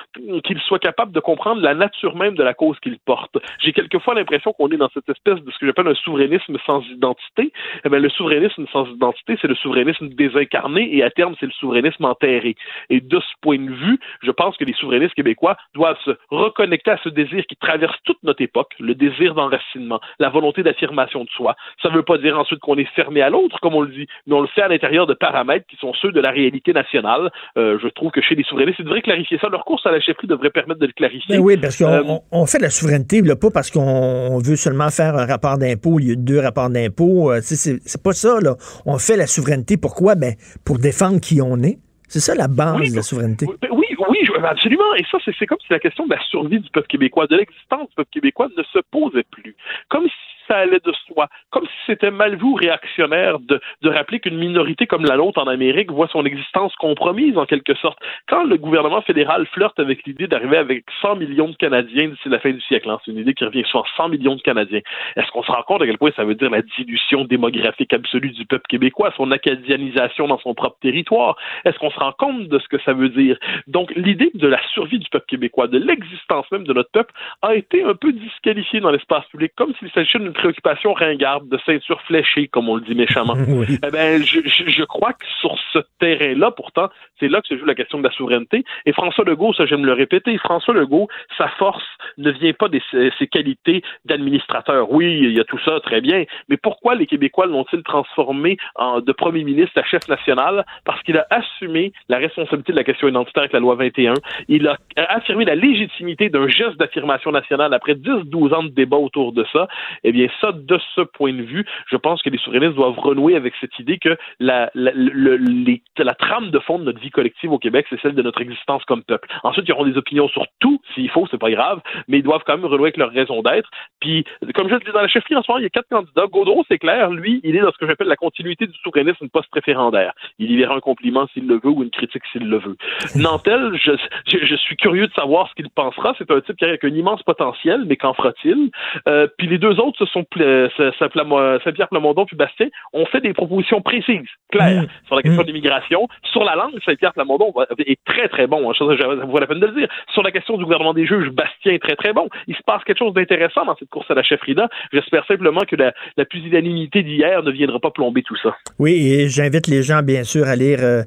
qu'ils 0.44 0.61
soient 0.61 0.78
capables 0.78 1.12
de 1.12 1.20
comprendre 1.20 1.61
la 1.62 1.74
nature 1.74 2.16
même 2.16 2.35
de 2.35 2.43
la 2.43 2.55
cause 2.55 2.78
qu'ils 2.81 2.99
portent. 2.99 3.39
J'ai 3.61 3.73
quelquefois 3.73 4.15
l'impression 4.15 4.53
qu'on 4.53 4.69
est 4.69 4.77
dans 4.77 4.90
cette 4.93 5.09
espèce 5.09 5.40
de 5.40 5.51
ce 5.51 5.59
que 5.59 5.66
j'appelle 5.66 5.89
un 5.89 5.94
souverainisme 5.94 6.57
sans 6.66 6.82
identité. 6.86 7.53
Eh 7.85 7.89
bien, 7.89 7.99
le 7.99 8.09
souverainisme 8.11 8.66
sans 8.73 8.86
identité, 8.89 9.36
c'est 9.40 9.49
le 9.49 9.55
souverainisme 9.55 10.09
désincarné 10.09 10.94
et 10.94 11.03
à 11.03 11.11
terme, 11.15 11.35
c'est 11.41 11.47
le 11.47 11.53
souverainisme 11.53 12.05
enterré. 12.05 12.57
Et 12.91 13.01
de 13.01 13.19
ce 13.19 13.32
point 13.41 13.59
de 13.59 13.70
vue, 13.73 13.99
je 14.23 14.31
pense 14.31 14.57
que 14.57 14.65
les 14.65 14.74
souverainistes 14.74 15.15
québécois 15.15 15.57
doivent 15.74 15.97
se 16.05 16.11
reconnecter 16.31 16.91
à 16.91 16.99
ce 17.03 17.09
désir 17.09 17.45
qui 17.49 17.57
traverse 17.57 17.97
toute 18.05 18.23
notre 18.23 18.43
époque, 18.43 18.73
le 18.81 18.95
désir 18.95 19.35
d'enracinement, 19.35 20.01
la 20.19 20.28
volonté 20.28 20.62
d'affirmation 20.62 21.24
de 21.24 21.31
soi. 21.31 21.55
Ça 21.82 21.89
ne 21.91 21.95
veut 21.97 22.03
pas 22.03 22.19
dire 22.19 22.39
ensuite 22.39 22.61
qu'on 22.61 22.77
est 22.77 22.89
fermé 22.95 23.23
à 23.23 23.31
l'autre, 23.31 23.59
comme 23.61 23.74
on 23.74 23.82
le 23.82 23.91
dit, 23.93 24.07
mais 24.27 24.35
on 24.35 24.41
le 24.41 24.49
fait 24.49 24.62
à 24.62 24.69
l'intérieur 24.69 25.07
de 25.07 25.15
paramètres 25.15 25.66
qui 25.69 25.77
sont 25.77 25.93
ceux 26.01 26.12
de 26.12 26.20
la 26.20 26.31
réalité 26.31 26.73
nationale. 26.73 27.31
Euh, 27.57 27.78
je 27.82 27.89
trouve 27.89 28.11
que 28.11 28.20
chez 28.20 28.35
les 28.35 28.45
souverainistes, 28.45 28.78
ils 28.81 28.85
devraient 28.85 29.03
clarifier 29.03 29.39
ça. 29.39 29.49
Leur 29.49 29.65
course 29.65 29.86
à 29.86 29.91
la 29.93 30.01
chefferie 30.01 30.27
devrait 30.27 30.51
permettre 30.51 30.81
de 30.81 30.86
le 30.86 30.93
clarifier. 30.93 31.36
Ben 31.36 31.43
oui, 31.43 31.57
parce 31.57 31.77
qu'on 31.78 31.85
Euh, 31.86 32.03
on- 32.32 32.47
fait 32.47 32.59
de 32.59 32.62
la 32.65 32.70
souveraineté, 32.70 33.20
là, 33.23 33.36
pas 33.36 33.51
parce 33.53 33.70
qu'on 33.70 33.81
on 33.82 34.39
veut 34.39 34.57
seulement 34.57 34.91
faire 34.91 35.15
un 35.16 35.27
rapport 35.27 35.59
d'impôt 35.59 35.95
au 35.95 35.99
lieu 35.99 36.16
de 36.16 36.23
deux 36.23 36.41
rapports 36.41 36.70
d'impôt. 36.70 37.31
euh, 37.32 37.41
c'est 37.43 38.03
pas 38.03 38.12
ça, 38.12 38.39
là. 38.41 38.55
On 38.86 38.99
fait 38.99 39.16
la 39.16 39.27
souveraineté 39.27 39.77
pourquoi? 39.77 40.15
Ben, 40.15 40.35
pour 40.65 40.78
défendre 40.78 41.03
qui 41.20 41.40
on 41.43 41.62
est. 41.62 41.78
C'est 42.15 42.20
ça 42.20 42.36
la 42.36 42.47
base 42.47 42.93
de 42.93 42.95
la 42.95 43.03
souveraineté. 43.03 43.45
Oui, 43.73 43.86
oui, 44.09 44.19
absolument. 44.45 44.95
Et 44.95 45.03
ça, 45.11 45.19
c'est 45.24 45.47
comme 45.47 45.59
si 45.66 45.73
la 45.73 45.81
question 45.81 46.07
de 46.07 46.15
la 46.15 46.23
survie 46.31 46.61
du 46.61 46.70
peuple 46.70 46.86
québécois, 46.86 47.27
de 47.27 47.35
l'existence 47.35 47.89
du 47.89 47.95
peuple 47.97 48.11
québécois 48.12 48.49
ne 48.57 48.62
se 48.62 48.78
posait 48.93 49.24
plus. 49.32 49.57
Comme 49.89 50.05
si 50.05 50.35
ça 50.49 50.59
allait 50.59 50.81
de 50.85 50.93
soi. 51.07 51.28
Comme 51.51 51.65
si 51.65 51.73
c'était 51.86 52.11
mal 52.11 52.36
vu 52.36 52.45
ou 52.45 52.55
réactionnaire 52.55 53.39
de, 53.39 53.61
de 53.82 53.91
rappeler 53.91 54.20
qu'une 54.20 54.39
minorité 54.39 54.86
comme 54.86 55.05
la 55.05 55.16
nôtre 55.16 55.41
en 55.41 55.47
Amérique 55.47 55.91
voit 55.91 56.09
son 56.09 56.24
existence 56.24 56.74
compromise 56.77 57.36
en 57.39 57.47
quelque 57.47 57.74
sorte. 57.74 57.99
Quand 58.28 58.45
le 58.45 58.57
gouvernement 58.57 59.03
fédéral 59.03 59.47
flirte 59.47 59.78
avec 59.78 60.05
l'idée 60.07 60.27
d'arriver 60.27 60.57
avec 60.57 60.85
100 61.01 61.16
millions 61.16 61.49
de 61.49 61.57
Canadiens 61.57 62.09
d'ici 62.09 62.28
la 62.28 62.39
fin 62.39 62.51
du 62.51 62.61
siècle, 62.62 62.91
hein, 62.91 62.99
c'est 63.05 63.12
une 63.12 63.19
idée 63.19 63.35
qui 63.35 63.45
revient 63.45 63.65
sur 63.66 63.85
100 63.97 64.09
millions 64.09 64.36
de 64.36 64.43
Canadiens, 64.43 64.81
est-ce 65.16 65.31
qu'on 65.31 65.43
se 65.43 65.51
rend 65.51 65.62
compte 65.62 65.82
à 65.82 65.86
quel 65.86 65.99
point 65.99 66.11
ça 66.16 66.24
veut 66.24 66.35
dire 66.35 66.51
la 66.51 66.62
dilution 66.62 67.24
démographique 67.24 67.93
absolue 67.93 68.31
du 68.31 68.45
peuple 68.47 68.66
québécois, 68.69 69.12
son 69.16 69.31
acadianisation 69.31 70.28
dans 70.28 70.39
son 70.39 70.55
propre 70.55 70.77
territoire? 70.81 71.36
Est-ce 71.65 71.78
qu'on 71.78 71.91
se 71.91 71.99
rend 72.05 72.12
compte 72.12 72.48
de 72.48 72.59
ce 72.59 72.68
que 72.68 72.78
ça 72.82 72.93
veut 72.93 73.09
dire? 73.09 73.36
Donc, 73.66 73.93
l'idée 73.97 74.31
de 74.35 74.47
la 74.48 74.60
survie 74.72 74.98
du 74.98 75.09
peuple 75.09 75.26
québécois, 75.26 75.66
de 75.68 75.78
l'existence 75.78 76.51
même 76.52 76.64
de 76.64 76.72
notre 76.72 76.90
peuple, 76.90 77.12
a 77.43 77.55
été 77.55 77.82
un 77.82 77.94
peu 77.94 78.12
disqualifiée 78.12 78.81
dans 78.81 78.90
l'espace 78.90 79.24
public, 79.26 79.52
comme 79.56 79.72
s'il 79.78 79.90
s'agissait 79.90 80.18
d'une 80.18 80.32
préoccupation 80.32 80.93
ringarde, 80.93 81.48
de 81.48 81.59
ceinture 81.66 82.01
fléchée, 82.02 82.48
comme 82.48 82.68
on 82.68 82.76
le 82.76 82.82
dit 82.82 82.94
méchamment. 82.94 83.35
Eh 83.86 83.90
ben, 83.90 84.22
je, 84.22 84.40
je- 84.44 84.68
je 84.70 84.85
crois 84.85 85.12
que 85.12 85.24
sur 85.40 85.56
ce 85.72 85.78
terrain-là, 85.98 86.51
pourtant, 86.51 86.89
c'est 87.20 87.28
là 87.28 87.40
que 87.40 87.48
se 87.48 87.56
joue 87.59 87.64
la 87.64 87.74
question 87.74 87.98
de 87.98 88.05
la 88.05 88.10
souveraineté. 88.12 88.64
Et 88.86 88.93
François 88.93 89.24
Legault, 89.24 89.52
ça 89.55 89.66
j'aime 89.66 89.85
le 89.86 89.93
répéter, 89.93 90.36
François 90.39 90.74
Legault, 90.74 91.09
sa 91.39 91.48
force 91.48 91.85
ne 92.18 92.31
vient 92.31 92.52
pas 92.52 92.68
de 92.68 92.81
ses, 92.90 93.10
ses 93.18 93.26
qualités 93.26 93.82
d'administrateur. 94.05 94.90
Oui, 94.90 95.18
il 95.22 95.32
y 95.32 95.40
a 95.40 95.44
tout 95.44 95.59
ça, 95.64 95.81
très 95.81 96.01
bien. 96.01 96.24
Mais 96.48 96.56
pourquoi 96.56 96.94
les 96.94 97.06
Québécois 97.06 97.47
l'ont-ils 97.47 97.82
transformé 97.82 98.56
en, 98.76 99.01
de 99.01 99.12
premier 99.12 99.44
ministre 99.44 99.78
à 99.78 99.85
chef 99.85 100.06
national? 100.09 100.64
Parce 100.85 101.02
qu'il 101.02 101.16
a 101.16 101.26
assumé 101.31 101.93
la 102.09 102.19
responsabilité 102.19 102.73
de 102.73 102.77
la 102.77 102.85
question 102.85 103.09
identitaire 103.09 103.43
avec 103.43 103.53
la 103.53 103.61
loi 103.61 103.75
21. 103.77 104.15
Il 104.49 104.69
a 104.69 104.77
affirmé 104.97 105.45
la 105.45 105.55
légitimité 105.55 106.29
d'un 106.29 106.49
geste 106.49 106.77
d'affirmation 106.77 107.31
nationale 107.33 107.73
après 107.75 107.95
10-12 107.95 108.55
ans 108.55 108.62
de 108.62 108.69
débat 108.69 108.97
autour 108.97 109.33
de 109.33 109.45
ça. 109.53 109.69
Eh 110.03 110.12
bien, 110.12 110.27
ça, 110.41 110.53
de 110.53 110.79
ce 110.95 111.01
point 111.03 111.33
de 111.33 111.43
vue, 111.43 111.65
je 111.91 111.97
pense 111.97 112.23
que 112.23 112.31
les 112.31 112.39
souverainistes 112.39 112.75
doivent 112.75 112.99
renouer 112.99 113.37
avec 113.37 113.55
cette 113.61 113.79
idée 113.79 113.99
que 113.99 114.16
la, 114.41 114.71
la, 114.75 114.93
la 114.95 116.15
trame 116.15 116.51
de 116.51 116.59
fond 116.59 116.79
de 116.79 116.85
notre 116.85 117.01
vie 117.01 117.11
collective 117.11 117.53
au 117.53 117.59
Québec, 117.59 117.87
c'est 117.91 118.01
celle 118.01 118.15
de 118.15 118.23
notre 118.23 118.41
existence 118.41 118.85
comme 118.85 119.03
peuple. 119.03 119.29
Ensuite, 119.43 119.66
ils 119.69 119.73
auront 119.73 119.87
des 119.87 119.97
opinions 119.97 120.29
sur 120.29 120.47
tout, 120.61 120.81
s'il 120.95 121.11
faut, 121.11 121.27
c'est 121.31 121.39
pas 121.39 121.51
grave, 121.51 121.81
mais 122.09 122.19
ils 122.19 122.23
doivent 122.23 122.43
quand 122.47 122.57
même 122.57 122.66
renouer 122.66 122.87
avec 122.87 122.97
leur 122.97 123.11
raison 123.11 123.43
d'être. 123.43 123.69
Puis, 124.01 124.25
comme 124.55 124.69
je 124.69 124.75
le 124.75 124.81
dis 124.81 124.93
dans 124.93 125.01
la 125.01 125.09
chefferie 125.09 125.37
en 125.37 125.43
ce 125.43 125.51
moment, 125.51 125.59
il 125.61 125.65
y 125.65 125.66
a 125.66 125.71
quatre 125.71 125.89
candidats. 125.89 126.27
Gaudreau, 126.27 126.65
c'est 126.69 126.79
clair, 126.79 127.11
lui, 127.11 127.41
il 127.45 127.57
est 127.57 127.61
dans 127.61 127.73
ce 127.73 127.79
que 127.79 127.87
j'appelle 127.87 128.09
la 128.09 128.16
continuité 128.16 128.66
du 128.66 128.77
souverainisme 128.83 129.29
post-référendaire. 129.29 130.12
Il 130.39 130.51
y 130.51 130.57
verra 130.57 130.75
un 130.75 130.81
compliment 130.81 131.27
s'il 131.33 131.47
le 131.47 131.61
veut 131.62 131.71
ou 131.75 131.83
une 131.83 131.91
critique 131.91 132.23
s'il 132.33 132.49
le 132.49 132.59
veut. 132.59 132.77
Nantel, 133.17 133.73
je, 133.75 133.93
je, 134.31 134.39
je 134.45 134.57
suis 134.57 134.77
curieux 134.77 135.07
de 135.07 135.13
savoir 135.13 135.49
ce 135.49 135.55
qu'il 135.55 135.69
pensera. 135.71 136.15
C'est 136.19 136.31
un 136.31 136.41
type 136.41 136.57
qui 136.57 136.65
a 136.65 136.69
un 136.83 136.89
immense 136.89 137.23
potentiel, 137.23 137.85
mais 137.87 137.97
qu'en 137.97 138.15
fera-t-il? 138.15 138.71
Euh, 139.09 139.27
puis 139.39 139.47
les 139.47 139.59
deux 139.59 139.79
autres, 139.81 139.99
ce 139.99 140.07
sont 140.07 140.25
Saint-Pierre 140.35 141.89
Plamondon 141.89 142.25
puis 142.27 142.37
Bastien, 142.37 142.69
ont 142.93 143.07
fait 143.07 143.21
des 143.21 143.33
propositions 143.33 143.81
précises, 143.83 144.29
claires, 144.51 144.85
sur 145.07 145.17
la 145.17 145.23
question 145.23 145.43
de 145.43 145.47
l'immigration. 145.49 146.09
Sur 146.33 146.45
la 146.45 146.55
langue, 146.57 146.75
Saint-Pierre 146.85 147.13
Plamondon 147.13 147.53
est 147.79 147.99
très, 148.05 148.29
très 148.29 148.47
bon. 148.47 148.71
hein. 148.71 148.75
Ça, 148.79 148.85
ça 148.99 149.25
vaut 149.27 149.39
la 149.39 149.47
peine 149.47 149.61
de 149.61 149.67
le 149.67 149.75
dire. 149.75 149.89
Sur 150.13 150.23
la 150.23 150.31
question 150.31 150.57
du 150.57 150.65
gouvernement 150.65 150.95
des 150.95 151.07
juges, 151.07 151.29
Bastien 151.31 151.73
est 151.73 151.83
très, 151.83 151.97
très 151.97 152.13
bon. 152.13 152.29
Il 152.47 152.55
se 152.55 152.63
passe 152.67 152.83
quelque 152.85 152.99
chose 152.99 153.15
d'intéressant 153.15 153.65
dans 153.65 153.77
cette 153.77 153.91
course 153.91 154.11
à 154.11 154.15
la 154.15 154.23
chefferie-là. 154.23 154.69
J'espère 154.93 155.27
simplement 155.27 155.63
que 155.69 155.77
la, 155.77 155.93
la 156.17 156.25
pusillanimité 156.25 157.03
d'hier 157.03 157.43
ne 157.43 157.51
viendra 157.51 157.79
pas 157.81 157.91
plomber 157.91 158.23
tout 158.23 158.37
ça. 158.37 158.57
Oui, 158.79 159.13
et 159.13 159.29
j'invite 159.29 159.67
les 159.67 159.83
gens, 159.83 160.03
bien 160.03 160.25
sûr, 160.25 160.47
à 160.47 160.57
lire 160.57 160.79
euh, 160.83 161.03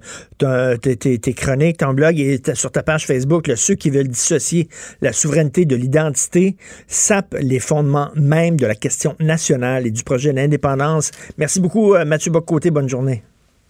ton- 0.73 0.77
tes, 0.77 0.95
tes- 0.97 1.19
tes 1.19 1.33
chroniques, 1.33 1.77
ton 1.77 1.93
blog 1.93 2.19
et 2.19 2.41
sur 2.53 2.71
ta 2.71 2.83
page 2.83 3.05
Facebook, 3.05 3.47
là, 3.47 3.55
ceux 3.55 3.75
qui 3.75 3.89
veulent 3.89 4.07
dissocier 4.07 4.69
la 5.01 5.13
souveraineté 5.13 5.65
de 5.65 5.75
l'identité 5.75 6.55
sapent 6.87 7.35
les 7.39 7.59
fondements 7.59 8.09
même 8.15 8.57
de 8.57 8.65
la 8.65 8.75
question 8.75 9.15
nationale 9.19 9.85
et 9.87 9.91
du 9.91 10.03
projet 10.03 10.33
d'indépendance. 10.33 11.11
Merci 11.37 11.59
beaucoup, 11.59 11.93
euh, 11.93 12.05
Mathieu 12.05 12.31
Bocoté. 12.31 12.71
Bonne 12.71 12.89
journée. 12.89 13.23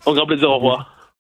Au 0.06 0.14
grand 0.14 0.26
plaisir, 0.26 0.50
au 0.50 0.56
revoir. 0.56 1.12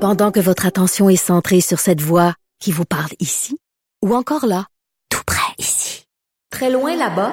Pendant 0.00 0.32
que 0.32 0.40
votre 0.40 0.66
attention 0.66 1.08
est 1.08 1.16
centrée 1.16 1.60
sur 1.60 1.78
cette 1.78 2.00
voix 2.00 2.34
qui 2.60 2.72
vous 2.72 2.84
parle 2.84 3.10
ici, 3.20 3.56
ou 4.04 4.14
encore 4.14 4.46
là, 4.46 4.66
tout 5.10 5.22
près 5.26 5.52
ici, 5.58 6.06
très 6.50 6.70
loin 6.70 6.96
là-bas, 6.96 7.32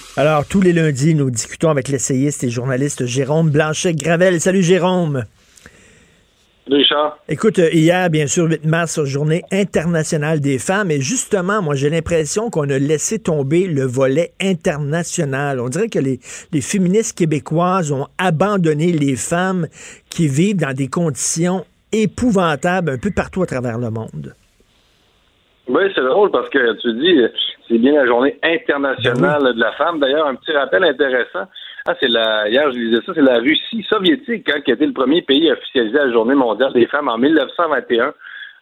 Alors, 0.17 0.45
tous 0.45 0.59
les 0.59 0.73
lundis, 0.73 1.15
nous 1.15 1.31
discutons 1.31 1.69
avec 1.69 1.87
l'essayiste 1.87 2.43
et 2.43 2.49
journaliste 2.49 3.05
Jérôme 3.05 3.49
Blanchet-Gravel. 3.49 4.41
Salut, 4.41 4.61
Jérôme. 4.61 5.23
Richard. 6.67 7.17
Écoute, 7.29 7.59
euh, 7.59 7.69
hier, 7.71 8.09
bien 8.09 8.27
sûr, 8.27 8.49
8 8.49 8.65
mars, 8.65 9.01
journée 9.05 9.43
internationale 9.53 10.41
des 10.41 10.59
femmes. 10.59 10.91
Et 10.91 10.99
justement, 10.99 11.61
moi, 11.61 11.75
j'ai 11.75 11.89
l'impression 11.89 12.49
qu'on 12.49 12.69
a 12.69 12.77
laissé 12.77 13.19
tomber 13.19 13.67
le 13.67 13.85
volet 13.85 14.33
international. 14.41 15.61
On 15.61 15.69
dirait 15.69 15.87
que 15.87 15.99
les, 15.99 16.19
les 16.51 16.61
féministes 16.61 17.17
québécoises 17.17 17.93
ont 17.93 18.07
abandonné 18.17 18.91
les 18.91 19.15
femmes 19.15 19.67
qui 20.09 20.27
vivent 20.27 20.57
dans 20.57 20.73
des 20.73 20.89
conditions 20.89 21.65
épouvantables 21.93 22.91
un 22.91 22.97
peu 22.97 23.11
partout 23.11 23.43
à 23.43 23.45
travers 23.45 23.77
le 23.77 23.89
monde. 23.89 24.35
Oui, 25.71 25.83
c'est 25.95 26.03
drôle 26.03 26.31
parce 26.31 26.49
que 26.49 26.73
tu 26.81 26.93
dis, 26.93 27.21
c'est 27.69 27.77
bien 27.77 27.93
la 27.93 28.05
journée 28.05 28.37
internationale 28.43 29.53
de 29.55 29.59
la 29.59 29.71
femme. 29.73 29.99
D'ailleurs, 29.99 30.27
un 30.27 30.35
petit 30.35 30.51
rappel 30.51 30.83
intéressant. 30.83 31.47
Ah, 31.87 31.93
c'est 31.99 32.09
la, 32.09 32.49
hier, 32.49 32.69
je 32.71 32.77
disais 32.77 33.01
ça, 33.05 33.13
c'est 33.15 33.21
la 33.21 33.39
Russie 33.39 33.83
soviétique 33.89 34.49
hein, 34.49 34.59
qui 34.65 34.71
a 34.71 34.73
été 34.73 34.85
le 34.85 34.91
premier 34.91 35.21
pays 35.21 35.49
à 35.49 35.53
officialiser 35.53 35.97
la 35.97 36.11
journée 36.11 36.35
mondiale 36.35 36.73
des 36.73 36.87
femmes 36.87 37.07
en 37.07 37.17
1921. 37.17 38.03
Euh, 38.03 38.11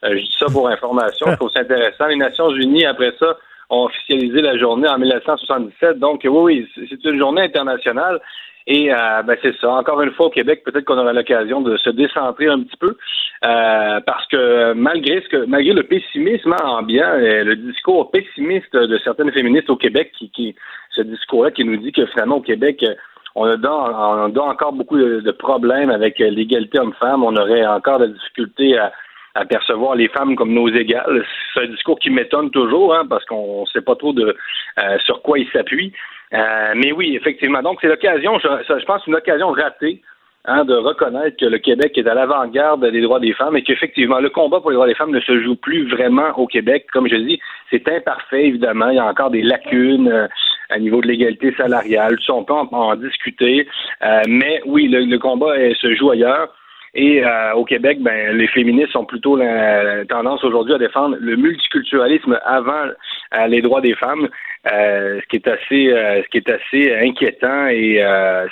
je 0.03 0.15
dis 0.17 0.35
ça 0.37 0.45
pour 0.51 0.69
information, 0.69 1.25
je 1.31 1.35
trouve 1.35 1.49
ça 1.49 1.61
intéressant. 1.61 2.05
Les 2.05 2.15
Nations 2.15 2.51
Unies, 2.51 2.85
après 2.85 3.11
ça, 3.19 3.37
ont 3.69 3.85
officialisé 3.85 4.41
la 4.41 4.57
journée 4.57 4.87
en 4.87 4.97
1977. 4.97 5.99
Donc, 5.99 6.21
oui, 6.23 6.29
oui, 6.29 6.87
c'est 6.89 7.03
une 7.05 7.19
journée 7.19 7.41
internationale. 7.41 8.19
Et 8.67 8.93
euh, 8.93 9.23
ben 9.23 9.35
c'est 9.41 9.55
ça. 9.59 9.71
Encore 9.71 9.99
une 10.01 10.11
fois, 10.11 10.27
au 10.27 10.29
Québec, 10.29 10.63
peut-être 10.63 10.85
qu'on 10.85 10.97
aura 10.97 11.11
l'occasion 11.11 11.59
de 11.59 11.75
se 11.77 11.89
décentrer 11.89 12.47
un 12.47 12.61
petit 12.61 12.77
peu, 12.77 12.95
euh, 13.43 13.99
parce 14.05 14.27
que 14.27 14.73
malgré 14.73 15.21
ce 15.21 15.29
que 15.29 15.45
malgré 15.45 15.73
le 15.73 15.83
pessimisme 15.83 16.53
ambiant, 16.63 17.09
euh, 17.15 17.43
le 17.43 17.55
discours 17.55 18.11
pessimiste 18.11 18.75
de 18.75 18.97
certaines 18.99 19.31
féministes 19.31 19.71
au 19.71 19.75
Québec, 19.75 20.11
qui, 20.17 20.29
qui 20.29 20.55
ce 20.91 21.01
discours-là 21.01 21.49
qui 21.49 21.65
nous 21.65 21.77
dit 21.77 21.91
que 21.91 22.05
finalement 22.07 22.37
au 22.37 22.41
Québec, 22.41 22.85
on 23.33 23.45
a, 23.45 23.57
on 23.57 24.35
a 24.35 24.41
encore 24.41 24.73
beaucoup 24.73 24.97
de, 24.97 25.31
problèmes 25.31 25.89
avec 25.89 26.19
l'égalité 26.19 26.79
homme-femme. 26.79 27.23
On 27.23 27.35
aurait 27.37 27.65
encore 27.65 27.97
de 27.97 28.05
la 28.05 28.11
difficulté 28.11 28.77
à, 28.77 28.91
à 29.35 29.45
percevoir 29.45 29.95
les 29.95 30.07
femmes 30.09 30.35
comme 30.35 30.53
nos 30.53 30.67
égales. 30.69 31.25
C'est 31.53 31.61
un 31.61 31.67
discours 31.67 31.99
qui 31.99 32.09
m'étonne 32.09 32.49
toujours, 32.51 32.93
hein, 32.95 33.05
parce 33.09 33.25
qu'on 33.25 33.61
ne 33.61 33.65
sait 33.67 33.81
pas 33.81 33.95
trop 33.95 34.13
de 34.13 34.35
euh, 34.79 34.97
sur 35.05 35.21
quoi 35.21 35.39
il 35.39 35.47
s'appuie. 35.51 35.93
Euh, 36.33 36.73
mais 36.75 36.91
oui, 36.91 37.15
effectivement. 37.15 37.61
Donc, 37.61 37.79
c'est 37.81 37.87
l'occasion, 37.87 38.39
je, 38.39 38.47
je 38.79 38.85
pense, 38.85 39.05
une 39.07 39.15
occasion 39.15 39.49
ratée 39.49 40.01
hein, 40.45 40.63
de 40.63 40.75
reconnaître 40.75 41.37
que 41.37 41.45
le 41.45 41.57
Québec 41.57 41.97
est 41.97 42.07
à 42.07 42.13
l'avant-garde 42.13 42.85
des 42.85 43.01
droits 43.01 43.19
des 43.19 43.33
femmes 43.33 43.57
et 43.57 43.63
qu'effectivement, 43.63 44.19
le 44.19 44.29
combat 44.29 44.59
pour 44.59 44.69
les 44.71 44.75
droits 44.75 44.87
des 44.87 44.95
femmes 44.95 45.11
ne 45.11 45.19
se 45.19 45.41
joue 45.41 45.55
plus 45.55 45.89
vraiment 45.89 46.29
au 46.37 46.47
Québec. 46.47 46.87
Comme 46.91 47.07
je 47.07 47.15
dis, 47.15 47.39
c'est 47.69 47.87
imparfait, 47.89 48.45
évidemment. 48.45 48.89
Il 48.89 48.97
y 48.97 48.99
a 48.99 49.05
encore 49.05 49.31
des 49.31 49.41
lacunes 49.41 50.09
euh, 50.09 50.27
à 50.69 50.77
niveau 50.77 51.01
de 51.01 51.07
l'égalité 51.07 51.53
salariale. 51.55 52.17
On 52.29 52.43
peut 52.43 52.53
en, 52.53 52.67
en 52.71 52.95
discuter. 52.95 53.67
Euh, 54.03 54.21
mais 54.27 54.61
oui, 54.65 54.87
le, 54.87 55.05
le 55.05 55.17
combat 55.17 55.53
euh, 55.57 55.73
se 55.75 55.95
joue 55.95 56.11
ailleurs. 56.11 56.53
Et 57.01 57.23
euh, 57.23 57.53
au 57.53 57.63
Québec, 57.63 57.99
ben, 58.01 58.35
les 58.35 58.47
féministes 58.47 58.93
ont 58.97 59.05
plutôt 59.05 59.37
la, 59.37 60.03
tendance 60.03 60.43
aujourd'hui 60.43 60.73
à 60.73 60.77
défendre 60.77 61.15
le 61.17 61.37
multiculturalisme 61.37 62.37
avant 62.43 62.87
euh, 63.35 63.47
les 63.47 63.61
droits 63.61 63.79
des 63.79 63.95
femmes, 63.95 64.27
euh, 64.69 65.21
ce 65.21 65.27
qui 65.29 65.37
est 65.37 65.47
assez, 65.47 65.93
euh, 65.93 66.21
ce 66.21 66.27
qui 66.27 66.37
est 66.39 66.49
assez 66.49 66.93
inquiétant 66.93 67.67
et 67.67 68.03
euh, 68.03 68.45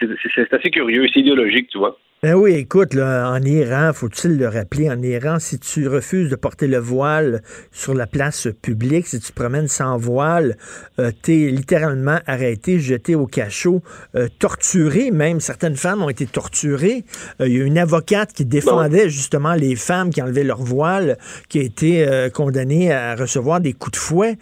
c'est 0.00 0.52
assez 0.52 0.70
curieux, 0.70 1.06
c'est 1.14 1.20
idéologique, 1.20 1.68
tu 1.68 1.78
vois. 1.78 1.96
Ben 2.22 2.32
oui, 2.32 2.54
écoute, 2.54 2.94
là, 2.94 3.30
en 3.30 3.42
Iran, 3.42 3.90
faut-il 3.92 4.38
le 4.38 4.48
rappeler, 4.48 4.88
en 4.88 5.02
Iran, 5.02 5.38
si 5.38 5.58
tu 5.58 5.86
refuses 5.86 6.30
de 6.30 6.34
porter 6.34 6.66
le 6.66 6.78
voile 6.78 7.42
sur 7.72 7.92
la 7.92 8.06
place 8.06 8.48
publique, 8.62 9.06
si 9.06 9.20
tu 9.20 9.32
te 9.32 9.38
promènes 9.38 9.68
sans 9.68 9.98
voile, 9.98 10.56
euh, 10.98 11.10
t'es 11.20 11.50
littéralement 11.50 12.18
arrêté, 12.26 12.80
jeté 12.80 13.14
au 13.14 13.26
cachot, 13.26 13.82
euh, 14.14 14.28
torturé 14.38 15.10
même. 15.10 15.40
Certaines 15.40 15.76
femmes 15.76 16.02
ont 16.02 16.08
été 16.08 16.24
torturées. 16.24 17.04
Euh, 17.42 17.48
Il 17.48 17.58
y 17.58 17.60
a 17.60 17.64
une 17.64 17.76
avocate 17.76 18.32
qui 18.32 18.46
défendait 18.46 19.10
justement 19.10 19.52
les 19.52 19.76
femmes 19.76 20.08
qui 20.08 20.22
enlevaient 20.22 20.42
leur 20.42 20.62
voile, 20.62 21.18
qui 21.50 21.58
a 21.58 21.62
été 21.62 22.28
condamnée 22.32 22.92
à 22.92 23.14
recevoir 23.14 23.60
des 23.60 23.74
coups 23.74 23.92
de 23.92 23.96
fouet. 23.98 24.38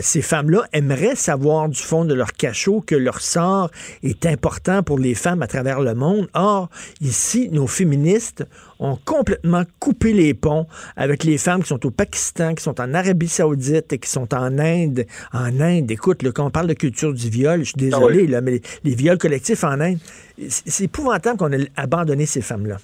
Ces 0.00 0.22
femmes-là 0.22 0.64
aimeraient 0.72 1.16
savoir 1.16 1.68
du 1.68 1.80
fond 1.80 2.04
de 2.04 2.14
leur 2.14 2.32
cachot 2.32 2.82
que 2.86 2.94
leur 2.94 3.20
sort 3.20 3.70
est 4.04 4.26
important 4.26 4.84
pour 4.84 4.98
les 4.98 5.14
femmes 5.14 5.42
à 5.42 5.48
travers 5.48 5.80
le 5.80 5.94
monde. 5.94 6.28
Or, 6.34 6.70
ici, 7.00 7.48
nos 7.50 7.66
féministes 7.66 8.44
ont 8.78 8.96
complètement 9.04 9.62
coupé 9.78 10.12
les 10.12 10.34
ponts 10.34 10.66
avec 10.96 11.24
les 11.24 11.38
femmes 11.38 11.62
qui 11.62 11.68
sont 11.68 11.84
au 11.86 11.90
Pakistan, 11.90 12.54
qui 12.54 12.62
sont 12.62 12.80
en 12.80 12.94
Arabie 12.94 13.28
Saoudite 13.28 13.92
et 13.92 13.98
qui 13.98 14.08
sont 14.10 14.32
en 14.34 14.58
Inde. 14.58 15.04
En 15.32 15.60
Inde, 15.60 15.90
écoute, 15.90 16.22
là, 16.22 16.30
quand 16.34 16.46
on 16.46 16.50
parle 16.50 16.66
de 16.68 16.74
culture 16.74 17.12
du 17.12 17.28
viol, 17.30 17.60
je 17.60 17.64
suis 17.70 17.74
désolé, 17.76 18.18
Ah 18.18 18.22
oui. 18.22 18.26
là, 18.26 18.40
mais 18.40 18.50
les, 18.52 18.62
les 18.84 18.94
viols 18.94 19.18
collectifs 19.18 19.64
en 19.64 19.80
Inde, 19.80 19.98
c'est 20.48 20.84
épouvantable 20.84 21.38
qu'on 21.38 21.52
ait 21.52 21.68
abandonné 21.76 22.26
ces 22.26 22.42
femmes-là. 22.42 22.76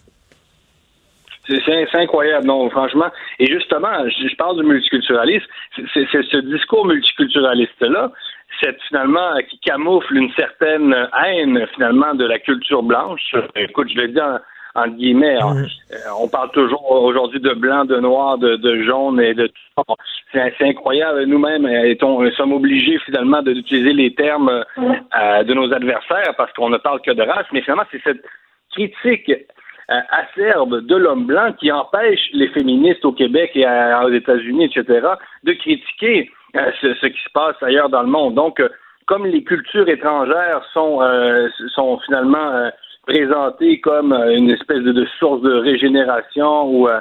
C'est 1.49 1.95
incroyable, 1.99 2.47
non, 2.47 2.71
franchement. 2.71 3.11
Et 3.41 3.47
justement, 3.47 3.89
je, 4.09 4.29
je 4.29 4.37
parle 4.37 4.57
du 4.61 4.63
multiculturalisme. 4.69 5.47
C'est 5.95 6.07
ce 6.13 6.37
discours 6.55 6.87
multiculturaliste-là, 6.87 8.13
c'est 8.61 8.77
finalement 8.89 9.37
euh, 9.37 9.43
qui 9.49 9.59
camoufle 9.61 10.17
une 10.17 10.33
certaine 10.33 10.95
haine 11.25 11.67
finalement 11.75 12.15
de 12.15 12.25
la 12.25 12.39
culture 12.39 12.83
blanche. 12.83 13.35
Écoute, 13.57 13.89
je 13.95 14.01
le 14.01 14.09
dis 14.09 14.21
en, 14.21 14.39
en 14.75 14.87
guillemets, 14.89 15.37
hein. 15.37 15.55
Euh, 15.93 15.97
on 16.23 16.29
parle 16.29 16.51
toujours 16.53 16.91
aujourd'hui 16.91 17.41
de 17.41 17.53
blanc, 17.55 17.85
de 17.85 17.97
noir, 17.99 18.39
de, 18.39 18.57
de 18.57 18.83
jaune 18.83 19.21
et 19.21 19.35
de 19.35 19.47
tout. 19.49 19.95
C'est 20.33 20.63
incroyable. 20.63 21.25
Nous-mêmes, 21.25 21.67
euh, 21.67 21.95
euh, 22.03 22.31
sommes 22.37 22.53
obligés 22.53 22.99
finalement 23.05 23.43
d'utiliser 23.43 23.93
les 23.93 24.15
termes 24.15 24.65
euh, 24.79 25.43
de 25.43 25.55
nos 25.55 25.73
adversaires 25.73 26.35
parce 26.37 26.53
qu'on 26.53 26.71
ne 26.71 26.79
parle 26.79 27.01
que 27.03 27.11
de 27.11 27.23
race. 27.23 27.47
Mais 27.53 27.63
finalement, 27.63 27.85
c'est 27.91 28.03
cette 28.05 28.23
critique 28.73 29.29
euh, 29.91 30.01
acerbe 30.11 30.87
de 30.87 30.95
l'homme 30.95 31.25
blanc 31.27 31.53
qui 31.59 31.73
empêche 31.73 32.21
les 32.33 32.47
féministes 32.51 33.05
au 33.05 33.11
Québec 33.13 33.51
et 33.57 33.65
à- 33.67 34.05
aux 34.05 34.11
États-Unis, 34.13 34.67
etc., 34.67 34.85
de 35.43 35.53
critiquer 35.55 36.31
ce, 36.55 36.95
ce 36.95 37.07
qui 37.07 37.21
se 37.23 37.33
passe 37.33 37.57
ailleurs 37.63 37.89
dans 37.89 38.03
le 38.03 38.09
monde. 38.09 38.35
Donc, 38.35 38.61
euh, 38.61 38.69
comme 39.07 39.27
les 39.27 39.43
cultures 39.43 39.89
étrangères 39.89 40.63
sont, 40.73 41.03
euh, 41.03 41.49
sont 41.75 41.99
finalement 42.07 42.53
euh, 42.53 42.71
présentées 43.07 43.81
comme 43.81 44.13
euh, 44.13 44.37
une 44.37 44.51
espèce 44.51 44.83
de, 44.83 44.93
de 44.93 45.07
source 45.19 45.43
de 45.43 45.53
régénération 45.53 46.69
ou 46.71 46.89
euh, 46.89 47.01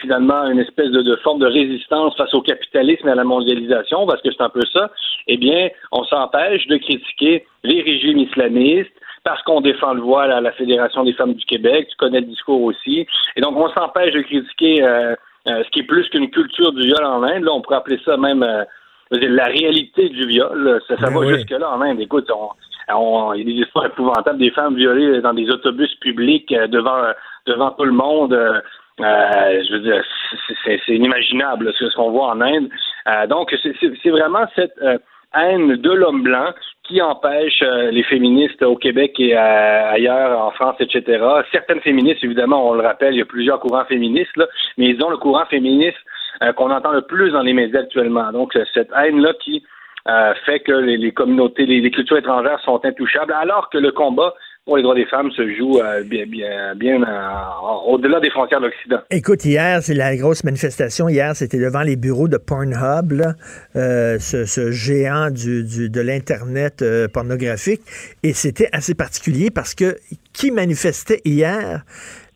finalement 0.00 0.46
une 0.46 0.60
espèce 0.60 0.90
de, 0.90 1.02
de 1.02 1.16
forme 1.16 1.40
de 1.40 1.46
résistance 1.46 2.16
face 2.16 2.32
au 2.34 2.40
capitalisme 2.40 3.08
et 3.08 3.12
à 3.12 3.14
la 3.14 3.24
mondialisation, 3.24 4.06
parce 4.06 4.22
que 4.22 4.30
c'est 4.30 4.42
un 4.42 4.48
peu 4.48 4.62
ça, 4.72 4.90
eh 5.26 5.36
bien, 5.36 5.68
on 5.92 6.04
s'empêche 6.04 6.66
de 6.68 6.76
critiquer 6.76 7.44
les 7.64 7.82
régimes 7.82 8.18
islamistes, 8.18 8.92
parce 9.22 9.42
qu'on 9.42 9.60
défend 9.60 9.92
le 9.94 10.00
voile 10.00 10.32
à 10.32 10.40
la 10.40 10.52
Fédération 10.52 11.04
des 11.04 11.12
femmes 11.12 11.34
du 11.34 11.44
Québec, 11.44 11.88
tu 11.90 11.96
connais 11.96 12.20
le 12.20 12.26
discours 12.26 12.62
aussi. 12.62 13.06
Et 13.36 13.40
donc, 13.42 13.54
on 13.56 13.68
s'empêche 13.68 14.14
de 14.14 14.22
critiquer 14.22 14.82
euh, 14.82 15.14
euh, 15.46 15.62
ce 15.64 15.70
qui 15.70 15.80
est 15.80 15.86
plus 15.86 16.08
qu'une 16.08 16.30
culture 16.30 16.72
du 16.72 16.86
viol 16.86 17.04
en 17.04 17.22
Inde. 17.22 17.44
Là, 17.44 17.52
on 17.52 17.60
pourrait 17.60 17.76
appeler 17.76 18.00
ça 18.04 18.16
même 18.16 18.42
euh, 18.42 18.64
la 19.10 19.44
réalité 19.46 20.08
du 20.08 20.26
viol. 20.26 20.80
Ça, 20.88 20.96
ça 20.96 21.06
Ben 21.06 21.14
va 21.14 21.20
oui. 21.20 21.34
jusque-là 21.34 21.70
en 21.70 21.80
Inde. 21.80 22.00
Écoute, 22.00 22.30
on, 22.30 22.48
on- 22.94 23.32
il 23.34 23.40
y 23.40 23.42
a 23.42 23.44
des 23.54 23.60
histoires 23.66 23.86
épouvantables 23.86 24.38
des 24.38 24.50
femmes 24.50 24.76
violées 24.76 25.20
dans 25.20 25.34
des 25.34 25.50
autobus 25.50 25.94
publics 25.96 26.50
euh, 26.52 26.66
devant, 26.66 27.02
devant 27.46 27.70
tout 27.72 27.84
le 27.84 27.92
monde. 27.92 28.32
euh, 28.32 28.60
euh, 29.00 29.62
je 29.66 29.72
veux 29.72 29.80
dire, 29.80 30.04
c'est- 30.46 30.54
c'est 30.64 30.80
c'est 30.86 30.94
inimaginable 30.94 31.66
là, 31.66 31.72
ce 31.78 31.94
qu'on 31.96 32.10
voit 32.10 32.28
en 32.28 32.40
Inde. 32.40 32.68
Euh, 33.08 33.26
donc, 33.26 33.54
c'est- 33.62 34.10
vraiment 34.10 34.44
cette 34.54 34.74
euh, 34.82 34.98
haine 35.34 35.76
de 35.76 35.90
l'homme 35.92 36.22
blanc 36.22 36.50
qui 36.84 37.00
empêche 37.00 37.62
euh, 37.62 37.90
les 37.92 38.02
féministes 38.02 38.62
au 38.62 38.76
Québec 38.76 39.14
et 39.18 39.36
euh, 39.36 39.90
ailleurs, 39.92 40.38
en 40.44 40.50
France, 40.50 40.76
etc. 40.80 41.24
Certaines 41.52 41.80
féministes, 41.80 42.22
évidemment, 42.24 42.68
on 42.68 42.74
le 42.74 42.82
rappelle, 42.82 43.14
il 43.14 43.18
y 43.18 43.22
a 43.22 43.26
plusieurs 43.26 43.60
courants 43.60 43.84
féministes, 43.84 44.36
là, 44.36 44.46
mais 44.76 44.86
ils 44.86 45.02
ont 45.04 45.08
le 45.10 45.16
courant 45.18 45.46
féministe 45.46 45.96
euh, 46.42 46.52
qu'on 46.52 46.70
entend 46.70 46.92
le 46.92 47.02
plus 47.02 47.30
dans 47.32 47.42
les 47.42 47.52
médias 47.52 47.80
actuellement. 47.80 48.30
Donc, 48.32 48.56
euh, 48.56 48.64
cette 48.74 48.90
haine-là 48.96 49.32
qui 49.44 49.62
euh, 50.08 50.32
fait 50.46 50.60
que 50.60 50.72
les, 50.72 50.96
les 50.96 51.12
communautés, 51.12 51.66
les, 51.66 51.90
cultures 51.90 52.16
étrangères 52.18 52.60
sont 52.64 52.80
intouchables, 52.84 53.32
alors 53.32 53.68
que 53.70 53.78
le 53.78 53.92
combat 53.92 54.32
pour 54.64 54.76
les 54.76 54.82
droits 54.82 54.94
des 54.94 55.06
femmes 55.06 55.30
se 55.32 55.54
joue 55.56 55.78
euh, 55.80 56.02
bien, 56.04 56.26
bien, 56.26 56.74
bien 56.74 57.02
euh, 57.02 57.86
au-delà 57.86 58.20
des 58.20 58.30
frontières 58.30 58.60
de 58.60 58.66
l'Occident. 58.66 59.00
Écoute, 59.10 59.44
hier, 59.44 59.82
c'est 59.82 59.94
la 59.94 60.16
grosse 60.16 60.44
manifestation. 60.44 61.08
Hier, 61.08 61.34
c'était 61.34 61.58
devant 61.58 61.82
les 61.82 61.96
bureaux 61.96 62.28
de 62.28 62.36
Pornhub, 62.36 63.12
là, 63.12 63.34
euh, 63.76 64.18
ce, 64.18 64.44
ce 64.44 64.70
géant 64.70 65.30
du, 65.30 65.64
du- 65.64 65.90
de 65.90 66.00
l'Internet 66.00 66.84
pornographique. 67.12 67.80
Et 68.22 68.32
c'était 68.32 68.68
assez 68.72 68.94
particulier 68.94 69.50
parce 69.50 69.74
que 69.74 69.96
qui 70.32 70.50
manifestait 70.50 71.20
hier? 71.24 71.82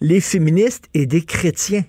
Les 0.00 0.20
féministes 0.20 0.86
et 0.92 1.06
des 1.06 1.24
chrétiens. 1.24 1.82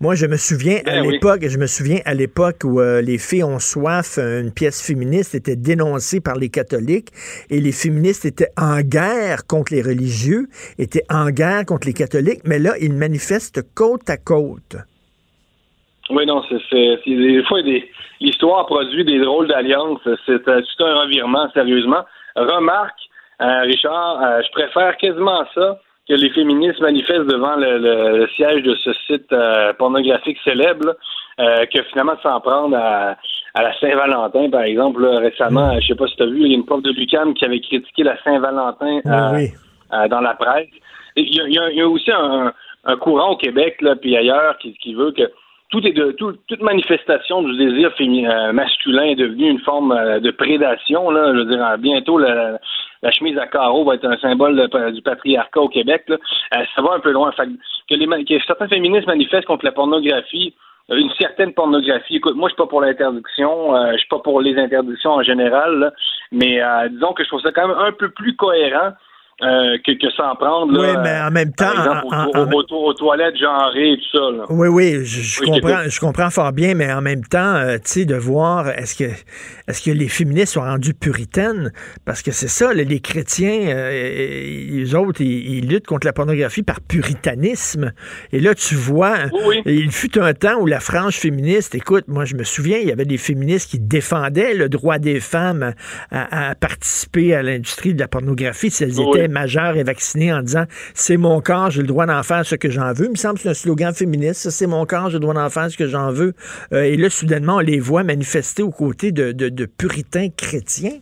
Moi, 0.00 0.14
je 0.14 0.26
me 0.26 0.36
souviens 0.36 0.78
à 0.86 1.00
Ben 1.00 1.02
oui. 1.02 1.14
l'époque, 1.14 1.40
je 1.42 1.58
me 1.58 1.66
souviens 1.66 1.98
à 2.04 2.14
l'époque 2.14 2.62
où 2.62 2.80
euh, 2.80 3.02
les 3.02 3.18
filles 3.18 3.42
ont 3.42 3.58
soif, 3.58 4.16
euh, 4.18 4.42
une 4.42 4.52
pièce 4.52 4.80
féministe 4.80 5.34
était 5.34 5.56
dénoncée 5.56 6.20
par 6.20 6.36
les 6.36 6.50
catholiques 6.50 7.08
et 7.50 7.60
les 7.60 7.72
féministes 7.72 8.24
étaient 8.24 8.52
en 8.56 8.80
guerre 8.80 9.46
contre 9.48 9.74
les 9.74 9.82
religieux, 9.82 10.46
étaient 10.78 11.02
en 11.10 11.30
guerre 11.30 11.64
contre 11.66 11.88
les 11.88 11.94
catholiques, 11.94 12.42
mais 12.44 12.60
là, 12.60 12.74
ils 12.80 12.92
manifestent 12.92 13.60
côte 13.74 14.08
à 14.08 14.16
côte. 14.16 14.76
Oui, 16.10 16.24
non, 16.26 16.42
c'est, 16.48 16.98
des 17.04 17.42
fois 17.48 17.62
des, 17.62 17.84
l'histoire 18.20 18.66
produit 18.66 19.04
des 19.04 19.18
drôles 19.18 19.48
d'alliances. 19.48 20.00
C'est 20.26 20.48
euh, 20.48 20.60
tout 20.60 20.84
un 20.84 21.00
revirement, 21.02 21.50
sérieusement. 21.52 22.04
Remarque, 22.36 23.00
euh, 23.40 23.62
Richard, 23.62 24.22
euh, 24.22 24.40
je 24.46 24.50
préfère 24.52 24.96
quasiment 24.96 25.44
ça 25.54 25.80
que 26.08 26.14
les 26.14 26.30
féministes 26.30 26.80
manifestent 26.80 27.26
devant 27.26 27.56
le, 27.56 27.78
le- 27.78 28.18
le 28.20 28.28
siège 28.28 28.62
de 28.62 28.74
ce 28.76 28.92
site 29.06 29.32
euh, 29.32 29.72
pornographique 29.74 30.38
célèbre, 30.42 30.86
là, 30.86 30.92
euh, 31.40 31.66
que 31.66 31.82
finalement 31.90 32.14
de 32.14 32.20
s'en 32.20 32.40
prendre 32.40 32.76
à, 32.76 33.16
à 33.54 33.62
la 33.62 33.78
Saint-Valentin, 33.78 34.48
par 34.50 34.62
exemple. 34.62 35.02
là, 35.02 35.18
récemment, 35.20 35.78
je 35.80 35.86
sais 35.88 35.94
pas 35.94 36.06
si 36.06 36.16
tu 36.16 36.22
as 36.22 36.26
vu, 36.26 36.40
il 36.40 36.48
y 36.48 36.54
a 36.54 36.56
une 36.56 36.64
prof 36.66 36.82
de 36.82 36.90
Lucam 36.92 37.34
qui 37.34 37.44
avait 37.44 37.60
critiqué 37.60 38.02
la 38.04 38.16
Saint-Valentin 38.22 39.00
euh, 39.06 39.30
Oui, 39.34 39.48
euh, 39.92 40.08
dans 40.08 40.20
la 40.20 40.34
presse. 40.34 40.68
Il 41.16 41.34
y, 41.34 41.40
a- 41.58 41.70
y 41.70 41.76
y 41.76 41.82
aussi 41.82 42.10
un, 42.10 42.52
un 42.84 42.96
courant 42.96 43.32
au 43.32 43.36
Québec, 43.36 43.76
là, 43.82 43.94
puis 43.96 44.16
ailleurs, 44.16 44.56
qui, 44.58 44.72
qui 44.74 44.94
veut 44.94 45.12
que 45.12 45.30
tout 45.70 45.86
est 45.86 45.92
de 45.92 46.12
tout- 46.12 46.36
toute 46.48 46.62
manifestation 46.62 47.42
du 47.42 47.54
désir 47.58 47.90
euh, 48.00 48.52
masculin 48.52 49.02
est 49.02 49.16
devenue 49.16 49.50
une 49.50 49.60
forme 49.60 50.20
de 50.20 50.30
prédation. 50.30 51.10
Là, 51.10 51.32
je 51.34 51.38
veux 51.40 51.44
dire, 51.44 51.76
bientôt 51.78 52.16
la, 52.18 52.58
la 53.02 53.10
chemise 53.10 53.38
à 53.38 53.46
carreaux 53.46 53.84
va 53.84 53.94
être 53.94 54.06
un 54.06 54.18
symbole 54.18 54.68
du 54.92 55.02
patriarcat 55.02 55.60
au 55.60 55.68
Québec. 55.68 56.04
Là. 56.08 56.16
Euh, 56.54 56.64
ça 56.74 56.82
va 56.82 56.94
un 56.94 57.00
peu 57.00 57.12
loin. 57.12 57.32
Fait 57.32 57.46
que, 57.88 57.94
les, 57.94 58.24
que 58.24 58.44
certains 58.46 58.68
féministes 58.68 59.06
manifestent 59.06 59.46
contre 59.46 59.64
la 59.64 59.72
pornographie, 59.72 60.54
euh, 60.90 60.96
une 60.96 61.10
certaine 61.18 61.52
pornographie. 61.52 62.16
Écoute, 62.16 62.36
moi, 62.36 62.48
je 62.48 62.54
suis 62.54 62.62
pas 62.62 62.66
pour 62.66 62.80
l'interdiction, 62.80 63.74
euh, 63.74 63.92
je 63.92 63.98
suis 63.98 64.08
pas 64.08 64.20
pour 64.20 64.40
les 64.40 64.58
interdictions 64.58 65.12
en 65.12 65.22
général, 65.22 65.78
là, 65.78 65.92
mais 66.32 66.62
euh, 66.62 66.88
disons 66.88 67.12
que 67.12 67.24
je 67.24 67.28
trouve 67.28 67.42
ça 67.42 67.52
quand 67.52 67.68
même 67.68 67.76
un 67.78 67.92
peu 67.92 68.10
plus 68.10 68.34
cohérent 68.36 68.92
euh, 69.40 69.76
que, 69.86 69.92
que 69.92 70.10
s'en 70.16 70.34
prendre. 70.34 70.72
Là, 70.72 70.80
Oui, 70.80 70.96
mais 71.04 71.20
en 71.20 71.30
même 71.30 71.52
temps, 71.52 71.66
Par 71.72 71.86
exemple, 71.86 72.06
en- 72.10 72.26
aux, 72.26 72.36
en- 72.36 72.52
aux- 72.52 72.62
aux- 72.70 72.88
aux 72.88 72.94
toilettes 72.94 73.36
genrées 73.38 73.92
et 73.92 73.96
tout 73.98 74.18
ça. 74.18 74.30
Là. 74.36 74.44
Oui, 74.50 74.68
oui, 74.68 75.04
je, 75.04 75.20
je 75.20 75.40
Oui, 75.42 75.50
comprends, 75.60 75.88
je 75.88 76.00
comprends 76.00 76.30
fort 76.30 76.52
bien, 76.52 76.74
mais 76.74 76.92
en 76.92 77.00
même 77.02 77.24
temps, 77.24 77.54
euh, 77.56 77.76
tu 77.76 77.82
sais, 77.84 78.04
de 78.04 78.16
voir 78.16 78.68
est-ce 78.70 78.96
que 78.96 79.04
est-ce 79.68 79.82
que 79.82 79.90
les 79.90 80.08
féministes 80.08 80.54
sont 80.54 80.62
rendus 80.62 80.94
puritaines? 80.94 81.72
Parce 82.04 82.22
que 82.22 82.30
c'est 82.32 82.48
ça, 82.48 82.72
là, 82.74 82.82
les 82.82 83.00
chrétiens, 83.00 83.68
euh, 83.68 83.90
les 84.70 84.94
autres, 84.94 85.20
ils, 85.20 85.58
ils 85.58 85.68
luttent 85.68 85.86
contre 85.86 86.06
la 86.06 86.12
pornographie 86.12 86.62
par 86.62 86.80
puritanisme. 86.80 87.92
Et 88.32 88.40
là, 88.40 88.54
tu 88.54 88.74
vois, 88.74 89.14
il 89.66 89.90
fut 89.92 90.18
un 90.18 90.32
temps 90.34 90.58
où 90.60 90.66
la 90.66 90.80
frange 90.80 91.16
féministe, 91.16 91.74
écoute, 91.74 92.04
moi, 92.08 92.24
je 92.24 92.34
me 92.34 92.44
souviens, 92.44 92.78
il 92.78 92.88
y 92.88 92.92
avait 92.92 93.04
des 93.04 93.18
féministes 93.18 93.70
qui 93.70 93.78
défendaient 93.78 94.54
le 94.54 94.68
droit 94.68 94.98
des 94.98 95.20
femmes 95.20 95.74
à, 96.10 96.50
à 96.50 96.54
participer 96.54 97.34
à 97.34 97.42
l'industrie 97.42 97.94
de 97.94 98.00
la 98.00 98.08
pornographie 98.08 98.70
si 98.70 98.84
elles 98.84 98.98
Oui. 98.98 99.04
Étaient 99.28 99.32
majeures 99.32 99.76
et 99.76 99.82
vaccinées 99.82 100.32
en 100.32 100.42
disant 100.42 100.64
c'est 100.94 101.16
mon 101.16 101.40
corps, 101.40 101.70
j'ai 101.70 101.82
le 101.82 101.86
droit 101.86 102.06
d'en 102.06 102.22
faire 102.22 102.44
ce 102.44 102.54
que 102.56 102.70
j'en 102.70 102.92
veux. 102.92 103.06
Il 103.06 103.10
me 103.10 103.16
semble 103.16 103.34
que 103.36 103.42
c'est 103.42 103.48
un 103.50 103.54
slogan 103.54 103.94
féministe, 103.94 104.50
c'est 104.50 104.66
mon 104.66 104.84
corps, 104.86 105.10
j'ai 105.10 105.14
le 105.14 105.20
droit 105.20 105.34
d'en 105.34 105.48
faire 105.50 105.70
ce 105.70 105.76
que 105.76 105.86
j'en 105.86 106.10
veux. 106.10 106.32
Euh, 106.72 106.82
et 106.82 106.96
là, 106.96 107.10
soudainement, 107.10 107.56
on 107.56 107.60
les 107.60 107.80
voit 107.80 108.02
manifester 108.04 108.62
aux 108.62 108.70
côtés 108.70 109.12
de, 109.12 109.32
de- 109.32 109.48
de 109.48 109.66
puritains 109.66 110.28
chrétiens. 110.36 110.98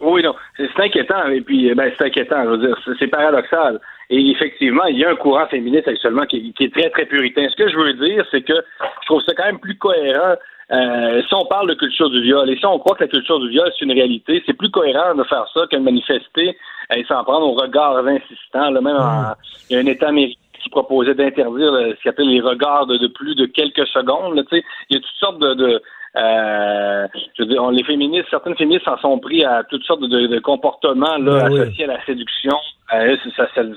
Oui, 0.00 0.22
non, 0.22 0.34
c'est 0.56 0.82
inquiétant. 0.82 1.28
Et 1.28 1.40
puis, 1.40 1.74
ben, 1.74 1.90
c'est 1.96 2.04
inquiétant. 2.06 2.44
Je 2.44 2.50
veux 2.50 2.58
dire, 2.58 2.78
c'est 2.98 3.06
paradoxal. 3.06 3.80
Et 4.10 4.30
effectivement, 4.30 4.84
il 4.84 4.98
y 4.98 5.04
a 5.04 5.10
un 5.10 5.16
courant 5.16 5.46
féministe 5.46 5.88
actuellement 5.88 6.26
qui, 6.26 6.52
qui 6.52 6.64
est 6.64 6.72
très, 6.74 6.90
très 6.90 7.06
puritain. 7.06 7.46
Ce 7.50 7.56
que 7.56 7.68
je 7.68 7.76
veux 7.76 7.94
dire, 7.94 8.24
c'est 8.30 8.42
que 8.42 8.52
je 8.54 9.06
trouve 9.06 9.22
ça 9.22 9.32
quand 9.34 9.44
même 9.46 9.58
plus 9.58 9.76
cohérent. 9.76 10.34
euh, 10.72 11.22
si 11.28 11.34
on 11.34 11.44
parle 11.46 11.68
de 11.68 11.74
culture 11.74 12.08
du 12.10 12.20
viol 12.22 12.48
et 12.50 12.56
si 12.56 12.64
on 12.66 12.78
croit 12.78 12.96
que 12.96 13.04
la 13.04 13.08
culture 13.08 13.38
du 13.40 13.48
viol 13.50 13.70
c'est 13.78 13.84
une 13.84 13.92
réalité, 13.92 14.42
c'est 14.46 14.54
plus 14.56 14.70
cohérent 14.70 15.14
de 15.14 15.24
faire 15.24 15.46
ça 15.54 15.66
que 15.70 15.76
de 15.76 15.82
manifester 15.82 16.56
et 16.96 17.04
s'en 17.04 17.22
prendre 17.24 17.46
aux 17.46 17.52
regards 17.54 17.98
insistants. 18.06 18.70
Là, 18.70 18.80
même 18.80 18.96
en- 18.96 19.34
il 19.68 19.74
y 19.74 19.78
a 19.78 19.82
un 19.82 19.86
État 19.86 20.08
américain 20.08 20.40
qui 20.62 20.70
proposait 20.70 21.14
d'interdire 21.14 21.70
ce 21.72 22.02
qu'on 22.02 22.10
appelle 22.10 22.28
les 22.28 22.40
regards 22.40 22.86
de, 22.86 22.96
de 22.96 23.06
plus 23.08 23.34
de 23.34 23.44
quelques 23.46 23.86
secondes. 23.88 24.34
Là, 24.36 24.42
tu 24.50 24.56
sais. 24.58 24.64
il 24.88 24.96
y 24.96 24.98
a 24.98 25.00
toutes 25.00 25.18
sortes 25.20 25.38
de, 25.38 25.52
de 25.54 25.82
euh, 26.16 27.06
je 27.36 27.42
veux 27.42 27.48
dire, 27.48 27.62
on- 27.62 27.70
les 27.70 27.82
féministes, 27.84 28.28
certaines 28.30 28.56
féministes 28.56 28.84
s'en 28.84 28.96
sont 28.98 29.18
pris 29.18 29.44
à 29.44 29.64
toutes 29.64 29.82
sortes 29.84 30.00
de, 30.02 30.26
de 30.26 30.38
comportements 30.38 31.18
là, 31.18 31.44
Ben 31.48 31.52
oui. 31.52 31.60
associés 31.60 31.84
à 31.84 31.88
la 31.88 32.04
séduction. 32.06 32.56
Euh, 32.92 33.16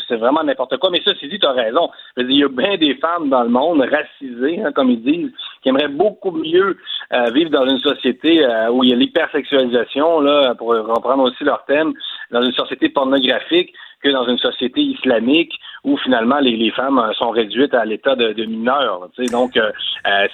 c'est- 0.07 0.15
vraiment 0.17 0.43
n'importe 0.43 0.77
quoi. 0.77 0.89
Mais 0.91 1.01
ça, 1.05 1.11
c'est 1.19 1.27
dit, 1.27 1.39
tu 1.39 1.45
as 1.47 1.51
raison. 1.53 1.89
Il 2.17 2.31
y 2.31 2.43
a 2.43 2.49
bien 2.49 2.75
des 2.77 2.95
femmes 2.95 3.29
dans 3.29 3.43
le 3.43 3.49
monde 3.49 3.81
racisées, 3.81 4.61
hein, 4.61 4.71
comme 4.73 4.91
ils 4.91 5.01
disent, 5.01 5.31
qui 5.63 5.69
aimeraient 5.69 5.87
beaucoup 5.87 6.31
mieux 6.31 6.77
euh, 7.13 7.31
vivre 7.31 7.49
dans 7.49 7.65
une 7.65 7.77
société 7.79 8.43
euh, 8.43 8.69
où 8.69 8.83
il 8.83 8.89
y 8.89 8.93
a 8.93 8.97
l'hypersexualisation, 8.97 10.19
là, 10.19 10.55
pour 10.55 10.69
reprendre 10.69 11.23
aussi 11.23 11.43
leur 11.45 11.63
thème, 11.65 11.93
dans 12.31 12.41
une 12.41 12.51
société 12.51 12.89
pornographique 12.89 13.73
que 14.03 14.09
dans 14.09 14.27
une 14.27 14.37
société 14.37 14.81
islamique 14.81 15.53
où 15.83 15.97
finalement 15.97 16.39
les, 16.39 16.69
femmes 16.71 16.99
euh, 16.99 17.13
sont 17.13 17.29
réduites 17.29 17.73
à 17.73 17.85
l'état 17.85 18.15
de, 18.15 18.33
de 18.33 18.43
mineurs. 18.45 19.09
Donc, 19.31 19.55
euh, 19.55 19.71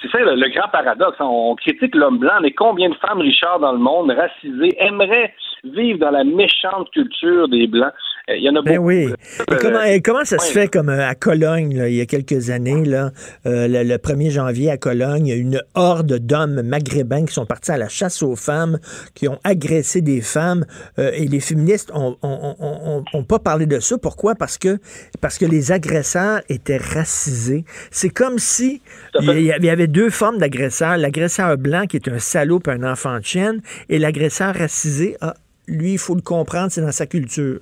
c'est 0.02 0.10
ça 0.10 0.18
le, 0.18 0.34
le 0.34 0.48
grand 0.48 0.68
paradoxe. 0.68 1.16
hein. 1.20 1.26
On 1.26 1.54
critique 1.54 1.94
l'homme 1.94 2.18
blanc, 2.18 2.38
mais 2.42 2.50
combien 2.50 2.88
de 2.90 2.94
femmes, 2.96 3.20
Richard, 3.20 3.60
dans 3.60 3.72
le 3.72 3.78
monde, 3.78 4.10
racisées, 4.10 4.74
aimeraient 4.78 5.32
vivre 5.62 6.00
dans 6.00 6.10
la 6.10 6.24
méchante 6.24 6.90
culture 6.90 7.48
des 7.48 7.66
Blancs? 7.68 7.92
Euh, 8.30 8.36
Il 8.36 8.42
y 8.42 8.48
en 8.48 8.56
a 8.56 8.62
Ben 8.62 8.76
beaucoup. 8.76 8.88
oui. 8.88 9.08
Et 9.50 9.52
Euh, 9.52 9.58
comment, 9.60 9.82
et 9.82 10.00
comment 10.00 10.24
ça 10.24 10.38
se 10.38 10.50
fait 10.50 10.68
comme 10.68 10.88
euh, 10.88 11.06
à 11.06 11.14
Cologne, 11.14 11.76
là, 11.76 11.88
il 11.88 11.94
y 11.96 12.00
a 12.00 12.06
quelques 12.06 12.48
années, 12.50 12.84
là, 12.84 13.10
euh, 13.46 13.68
le, 13.68 13.82
le 13.82 13.96
1er 13.98 14.30
janvier 14.30 14.70
à 14.70 14.78
Cologne, 14.78 15.26
il 15.26 15.30
y 15.30 15.32
a 15.32 15.36
une 15.36 15.60
horde 15.74 16.18
d'hommes 16.18 16.62
maghrébins 16.62 17.26
qui 17.26 17.34
sont 17.34 17.44
partis 17.44 17.70
à 17.72 17.76
la 17.76 17.88
chasse 17.88 18.22
aux 18.22 18.34
femmes, 18.36 18.78
qui 19.14 19.28
ont 19.28 19.38
agressé 19.44 20.00
des 20.00 20.22
femmes, 20.22 20.64
euh, 20.98 21.10
et 21.12 21.26
les 21.26 21.40
féministes 21.40 21.90
ont, 21.92 22.16
ont- 22.22 22.56
ont- 22.58 22.78
ont- 23.02 23.04
ont 23.12 23.24
pas 23.24 23.38
parlé 23.38 23.66
de 23.66 23.78
ça. 23.80 23.98
Pourquoi? 23.98 24.34
Parce 24.34 24.56
que, 24.56 24.78
parce 25.20 25.36
que 25.36 25.44
les 25.44 25.70
agresseurs 25.72 26.40
étaient 26.48 26.78
racisés. 26.78 27.64
C'est 27.90 28.08
comme 28.10 28.38
si 28.38 28.80
il 29.20 29.40
y, 29.42 29.68
avait 29.68 29.86
deux 29.86 30.08
formes 30.10 30.38
d'agresseurs. 30.38 30.96
L'agresseur 30.96 31.58
blanc 31.58 31.84
qui 31.86 31.96
est 31.96 32.08
un 32.08 32.18
salaud 32.18 32.60
un 32.68 32.82
enfant 32.90 33.18
de 33.18 33.24
chienne, 33.24 33.60
et 33.90 33.98
l'agresseur 33.98 34.54
racisé, 34.54 35.16
ah, 35.20 35.34
lui, 35.68 35.92
il 35.92 35.98
faut 35.98 36.14
le 36.14 36.22
comprendre, 36.22 36.68
c'est 36.70 36.80
dans 36.80 36.92
sa 36.92 37.04
culture. 37.06 37.60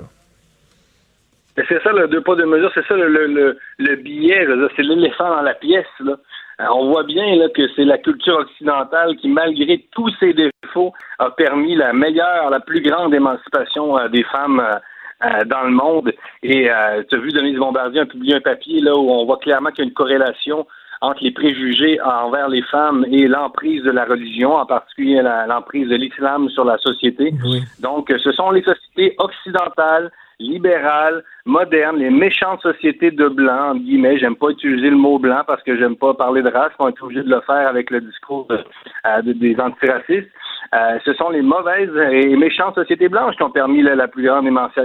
C'est 1.57 1.83
ça 1.83 1.93
le 1.93 2.09
deux 2.09 2.23
pas 2.23 2.35
deux 2.35 2.47
mesures, 2.47 2.71
c'est 2.75 2.87
ça 2.87 2.95
le, 2.97 3.09
le, 3.09 3.27
le, 3.27 3.59
le 3.79 3.97
billet, 3.97 4.47
c'est 4.75 4.83
l'éléphant 4.83 5.29
dans 5.29 5.43
la 5.43 5.55
pièce. 5.55 5.85
Là. 6.01 6.15
Euh, 6.61 6.65
On 6.71 6.89
voit 6.91 7.05
bien 7.05 7.37
là, 7.37 7.49
que 7.55 7.69
c'est 7.77 7.85
la 7.85 7.99
culture 7.99 8.37
occidentale 8.39 9.17
qui, 9.17 9.29
malgré 9.29 9.85
tous 9.93 10.11
ses 10.19 10.33
défauts, 10.33 10.93
a 11.19 11.31
permis 11.31 11.75
la 11.77 11.93
meilleure, 11.93 12.49
la 12.51 12.61
plus 12.61 12.81
grande 12.81 13.15
émancipation 13.15 13.99
euh, 13.99 14.09
des 14.09 14.23
femmes 14.25 14.61
euh, 14.61 14.79
euh, 15.27 15.45
dans 15.45 15.65
le 15.65 15.73
monde. 15.73 16.13
Et 16.43 16.71
euh, 16.71 17.03
tu 17.09 17.17
as 17.17 17.19
vu, 17.19 17.31
Denise 17.31 17.59
Bombardier 17.59 18.01
a 18.01 18.07
publié 18.07 18.37
un 18.37 18.41
papier 18.41 18.81
là 18.81 18.95
où 18.97 19.11
on 19.11 19.27
voit 19.27 19.39
clairement 19.39 19.71
qu'il 19.71 19.85
y 19.85 19.87
a 19.87 19.89
une 19.89 19.95
corrélation 19.95 20.67
entre 21.03 21.23
les 21.23 21.33
préjugés 21.33 22.01
envers 22.01 22.49
les 22.49 22.63
femmes 22.63 23.05
et 23.11 23.27
l'emprise 23.27 23.83
de 23.83 23.91
la 23.91 24.05
religion, 24.05 24.55
en 24.55 24.67
particulier 24.67 25.21
l'emprise 25.49 25.89
de 25.89 25.97
l'islam 25.97 26.49
sur 26.49 26.65
la 26.65 26.79
société. 26.79 27.35
Donc, 27.81 28.11
euh, 28.11 28.19
ce 28.23 28.31
sont 28.33 28.53
les 28.53 28.63
sociétés 28.63 29.15
occidentales, 29.19 30.13
libérales, 30.43 31.23
modernes, 31.47 31.97
les 31.99 32.11
méchantes 32.11 32.61
sociétés 32.63 33.11
de 33.11 33.29
blancs, 33.29 33.71
entre 33.77 33.81
guillemets. 33.83 34.19
J'aime 34.19 34.37
pas 34.37 34.51
utiliser 34.51 34.91
le 34.91 34.97
mot 34.97 35.19
blanc 35.19 35.43
parce 35.47 35.63
que 35.63 35.77
j'aime 35.77 35.97
pas 35.97 36.15
parler 36.15 36.43
de 36.43 36.49
race. 36.51 36.73
On 36.79 36.89
est 36.89 37.03
obligé 37.03 37.23
de 37.23 37.31
le 37.31 37.41
faire 37.43 37.69
avec 37.69 37.91
le 37.91 38.01
discours 38.01 38.47
euh, 38.51 39.23
de- 39.23 39.33
des 39.33 39.59
antiracistes. 39.61 40.31
Euh, 40.75 40.99
ce 41.05 41.13
sont 41.15 41.31
les 41.31 41.43
mauvaises 41.43 41.95
et 42.13 42.35
méchantes 42.37 42.75
sociétés 42.75 43.09
blanches 43.09 43.37
qui 43.37 43.43
ont 43.43 43.51
permis 43.51 43.83
la 43.83 44.09
plus 44.09 44.25
grande 44.25 44.47
émanci- 44.47 44.81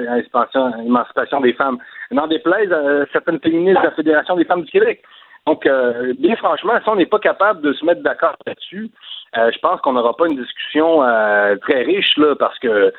émancipation, 0.85 1.41
des 1.41 1.53
femmes. 1.53 1.77
N'en 2.11 2.27
déplaise 2.27 2.73
certaines 3.11 3.39
féministes 3.39 3.79
de 3.79 3.85
la 3.85 3.91
Fédération 3.91 4.35
des 4.35 4.45
femmes 4.45 4.63
du 4.63 4.71
Québec. 4.71 5.01
Donc, 5.45 5.65
euh, 5.65 6.13
bien 6.19 6.35
franchement, 6.35 6.73
si 6.84 6.89
on 6.89 6.95
n'est 6.97 7.05
pas 7.05 7.19
capable 7.19 7.61
de 7.61 7.71
se 7.71 7.85
mettre 7.85 8.01
d'accord 8.03 8.35
là-dessus, 8.45 8.89
euh, 9.36 9.52
je 9.52 9.60
pense 9.60 9.82
qu'on 9.82 9.94
n'aura 9.94 10.16
pas 10.16 10.28
une 10.28 10.38
discussion 10.38 11.04
euh, 11.04 11.56
très 11.58 11.84
riche, 11.84 12.18
là, 12.18 12.36
parce 12.36 12.58
que 12.60 12.68
euh, 12.68 12.91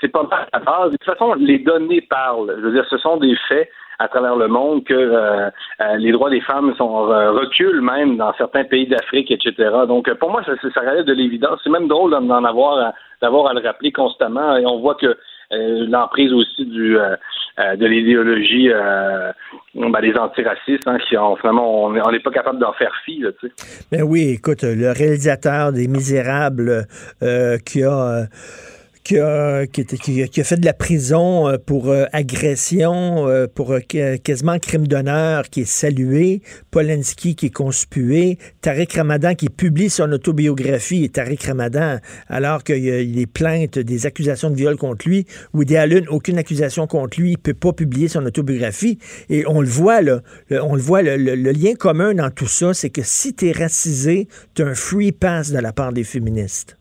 c'est, 0.00 0.08
pas 0.08 0.28
à 0.30 0.46
la 0.52 0.58
base. 0.60 0.92
De 0.92 0.96
toute 0.96 1.04
façon, 1.04 1.34
les 1.34 1.58
données 1.58 2.02
parlent. 2.02 2.54
Je 2.58 2.62
veux 2.62 2.72
dire, 2.72 2.86
ce 2.90 2.98
sont 2.98 3.16
des 3.16 3.34
faits 3.48 3.70
à 3.98 4.08
travers 4.08 4.36
le 4.36 4.48
monde 4.48 4.84
que 4.84 4.94
euh, 4.94 5.50
euh, 5.80 5.96
les 5.96 6.12
droits 6.12 6.30
des 6.30 6.40
femmes 6.40 6.74
sont 6.76 7.10
euh, 7.10 7.30
reculent 7.32 7.80
même 7.80 8.16
dans 8.16 8.32
certains 8.34 8.64
pays 8.64 8.86
d'Afrique, 8.86 9.30
etc. 9.30 9.70
Donc, 9.86 10.12
pour 10.14 10.30
moi, 10.30 10.42
ça, 10.44 10.52
ça, 10.74 10.80
relève 10.80 11.04
de 11.04 11.12
l'évidence. 11.12 11.60
C'est 11.62 11.70
même 11.70 11.88
drôle 11.88 12.10
d'en, 12.10 12.44
avoir, 12.44 12.92
d'avoir 13.22 13.46
à 13.46 13.54
le 13.54 13.60
rappeler 13.60 13.92
constamment. 13.92 14.56
Et 14.56 14.66
on 14.66 14.80
voit 14.80 14.96
que 14.96 15.16
l'emprise 15.50 16.32
aussi 16.32 16.64
du 16.64 16.98
euh, 16.98 17.16
euh, 17.60 17.76
de 17.76 17.86
l'idéologie 17.86 18.68
euh, 18.68 19.30
ben, 19.76 20.00
des 20.00 20.12
antiracistes, 20.18 20.88
hein, 20.88 20.98
qui 21.08 21.16
ont, 21.16 21.36
finalement, 21.36 21.84
on 21.84 22.10
n'est 22.10 22.18
pas 22.18 22.32
capable 22.32 22.58
d'en 22.58 22.72
faire 22.72 22.92
fi, 23.04 23.20
là, 23.20 23.30
tu 23.38 23.46
sais. 23.46 23.86
Ben 23.92 24.02
oui, 24.02 24.30
écoute, 24.30 24.64
le 24.64 24.90
réalisateur 24.90 25.72
des 25.72 25.86
Misérables 25.86 26.84
euh, 27.22 27.56
qui 27.58 27.84
a. 27.84 28.24
euh, 29.12 29.66
qui 29.66 29.82
a, 29.82 29.84
qui, 29.84 30.22
a- 30.22 30.28
qui 30.28 30.40
a 30.40 30.44
fait 30.44 30.56
de 30.56 30.64
la 30.64 30.72
prison 30.72 31.48
euh, 31.48 31.56
pour 31.58 31.88
euh, 31.90 32.04
agression, 32.12 33.28
euh, 33.28 33.46
pour 33.46 33.72
euh, 33.72 33.80
qu- 33.80 34.18
quasiment 34.18 34.58
crime 34.58 34.86
d'honneur, 34.86 35.48
qui 35.50 35.62
est 35.62 35.64
salué, 35.68 36.42
Polanski 36.70 37.34
qui 37.36 37.46
est 37.46 37.50
conspué, 37.50 38.38
Tariq 38.62 38.96
Ramadan 38.96 39.34
qui 39.34 39.48
publie 39.50 39.90
son 39.90 40.10
autobiographie, 40.12 41.04
et 41.04 41.08
Tariq 41.08 41.46
Ramadan, 41.46 41.98
alors 42.28 42.64
qu'il 42.64 42.78
y 42.84 42.90
a 42.90 43.04
des 43.04 43.26
plaintes, 43.26 43.78
des 43.78 44.06
accusations 44.06 44.50
de 44.50 44.56
viol 44.56 44.76
contre 44.76 45.08
lui, 45.08 45.26
Woody 45.52 45.76
Allen, 45.76 46.06
aucune 46.08 46.38
accusation 46.38 46.86
contre 46.86 47.20
lui, 47.20 47.32
il 47.32 47.38
peut 47.38 47.54
pas 47.54 47.72
publier 47.72 48.08
son 48.08 48.24
autobiographie, 48.24 48.98
et 49.28 49.44
on 49.46 49.60
le 49.60 49.68
voit, 49.68 50.00
là, 50.00 50.20
le- 50.48 50.62
on 50.62 50.74
le 50.74 50.80
voit, 50.82 51.02
le, 51.02 51.16
le- 51.16 51.34
le 51.34 51.50
lien 51.52 51.74
commun 51.74 52.14
dans 52.14 52.30
tout 52.30 52.48
ça, 52.48 52.72
c'est 52.74 52.90
que 52.90 53.02
si 53.02 53.34
tu 53.34 53.48
es 53.48 53.52
racisé, 53.52 54.28
tu 54.54 54.62
un 54.62 54.74
free 54.74 55.12
pass 55.12 55.50
de 55.50 55.58
la 55.58 55.72
part 55.72 55.92
des 55.92 56.04
féministes. 56.04 56.76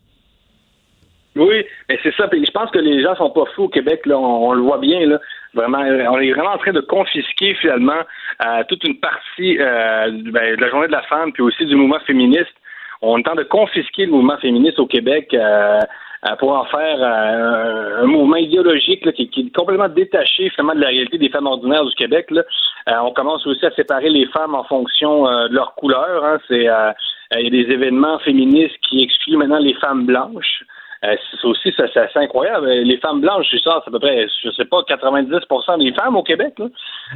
Oui, 1.35 1.65
mais 1.89 1.99
c'est 2.03 2.13
ça. 2.15 2.27
Puis 2.27 2.45
je 2.45 2.51
pense 2.51 2.69
que 2.71 2.79
les 2.79 3.01
gens 3.01 3.15
sont 3.15 3.31
pas 3.31 3.45
fous 3.55 3.63
au 3.63 3.69
Québec. 3.69 4.05
Là, 4.05 4.17
on, 4.17 4.49
on 4.49 4.53
le 4.53 4.61
voit 4.61 4.77
bien. 4.77 5.05
Là, 5.05 5.19
vraiment, 5.53 5.79
on 5.79 6.19
est 6.19 6.31
vraiment 6.31 6.53
en 6.53 6.57
train 6.57 6.73
de 6.73 6.81
confisquer 6.81 7.55
finalement 7.55 8.01
euh, 8.45 8.63
toute 8.67 8.83
une 8.83 8.99
partie 8.99 9.57
euh, 9.59 10.11
ben, 10.31 10.55
de 10.55 10.61
la 10.61 10.69
journée 10.69 10.87
de 10.87 10.91
la 10.91 11.01
femme, 11.03 11.31
puis 11.33 11.41
aussi 11.43 11.65
du 11.65 11.75
mouvement 11.75 11.99
féministe. 12.05 12.53
On 13.01 13.21
tente 13.21 13.37
de 13.37 13.43
confisquer 13.43 14.05
le 14.05 14.11
mouvement 14.11 14.37
féministe 14.37 14.79
au 14.79 14.85
Québec 14.85 15.33
euh, 15.33 15.79
euh, 16.25 16.35
pour 16.37 16.53
en 16.55 16.63
faire 16.65 16.97
euh, 17.01 18.01
un, 18.01 18.03
un 18.03 18.05
mouvement 18.05 18.37
idéologique 18.37 19.03
là, 19.05 19.11
qui, 19.11 19.29
qui 19.29 19.41
est 19.41 19.55
complètement 19.55 19.89
détaché 19.89 20.49
finalement 20.51 20.75
de 20.75 20.79
la 20.79 20.87
réalité 20.87 21.17
des 21.17 21.29
femmes 21.29 21.47
ordinaires 21.47 21.83
du 21.83 21.93
Québec. 21.95 22.27
Là. 22.31 22.43
Euh, 22.89 22.93
on 23.03 23.11
commence 23.11 23.45
aussi 23.45 23.65
à 23.65 23.71
séparer 23.71 24.09
les 24.09 24.25
femmes 24.27 24.55
en 24.55 24.63
fonction 24.63 25.27
euh, 25.27 25.49
de 25.49 25.55
leur 25.55 25.75
couleur. 25.75 26.23
Hein. 26.23 26.37
C'est 26.47 26.69
euh, 26.69 26.91
euh, 27.33 27.39
il 27.39 27.43
y 27.43 27.47
a 27.47 27.63
des 27.63 27.73
événements 27.73 28.19
féministes 28.19 28.77
qui 28.87 29.03
excluent 29.03 29.37
maintenant 29.37 29.59
les 29.59 29.73
femmes 29.75 30.05
blanches. 30.05 30.63
Euh, 31.03 31.15
c'est 31.31 31.47
aussi, 31.47 31.73
ça, 31.75 31.85
c'est 31.93 31.99
assez 31.99 32.19
incroyable. 32.19 32.67
Euh, 32.67 32.83
Les 32.83 32.97
femmes 32.97 33.21
blanches, 33.21 33.47
je 33.51 33.57
ça, 33.57 33.81
c'est 33.83 33.89
à 33.89 33.91
peu 33.91 33.99
près, 33.99 34.27
je 34.43 34.49
sais 34.51 34.65
pas, 34.65 34.81
90% 34.83 35.83
des 35.83 35.93
femmes 35.93 36.15
au 36.15 36.23
Québec. 36.23 36.53
Là. 36.57 36.67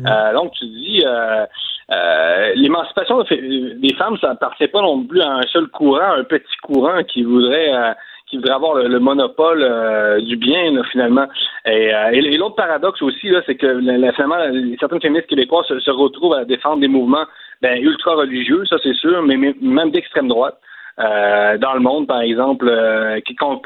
Euh, 0.05 0.34
donc, 0.34 0.51
tu 0.53 0.65
dis, 0.65 1.03
euh, 1.05 1.45
euh, 1.91 2.51
l'émancipation 2.55 3.23
des 3.23 3.93
femmes, 3.97 4.18
ça 4.19 4.31
appartient 4.31 4.68
pas 4.68 4.81
non 4.81 5.03
plus 5.03 5.22
à 5.22 5.35
un 5.35 5.43
seul 5.43 5.68
courant, 5.68 6.14
un 6.18 6.23
petit 6.26 6.57
courant 6.61 7.01
qui 7.03 7.23
voudrait, 7.23 7.73
euh, 7.73 7.93
qui 8.30 8.35
voudraient 8.35 8.55
avoir 8.55 8.76
le, 8.76 8.89
le 8.89 8.99
monopole 8.99 9.64
euh, 9.64 10.19
du 10.19 10.35
bien 10.35 10.72
là, 10.73 10.84
finalement. 10.91 11.27
Et, 11.65 11.93
euh, 11.93 12.11
et, 12.11 12.18
et 12.18 12.38
l'autre 12.38 12.55
paradoxe 12.55 13.01
aussi 13.01 13.30
là, 13.30 13.41
c'est 13.45 13.55
que 13.55 13.80
finalement 13.80 14.35
certaines 14.80 15.01
féministes 15.01 15.30
québécoises 15.30 15.65
se, 15.68 15.80
se 15.80 15.91
retrouvent 15.91 16.34
à 16.34 16.43
défendre 16.43 16.81
des 16.81 16.89
mouvements 16.89 17.26
ben, 17.61 17.81
ultra 17.81 18.15
religieux, 18.15 18.65
ça 18.65 18.76
c'est 18.84 18.95
sûr, 18.95 19.23
mais, 19.23 19.38
mais 19.38 19.55
même 19.61 19.91
d'extrême 19.91 20.27
droite. 20.27 20.59
Euh, 20.99 21.57
dans 21.57 21.73
le 21.73 21.79
monde, 21.79 22.07
par 22.07 22.21
exemple, 22.21 22.67
euh, 22.67 23.19
quand, 23.37 23.61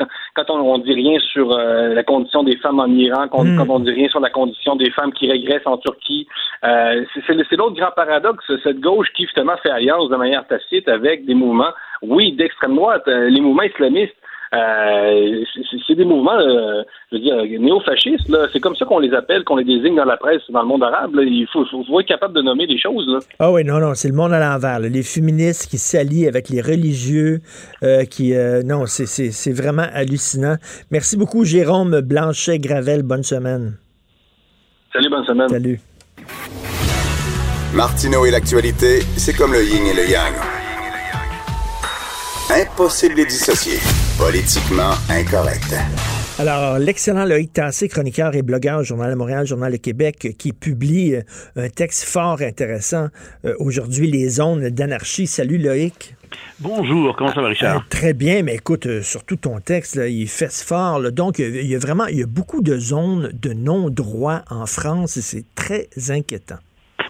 on, 0.50 0.56
on 0.60 0.78
dit 0.80 0.94
rien 0.94 1.18
sur 1.20 1.52
euh, 1.52 1.94
la 1.94 2.04
condition 2.04 2.44
des 2.44 2.58
femmes 2.58 2.80
en 2.80 2.88
Iran, 2.88 3.28
quand, 3.30 3.46
Mm. 3.52 3.58
quand 3.58 3.70
on 3.70 3.80
dit 3.80 3.92
rien 3.92 4.10
sur 4.10 4.20
la 4.20 4.30
condition 4.30 4.76
des 4.76 4.92
femmes 4.92 5.12
qui 5.14 5.30
régressent 5.30 5.66
en 5.66 5.78
Turquie, 5.78 6.28
euh, 6.64 7.04
c'est 7.26 7.58
l'autre 7.58 7.76
grand 7.76 7.92
paradoxe, 7.96 8.46
cette 8.64 8.80
gauche 8.80 9.08
qui 9.16 9.24
justement 9.24 9.58
fait 9.64 9.72
alliance 9.72 10.10
de 10.10 10.16
manière 10.16 10.46
tacite 10.48 10.88
avec 10.88 11.26
des 11.26 11.34
mouvements, 11.34 11.74
oui, 12.02 12.34
d'extrême 12.34 12.76
droite, 12.76 13.04
euh, 13.08 13.30
les 13.30 13.42
mouvements 13.42 13.64
islamistes. 13.64 14.16
Euh, 14.54 15.44
c'est- 15.88 15.96
des 15.96 16.06
mouvements, 16.06 16.38
euh, 16.40 16.84
je 17.12 17.18
veux 17.18 17.22
dire, 17.22 17.36
néo-fascistes. 17.60 18.28
là. 18.30 18.48
C'est 18.54 18.60
comme 18.60 18.76
ça 18.76 18.86
qu'on 18.86 19.00
les 19.00 19.14
appelle, 19.14 19.44
qu'on 19.44 19.56
les 19.58 19.64
désigne 19.66 19.96
dans 19.96 20.06
la 20.06 20.16
presse, 20.18 20.42
dans 20.50 20.62
le 20.62 20.68
monde 20.68 20.84
arabe. 20.84 21.16
là. 21.16 21.24
Il 21.24 21.46
faut, 21.52 21.66
faut, 21.66 21.84
faut 21.86 22.00
être 22.00 22.08
capable 22.08 22.34
de 22.34 22.42
nommer 22.42 22.66
les 22.66 22.80
choses. 22.80 23.06
Là. 23.08 23.20
Ah 23.40 23.52
oui, 23.52 23.64
non, 23.66 23.80
non, 23.80 23.94
c'est 23.94 24.08
le 24.08 24.14
monde 24.14 24.32
à 24.34 24.40
l'envers. 24.40 24.80
là. 24.80 24.88
Les 24.90 25.04
féministes 25.04 25.70
qui 25.70 25.78
s'allient 25.78 26.28
avec 26.28 26.50
les 26.50 26.62
religieux, 26.62 27.40
euh, 27.84 28.04
qui... 28.06 28.34
euh, 28.36 28.62
non, 28.64 28.86
c'est- 28.86 29.06
c'est 29.06 29.32
c'est 29.32 29.52
vraiment 29.54 29.86
hallucinant. 29.94 30.56
Merci 30.92 31.18
beaucoup, 31.18 31.44
Jérôme 31.46 32.00
Blanchet-Gravel. 32.02 33.04
Bonne 33.04 33.24
semaine. 33.24 33.78
Salut, 34.94 35.10
bonne 35.10 35.26
semaine. 35.26 35.48
Salut. 35.50 35.80
Martineau 37.74 38.26
et 38.26 38.32
l'actualité, 38.32 39.00
c'est 39.18 39.34
comme 39.38 39.54
le 39.54 39.64
yin 39.64 39.86
et 39.86 39.94
le 39.94 40.10
yang. 40.10 40.34
Impossible 42.50 43.16
de 43.16 43.20
les 43.20 43.26
dissocier. 43.28 43.78
Politiquement 44.18 44.94
incorrect. 45.10 45.74
Alors, 46.40 46.80
l'excellent 46.80 47.26
Loïc 47.26 47.54
Tassé, 47.54 47.88
chroniqueur 47.88 48.36
et 48.36 48.42
blogueur 48.42 48.80
au 48.80 48.84
Journal 48.84 49.10
de 49.12 49.16
Montréal, 49.16 49.46
Journal 49.46 49.72
de 49.72 49.78
Québec, 49.78 50.36
qui 50.38 50.54
publie 50.54 51.16
euh, 51.16 51.22
un 51.56 51.70
texte 51.70 52.04
fort 52.04 52.42
intéressant 52.42 53.08
euh, 53.46 53.54
aujourd'hui, 53.60 54.10
Les 54.10 54.30
zones 54.30 54.70
d'anarchie. 54.70 55.28
Salut 55.28 55.58
Loïc. 55.58 56.16
Bonjour, 56.60 57.16
comment 57.16 57.34
ça 57.34 57.42
va 57.42 57.50
Richard? 57.50 57.78
Euh, 57.78 57.80
très 57.90 58.14
bien, 58.14 58.44
mais 58.44 58.56
écoute, 58.56 58.86
euh, 58.86 59.02
surtout 59.02 59.36
ton 59.36 59.60
texte, 59.60 59.96
là, 59.96 60.08
il 60.08 60.28
fesse 60.28 60.64
fort. 60.64 61.00
là. 61.00 61.12
Donc, 61.12 61.40
il 61.40 61.54
y 61.56 61.58
a- 61.60 61.62
il 61.62 61.68
y 61.68 61.76
a 61.76 61.80
vraiment 61.80 62.06
il 62.06 62.20
y 62.20 62.24
a 62.24 62.28
beaucoup 62.28 62.62
de 62.62 62.78
zones 62.78 63.32
de 63.34 63.54
non-droit 63.54 64.42
en 64.50 64.66
France 64.66 65.18
et 65.18 65.22
c'est 65.22 65.46
très 65.56 65.90
inquiétant. 66.10 66.58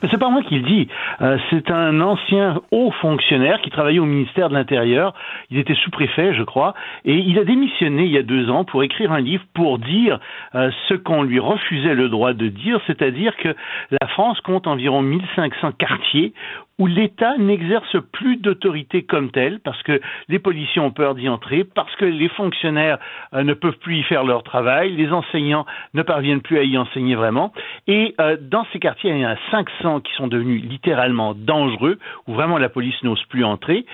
Mais 0.01 0.09
c'est 0.09 0.17
pas 0.17 0.29
moi 0.29 0.41
qui 0.43 0.55
le 0.59 0.67
dis. 0.67 0.87
Euh, 1.21 1.37
c'est 1.49 1.69
un 1.69 2.01
ancien 2.01 2.61
haut 2.71 2.91
fonctionnaire 3.01 3.61
qui 3.61 3.69
travaillait 3.69 3.99
au 3.99 4.05
ministère 4.05 4.49
de 4.49 4.53
l'Intérieur. 4.53 5.13
Il 5.49 5.57
était 5.57 5.75
sous-préfet, 5.75 6.33
je 6.33 6.43
crois, 6.43 6.73
et 7.05 7.15
il 7.15 7.37
a 7.37 7.43
démissionné 7.43 8.05
il 8.05 8.11
y 8.11 8.17
a 8.17 8.23
deux 8.23 8.49
ans 8.49 8.63
pour 8.63 8.83
écrire 8.83 9.11
un 9.11 9.21
livre 9.21 9.43
pour 9.53 9.79
dire 9.79 10.19
euh, 10.55 10.71
ce 10.87 10.95
qu'on 10.95 11.23
lui 11.23 11.39
refusait 11.39 11.95
le 11.95 12.09
droit 12.09 12.33
de 12.33 12.47
dire, 12.47 12.79
c'est-à-dire 12.87 13.35
que 13.37 13.55
la 13.91 14.07
France 14.07 14.39
compte 14.41 14.67
environ 14.67 15.01
1500 15.01 15.73
quartiers 15.77 16.33
où 16.81 16.87
l'État 16.87 17.37
n'exerce 17.37 17.95
plus 18.11 18.37
d'autorité 18.37 19.03
comme 19.03 19.29
telle, 19.29 19.59
parce 19.59 19.83
que 19.83 20.01
les 20.29 20.39
policiers 20.39 20.81
ont 20.81 20.89
peur 20.89 21.13
d'y 21.13 21.29
entrer, 21.29 21.63
parce 21.63 21.95
que 21.97 22.05
les 22.05 22.27
fonctionnaires 22.27 22.97
euh, 23.35 23.43
ne 23.43 23.53
peuvent 23.53 23.77
plus 23.77 23.97
y 23.97 24.03
faire 24.03 24.23
leur 24.23 24.41
travail, 24.41 24.91
les 24.95 25.11
enseignants 25.11 25.67
ne 25.93 26.01
parviennent 26.01 26.41
plus 26.41 26.57
à 26.57 26.63
y 26.63 26.79
enseigner 26.79 27.13
vraiment. 27.13 27.53
Et 27.85 28.15
euh, 28.19 28.35
dans 28.41 28.65
ces 28.73 28.79
quartiers, 28.79 29.11
il 29.11 29.19
y 29.19 29.25
en 29.27 29.29
a 29.29 29.37
500 29.51 29.99
qui 29.99 30.11
sont 30.13 30.27
devenus 30.27 30.63
littéralement 30.63 31.35
dangereux, 31.35 31.99
où 32.25 32.33
vraiment 32.33 32.57
la 32.57 32.69
police 32.69 32.95
n'ose 33.03 33.23
plus 33.25 33.43
entrer. 33.43 33.85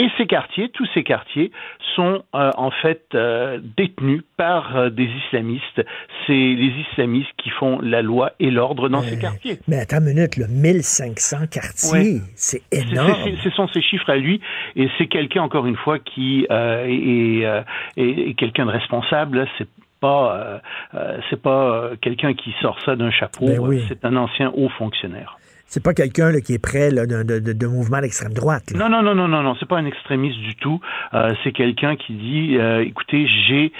Et 0.00 0.08
ces 0.18 0.26
quartiers, 0.26 0.70
tous 0.70 0.86
ces 0.92 1.04
quartiers, 1.04 1.52
sont 1.94 2.24
euh, 2.34 2.50
en 2.56 2.72
fait 2.72 3.04
euh, 3.14 3.60
détenus 3.76 4.22
par 4.36 4.76
euh, 4.76 4.90
des 4.90 5.04
islamistes. 5.26 5.84
C'est 6.26 6.32
les 6.32 6.72
islamistes 6.90 7.30
qui 7.38 7.50
font 7.50 7.78
la 7.80 8.02
loi 8.02 8.32
et 8.40 8.50
l'ordre 8.50 8.88
dans 8.88 9.02
ces 9.02 9.18
quartiers. 9.18 9.58
Mais 9.68 9.78
attends 9.78 9.98
une 9.98 10.14
minute, 10.14 10.36
là, 10.36 10.46
1500 10.48 11.46
quartiers, 11.48 11.92
Ouais. 11.92 12.20
c'est 12.34 12.62
énorme. 12.72 13.14
Ce 13.44 13.50
sont 13.50 13.68
ces 13.68 13.82
chiffres 13.82 14.10
à 14.10 14.16
lui, 14.16 14.40
et 14.74 14.88
c'est 14.98 15.06
quelqu'un 15.06 15.42
encore 15.42 15.66
une 15.66 15.76
fois 15.76 16.00
qui 16.00 16.44
euh, 16.50 16.86
est, 16.88 17.46
euh, 17.46 17.62
est- 17.96 18.34
quelqu'un 18.36 18.66
de 18.66 18.72
responsable. 18.72 19.46
C'est 19.58 19.68
pas, 20.00 20.34
euh, 20.36 20.58
euh, 20.94 21.18
c'est 21.30 21.40
pas 21.40 21.70
euh, 21.70 21.96
quelqu'un 22.00 22.34
qui 22.34 22.52
sort 22.60 22.80
ça 22.84 22.96
d'un 22.96 23.12
chapeau. 23.12 23.46
Ben 23.46 23.60
oui. 23.60 23.84
C'est 23.88 24.04
un 24.04 24.16
ancien 24.16 24.50
haut 24.56 24.68
fonctionnaire. 24.70 25.38
C'est 25.66 25.82
pas 25.82 25.94
quelqu'un 25.94 26.32
qui 26.40 26.54
est 26.54 26.58
près 26.62 26.90
là, 26.90 27.06
de, 27.06 27.22
de- 27.22 27.52
de 27.52 27.66
mouvement 27.66 28.00
d'extrême 28.00 28.32
droite. 28.32 28.72
Non, 28.74 28.88
non, 28.88 29.02
non, 29.02 29.14
non, 29.14 29.26
non, 29.28 29.42
non, 29.42 29.56
c'est 29.58 29.66
pas 29.68 29.78
un 29.78 29.86
extrémiste 29.86 30.38
du 30.38 30.54
tout. 30.56 30.80
Euh, 31.14 31.34
c'est 31.42 31.52
quelqu'un 31.52 31.96
qui 31.96 32.12
dit, 32.14 32.56
euh, 32.58 32.84
écoutez, 32.84 33.26
j'ai 33.48 33.72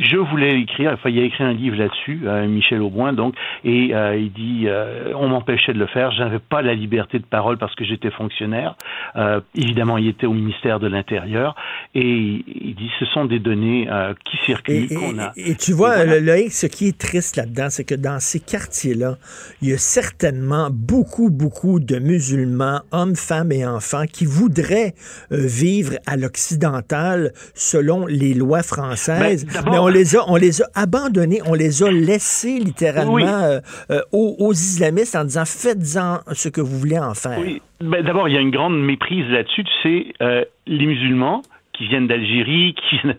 je 0.00 0.16
voulais 0.16 0.58
écrire, 0.60 0.92
enfin, 0.94 1.10
il 1.10 1.18
a 1.20 1.22
écrit 1.24 1.44
un 1.44 1.52
livre 1.52 1.76
là-dessus, 1.76 2.22
euh, 2.24 2.46
Michel 2.48 2.80
Auboin, 2.82 3.12
donc, 3.12 3.34
et 3.64 3.94
euh, 3.94 4.16
il 4.16 4.32
dit, 4.32 4.64
euh, 4.66 5.12
on 5.14 5.28
m'empêchait 5.28 5.72
de 5.74 5.78
le 5.78 5.86
faire, 5.86 6.10
j'avais 6.12 6.38
pas 6.38 6.62
la 6.62 6.74
liberté 6.74 7.18
de 7.18 7.24
parole 7.24 7.58
parce 7.58 7.74
que 7.74 7.84
j'étais 7.84 8.10
fonctionnaire. 8.10 8.76
Euh, 9.16 9.40
évidemment, 9.54 9.98
il 9.98 10.08
était 10.08 10.26
au 10.26 10.32
ministère 10.32 10.80
de 10.80 10.88
l'Intérieur, 10.88 11.54
et 11.94 12.00
il 12.06 12.74
dit, 12.76 12.90
ce 12.98 13.04
sont 13.06 13.26
des 13.26 13.38
données 13.38 13.88
euh, 13.90 14.14
qui 14.24 14.36
circulent, 14.46 14.86
Et, 14.90 14.94
qu'on 14.94 15.18
a. 15.18 15.32
et- 15.36 15.50
et 15.50 15.54
tu 15.54 15.72
vois, 15.72 15.92
Et 16.02 16.06
voilà. 16.06 16.18
le- 16.20 16.26
Loïc, 16.26 16.52
ce 16.52 16.66
qui 16.66 16.88
est 16.88 16.98
triste 16.98 17.36
là-dedans, 17.36 17.66
c'est 17.68 17.84
que 17.84 17.94
dans 17.94 18.20
ces 18.20 18.40
quartiers-là, 18.40 19.16
il 19.62 19.68
y 19.68 19.72
a 19.74 19.78
certainement 19.78 20.68
beaucoup, 20.72 21.30
beaucoup 21.30 21.78
de 21.80 21.98
musulmans, 21.98 22.80
hommes, 22.92 23.16
femmes 23.16 23.52
et 23.52 23.66
enfants, 23.66 24.04
qui 24.10 24.24
voudraient 24.24 24.94
euh, 25.32 25.36
vivre 25.46 25.94
à 26.06 26.16
l'occidental 26.16 27.32
selon 27.54 28.06
les 28.06 28.34
lois 28.34 28.62
françaises, 28.62 29.46
Ben, 29.64 29.78
on 29.78 29.88
les 29.90 30.16
a, 30.16 30.20
on 30.28 30.36
les 30.36 30.62
a 30.62 30.66
abandonnés, 30.74 31.40
on 31.46 31.54
les 31.54 31.82
a 31.82 31.90
laissés 31.90 32.58
littéralement 32.58 33.12
Oui. 33.14 33.24
euh, 33.26 33.60
euh, 33.90 34.00
aux, 34.12 34.36
aux 34.38 34.52
islamistes 34.52 35.14
en 35.16 35.24
disant 35.24 35.44
faites-en 35.44 36.20
ce 36.32 36.48
que 36.48 36.60
vous 36.60 36.78
voulez 36.78 36.98
en 36.98 37.14
faire. 37.14 37.38
Oui. 37.38 37.60
Ben, 37.80 38.02
D'abord, 38.04 38.28
il 38.28 38.34
y 38.34 38.38
a 38.38 38.40
une 38.40 38.50
grande 38.50 38.80
méprise 38.82 39.26
là-dessus. 39.30 39.64
Tu 39.64 39.70
sais, 39.82 40.06
euh, 40.22 40.44
les 40.66 40.86
musulmans 40.86 41.42
qui 41.72 41.86
viennent 41.88 42.06
d'Algérie, 42.08 42.74
qui 42.74 42.96
viennent 42.98 43.16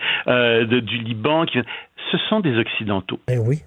de- 0.68 0.80
du 0.80 0.98
Liban, 0.99 1.45
qui 1.45 1.53
viennent- 1.53 1.65
ce 2.11 2.18
sont 2.30 2.39
des 2.41 2.57
Occidentaux. 2.57 3.19
Ben 3.27 3.39
oui. 3.45 3.61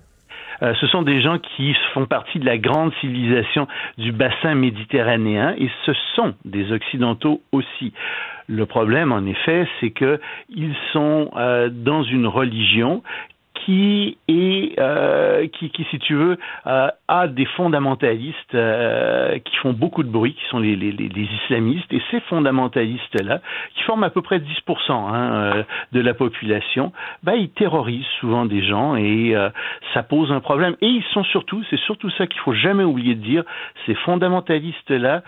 Euh, 0.64 0.74
ce 0.80 0.86
sont 0.86 1.02
des 1.02 1.20
gens 1.20 1.38
qui 1.38 1.74
font 1.92 2.06
partie 2.06 2.38
de 2.38 2.46
la 2.46 2.56
grande 2.56 2.92
civilisation 3.00 3.68
du 3.98 4.12
bassin 4.12 4.54
méditerranéen 4.54 5.54
et 5.58 5.70
ce 5.84 5.92
sont 6.14 6.34
des 6.44 6.72
Occidentaux 6.72 7.42
aussi. 7.52 7.92
Le 8.46 8.66
problème, 8.66 9.12
en 9.12 9.24
effet, 9.26 9.66
c'est 9.80 9.90
que 9.90 10.20
ils 10.48 10.74
sont 10.92 11.30
euh, 11.36 11.68
dans 11.70 12.02
une 12.02 12.26
religion 12.26 13.02
qui 13.54 14.18
est 14.28 14.78
euh, 14.78 15.46
qui, 15.48 15.70
qui, 15.70 15.84
si 15.90 15.98
tu 16.00 16.14
veux, 16.14 16.36
euh, 16.66 16.88
a 17.08 17.28
des 17.28 17.44
fondamentalistes 17.44 18.54
euh, 18.54 19.38
qui 19.38 19.56
font 19.56 19.72
beaucoup 19.72 20.02
de 20.02 20.08
bruit, 20.08 20.34
qui 20.34 20.44
sont 20.50 20.58
les, 20.58 20.76
les, 20.76 20.92
les, 20.92 21.28
islamistes, 21.44 21.92
et 21.92 22.02
ces 22.10 22.20
fondamentalistes-là, 22.20 23.40
qui 23.74 23.82
forment 23.82 24.04
à 24.04 24.10
peu 24.10 24.22
près 24.22 24.38
10% 24.38 24.44
hein, 24.90 25.14
euh, 25.14 25.62
de 25.92 26.00
la 26.00 26.14
population, 26.14 26.92
bah, 27.22 27.36
ils 27.36 27.50
terrorisent 27.50 28.04
souvent 28.20 28.44
des 28.44 28.64
gens 28.64 28.96
et 28.96 29.34
euh, 29.34 29.50
ça 29.92 30.02
pose 30.02 30.32
un 30.32 30.40
problème. 30.40 30.76
Et 30.80 30.86
ils 30.86 31.04
sont 31.12 31.24
surtout, 31.24 31.62
c'est 31.70 31.80
surtout 31.80 32.10
ça 32.10 32.26
qu'il 32.26 32.40
faut 32.40 32.54
jamais 32.54 32.84
oublier 32.84 33.14
de 33.14 33.22
dire, 33.22 33.44
ces 33.86 33.94
fondamentalistes-là 33.94 35.22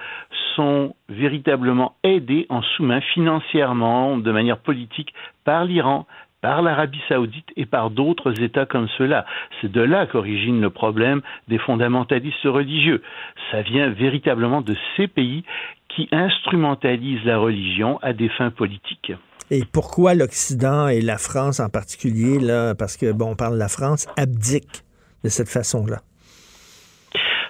sont 0.57 0.94
véritablement 1.09 1.94
aidés 2.03 2.47
en 2.48 2.62
sous-main 2.62 3.01
financièrement, 3.01 4.16
de 4.16 4.32
manière 4.32 4.59
politique, 4.59 5.12
par 5.44 5.65
l'Iran, 5.65 6.07
par 6.40 6.62
l'Arabie 6.62 7.00
saoudite 7.08 7.48
et 7.56 7.66
par 7.66 7.90
d'autres 7.90 8.40
États 8.42 8.66
comme 8.66 8.88
ceux-là. 8.98 9.24
C'est 9.60 9.70
de 9.70 9.80
là 9.80 10.06
qu'origine 10.06 10.60
le 10.60 10.70
problème 10.70 11.22
des 11.48 11.58
fondamentalistes 11.58 12.44
religieux. 12.44 13.02
Ça 13.50 13.62
vient 13.62 13.90
véritablement 13.90 14.60
de 14.60 14.76
ces 14.96 15.08
pays 15.08 15.44
qui 15.88 16.08
instrumentalisent 16.12 17.24
la 17.24 17.38
religion 17.38 17.98
à 18.02 18.12
des 18.12 18.28
fins 18.28 18.50
politiques. 18.50 19.12
Et 19.50 19.62
pourquoi 19.64 20.14
l'Occident 20.14 20.88
et 20.88 21.00
la 21.00 21.18
France 21.18 21.60
en 21.60 21.68
particulier, 21.68 22.38
parce 22.78 22.96
que, 22.96 23.12
bon, 23.12 23.30
on 23.30 23.36
parle 23.36 23.54
de 23.54 23.58
la 23.58 23.68
France, 23.68 24.08
abdiquent 24.16 24.82
de 25.22 25.28
cette 25.28 25.48
façon-là? 25.48 25.98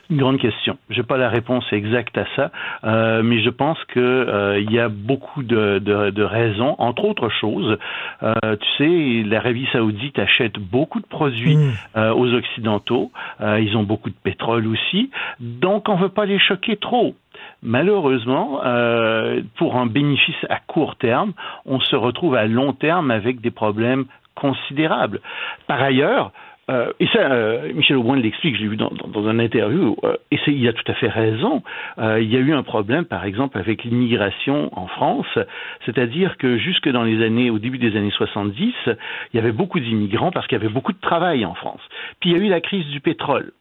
Une 0.09 0.19
grande 0.19 0.39
question. 0.39 0.79
Je 0.89 1.01
n'ai 1.01 1.07
pas 1.07 1.17
la 1.17 1.29
réponse 1.29 1.65
exacte 1.73 2.17
à 2.17 2.27
ça, 2.37 2.51
euh, 2.85 3.23
mais 3.23 3.43
je 3.43 3.51
pense 3.51 3.79
que 3.89 4.01
euh, 4.01 4.61
y 4.71 4.79
a 4.79 4.89
beaucoup 4.89 5.43
de, 5.43 5.79
de, 5.79 6.11
de, 6.11 6.23
raisons. 6.23 6.77
Entre 6.79 7.05
autres 7.05 7.29
choses, 7.29 7.77
euh, 8.23 8.35
tu 8.43 8.69
sais, 8.79 9.29
l'Arabie 9.29 9.67
Saoudite 9.73 10.19
achète 10.19 10.59
beaucoup 10.59 11.01
de 11.01 11.07
produits 11.07 11.57
mmh. 11.57 11.99
aux 12.15 12.33
Occidentaux. 12.35 13.11
Euh, 13.41 13.61
ils 13.61 13.77
ont 13.77 13.83
beaucoup 13.83 14.11
de 14.11 14.17
pétrole 14.23 14.67
aussi, 14.67 15.11
donc 15.41 15.89
on 15.89 15.97
ne 15.97 16.03
veut 16.03 16.09
pas 16.09 16.25
les 16.27 16.39
choquer 16.39 16.77
trop. 16.77 17.15
Malheureusement, 17.63 18.61
euh, 18.65 19.43
pour 19.57 19.77
un 19.77 19.87
bénéfice 19.87 20.47
à 20.49 20.59
court 20.67 20.97
terme, 20.97 21.33
on 21.65 21.81
se 21.81 21.97
retrouve 21.97 22.35
à 22.35 22.47
long 22.47 22.73
terme 22.73 23.11
avec 23.11 23.41
des 23.41 23.51
problèmes 23.51 24.05
considérables. 24.35 25.21
Par 25.67 25.83
ailleurs, 25.83 26.33
euh, 26.69 26.93
et 26.99 27.07
ça, 27.09 27.31
euh, 27.31 27.73
Michel 27.73 27.97
Aubin 27.97 28.17
l'explique, 28.17 28.57
je 28.57 28.63
l'ai 28.63 28.69
vu 28.69 28.77
dans, 28.77 28.91
dans, 28.91 29.29
un 29.29 29.39
interview, 29.39 29.97
euh, 30.03 30.17
et 30.33 30.39
il 30.49 30.67
a 30.67 30.73
tout 30.73 30.91
à 30.91 30.95
fait 30.95 31.09
raison. 31.09 31.63
Il 31.99 32.33
y 32.33 32.37
a 32.37 32.41
eu 32.41 32.53
un 32.53 32.63
problème, 32.63 33.05
par 33.05 33.25
exemple, 33.25 33.59
avec 33.59 33.85
l'immigration 33.85 34.71
en 34.77 34.87
France, 34.87 35.39
c'est-à-dire 35.85 36.37
que 36.39 36.59
jusque 36.59 36.89
dans 36.89 37.05
les 37.05 37.25
années, 37.25 37.51
au 37.51 37.59
début 37.59 37.79
des 37.79 37.97
années 37.97 38.11
70, 38.11 38.75
il 38.87 38.97
y 39.35 39.39
avait 39.39 39.53
beaucoup 39.53 39.81
d'immigrants 39.81 40.33
parce 40.33 40.47
qu'il 40.47 40.59
y 40.59 40.61
avait 40.61 40.73
beaucoup 40.73 40.93
de 40.93 41.01
travail 41.01 41.45
en 41.45 41.55
France. 41.55 41.81
Puis 42.21 42.31
il 42.31 42.37
y 42.37 42.41
a 42.41 42.45
eu 42.45 42.49
la 42.49 42.61
crise 42.61 42.87
du 42.87 43.01
pétrole. 43.01 43.53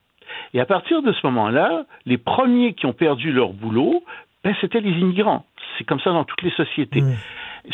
Et 0.53 0.59
à 0.59 0.65
partir 0.65 1.01
de 1.01 1.11
ce 1.13 1.25
moment-là, 1.27 1.85
les 2.05 2.17
premiers 2.17 2.73
qui 2.73 2.85
ont 2.85 2.93
perdu 2.93 3.31
leur 3.31 3.53
boulot, 3.53 4.03
ben, 4.45 4.55
c'était 4.61 4.79
les 4.79 4.91
immigrants. 4.91 5.43
C'est 5.77 5.85
comme 5.85 5.99
ça 5.99 6.11
dans 6.11 6.23
toutes 6.23 6.43
les 6.43 6.51
sociétés. 6.51 7.01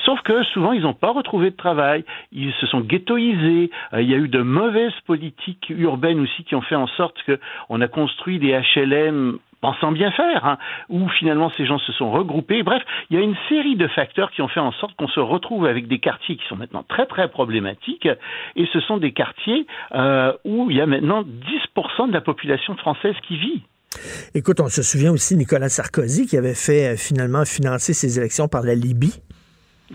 Sauf 0.06 0.22
que 0.22 0.42
souvent, 0.46 0.72
ils 0.72 0.84
n'ont 0.84 0.94
pas 0.94 1.12
retrouvé 1.12 1.52
de 1.52 1.56
travail, 1.58 2.06
ils 2.32 2.54
se 2.54 2.66
sont 2.66 2.80
ghettoisés, 2.80 3.70
euh, 3.92 4.02
il 4.02 4.10
y 4.10 4.14
a 4.14 4.18
eu 4.18 4.30
de 4.30 4.42
mauvaises 4.42 4.98
politiques 5.06 5.70
urbaines 5.70 6.22
aussi 6.22 6.46
qui 6.46 6.56
ont 6.56 6.62
fait 6.62 6.76
en 6.76 6.88
sorte 6.88 7.18
qu'on 7.26 7.82
a 7.82 7.88
construit 7.90 8.40
des 8.40 8.58
HLM 8.74 9.38
pensant 9.60 9.92
bien 9.92 10.12
faire, 10.12 10.46
hein, 10.46 10.58
où 10.88 11.10
finalement 11.10 11.52
ces 11.58 11.66
gens 11.66 11.78
se 11.78 11.92
sont 11.92 12.10
regroupés. 12.10 12.64
Bref, 12.64 12.82
il 13.10 13.18
y 13.18 13.20
a 13.20 13.24
une 13.24 13.36
série 13.50 13.76
de 13.76 13.88
facteurs 13.88 14.32
qui 14.32 14.42
ont 14.42 14.48
fait 14.48 14.62
en 14.62 14.72
sorte 14.72 14.96
qu'on 14.96 15.10
se 15.10 15.20
retrouve 15.20 15.66
avec 15.66 15.90
des 15.90 16.00
quartiers 16.00 16.38
qui 16.38 16.48
sont 16.48 16.56
maintenant 16.56 16.84
très 16.88 17.06
très 17.06 17.28
problématiques, 17.28 18.08
et 18.56 18.66
ce 18.72 18.80
sont 18.80 18.98
des 18.98 19.12
quartiers 19.12 19.68
euh, 19.94 20.32
où 20.46 20.72
il 20.72 20.78
y 20.78 20.82
a 20.82 20.86
maintenant 20.86 21.24
10% 21.24 22.08
de 22.08 22.14
la 22.14 22.22
population 22.22 22.78
française 22.78 23.16
qui 23.28 23.36
vit. 23.36 23.62
Écoute, 24.34 24.60
on 24.60 24.70
se 24.70 24.82
souvient 24.82 25.12
aussi 25.12 25.36
Nicolas 25.36 25.70
Sarkozy 25.70 26.26
qui 26.26 26.38
avait 26.38 26.54
fait 26.54 26.94
euh, 26.94 26.98
finalement 26.98 27.46
financer 27.46 27.94
ses 27.94 28.18
élections 28.18 28.48
par 28.48 28.64
la 28.64 28.76
Libye. 28.76 29.22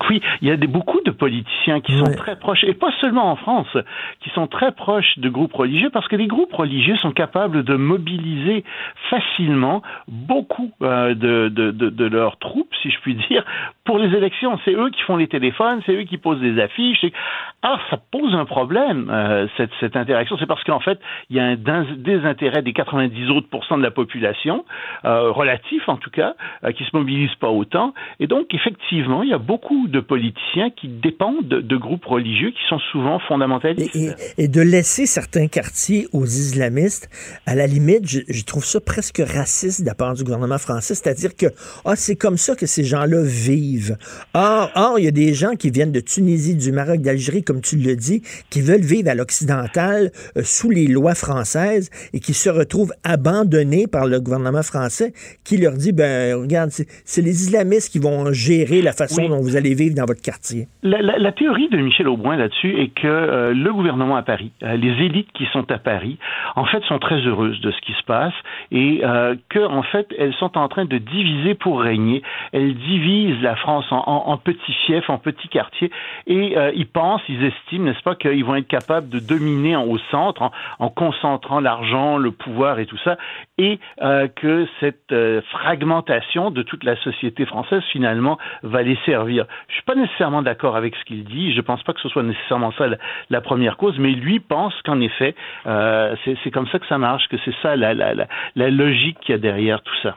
Oui, 0.08 0.20
il 0.40 0.48
y 0.48 0.50
a 0.50 0.56
des, 0.56 0.66
beaucoup 0.66 1.00
de 1.04 1.10
politiciens 1.10 1.80
qui 1.80 1.96
sont 1.98 2.04
très 2.04 2.36
proches, 2.36 2.64
et 2.64 2.74
pas 2.74 2.92
seulement 3.00 3.30
en 3.30 3.36
France, 3.36 3.76
qui 4.20 4.30
sont 4.30 4.46
très 4.46 4.72
proches 4.72 5.18
de 5.18 5.28
groupes 5.28 5.54
religieux, 5.54 5.90
parce 5.90 6.08
que 6.08 6.16
les 6.16 6.26
groupes 6.26 6.52
religieux 6.52 6.96
sont 6.96 7.12
capables 7.12 7.64
de 7.64 7.74
mobiliser 7.74 8.64
facilement 9.10 9.82
beaucoup 10.08 10.70
euh, 10.82 11.14
de, 11.14 11.48
de, 11.48 11.70
de, 11.70 11.90
de, 11.90 12.04
leurs 12.04 12.38
troupes, 12.38 12.72
si 12.82 12.90
je 12.90 13.00
puis 13.00 13.14
dire, 13.14 13.44
pour 13.84 13.98
les 13.98 14.14
élections. 14.16 14.58
C'est 14.64 14.74
eux 14.74 14.90
qui 14.90 15.02
font 15.02 15.16
les 15.16 15.28
téléphones, 15.28 15.80
c'est 15.86 15.92
eux 15.92 16.04
qui 16.04 16.18
posent 16.18 16.40
des 16.40 16.60
affiches. 16.60 17.04
Alors, 17.62 17.80
ça 17.90 17.98
pose 18.10 18.34
un 18.34 18.44
problème, 18.44 19.08
euh, 19.10 19.46
cette, 19.56 19.70
cette 19.80 19.96
interaction. 19.96 20.36
C'est 20.38 20.46
parce 20.46 20.62
qu'en 20.64 20.80
fait, 20.80 21.00
il 21.30 21.36
y 21.36 21.40
a 21.40 21.44
un 21.44 21.56
désintérêt 21.56 22.62
des 22.62 22.72
90 22.72 23.30
autres 23.30 23.48
pourcents 23.48 23.78
de 23.78 23.82
la 23.82 23.90
population, 23.90 24.64
euh, 25.04 25.30
relatif 25.30 25.88
en 25.88 25.96
tout 25.96 26.10
cas, 26.10 26.34
euh, 26.64 26.72
qui 26.72 26.84
se 26.84 26.96
mobilisent 26.96 27.34
pas 27.36 27.50
autant. 27.50 27.94
Et 28.20 28.26
donc, 28.26 28.52
effectivement, 28.54 29.22
il 29.22 29.30
y 29.30 29.34
a 29.34 29.38
beaucoup 29.38 29.85
de 29.86 30.00
politiciens 30.00 30.70
qui 30.70 30.88
dépendent 30.88 31.46
de, 31.46 31.60
de 31.60 31.76
groupes 31.76 32.04
religieux 32.04 32.50
qui 32.50 32.68
sont 32.68 32.78
souvent 32.92 33.18
fondamentalistes. 33.20 33.94
Et, 33.94 34.06
et, 34.06 34.44
et, 34.44 34.48
de 34.48 34.60
laisser 34.60 35.06
certains 35.06 35.48
quartiers 35.48 36.06
aux 36.12 36.24
islamistes, 36.24 37.08
à 37.46 37.54
la 37.54 37.66
limite, 37.66 38.08
je, 38.08 38.20
je 38.28 38.44
trouve 38.44 38.64
ça 38.64 38.80
presque 38.80 39.22
raciste 39.24 39.82
de 39.82 39.86
la 39.86 39.94
part 39.94 40.14
du 40.14 40.24
gouvernement 40.24 40.58
français. 40.58 40.94
C'est-à-dire 40.94 41.36
que 41.36 41.46
ah, 41.84 41.96
c'est 41.96 42.16
comme 42.16 42.36
ça 42.36 42.54
que 42.54 42.66
ces 42.66 42.84
gens-là 42.84 43.22
vivent. 43.22 43.96
Or, 44.34 44.70
or, 44.74 44.98
il 44.98 45.04
y 45.04 45.08
a 45.08 45.12
des 45.12 45.34
gens 45.34 45.54
qui 45.54 45.70
viennent 45.70 45.92
de 45.92 46.00
Tunisie, 46.00 46.56
du 46.56 46.72
Maroc, 46.72 47.00
d'Algérie, 47.00 47.42
comme 47.42 47.60
tu 47.60 47.76
le 47.76 47.96
dis, 47.96 48.22
qui 48.50 48.60
veulent 48.60 48.80
vivre 48.80 49.10
à 49.10 49.14
l'occidental 49.14 50.12
euh, 50.36 50.42
sous 50.44 50.70
les 50.70 50.86
lois 50.86 51.14
françaises 51.14 51.90
et 52.12 52.20
qui 52.20 52.34
se 52.34 52.48
retrouvent 52.48 52.92
abandonnés 53.04 53.86
par 53.86 54.06
le 54.06 54.20
gouvernement 54.20 54.62
français 54.62 55.12
qui 55.44 55.56
leur 55.56 55.74
dit, 55.74 55.92
ben 55.92 56.34
regarde, 56.34 56.70
c'est 57.04 57.22
les 57.22 57.42
islamistes 57.42 57.90
qui 57.90 57.98
vont 57.98 58.32
gérer 58.32 58.82
la 58.82 58.92
façon 58.92 59.22
oui. 59.22 59.28
dont 59.28 59.40
vous 59.40 59.56
allez 59.56 59.74
dans 59.94 60.06
votre 60.06 60.22
quartier? 60.22 60.68
La, 60.82 61.32
théorie 61.32 61.68
de 61.68 61.76
Michel 61.76 62.08
Aubrun 62.08 62.36
là-dessus 62.36 62.80
est 62.80 62.88
que 62.88 63.06
euh, 63.06 63.52
le 63.52 63.72
gouvernement 63.72 64.16
à 64.16 64.22
Paris, 64.22 64.52
euh, 64.62 64.76
les 64.76 65.04
élites 65.04 65.30
qui 65.32 65.46
sont 65.52 65.70
à 65.70 65.78
Paris, 65.78 66.18
en 66.54 66.64
fait, 66.64 66.82
sont 66.84 66.98
très 66.98 67.16
heureuses 67.26 67.60
de 67.60 67.70
ce 67.70 67.80
qui 67.80 67.92
se 67.92 68.02
passe 68.04 68.32
et 68.70 69.00
euh, 69.04 69.34
que, 69.48 69.58
en 69.58 69.82
fait, 69.82 70.08
elles 70.18 70.34
sont 70.34 70.56
en 70.56 70.68
train 70.68 70.84
de 70.84 70.98
diviser 70.98 71.54
pour 71.54 71.80
régner. 71.80 72.22
Elles 72.52 72.74
divisent 72.74 73.42
la 73.42 73.56
France 73.56 73.86
en, 73.90 74.36
petits 74.38 74.74
fiefs, 74.86 75.08
en 75.10 75.18
petits 75.18 75.48
quartiers 75.48 75.90
et 76.26 76.56
euh, 76.56 76.72
ils 76.74 76.86
pensent, 76.86 77.22
ils 77.28 77.44
estiment, 77.44 77.86
n'est-ce 77.86 78.02
pas, 78.02 78.14
qu'ils 78.14 78.44
vont 78.44 78.54
être 78.54 78.68
capables 78.68 79.08
de 79.08 79.18
dominer 79.18 79.76
au 79.76 79.98
centre 80.10 80.42
en, 80.42 80.50
en 80.78 80.88
concentrant 80.88 81.60
l'argent, 81.60 82.16
le 82.16 82.30
pouvoir 82.30 82.78
et 82.78 82.86
tout 82.86 82.98
ça, 83.04 83.16
et 83.58 83.78
que 84.36 84.66
cette 84.80 85.14
fragmentation 85.50 86.50
de 86.50 86.62
toute 86.62 86.84
la 86.84 86.96
société 86.96 87.46
française 87.46 87.82
finalement 87.92 88.38
va 88.62 88.82
les 88.82 88.98
servir. 89.04 89.46
Je 89.68 89.74
suis 89.74 89.82
pas 89.82 89.94
nécessairement 89.94 90.42
d'accord 90.42 90.76
avec 90.76 90.94
ce 90.94 91.04
qu'il 91.04 91.24
dit. 91.24 91.54
Je 91.54 91.60
pense 91.60 91.82
pas 91.82 91.92
que 91.92 92.00
ce 92.00 92.08
soit 92.08 92.22
nécessairement 92.22 92.72
ça 92.78 92.86
la, 92.86 92.98
la 93.30 93.40
première 93.40 93.76
cause, 93.76 93.98
mais 93.98 94.12
lui 94.12 94.38
pense 94.40 94.74
qu'en 94.84 95.00
effet, 95.00 95.34
euh, 95.66 96.14
c'est 96.24 96.50
comme 96.50 96.68
ça 96.68 96.78
que 96.78 96.86
ça 96.86 96.98
marche, 96.98 97.26
que 97.28 97.36
c'est 97.44 97.54
ça 97.62 97.74
la, 97.74 97.94
la, 97.94 98.14
la, 98.54 98.70
logique 98.70 99.18
qu'il 99.20 99.34
y 99.34 99.34
a 99.34 99.38
derrière 99.38 99.82
tout 99.82 99.94
ça. 100.02 100.16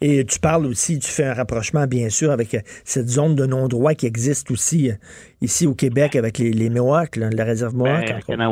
Et 0.00 0.24
tu 0.24 0.40
parles 0.40 0.66
aussi, 0.66 0.98
tu 0.98 1.10
fais 1.10 1.24
un 1.24 1.34
rapprochement, 1.34 1.86
bien 1.86 2.08
sûr, 2.08 2.30
avec 2.30 2.54
euh, 2.54 2.60
cette 2.84 3.08
zone 3.08 3.36
de 3.36 3.46
non-droit 3.46 3.94
qui 3.94 4.06
existe 4.06 4.50
aussi 4.50 4.90
euh, 4.90 4.94
ici 5.42 5.66
au 5.66 5.74
Québec 5.74 6.16
avec 6.16 6.38
les, 6.38 6.50
les 6.50 6.70
Mohawks, 6.70 7.16
la 7.16 7.44
réserve 7.44 7.74
Mohawk. 7.74 8.14
Ben, 8.28 8.50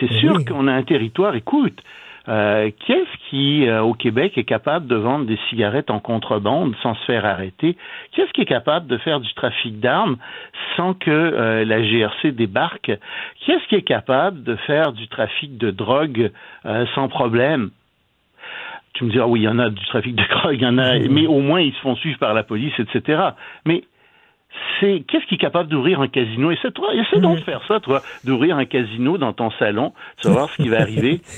c'est 0.00 0.12
sûr 0.20 0.36
oui. 0.36 0.44
qu'on 0.44 0.68
a 0.68 0.72
un 0.72 0.82
territoire, 0.84 1.34
écoute, 1.34 1.82
euh, 2.28 2.70
Qu'est-ce 2.86 3.28
qui, 3.30 3.66
euh, 3.66 3.82
au 3.82 3.94
Québec, 3.94 4.36
est 4.36 4.44
capable 4.44 4.86
de 4.86 4.96
vendre 4.96 5.26
des 5.26 5.38
cigarettes 5.48 5.90
en 5.90 6.00
contrebande 6.00 6.74
sans 6.82 6.94
se 6.94 7.04
faire 7.04 7.24
arrêter? 7.24 7.76
Qu'est-ce 8.12 8.32
qui 8.32 8.42
est 8.42 8.46
capable 8.46 8.86
de 8.86 8.98
faire 8.98 9.20
du 9.20 9.32
trafic 9.34 9.80
d'armes 9.80 10.16
sans 10.76 10.94
que 10.94 11.10
euh, 11.10 11.64
la 11.64 11.82
GRC 11.82 12.32
débarque? 12.32 12.90
Qu'est-ce 13.44 13.66
qui 13.68 13.76
est 13.76 13.82
capable 13.82 14.42
de 14.42 14.56
faire 14.56 14.92
du 14.92 15.08
trafic 15.08 15.56
de 15.56 15.70
drogue 15.70 16.32
euh, 16.64 16.86
sans 16.94 17.08
problème? 17.08 17.70
Tu 18.94 19.04
me 19.04 19.10
diras, 19.10 19.26
oui, 19.26 19.40
il 19.40 19.44
y 19.44 19.48
en 19.48 19.58
a 19.58 19.70
du 19.70 19.84
trafic 19.86 20.14
de 20.14 20.24
drogue, 20.30 20.54
il 20.54 20.62
y 20.62 20.66
en 20.66 20.78
a, 20.78 20.98
mais 20.98 21.26
au 21.26 21.40
moins 21.40 21.60
ils 21.60 21.74
se 21.74 21.80
font 21.80 21.96
suivre 21.96 22.18
par 22.18 22.34
la 22.34 22.42
police, 22.42 22.74
etc. 22.78 23.22
Mais 23.66 23.84
c'est 24.80 25.04
qu'est-ce 25.06 25.26
qui 25.26 25.34
est 25.34 25.38
capable 25.38 25.68
d'ouvrir 25.68 26.00
un 26.00 26.08
casino 26.08 26.50
Essaie, 26.50 26.70
toi, 26.70 26.94
essaie 26.94 27.20
donc 27.20 27.38
de 27.38 27.44
faire 27.44 27.62
ça, 27.68 27.80
toi, 27.80 28.00
d'ouvrir 28.24 28.56
un 28.56 28.64
casino 28.64 29.18
dans 29.18 29.32
ton 29.32 29.50
salon, 29.52 29.92
savoir 30.22 30.48
ce 30.50 30.62
qui 30.62 30.68
va 30.68 30.80
arriver. 30.80 31.20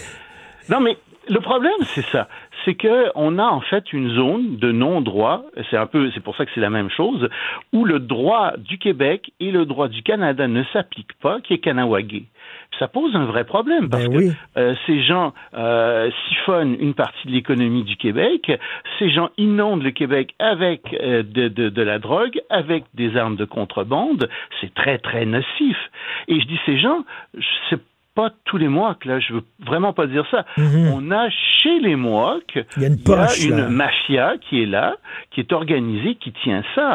Non, 0.69 0.81
mais 0.81 0.97
le 1.29 1.41
problème, 1.41 1.73
c'est 1.83 2.05
ça. 2.07 2.29
C'est 2.65 2.75
que 2.75 3.11
on 3.15 3.39
a 3.39 3.45
en 3.45 3.61
fait 3.61 3.93
une 3.93 4.11
zone 4.15 4.57
de 4.57 4.73
non-droit. 4.73 5.43
C'est 5.71 5.77
un 5.77 5.87
peu, 5.87 6.11
c'est 6.13 6.23
pour 6.23 6.37
ça 6.37 6.45
que 6.47 6.51
c'est 6.55 6.61
la 6.61 6.71
même 6.71 6.91
chose, 6.91 7.29
où 7.73 7.85
le 7.85 7.99
droit 7.99 8.53
du 8.57 8.79
Québec 8.79 9.33
et 9.41 9.51
le 9.51 9.67
droit 9.67 9.89
du 9.89 10.03
Canada 10.03 10.49
ne 10.49 10.65
s'appliquent 10.73 11.19
pas, 11.21 11.41
qui 11.41 11.55
est 11.55 11.59
Kanawagé. 11.59 12.25
Ça 12.79 12.89
pose 12.89 13.15
un 13.17 13.25
vrai 13.25 13.45
problème 13.45 13.89
parce 13.89 14.09
ben 14.09 14.17
oui. 14.17 14.29
que 14.29 14.61
euh, 14.61 14.75
ces 14.87 15.03
gens 15.03 15.33
euh, 15.55 16.11
siphonnent 16.29 16.77
une 16.79 16.95
partie 16.95 17.27
de 17.27 17.33
l'économie 17.33 17.83
du 17.83 17.97
Québec, 17.97 18.53
ces 18.99 19.11
gens 19.11 19.31
inondent 19.37 19.83
le 19.83 19.91
Québec 19.91 20.35
avec 20.39 20.95
euh, 20.95 21.23
de, 21.23 21.49
de, 21.49 21.71
de, 21.71 21.83
la 21.83 21.99
drogue, 21.99 22.41
avec 22.51 22.85
des 22.95 23.17
armes 23.17 23.37
de 23.37 23.45
contrebande. 23.45 24.29
C'est 24.61 24.73
très 24.75 24.99
très 24.99 25.25
nocif. 25.25 25.77
Et 26.29 26.41
je 26.41 26.47
dis 26.47 26.61
ces 26.67 26.79
gens, 26.79 27.05
c'est 27.69 27.81
pas 28.19 28.31
tous 28.47 28.59
les 28.59 28.67
Mohawks, 28.67 29.05
là, 29.05 29.21
je 29.21 29.33
veux 29.33 29.45
vraiment 29.65 29.93
pas 29.93 30.09
dire 30.09 30.27
ça. 30.33 30.45
Mm 30.57 30.63
-hmm. 30.67 30.93
On 30.97 31.03
a 31.13 31.25
chez 31.31 31.79
les 31.87 31.95
Mohawks, 31.95 32.59
il 32.77 32.83
y 32.83 32.87
a 32.87 32.89
une, 32.89 33.03
poche, 33.09 33.39
il 33.39 33.51
y 33.51 33.53
a 33.53 33.57
une 33.57 33.63
là. 33.63 33.69
mafia 33.83 34.27
qui 34.45 34.55
est 34.63 34.71
là, 34.79 34.89
qui 35.31 35.39
est 35.43 35.53
organisée, 35.53 36.17
qui 36.23 36.31
tient 36.43 36.65
ça. 36.75 36.89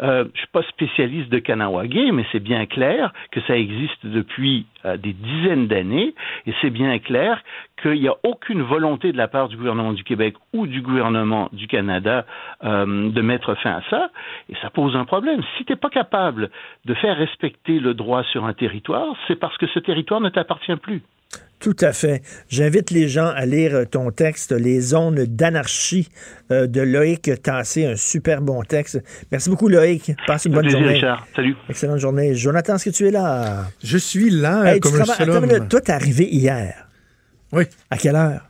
Euh, 0.00 0.24
je 0.32 0.38
suis 0.38 0.48
pas 0.48 0.62
spécialiste 0.62 1.28
de 1.28 1.38
Kanawagé, 1.38 2.12
mais 2.12 2.24
c'est 2.30 2.40
bien 2.40 2.66
clair 2.66 3.12
que 3.32 3.40
ça 3.42 3.56
existe 3.56 4.06
depuis 4.06 4.66
euh, 4.84 4.96
des 4.96 5.12
dizaines 5.12 5.66
d'années, 5.66 6.14
et 6.46 6.54
c'est 6.60 6.70
bien 6.70 6.98
clair 6.98 7.42
qu'il 7.82 8.00
n'y 8.00 8.08
a 8.08 8.14
aucune 8.22 8.62
volonté 8.62 9.12
de 9.12 9.16
la 9.16 9.28
part 9.28 9.48
du 9.48 9.56
gouvernement 9.56 9.92
du 9.92 10.04
Québec 10.04 10.34
ou 10.52 10.66
du 10.66 10.82
gouvernement 10.82 11.48
du 11.52 11.66
Canada 11.66 12.26
euh, 12.64 13.10
de 13.10 13.20
mettre 13.22 13.54
fin 13.56 13.72
à 13.72 13.82
ça, 13.90 14.10
et 14.48 14.54
ça 14.62 14.70
pose 14.70 14.94
un 14.96 15.04
problème. 15.04 15.42
Si 15.56 15.64
tu 15.64 15.72
n'es 15.72 15.76
pas 15.76 15.90
capable 15.90 16.50
de 16.84 16.94
faire 16.94 17.16
respecter 17.16 17.80
le 17.80 17.94
droit 17.94 18.22
sur 18.24 18.44
un 18.44 18.52
territoire, 18.52 19.16
c'est 19.26 19.36
parce 19.36 19.56
que 19.58 19.66
ce 19.68 19.78
territoire 19.80 20.20
ne 20.20 20.28
t'appartient 20.28 20.76
plus. 20.76 21.02
Tout 21.60 21.76
à 21.80 21.92
fait. 21.92 22.22
J'invite 22.48 22.92
les 22.92 23.08
gens 23.08 23.26
à 23.26 23.44
lire 23.44 23.84
ton 23.90 24.12
texte, 24.12 24.52
Les 24.52 24.80
zones 24.80 25.24
d'anarchie 25.24 26.08
euh, 26.52 26.68
de 26.68 26.80
Loïc 26.80 27.30
Tassé, 27.42 27.84
un 27.84 27.96
super 27.96 28.40
bon 28.40 28.62
texte. 28.62 29.02
Merci 29.32 29.50
beaucoup, 29.50 29.68
Loïc. 29.68 30.12
Passe 30.26 30.44
une 30.44 30.52
bonne 30.52 30.62
plaisir, 30.62 30.78
journée. 30.78 30.94
Richard. 30.94 31.26
Salut. 31.34 31.56
Excellente 31.68 31.98
journée. 31.98 32.34
Jonathan, 32.36 32.76
est-ce 32.76 32.84
que 32.84 32.90
tu 32.90 33.08
es 33.08 33.10
là? 33.10 33.66
Je 33.82 33.98
suis 33.98 34.30
là 34.30 34.72
hey, 34.74 34.80
comme 34.80 34.94
tu 34.94 35.00
un 35.00 35.04
seul 35.04 35.30
homme. 35.30 35.44
Attends, 35.44 35.66
toi, 35.66 35.80
t'es 35.80 35.92
arrivé 35.92 36.28
hier. 36.30 36.88
Oui. 37.52 37.64
À 37.90 37.96
quelle 37.96 38.14
heure? 38.14 38.47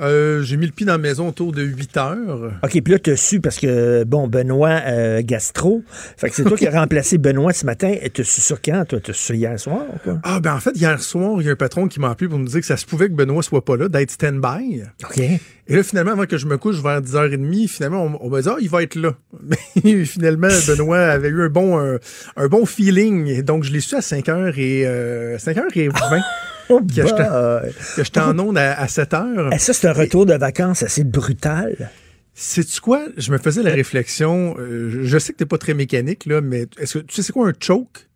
Euh, 0.00 0.42
j'ai 0.42 0.56
mis 0.56 0.66
le 0.66 0.72
pied 0.72 0.86
dans 0.86 0.92
la 0.92 0.98
maison 0.98 1.28
autour 1.28 1.52
de 1.52 1.62
8 1.62 1.96
heures. 1.96 2.52
OK, 2.62 2.70
puis 2.82 2.92
là, 2.92 2.98
tu 2.98 3.10
as 3.10 3.16
su 3.16 3.40
parce 3.40 3.58
que, 3.58 4.04
bon, 4.04 4.28
Benoît 4.28 4.80
euh, 4.86 5.22
Gastro, 5.22 5.82
fait 6.16 6.30
que 6.30 6.34
c'est 6.36 6.44
toi 6.44 6.56
qui 6.56 6.66
as 6.66 6.70
remplacé 6.80 7.18
Benoît 7.18 7.52
ce 7.52 7.66
matin. 7.66 7.94
Et 8.00 8.10
tu 8.10 8.22
as 8.22 8.24
su 8.24 8.40
sur 8.40 8.60
quand, 8.62 8.84
toi? 8.86 9.00
Tu 9.00 9.10
as 9.10 9.14
su 9.14 9.34
hier 9.34 9.58
soir? 9.58 9.84
Quoi? 10.02 10.18
Ah, 10.22 10.40
ben 10.40 10.54
en 10.54 10.60
fait, 10.60 10.72
hier 10.74 11.00
soir, 11.02 11.40
il 11.40 11.46
y 11.46 11.48
a 11.48 11.52
un 11.52 11.56
patron 11.56 11.86
qui 11.88 12.00
m'a 12.00 12.10
appelé 12.10 12.28
pour 12.28 12.38
me 12.38 12.46
dire 12.46 12.60
que 12.60 12.66
ça 12.66 12.76
se 12.76 12.86
pouvait 12.86 13.08
que 13.08 13.14
Benoît 13.14 13.42
soit 13.42 13.64
pas 13.64 13.76
là, 13.76 13.88
d'être 13.88 14.10
stand-by. 14.10 14.82
OK. 15.04 15.18
Et 15.18 15.76
là, 15.76 15.82
finalement, 15.82 16.12
avant 16.12 16.26
que 16.26 16.36
je 16.36 16.46
me 16.46 16.58
couche 16.58 16.82
vers 16.82 17.00
10h30, 17.00 17.68
finalement, 17.68 18.04
on, 18.04 18.26
on 18.26 18.30
m'a 18.30 18.40
dit, 18.42 18.48
ah, 18.50 18.56
il 18.60 18.68
va 18.68 18.82
être 18.82 18.96
là. 18.96 19.14
Mais 19.84 20.04
finalement, 20.04 20.48
Benoît 20.66 20.98
avait 20.98 21.28
eu 21.28 21.42
un 21.44 21.48
bon, 21.48 21.78
un, 21.78 21.98
un 22.36 22.48
bon 22.48 22.66
feeling. 22.66 23.42
Donc, 23.42 23.64
je 23.64 23.72
l'ai 23.72 23.80
su 23.80 23.94
à 23.94 24.00
5h 24.00 24.58
et, 24.58 24.86
euh, 24.86 25.36
5h20. 25.36 26.22
Oh, 26.70 26.80
que 26.80 26.92
j'étais 26.94 27.08
boy. 27.28 27.72
que 27.96 28.04
j'étais 28.04 28.20
en 28.20 28.38
onde 28.38 28.56
à, 28.58 28.80
à 28.80 28.88
7 28.88 29.14
heures. 29.14 29.50
Eh, 29.52 29.58
ça, 29.58 29.72
c'est 29.72 29.88
un 29.88 29.92
retour 29.92 30.24
de 30.26 30.34
vacances 30.34 30.82
assez 30.82 31.04
brutal. 31.04 31.90
Sais-tu 32.34 32.80
quoi? 32.80 33.02
Je 33.16 33.32
me 33.32 33.38
faisais 33.38 33.62
la 33.62 33.72
réflexion. 33.72 34.54
euh, 34.58 34.88
je- 34.90 35.02
je 35.02 35.18
sais 35.18 35.32
que 35.32 35.38
t'es 35.38 35.46
pas 35.46 35.58
très 35.58 35.74
mécanique, 35.74 36.26
là, 36.26 36.40
mais 36.40 36.66
est-ce 36.78 36.98
que 36.98 37.04
tu 37.04 37.14
sais 37.16 37.22
c'est 37.22 37.32
quoi 37.32 37.48
un 37.48 37.52
choke? 37.58 38.06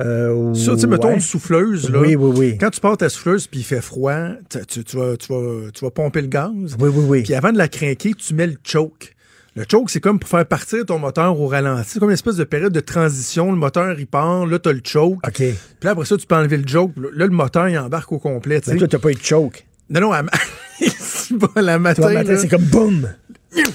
Euh, 0.00 0.54
Ça, 0.54 0.74
tu 0.74 0.82
sais, 0.82 0.86
mettons 0.86 1.08
ouais. 1.08 1.14
une 1.14 1.20
souffleuse, 1.20 1.90
là. 1.90 1.98
Oui, 2.00 2.14
oui, 2.14 2.32
oui. 2.38 2.56
Quand 2.58 2.70
tu 2.70 2.80
pars 2.80 2.96
ta 2.96 3.08
souffleuse 3.08 3.48
puis 3.48 3.60
il 3.60 3.64
fait 3.64 3.80
froid, 3.80 4.28
tu, 4.48 4.64
tu- 4.66 4.84
tu 4.84 4.96
vas, 4.96 5.16
tu, 5.16 5.32
vas, 5.32 5.70
tu 5.72 5.84
vas 5.84 5.90
pomper 5.90 6.20
le 6.22 6.28
gaz. 6.28 6.76
Oui, 6.78 6.88
oui, 6.88 7.04
oui. 7.08 7.22
Puis 7.24 7.34
avant 7.34 7.50
de 7.52 7.58
la 7.58 7.66
craquer, 7.66 8.14
tu 8.14 8.32
mets 8.34 8.46
le 8.46 8.56
choke. 8.62 9.14
Le 9.58 9.64
choke, 9.68 9.90
c'est 9.90 9.98
comme 9.98 10.20
pour 10.20 10.30
faire 10.30 10.46
partir 10.46 10.86
ton 10.86 11.00
moteur 11.00 11.40
au 11.40 11.48
ralenti. 11.48 11.90
C'est 11.90 11.98
comme 11.98 12.10
une 12.10 12.14
espèce 12.14 12.36
de 12.36 12.44
période 12.44 12.72
de 12.72 12.78
transition. 12.78 13.50
Le 13.50 13.58
moteur, 13.58 13.98
il 13.98 14.06
part. 14.06 14.46
Là, 14.46 14.60
t'as 14.60 14.70
le 14.70 14.80
choke. 14.84 15.18
OK. 15.26 15.34
Puis 15.34 15.56
là, 15.82 15.90
après 15.90 16.04
ça, 16.04 16.16
tu 16.16 16.28
peux 16.28 16.36
enlever 16.36 16.58
le 16.58 16.68
choke. 16.68 16.92
Là, 16.96 17.26
le 17.26 17.32
moteur, 17.32 17.68
il 17.68 17.76
embarque 17.76 18.12
au 18.12 18.20
complet. 18.20 18.60
tu 18.60 18.70
Mais 18.70 18.76
toi, 18.76 18.86
t'as 18.86 19.00
pas 19.00 19.10
eu 19.10 19.14
de 19.14 19.20
choke. 19.22 19.66
Non, 19.90 20.00
non, 20.00 20.12
à 20.12 20.22
la 21.60 21.78
matin. 21.80 22.12
Matin, 22.12 22.36
c'est 22.36 22.46
comme 22.46 22.62
boum. 22.62 23.08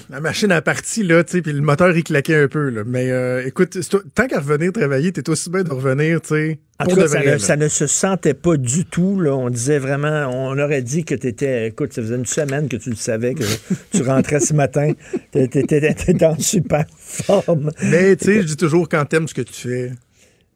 La 0.10 0.20
machine 0.20 0.52
a 0.52 0.62
parti, 0.62 1.02
là, 1.04 1.24
tu 1.24 1.32
sais, 1.32 1.42
puis 1.42 1.52
le 1.52 1.62
moteur, 1.62 1.96
il 1.98 2.04
claquait 2.04 2.36
un 2.36 2.48
peu, 2.48 2.70
là. 2.70 2.84
Mais 2.86 3.10
euh, 3.10 3.46
écoute, 3.46 3.78
tant 4.14 4.28
qu'à 4.28 4.40
revenir 4.40 4.72
travailler, 4.72 5.12
t'es 5.12 5.28
aussi 5.30 5.50
bien 5.50 5.64
de 5.64 5.72
revenir, 5.72 6.22
tu 6.22 6.30
sais, 6.30 6.60
En 6.80 6.84
pour 6.84 6.94
tout 6.94 7.00
cas, 7.00 7.04
de 7.04 7.08
ça, 7.08 7.20
ne, 7.20 7.26
là. 7.26 7.40
ça 7.40 7.56
ne 7.56 7.68
se 7.68 7.88
sentait 7.88 8.36
pas 8.36 8.58
du 8.58 8.86
tout. 8.86 9.20
Là. 9.20 9.36
On 9.36 9.50
disait 9.50 9.80
vraiment, 9.80 10.30
on 10.32 10.58
aurait 10.60 10.84
dit 10.84 11.06
que 11.06 11.16
tu 11.16 11.28
étais, 11.28 11.68
écoute, 11.68 11.94
ça 11.94 12.02
faisait 12.04 12.16
une 12.16 12.26
semaine 12.26 12.70
que 12.70 12.78
tu 12.78 12.92
le 12.92 12.96
savais, 12.96 13.34
que 13.34 13.44
tu 13.92 14.04
rentrais 14.04 14.40
ce 14.40 14.54
matin. 14.54 14.92
Tu 15.32 15.40
étais 15.42 16.26
en 16.26 16.38
super 16.38 16.86
forme. 16.98 17.72
Mais, 17.84 18.16
tu 18.16 18.26
sais, 18.26 18.42
je 18.42 18.48
dis 18.48 18.58
toujours, 18.58 18.88
quand 18.88 19.06
t'aimes 19.06 19.28
ce 19.28 19.34
que 19.34 19.42
tu 19.42 19.54
fais, 19.54 19.92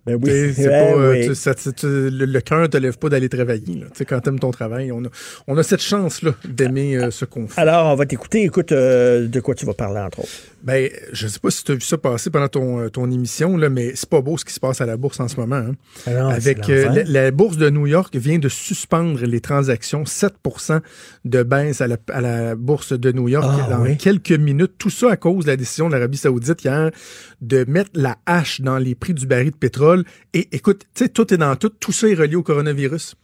Ben 0.08 0.20
oui, 0.22 0.54
c'est 0.56 0.68
Ouais, 0.68 1.22
pas, 1.22 1.28
tu- 1.28 1.36
ça- 1.36 1.54
tu- 1.54 1.74
tu- 1.74 1.86
le, 2.10 2.26
le 2.26 2.42
cœur 2.42 2.70
te 2.70 2.78
lève 2.78 2.98
pas 2.98 3.10
d'aller 3.10 3.30
travailler, 3.30 3.76
là. 3.82 3.86
Quand 4.08 4.20
t'aimes 4.22 4.40
ton 4.40 4.52
travail, 4.52 4.92
on 4.92 5.04
a, 5.04 5.10
on 5.48 5.58
a 5.58 5.64
cette 5.64 5.82
chance-là 5.82 6.32
d'aimer 6.48 6.96
euh, 6.98 7.12
ce 7.12 7.26
qu'on 7.26 7.48
fait. 7.48 7.60
Alors, 7.62 7.92
on 7.92 7.96
va 7.96 8.06
t'écouter. 8.06 8.44
Écoute, 8.44 8.72
euh, 8.72 9.28
de 9.28 9.40
quoi 9.40 9.54
tu 9.56 9.66
vas 9.66 9.74
parler, 9.74 10.00
entre 10.00 10.20
autres. 10.22 10.30
Ben, 10.68 10.90
je 11.14 11.28
sais 11.30 11.40
pas 11.40 11.50
si 11.50 11.64
tu 11.64 11.72
as 11.72 11.76
vu 11.76 11.82
ça 11.82 11.98
passer 11.98 12.30
pendant 12.30 12.50
ton, 12.50 12.80
euh, 12.82 12.90
ton 12.90 13.10
émission, 13.10 13.56
là, 13.56 13.70
mais 13.70 13.94
c'est 13.96 14.10
pas 14.10 14.20
beau 14.22 14.38
ce 14.38 14.44
qui 14.44 14.54
se 14.54 14.60
passe 14.60 14.82
à 14.82 14.86
la 14.86 14.98
bourse 14.98 15.18
en 15.22 15.30
ce 15.30 15.38
moment. 15.40 15.56
hein. 15.56 15.72
Ah 16.06 16.28
Avec 16.28 16.70
euh, 16.70 16.90
la, 16.90 17.04
la 17.06 17.32
bourse 17.32 17.56
de 17.56 17.70
New 17.70 17.88
York 17.88 18.14
vient 18.18 18.38
de 18.38 18.50
suspendre 18.50 19.22
les 19.26 19.40
transactions, 19.40 20.04
7% 20.04 20.82
de 21.24 21.44
baisse 21.44 21.80
à 21.80 21.88
la, 21.88 21.96
à 22.12 22.20
la 22.20 22.56
bourse 22.56 22.92
de 22.92 23.12
New 23.14 23.30
York 23.30 23.46
Ah, 23.50 23.70
dans 23.70 23.82
oui. 23.84 23.96
quelques 23.98 24.32
minutes. 24.32 24.74
Tout 24.78 24.90
ça 24.90 25.10
à 25.12 25.16
cause 25.16 25.46
de 25.46 25.52
la 25.52 25.56
décision 25.58 25.88
de 25.88 25.94
l'Arabie 25.94 26.18
Saoudite 26.18 26.62
hier 26.64 26.92
de 27.40 27.64
mettre 27.68 27.92
la 27.94 28.18
hache 28.26 28.60
dans 28.60 28.78
les 28.78 28.94
prix 28.94 29.14
du 29.14 29.26
baril 29.26 29.52
de 29.52 29.56
pétrole. 29.56 30.04
Et 30.34 30.50
écoute, 30.52 30.82
tu 30.94 31.06
sais, 31.06 31.10
tout 31.10 31.34
est 31.34 31.38
dans 31.38 31.56
tout. 31.56 31.70
Tout 31.70 31.94
ça 31.94 32.10
est 32.10 32.14
relié 32.16 32.36
au 32.36 32.44
coronavirus. 32.44 33.16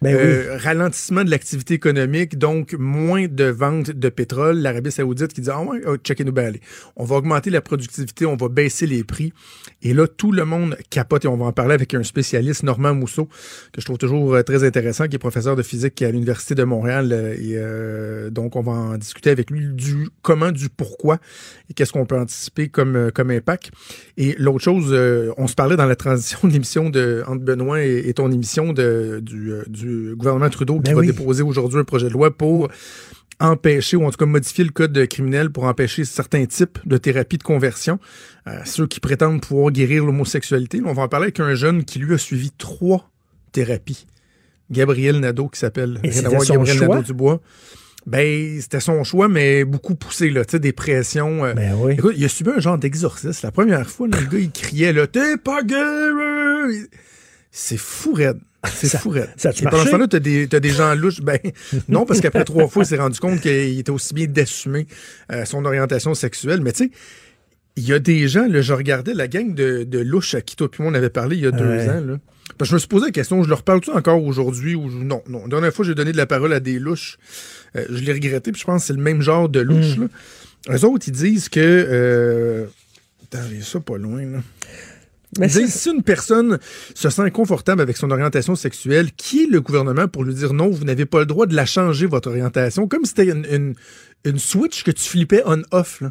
Ben 0.00 0.16
Euh, 0.16 0.58
Ralentissement 0.58 1.22
de 1.22 1.30
l'activité 1.30 1.74
économique, 1.74 2.36
donc 2.36 2.74
moins 2.78 3.26
de 3.28 3.44
ventes 3.44 3.90
de 3.92 4.08
pétrole. 4.08 4.58
L'Arabie 4.58 4.90
Saoudite 4.90 5.32
qui 5.32 5.40
dit 5.40 5.50
Ah 5.50 5.62
ouais, 5.62 5.80
oh, 5.86 5.96
checkez-nous 5.96 6.32
bien. 6.32 6.50
On 6.96 7.04
va 7.04 7.16
augmenter 7.16 7.50
la 7.50 7.60
productivité, 7.60 8.26
on 8.26 8.36
va 8.36 8.48
baisser 8.48 8.86
les 8.86 9.04
prix. 9.04 9.32
Et 9.82 9.94
là, 9.94 10.06
tout 10.08 10.32
le 10.32 10.44
monde 10.44 10.76
capote 10.90 11.24
et 11.24 11.28
on 11.28 11.36
va 11.36 11.46
en 11.46 11.52
parler 11.52 11.74
avec 11.74 11.94
un 11.94 12.02
spécialiste, 12.02 12.64
Normand 12.64 12.94
Mousseau, 12.94 13.26
que 13.72 13.80
je 13.80 13.84
trouve 13.84 13.98
toujours 13.98 14.34
euh, 14.34 14.42
très 14.42 14.64
intéressant, 14.64 15.06
qui 15.06 15.16
est 15.16 15.20
professeur 15.20 15.54
de 15.54 15.62
physique 15.62 16.02
à 16.02 16.10
l'Université 16.10 16.54
de 16.56 16.64
Montréal. 16.64 17.10
euh, 17.12 18.26
et 18.28 18.30
donc, 18.30 18.56
on 18.56 18.62
va 18.62 18.72
en 18.72 18.98
discuter 18.98 19.30
avec 19.30 19.50
lui 19.50 19.68
du 19.68 20.08
comment, 20.22 20.50
du 20.50 20.68
pourquoi 20.68 21.18
et 21.70 21.74
qu'est-ce 21.74 21.92
qu'on 21.92 22.06
peut 22.06 22.18
anticiper 22.18 22.68
comme, 22.68 23.10
comme 23.14 23.30
impact. 23.30 23.70
Et 24.16 24.34
l'autre 24.38 24.64
chose, 24.64 24.92
on 25.36 25.46
se 25.46 25.54
parlait 25.54 25.76
dans 25.76 25.86
la 25.86 25.96
transition 25.96 26.40
de 26.48 26.52
l'émission 26.52 26.90
de 26.90 27.22
entre 27.26 27.42
Benoît 27.44 27.82
et, 27.84 28.08
et 28.08 28.14
ton 28.14 28.30
émission 28.30 28.72
de, 28.72 29.20
du, 29.22 29.52
du 29.68 30.14
gouvernement 30.16 30.50
Trudeau 30.50 30.76
qui 30.76 30.90
Ben 30.90 30.94
va 30.94 31.00
oui. 31.00 31.06
déposer 31.06 31.42
aujourd'hui 31.42 31.78
un 31.80 31.84
projet 31.84 32.06
de 32.08 32.12
loi 32.12 32.36
pour 32.36 32.68
empêcher 33.40 33.96
ou 33.96 34.04
en 34.04 34.10
tout 34.10 34.18
cas 34.18 34.26
modifier 34.26 34.62
le 34.64 34.70
code 34.70 35.06
criminel 35.08 35.50
pour 35.50 35.64
empêcher 35.64 36.04
certains 36.04 36.46
types 36.46 36.78
de 36.86 36.96
thérapies 36.96 37.38
de 37.38 37.42
conversion. 37.42 37.98
Euh, 38.46 38.58
ceux 38.64 38.86
qui 38.86 39.00
prétendent 39.00 39.40
pouvoir 39.40 39.72
guérir 39.72 40.04
l'homosexualité. 40.04 40.80
On 40.84 40.92
va 40.92 41.02
en 41.02 41.08
parler 41.08 41.24
avec 41.24 41.40
un 41.40 41.54
jeune 41.54 41.84
qui 41.84 41.98
lui 41.98 42.14
a 42.14 42.18
suivi 42.18 42.50
trois 42.52 43.10
thérapies. 43.50 44.06
Gabriel 44.70 45.18
Nadeau 45.20 45.48
qui 45.48 45.58
s'appelle 45.58 45.98
Gabriel 46.02 46.66
choix? 46.78 46.88
Nadeau 46.88 47.02
Dubois. 47.02 47.40
Ben, 48.06 48.60
c'était 48.60 48.80
son 48.80 49.04
choix, 49.04 49.28
mais 49.28 49.64
beaucoup 49.64 49.94
poussé, 49.94 50.28
là, 50.30 50.44
tu 50.44 50.52
sais, 50.52 50.58
des 50.58 50.72
pressions. 50.72 51.44
euh. 51.44 51.54
Ben 51.54 51.74
oui. 51.78 51.92
Écoute, 51.92 52.14
il 52.16 52.24
a 52.24 52.28
subi 52.28 52.50
un 52.50 52.58
genre 52.58 52.76
d'exorcisme. 52.76 53.40
La 53.44 53.52
première 53.52 53.88
fois, 53.88 54.08
là, 54.08 54.18
le 54.20 54.26
gars, 54.26 54.38
il 54.38 54.50
criait, 54.50 54.92
là, 54.92 55.06
t'es 55.06 55.36
pas 55.36 55.62
gay! 55.62 55.76
C'est 57.52 57.76
fou 57.76 58.12
raide. 58.14 58.40
C'est 58.72 58.86
Ça- 58.88 58.98
fou 58.98 59.10
raide. 59.10 59.28
ça 59.36 59.48
a-tu 59.48 59.62
Et 59.62 59.64
pendant 59.64 59.76
marché? 59.78 59.86
ce 59.86 59.92
temps-là, 59.92 60.06
t'as 60.08 60.18
des, 60.20 60.46
t'as 60.48 60.60
des 60.60 60.70
gens 60.70 60.94
louches. 60.94 61.20
Ben, 61.20 61.38
non, 61.88 62.06
parce 62.06 62.20
qu'après 62.20 62.44
trois 62.44 62.68
fois, 62.68 62.84
il 62.84 62.86
s'est 62.86 62.96
rendu 62.96 63.18
compte 63.18 63.40
qu'il 63.40 63.78
était 63.78 63.90
aussi 63.90 64.14
bien 64.14 64.26
d'assumer 64.26 64.86
euh, 65.32 65.44
son 65.44 65.64
orientation 65.64 66.14
sexuelle. 66.14 66.60
Mais 66.60 66.72
tu 66.72 66.84
sais, 66.84 66.90
il 67.76 67.84
y 67.84 67.92
a 67.92 67.98
des 67.98 68.28
gens, 68.28 68.46
là, 68.46 68.60
je 68.60 68.72
regardais 68.72 69.14
la 69.14 69.26
gang 69.28 69.54
de, 69.54 69.82
de 69.84 69.98
louches 69.98 70.34
à 70.34 70.40
qui 70.42 70.54
toi 70.56 70.70
puis 70.70 70.82
moi 70.82 70.92
on 70.92 70.94
avait 70.94 71.10
parlé 71.10 71.36
il 71.36 71.42
y 71.42 71.46
a 71.46 71.50
deux 71.50 71.88
ans, 71.88 72.00
là. 72.06 72.18
Parce 72.58 72.68
que 72.68 72.72
je 72.72 72.74
me 72.74 72.78
suis 72.80 72.88
posé 72.88 73.06
la 73.06 73.12
question, 73.12 73.42
je 73.42 73.48
leur 73.48 73.62
parle-tu 73.62 73.90
encore 73.90 74.22
aujourd'hui 74.22 74.74
ou 74.74 74.90
non? 74.90 75.22
Non. 75.26 75.42
La 75.44 75.48
dernière 75.48 75.72
fois, 75.72 75.84
j'ai 75.86 75.94
donné 75.94 76.12
de 76.12 76.16
la 76.18 76.26
parole 76.26 76.52
à 76.52 76.60
des 76.60 76.78
louches. 76.78 77.16
Euh, 77.76 77.84
je 77.88 78.00
l'ai 78.04 78.12
regretté, 78.12 78.52
puis 78.52 78.60
je 78.60 78.66
pense 78.66 78.82
que 78.82 78.86
c'est 78.88 78.92
le 78.92 79.00
même 79.02 79.22
genre 79.22 79.48
de 79.48 79.60
louche, 79.60 79.96
là. 79.96 80.06
Eux 80.76 80.84
autres, 80.84 81.08
ils 81.08 81.12
disent 81.12 81.48
que. 81.48 81.60
Euh... 81.60 82.66
Attends, 83.24 83.42
j'ai 83.50 83.62
ça 83.62 83.80
pas 83.80 83.96
loin, 83.96 84.22
là. 84.26 84.38
Mais 85.38 85.48
si 85.48 85.88
une 85.88 86.02
personne 86.02 86.58
se 86.94 87.08
sent 87.08 87.22
inconfortable 87.22 87.80
avec 87.80 87.96
son 87.96 88.10
orientation 88.10 88.54
sexuelle, 88.54 89.12
qui 89.12 89.44
est 89.44 89.46
le 89.46 89.60
gouvernement 89.60 90.06
pour 90.06 90.24
lui 90.24 90.34
dire 90.34 90.52
non, 90.52 90.68
vous 90.68 90.84
n'avez 90.84 91.06
pas 91.06 91.20
le 91.20 91.26
droit 91.26 91.46
de 91.46 91.54
la 91.54 91.64
changer, 91.64 92.06
votre 92.06 92.28
orientation, 92.28 92.86
comme 92.86 93.04
si 93.04 93.10
c'était 93.16 93.30
une, 93.30 93.46
une, 93.50 93.74
une 94.24 94.38
switch 94.38 94.84
que 94.84 94.90
tu 94.90 95.08
flippais 95.08 95.42
on-off, 95.46 96.02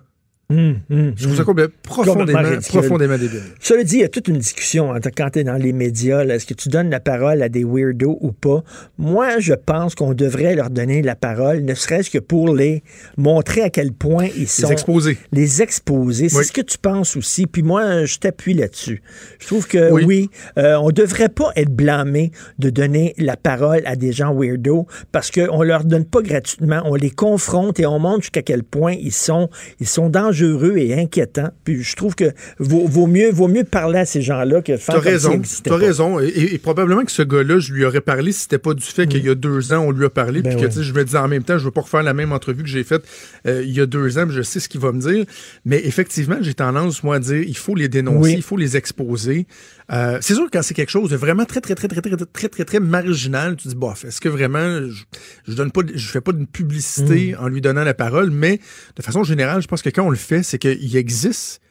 Hum, 0.52 0.76
hum, 0.90 1.14
Je 1.16 1.24
trouve 1.24 1.36
ça 1.36 1.42
hum. 1.42 1.46
complètement- 1.46 1.76
profondément, 1.84 2.20
Complètement 2.26 2.50
ridicule. 2.58 2.80
profondément 2.80 3.18
débile. 3.18 3.42
Cela 3.60 3.84
dit, 3.84 3.96
il 3.96 4.02
y 4.02 4.04
a 4.04 4.10
toute 4.10 4.28
une 4.28 4.38
discussion 4.38 4.94
quand 5.18 5.30
tu 5.32 5.40
es 5.40 5.44
dans 5.44 5.56
les 5.56 5.74
médias. 5.74 6.24
Est-ce 6.26 6.46
que 6.46 6.54
tu 6.54 6.70
donnes 6.70 6.90
la 6.90 7.00
parole 7.00 7.42
à 7.42 7.50
des 7.50 7.64
weirdos 7.64 8.18
ou 8.22 8.32
pas? 8.32 8.64
Moi, 8.98 9.40
je 9.40 9.54
pense 9.54 9.96
qu'on 9.96 10.14
devrait 10.14 10.56
leur 10.56 10.70
donner 10.70 11.02
la 11.02 11.16
parole, 11.16 11.62
ne 11.64 11.74
serait-ce 11.74 12.10
que 12.10 12.18
pour 12.20 12.54
les 12.56 12.84
montrer 13.18 13.62
à 13.62 13.70
quel 13.70 13.92
point 13.94 14.28
ils 14.38 14.48
sont. 14.48 14.70
exposer. 14.72 15.18
Les 15.32 15.62
exposer. 15.62 16.30
C'est 16.30 16.38
Oui. 16.38 16.46
ce 16.46 16.52
que 16.52 16.62
tu 16.62 16.78
penses 16.78 17.16
aussi. 17.16 17.48
Puis 17.48 17.62
moi, 17.64 18.06
je 18.06 18.18
t'appuie 18.18 18.54
là-dessus. 18.54 19.02
Je 19.40 19.48
trouve 19.48 19.68
que 19.68 19.92
oui, 19.92 20.04
Oui. 20.06 20.30
euh, 20.58 20.76
on 20.76 20.90
devrait 20.92 21.30
pas 21.30 21.52
être 21.56 21.72
blâmé 21.72 22.32
de 22.60 22.70
donner 22.70 23.14
la 23.18 23.38
parole 23.38 23.82
à 23.86 23.96
des 23.96 24.12
gens 24.12 24.34
weirdos 24.36 24.88
parce 25.12 25.32
qu'on 25.32 25.62
leur 25.64 25.84
donne 25.86 26.06
pas 26.06 26.22
gratuitement. 26.22 26.82
On 26.86 26.96
les 26.96 27.10
confronte 27.12 27.80
et 27.80 27.86
on 27.86 28.00
montre 28.00 28.22
jusqu'à 28.22 28.42
quel 28.42 28.64
point 28.64 28.94
ils 28.94 29.12
sont, 29.14 29.50
ils 29.80 29.88
sont 29.88 30.10
dangereux 30.10 30.41
dangereux 30.42 30.78
et 30.78 30.94
inquiétant. 31.00 31.50
Puis 31.64 31.84
je 31.84 31.96
trouve 31.96 32.16
que 32.16 32.32
vaut, 32.60 33.08
mieux, 33.08 33.32
vaut 33.32 33.48
mieux 33.48 33.64
parler 33.64 34.00
à 34.00 34.06
ces 34.06 34.22
gens-là 34.22 34.62
que 34.62 34.78
faire 34.78 34.96
as 34.96 35.00
comme 35.00 35.12
raison, 35.12 35.42
si 35.44 35.62
raison. 35.70 36.20
Et, 36.20 36.58
probablement 36.58 37.04
que 37.04 37.12
ce 37.12 37.22
gars-là, 37.22 37.60
je 37.60 37.74
lui 37.74 37.86
aurais 37.86 38.02
parlé 38.02 38.32
si 38.32 38.42
c'était 38.42 38.58
pas 38.58 38.74
du 38.74 38.84
fait 38.84 39.08
qu'il 39.08 39.26
y 39.26 39.30
a 39.30 39.34
mm. 39.34 39.36
deux 39.40 39.74
ans, 39.74 39.80
on 39.80 39.92
lui 39.92 40.06
a 40.06 40.10
parlé. 40.10 40.42
Ben 40.42 40.56
puis 40.56 40.68
que 40.68 40.82
je 40.82 40.94
me 40.94 41.04
disais 41.04 41.18
en 41.18 41.28
même 41.28 41.44
temps, 41.44 41.58
je 41.58 41.66
veux 41.66 41.72
pas 41.72 41.82
refaire 41.82 42.04
la 42.04 42.14
même 42.14 42.32
entrevue 42.32 42.64
que 42.64 42.70
j'ai 42.70 42.84
faite 42.84 43.04
euh, 43.48 43.64
il 43.64 43.72
y 43.72 43.82
a 43.82 43.86
deux 43.86 44.18
ans, 44.18 44.26
mais 44.28 44.34
je 44.34 44.42
sais 44.42 44.60
ce 44.60 44.70
qu'il 44.70 44.82
va 44.82 44.92
me 44.92 45.00
dire. 45.00 45.26
Mais 45.66 45.82
effectivement, 45.86 46.38
j'ai 46.42 46.54
tendance, 46.54 47.04
moi, 47.04 47.16
à 47.16 47.20
dire 47.20 47.42
il 47.42 47.58
faut 47.58 47.76
les 47.76 47.90
dénoncer, 47.90 48.34
il 48.34 48.44
faut 48.44 48.58
les 48.58 48.78
exposer. 48.78 49.48
Euh, 49.92 50.20
c'est 50.22 50.36
sûr 50.36 50.46
que 50.46 50.52
quand 50.52 50.64
c'est 50.64 50.74
quelque 50.74 50.90
chose 50.90 51.10
de 51.10 51.18
vraiment 51.18 51.44
très, 51.44 51.60
très, 51.60 51.76
très, 51.76 51.88
très, 51.88 52.02
très, 52.02 52.16
très, 52.16 52.48
très, 52.48 52.66
très 52.66 52.80
marginal, 52.80 53.58
tu 53.58 53.68
dis, 53.68 53.76
bof, 53.76 54.06
est-ce 54.06 54.22
que 54.22 54.30
vraiment 54.30 54.88
je, 54.88 55.04
je 55.48 55.54
donne 55.54 55.72
pas, 55.72 55.82
je 55.94 56.08
fais 56.08 56.22
pas 56.22 56.32
de 56.32 56.46
publicité 56.46 57.34
mm. 57.34 57.44
en 57.44 57.48
lui 57.50 57.60
donnant 57.60 57.84
la 57.84 57.94
parole, 57.94 58.30
mais 58.32 58.60
de 58.96 59.02
façon 59.02 59.24
générale, 59.24 59.62
je 59.62 59.68
pense 59.68 59.82
que 59.82 59.90
quand 59.90 60.04
on 60.04 60.10
le 60.10 60.16
fait, 60.16 60.31
c'est 60.44 60.58
qu'il 60.60 60.96
existe 60.96 61.62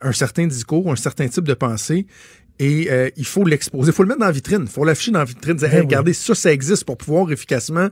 un 0.00 0.12
certain 0.12 0.46
discours, 0.46 0.90
un 0.92 0.96
certain 0.96 1.28
type 1.28 1.44
de 1.44 1.54
pensée. 1.54 2.06
Et 2.58 2.88
euh, 2.90 3.10
il 3.18 3.26
faut 3.26 3.44
l'exposer, 3.44 3.90
il 3.90 3.94
faut 3.94 4.02
le 4.02 4.08
mettre 4.08 4.20
dans 4.20 4.26
la 4.26 4.32
vitrine, 4.32 4.62
il 4.62 4.68
faut 4.68 4.82
l'afficher 4.84 5.10
dans 5.10 5.18
la 5.18 5.24
vitrine, 5.26 5.56
dire 5.56 5.68
Ben 5.68 5.74
Hey, 5.76 5.80
regardez, 5.82 6.14
ça, 6.14 6.34
ça 6.34 6.50
existe 6.52 6.84
pour 6.84 6.96
pouvoir 6.96 7.30
efficacement 7.30 7.88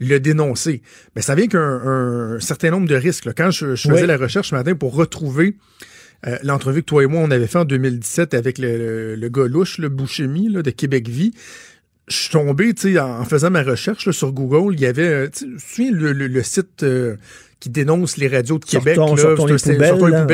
le 0.00 0.18
dénoncer. 0.20 0.82
Mais 1.16 1.22
ça 1.22 1.34
vient 1.34 1.46
qu'un 1.46 1.60
un 1.60 2.38
certain 2.40 2.70
nombre 2.70 2.86
de 2.86 2.94
risques. 2.94 3.24
là. 3.24 3.32
Quand 3.34 3.50
je, 3.50 3.74
je 3.74 3.88
faisais 3.88 4.02
Oui. 4.02 4.06
la 4.06 4.18
recherche 4.18 4.50
ce 4.50 4.54
matin 4.54 4.74
pour 4.74 4.94
retrouver 4.94 5.56
euh, 6.26 6.36
l'entrevue 6.42 6.82
que 6.82 6.86
toi 6.88 7.02
et 7.04 7.06
moi, 7.06 7.22
on 7.22 7.30
avait 7.30 7.46
fait 7.46 7.58
en 7.58 7.64
2017 7.64 8.34
avec 8.34 8.58
le, 8.58 8.76
le, 8.76 9.14
le 9.16 9.28
gars 9.30 9.46
louche, 9.46 9.78
le 9.78 9.88
Bouchemi 9.88 10.50
là, 10.50 10.60
de 10.62 10.70
Québec 10.70 11.08
Vie, 11.08 11.32
je 12.08 12.16
suis 12.16 12.30
tombé, 12.30 12.74
tu 12.74 12.92
sais, 12.92 12.98
en, 13.00 13.24
faisant 13.24 13.50
ma 13.50 13.62
recherche 13.62 14.04
là, 14.06 14.12
sur 14.12 14.32
Google, 14.32 14.74
il 14.74 14.80
y 14.80 14.86
avait, 14.86 15.08
euh, 15.08 15.28
tu 15.32 15.38
sais, 15.38 15.46
tu 15.46 15.56
te 15.56 15.60
souviens, 15.62 15.90
le, 15.92 16.12
le- 16.12 16.26
le 16.26 16.42
site 16.42 16.82
euh, 16.82 17.16
qui 17.62 17.70
dénonce 17.70 18.16
les 18.16 18.26
radios 18.26 18.58
de 18.58 18.64
Québec. 18.64 18.96
Sortons- 18.96 19.14
là, 19.14 19.22
sortons 19.22 19.46
c'est 19.46 19.52
un 19.52 19.56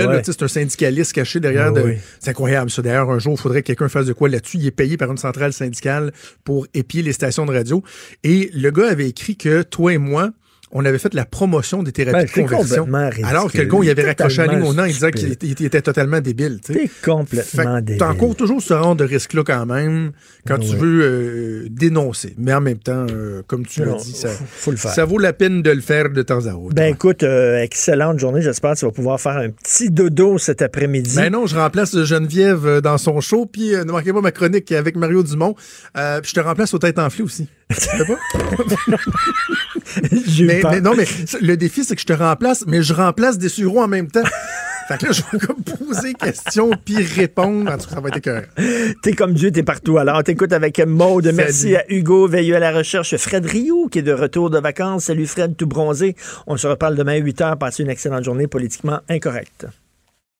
ouais. 0.08 0.22
c'est 0.24 0.42
syndicaliste 0.48 1.12
caché 1.12 1.40
derrière. 1.40 1.70
Ouais, 1.74 1.82
de- 1.82 1.86
oui. 1.88 1.94
C'est 2.20 2.30
incroyable, 2.30 2.70
ça. 2.70 2.80
D'ailleurs, 2.80 3.10
un 3.10 3.18
jour, 3.18 3.34
il 3.36 3.40
faudrait 3.40 3.60
que 3.60 3.66
quelqu'un 3.66 3.90
fasse 3.90 4.06
de 4.06 4.14
quoi 4.14 4.30
là-dessus. 4.30 4.56
Il 4.56 4.66
est 4.66 4.70
payé 4.70 4.96
par 4.96 5.10
une 5.10 5.18
centrale 5.18 5.52
syndicale 5.52 6.12
pour 6.42 6.66
épier 6.72 7.02
les 7.02 7.12
stations 7.12 7.44
de 7.44 7.52
radio. 7.52 7.82
Et 8.24 8.48
le 8.54 8.70
gars 8.70 8.88
avait 8.88 9.10
écrit 9.10 9.36
que 9.36 9.60
toi 9.60 9.92
et 9.92 9.98
moi, 9.98 10.30
on 10.70 10.84
avait 10.84 10.98
fait 10.98 11.14
la 11.14 11.24
promotion 11.24 11.82
des 11.82 11.92
thérapies 11.92 12.26
Ben, 12.34 12.44
de 12.44 12.48
conversion. 12.48 12.84
complètement. 12.84 13.26
Alors 13.28 13.46
que 13.50 13.56
quelqu'un, 13.56 13.78
il 13.82 13.90
avait 13.90 14.04
raccroché 14.04 14.46
la 14.46 14.52
ligne 14.54 14.62
au 14.66 14.74
nez 14.74 14.82
en 14.82 14.86
disant 14.86 15.10
qu'il 15.10 15.32
était, 15.32 15.46
il 15.46 15.64
était 15.64 15.80
totalement 15.82 16.20
débile. 16.20 16.60
T'es 16.62 16.90
complètement 17.04 17.76
débile. 17.80 17.98
T'as 17.98 18.08
encore 18.10 18.36
toujours 18.36 18.60
ce 18.62 18.74
rang 18.74 18.94
de 18.94 19.04
risque-là 19.04 19.44
quand 19.44 19.66
même, 19.66 20.12
quand 20.46 20.58
tu 20.58 20.76
veux 20.76 21.02
euh, 21.02 21.66
dénoncer. 21.70 22.34
Mais 22.38 22.52
en 22.52 22.60
même 22.60 22.78
temps, 22.78 23.06
euh, 23.10 23.42
comme 23.46 23.64
tu 23.66 23.84
l'as 23.84 23.94
dit, 23.96 24.12
ça, 24.12 24.28
faut- 24.28 24.44
faut 24.48 24.70
le 24.72 24.76
faire. 24.76 24.90
ça 24.92 25.04
vaut 25.04 25.18
la 25.18 25.32
peine 25.32 25.62
de 25.62 25.70
le 25.70 25.80
faire 25.80 26.10
de 26.10 26.22
temps 26.22 26.46
à 26.46 26.52
autre. 26.54 26.74
Ben 26.74 26.92
écoute, 26.92 27.22
euh, 27.22 27.62
excellente 27.62 28.18
journée. 28.18 28.42
J'espère 28.42 28.74
que 28.74 28.78
tu 28.80 28.84
vas 28.84 28.92
pouvoir 28.92 29.20
faire 29.20 29.36
un 29.38 29.50
petit 29.50 29.90
dodo 29.90 30.38
cet 30.38 30.62
après-midi. 30.62 31.16
Ben 31.16 31.32
non, 31.32 31.46
je 31.46 31.56
remplace 31.56 31.96
Geneviève 32.04 32.80
dans 32.82 32.98
son 32.98 33.20
show, 33.20 33.46
puis 33.46 33.70
ne 33.70 33.84
manquez 33.84 34.12
pas 34.12 34.20
ma 34.20 34.32
chronique 34.32 34.70
avec 34.72 34.96
Mario 34.96 35.22
Dumont. 35.22 35.54
Puis 35.94 36.30
je 36.30 36.34
te 36.34 36.40
remplace 36.40 36.74
aux 36.74 36.78
têtes 36.78 36.98
enflées 36.98 37.24
aussi. 37.24 37.48
Mais, 40.40 40.60
mais 40.62 40.80
non, 40.80 40.94
mais 40.96 41.04
le 41.40 41.56
défi, 41.56 41.84
c'est 41.84 41.94
que 41.94 42.00
je 42.00 42.06
te 42.06 42.12
remplace, 42.12 42.64
mais 42.66 42.82
je 42.82 42.92
remplace 42.92 43.38
des 43.38 43.48
sureaux 43.48 43.82
en 43.82 43.88
même 43.88 44.10
temps. 44.10 44.22
fait 44.88 44.98
que 44.98 45.06
là, 45.06 45.12
je 45.12 45.22
vais 45.32 45.38
comme 45.38 45.62
poser 45.62 46.14
question 46.14 46.70
puis 46.84 47.02
répondre. 47.02 47.70
En 47.70 47.78
tout 47.78 47.88
cas, 47.88 47.94
ça 47.94 48.00
va 48.00 48.08
être 48.08 48.18
écœurant. 48.18 48.42
T'es 49.02 49.12
comme 49.12 49.34
Dieu, 49.34 49.50
t'es 49.50 49.62
partout. 49.62 49.98
Alors, 49.98 50.22
t'écoutes 50.22 50.52
avec 50.52 50.78
Maude. 50.80 51.30
Merci 51.34 51.76
à 51.76 51.84
Hugo, 51.90 52.26
veilleux 52.26 52.56
à 52.56 52.60
la 52.60 52.72
recherche. 52.72 53.16
Fred 53.16 53.44
Rioux, 53.44 53.88
qui 53.90 53.98
est 53.98 54.02
de 54.02 54.12
retour 54.12 54.50
de 54.50 54.58
vacances. 54.58 55.04
Salut 55.04 55.26
Fred, 55.26 55.56
tout 55.56 55.66
bronzé. 55.66 56.16
On 56.46 56.56
se 56.56 56.66
reparle 56.66 56.96
demain 56.96 57.12
à 57.12 57.16
8 57.16 57.40
h. 57.40 57.58
Passez 57.58 57.82
une 57.82 57.90
excellente 57.90 58.24
journée 58.24 58.46
politiquement 58.46 59.00
incorrecte. 59.08 59.66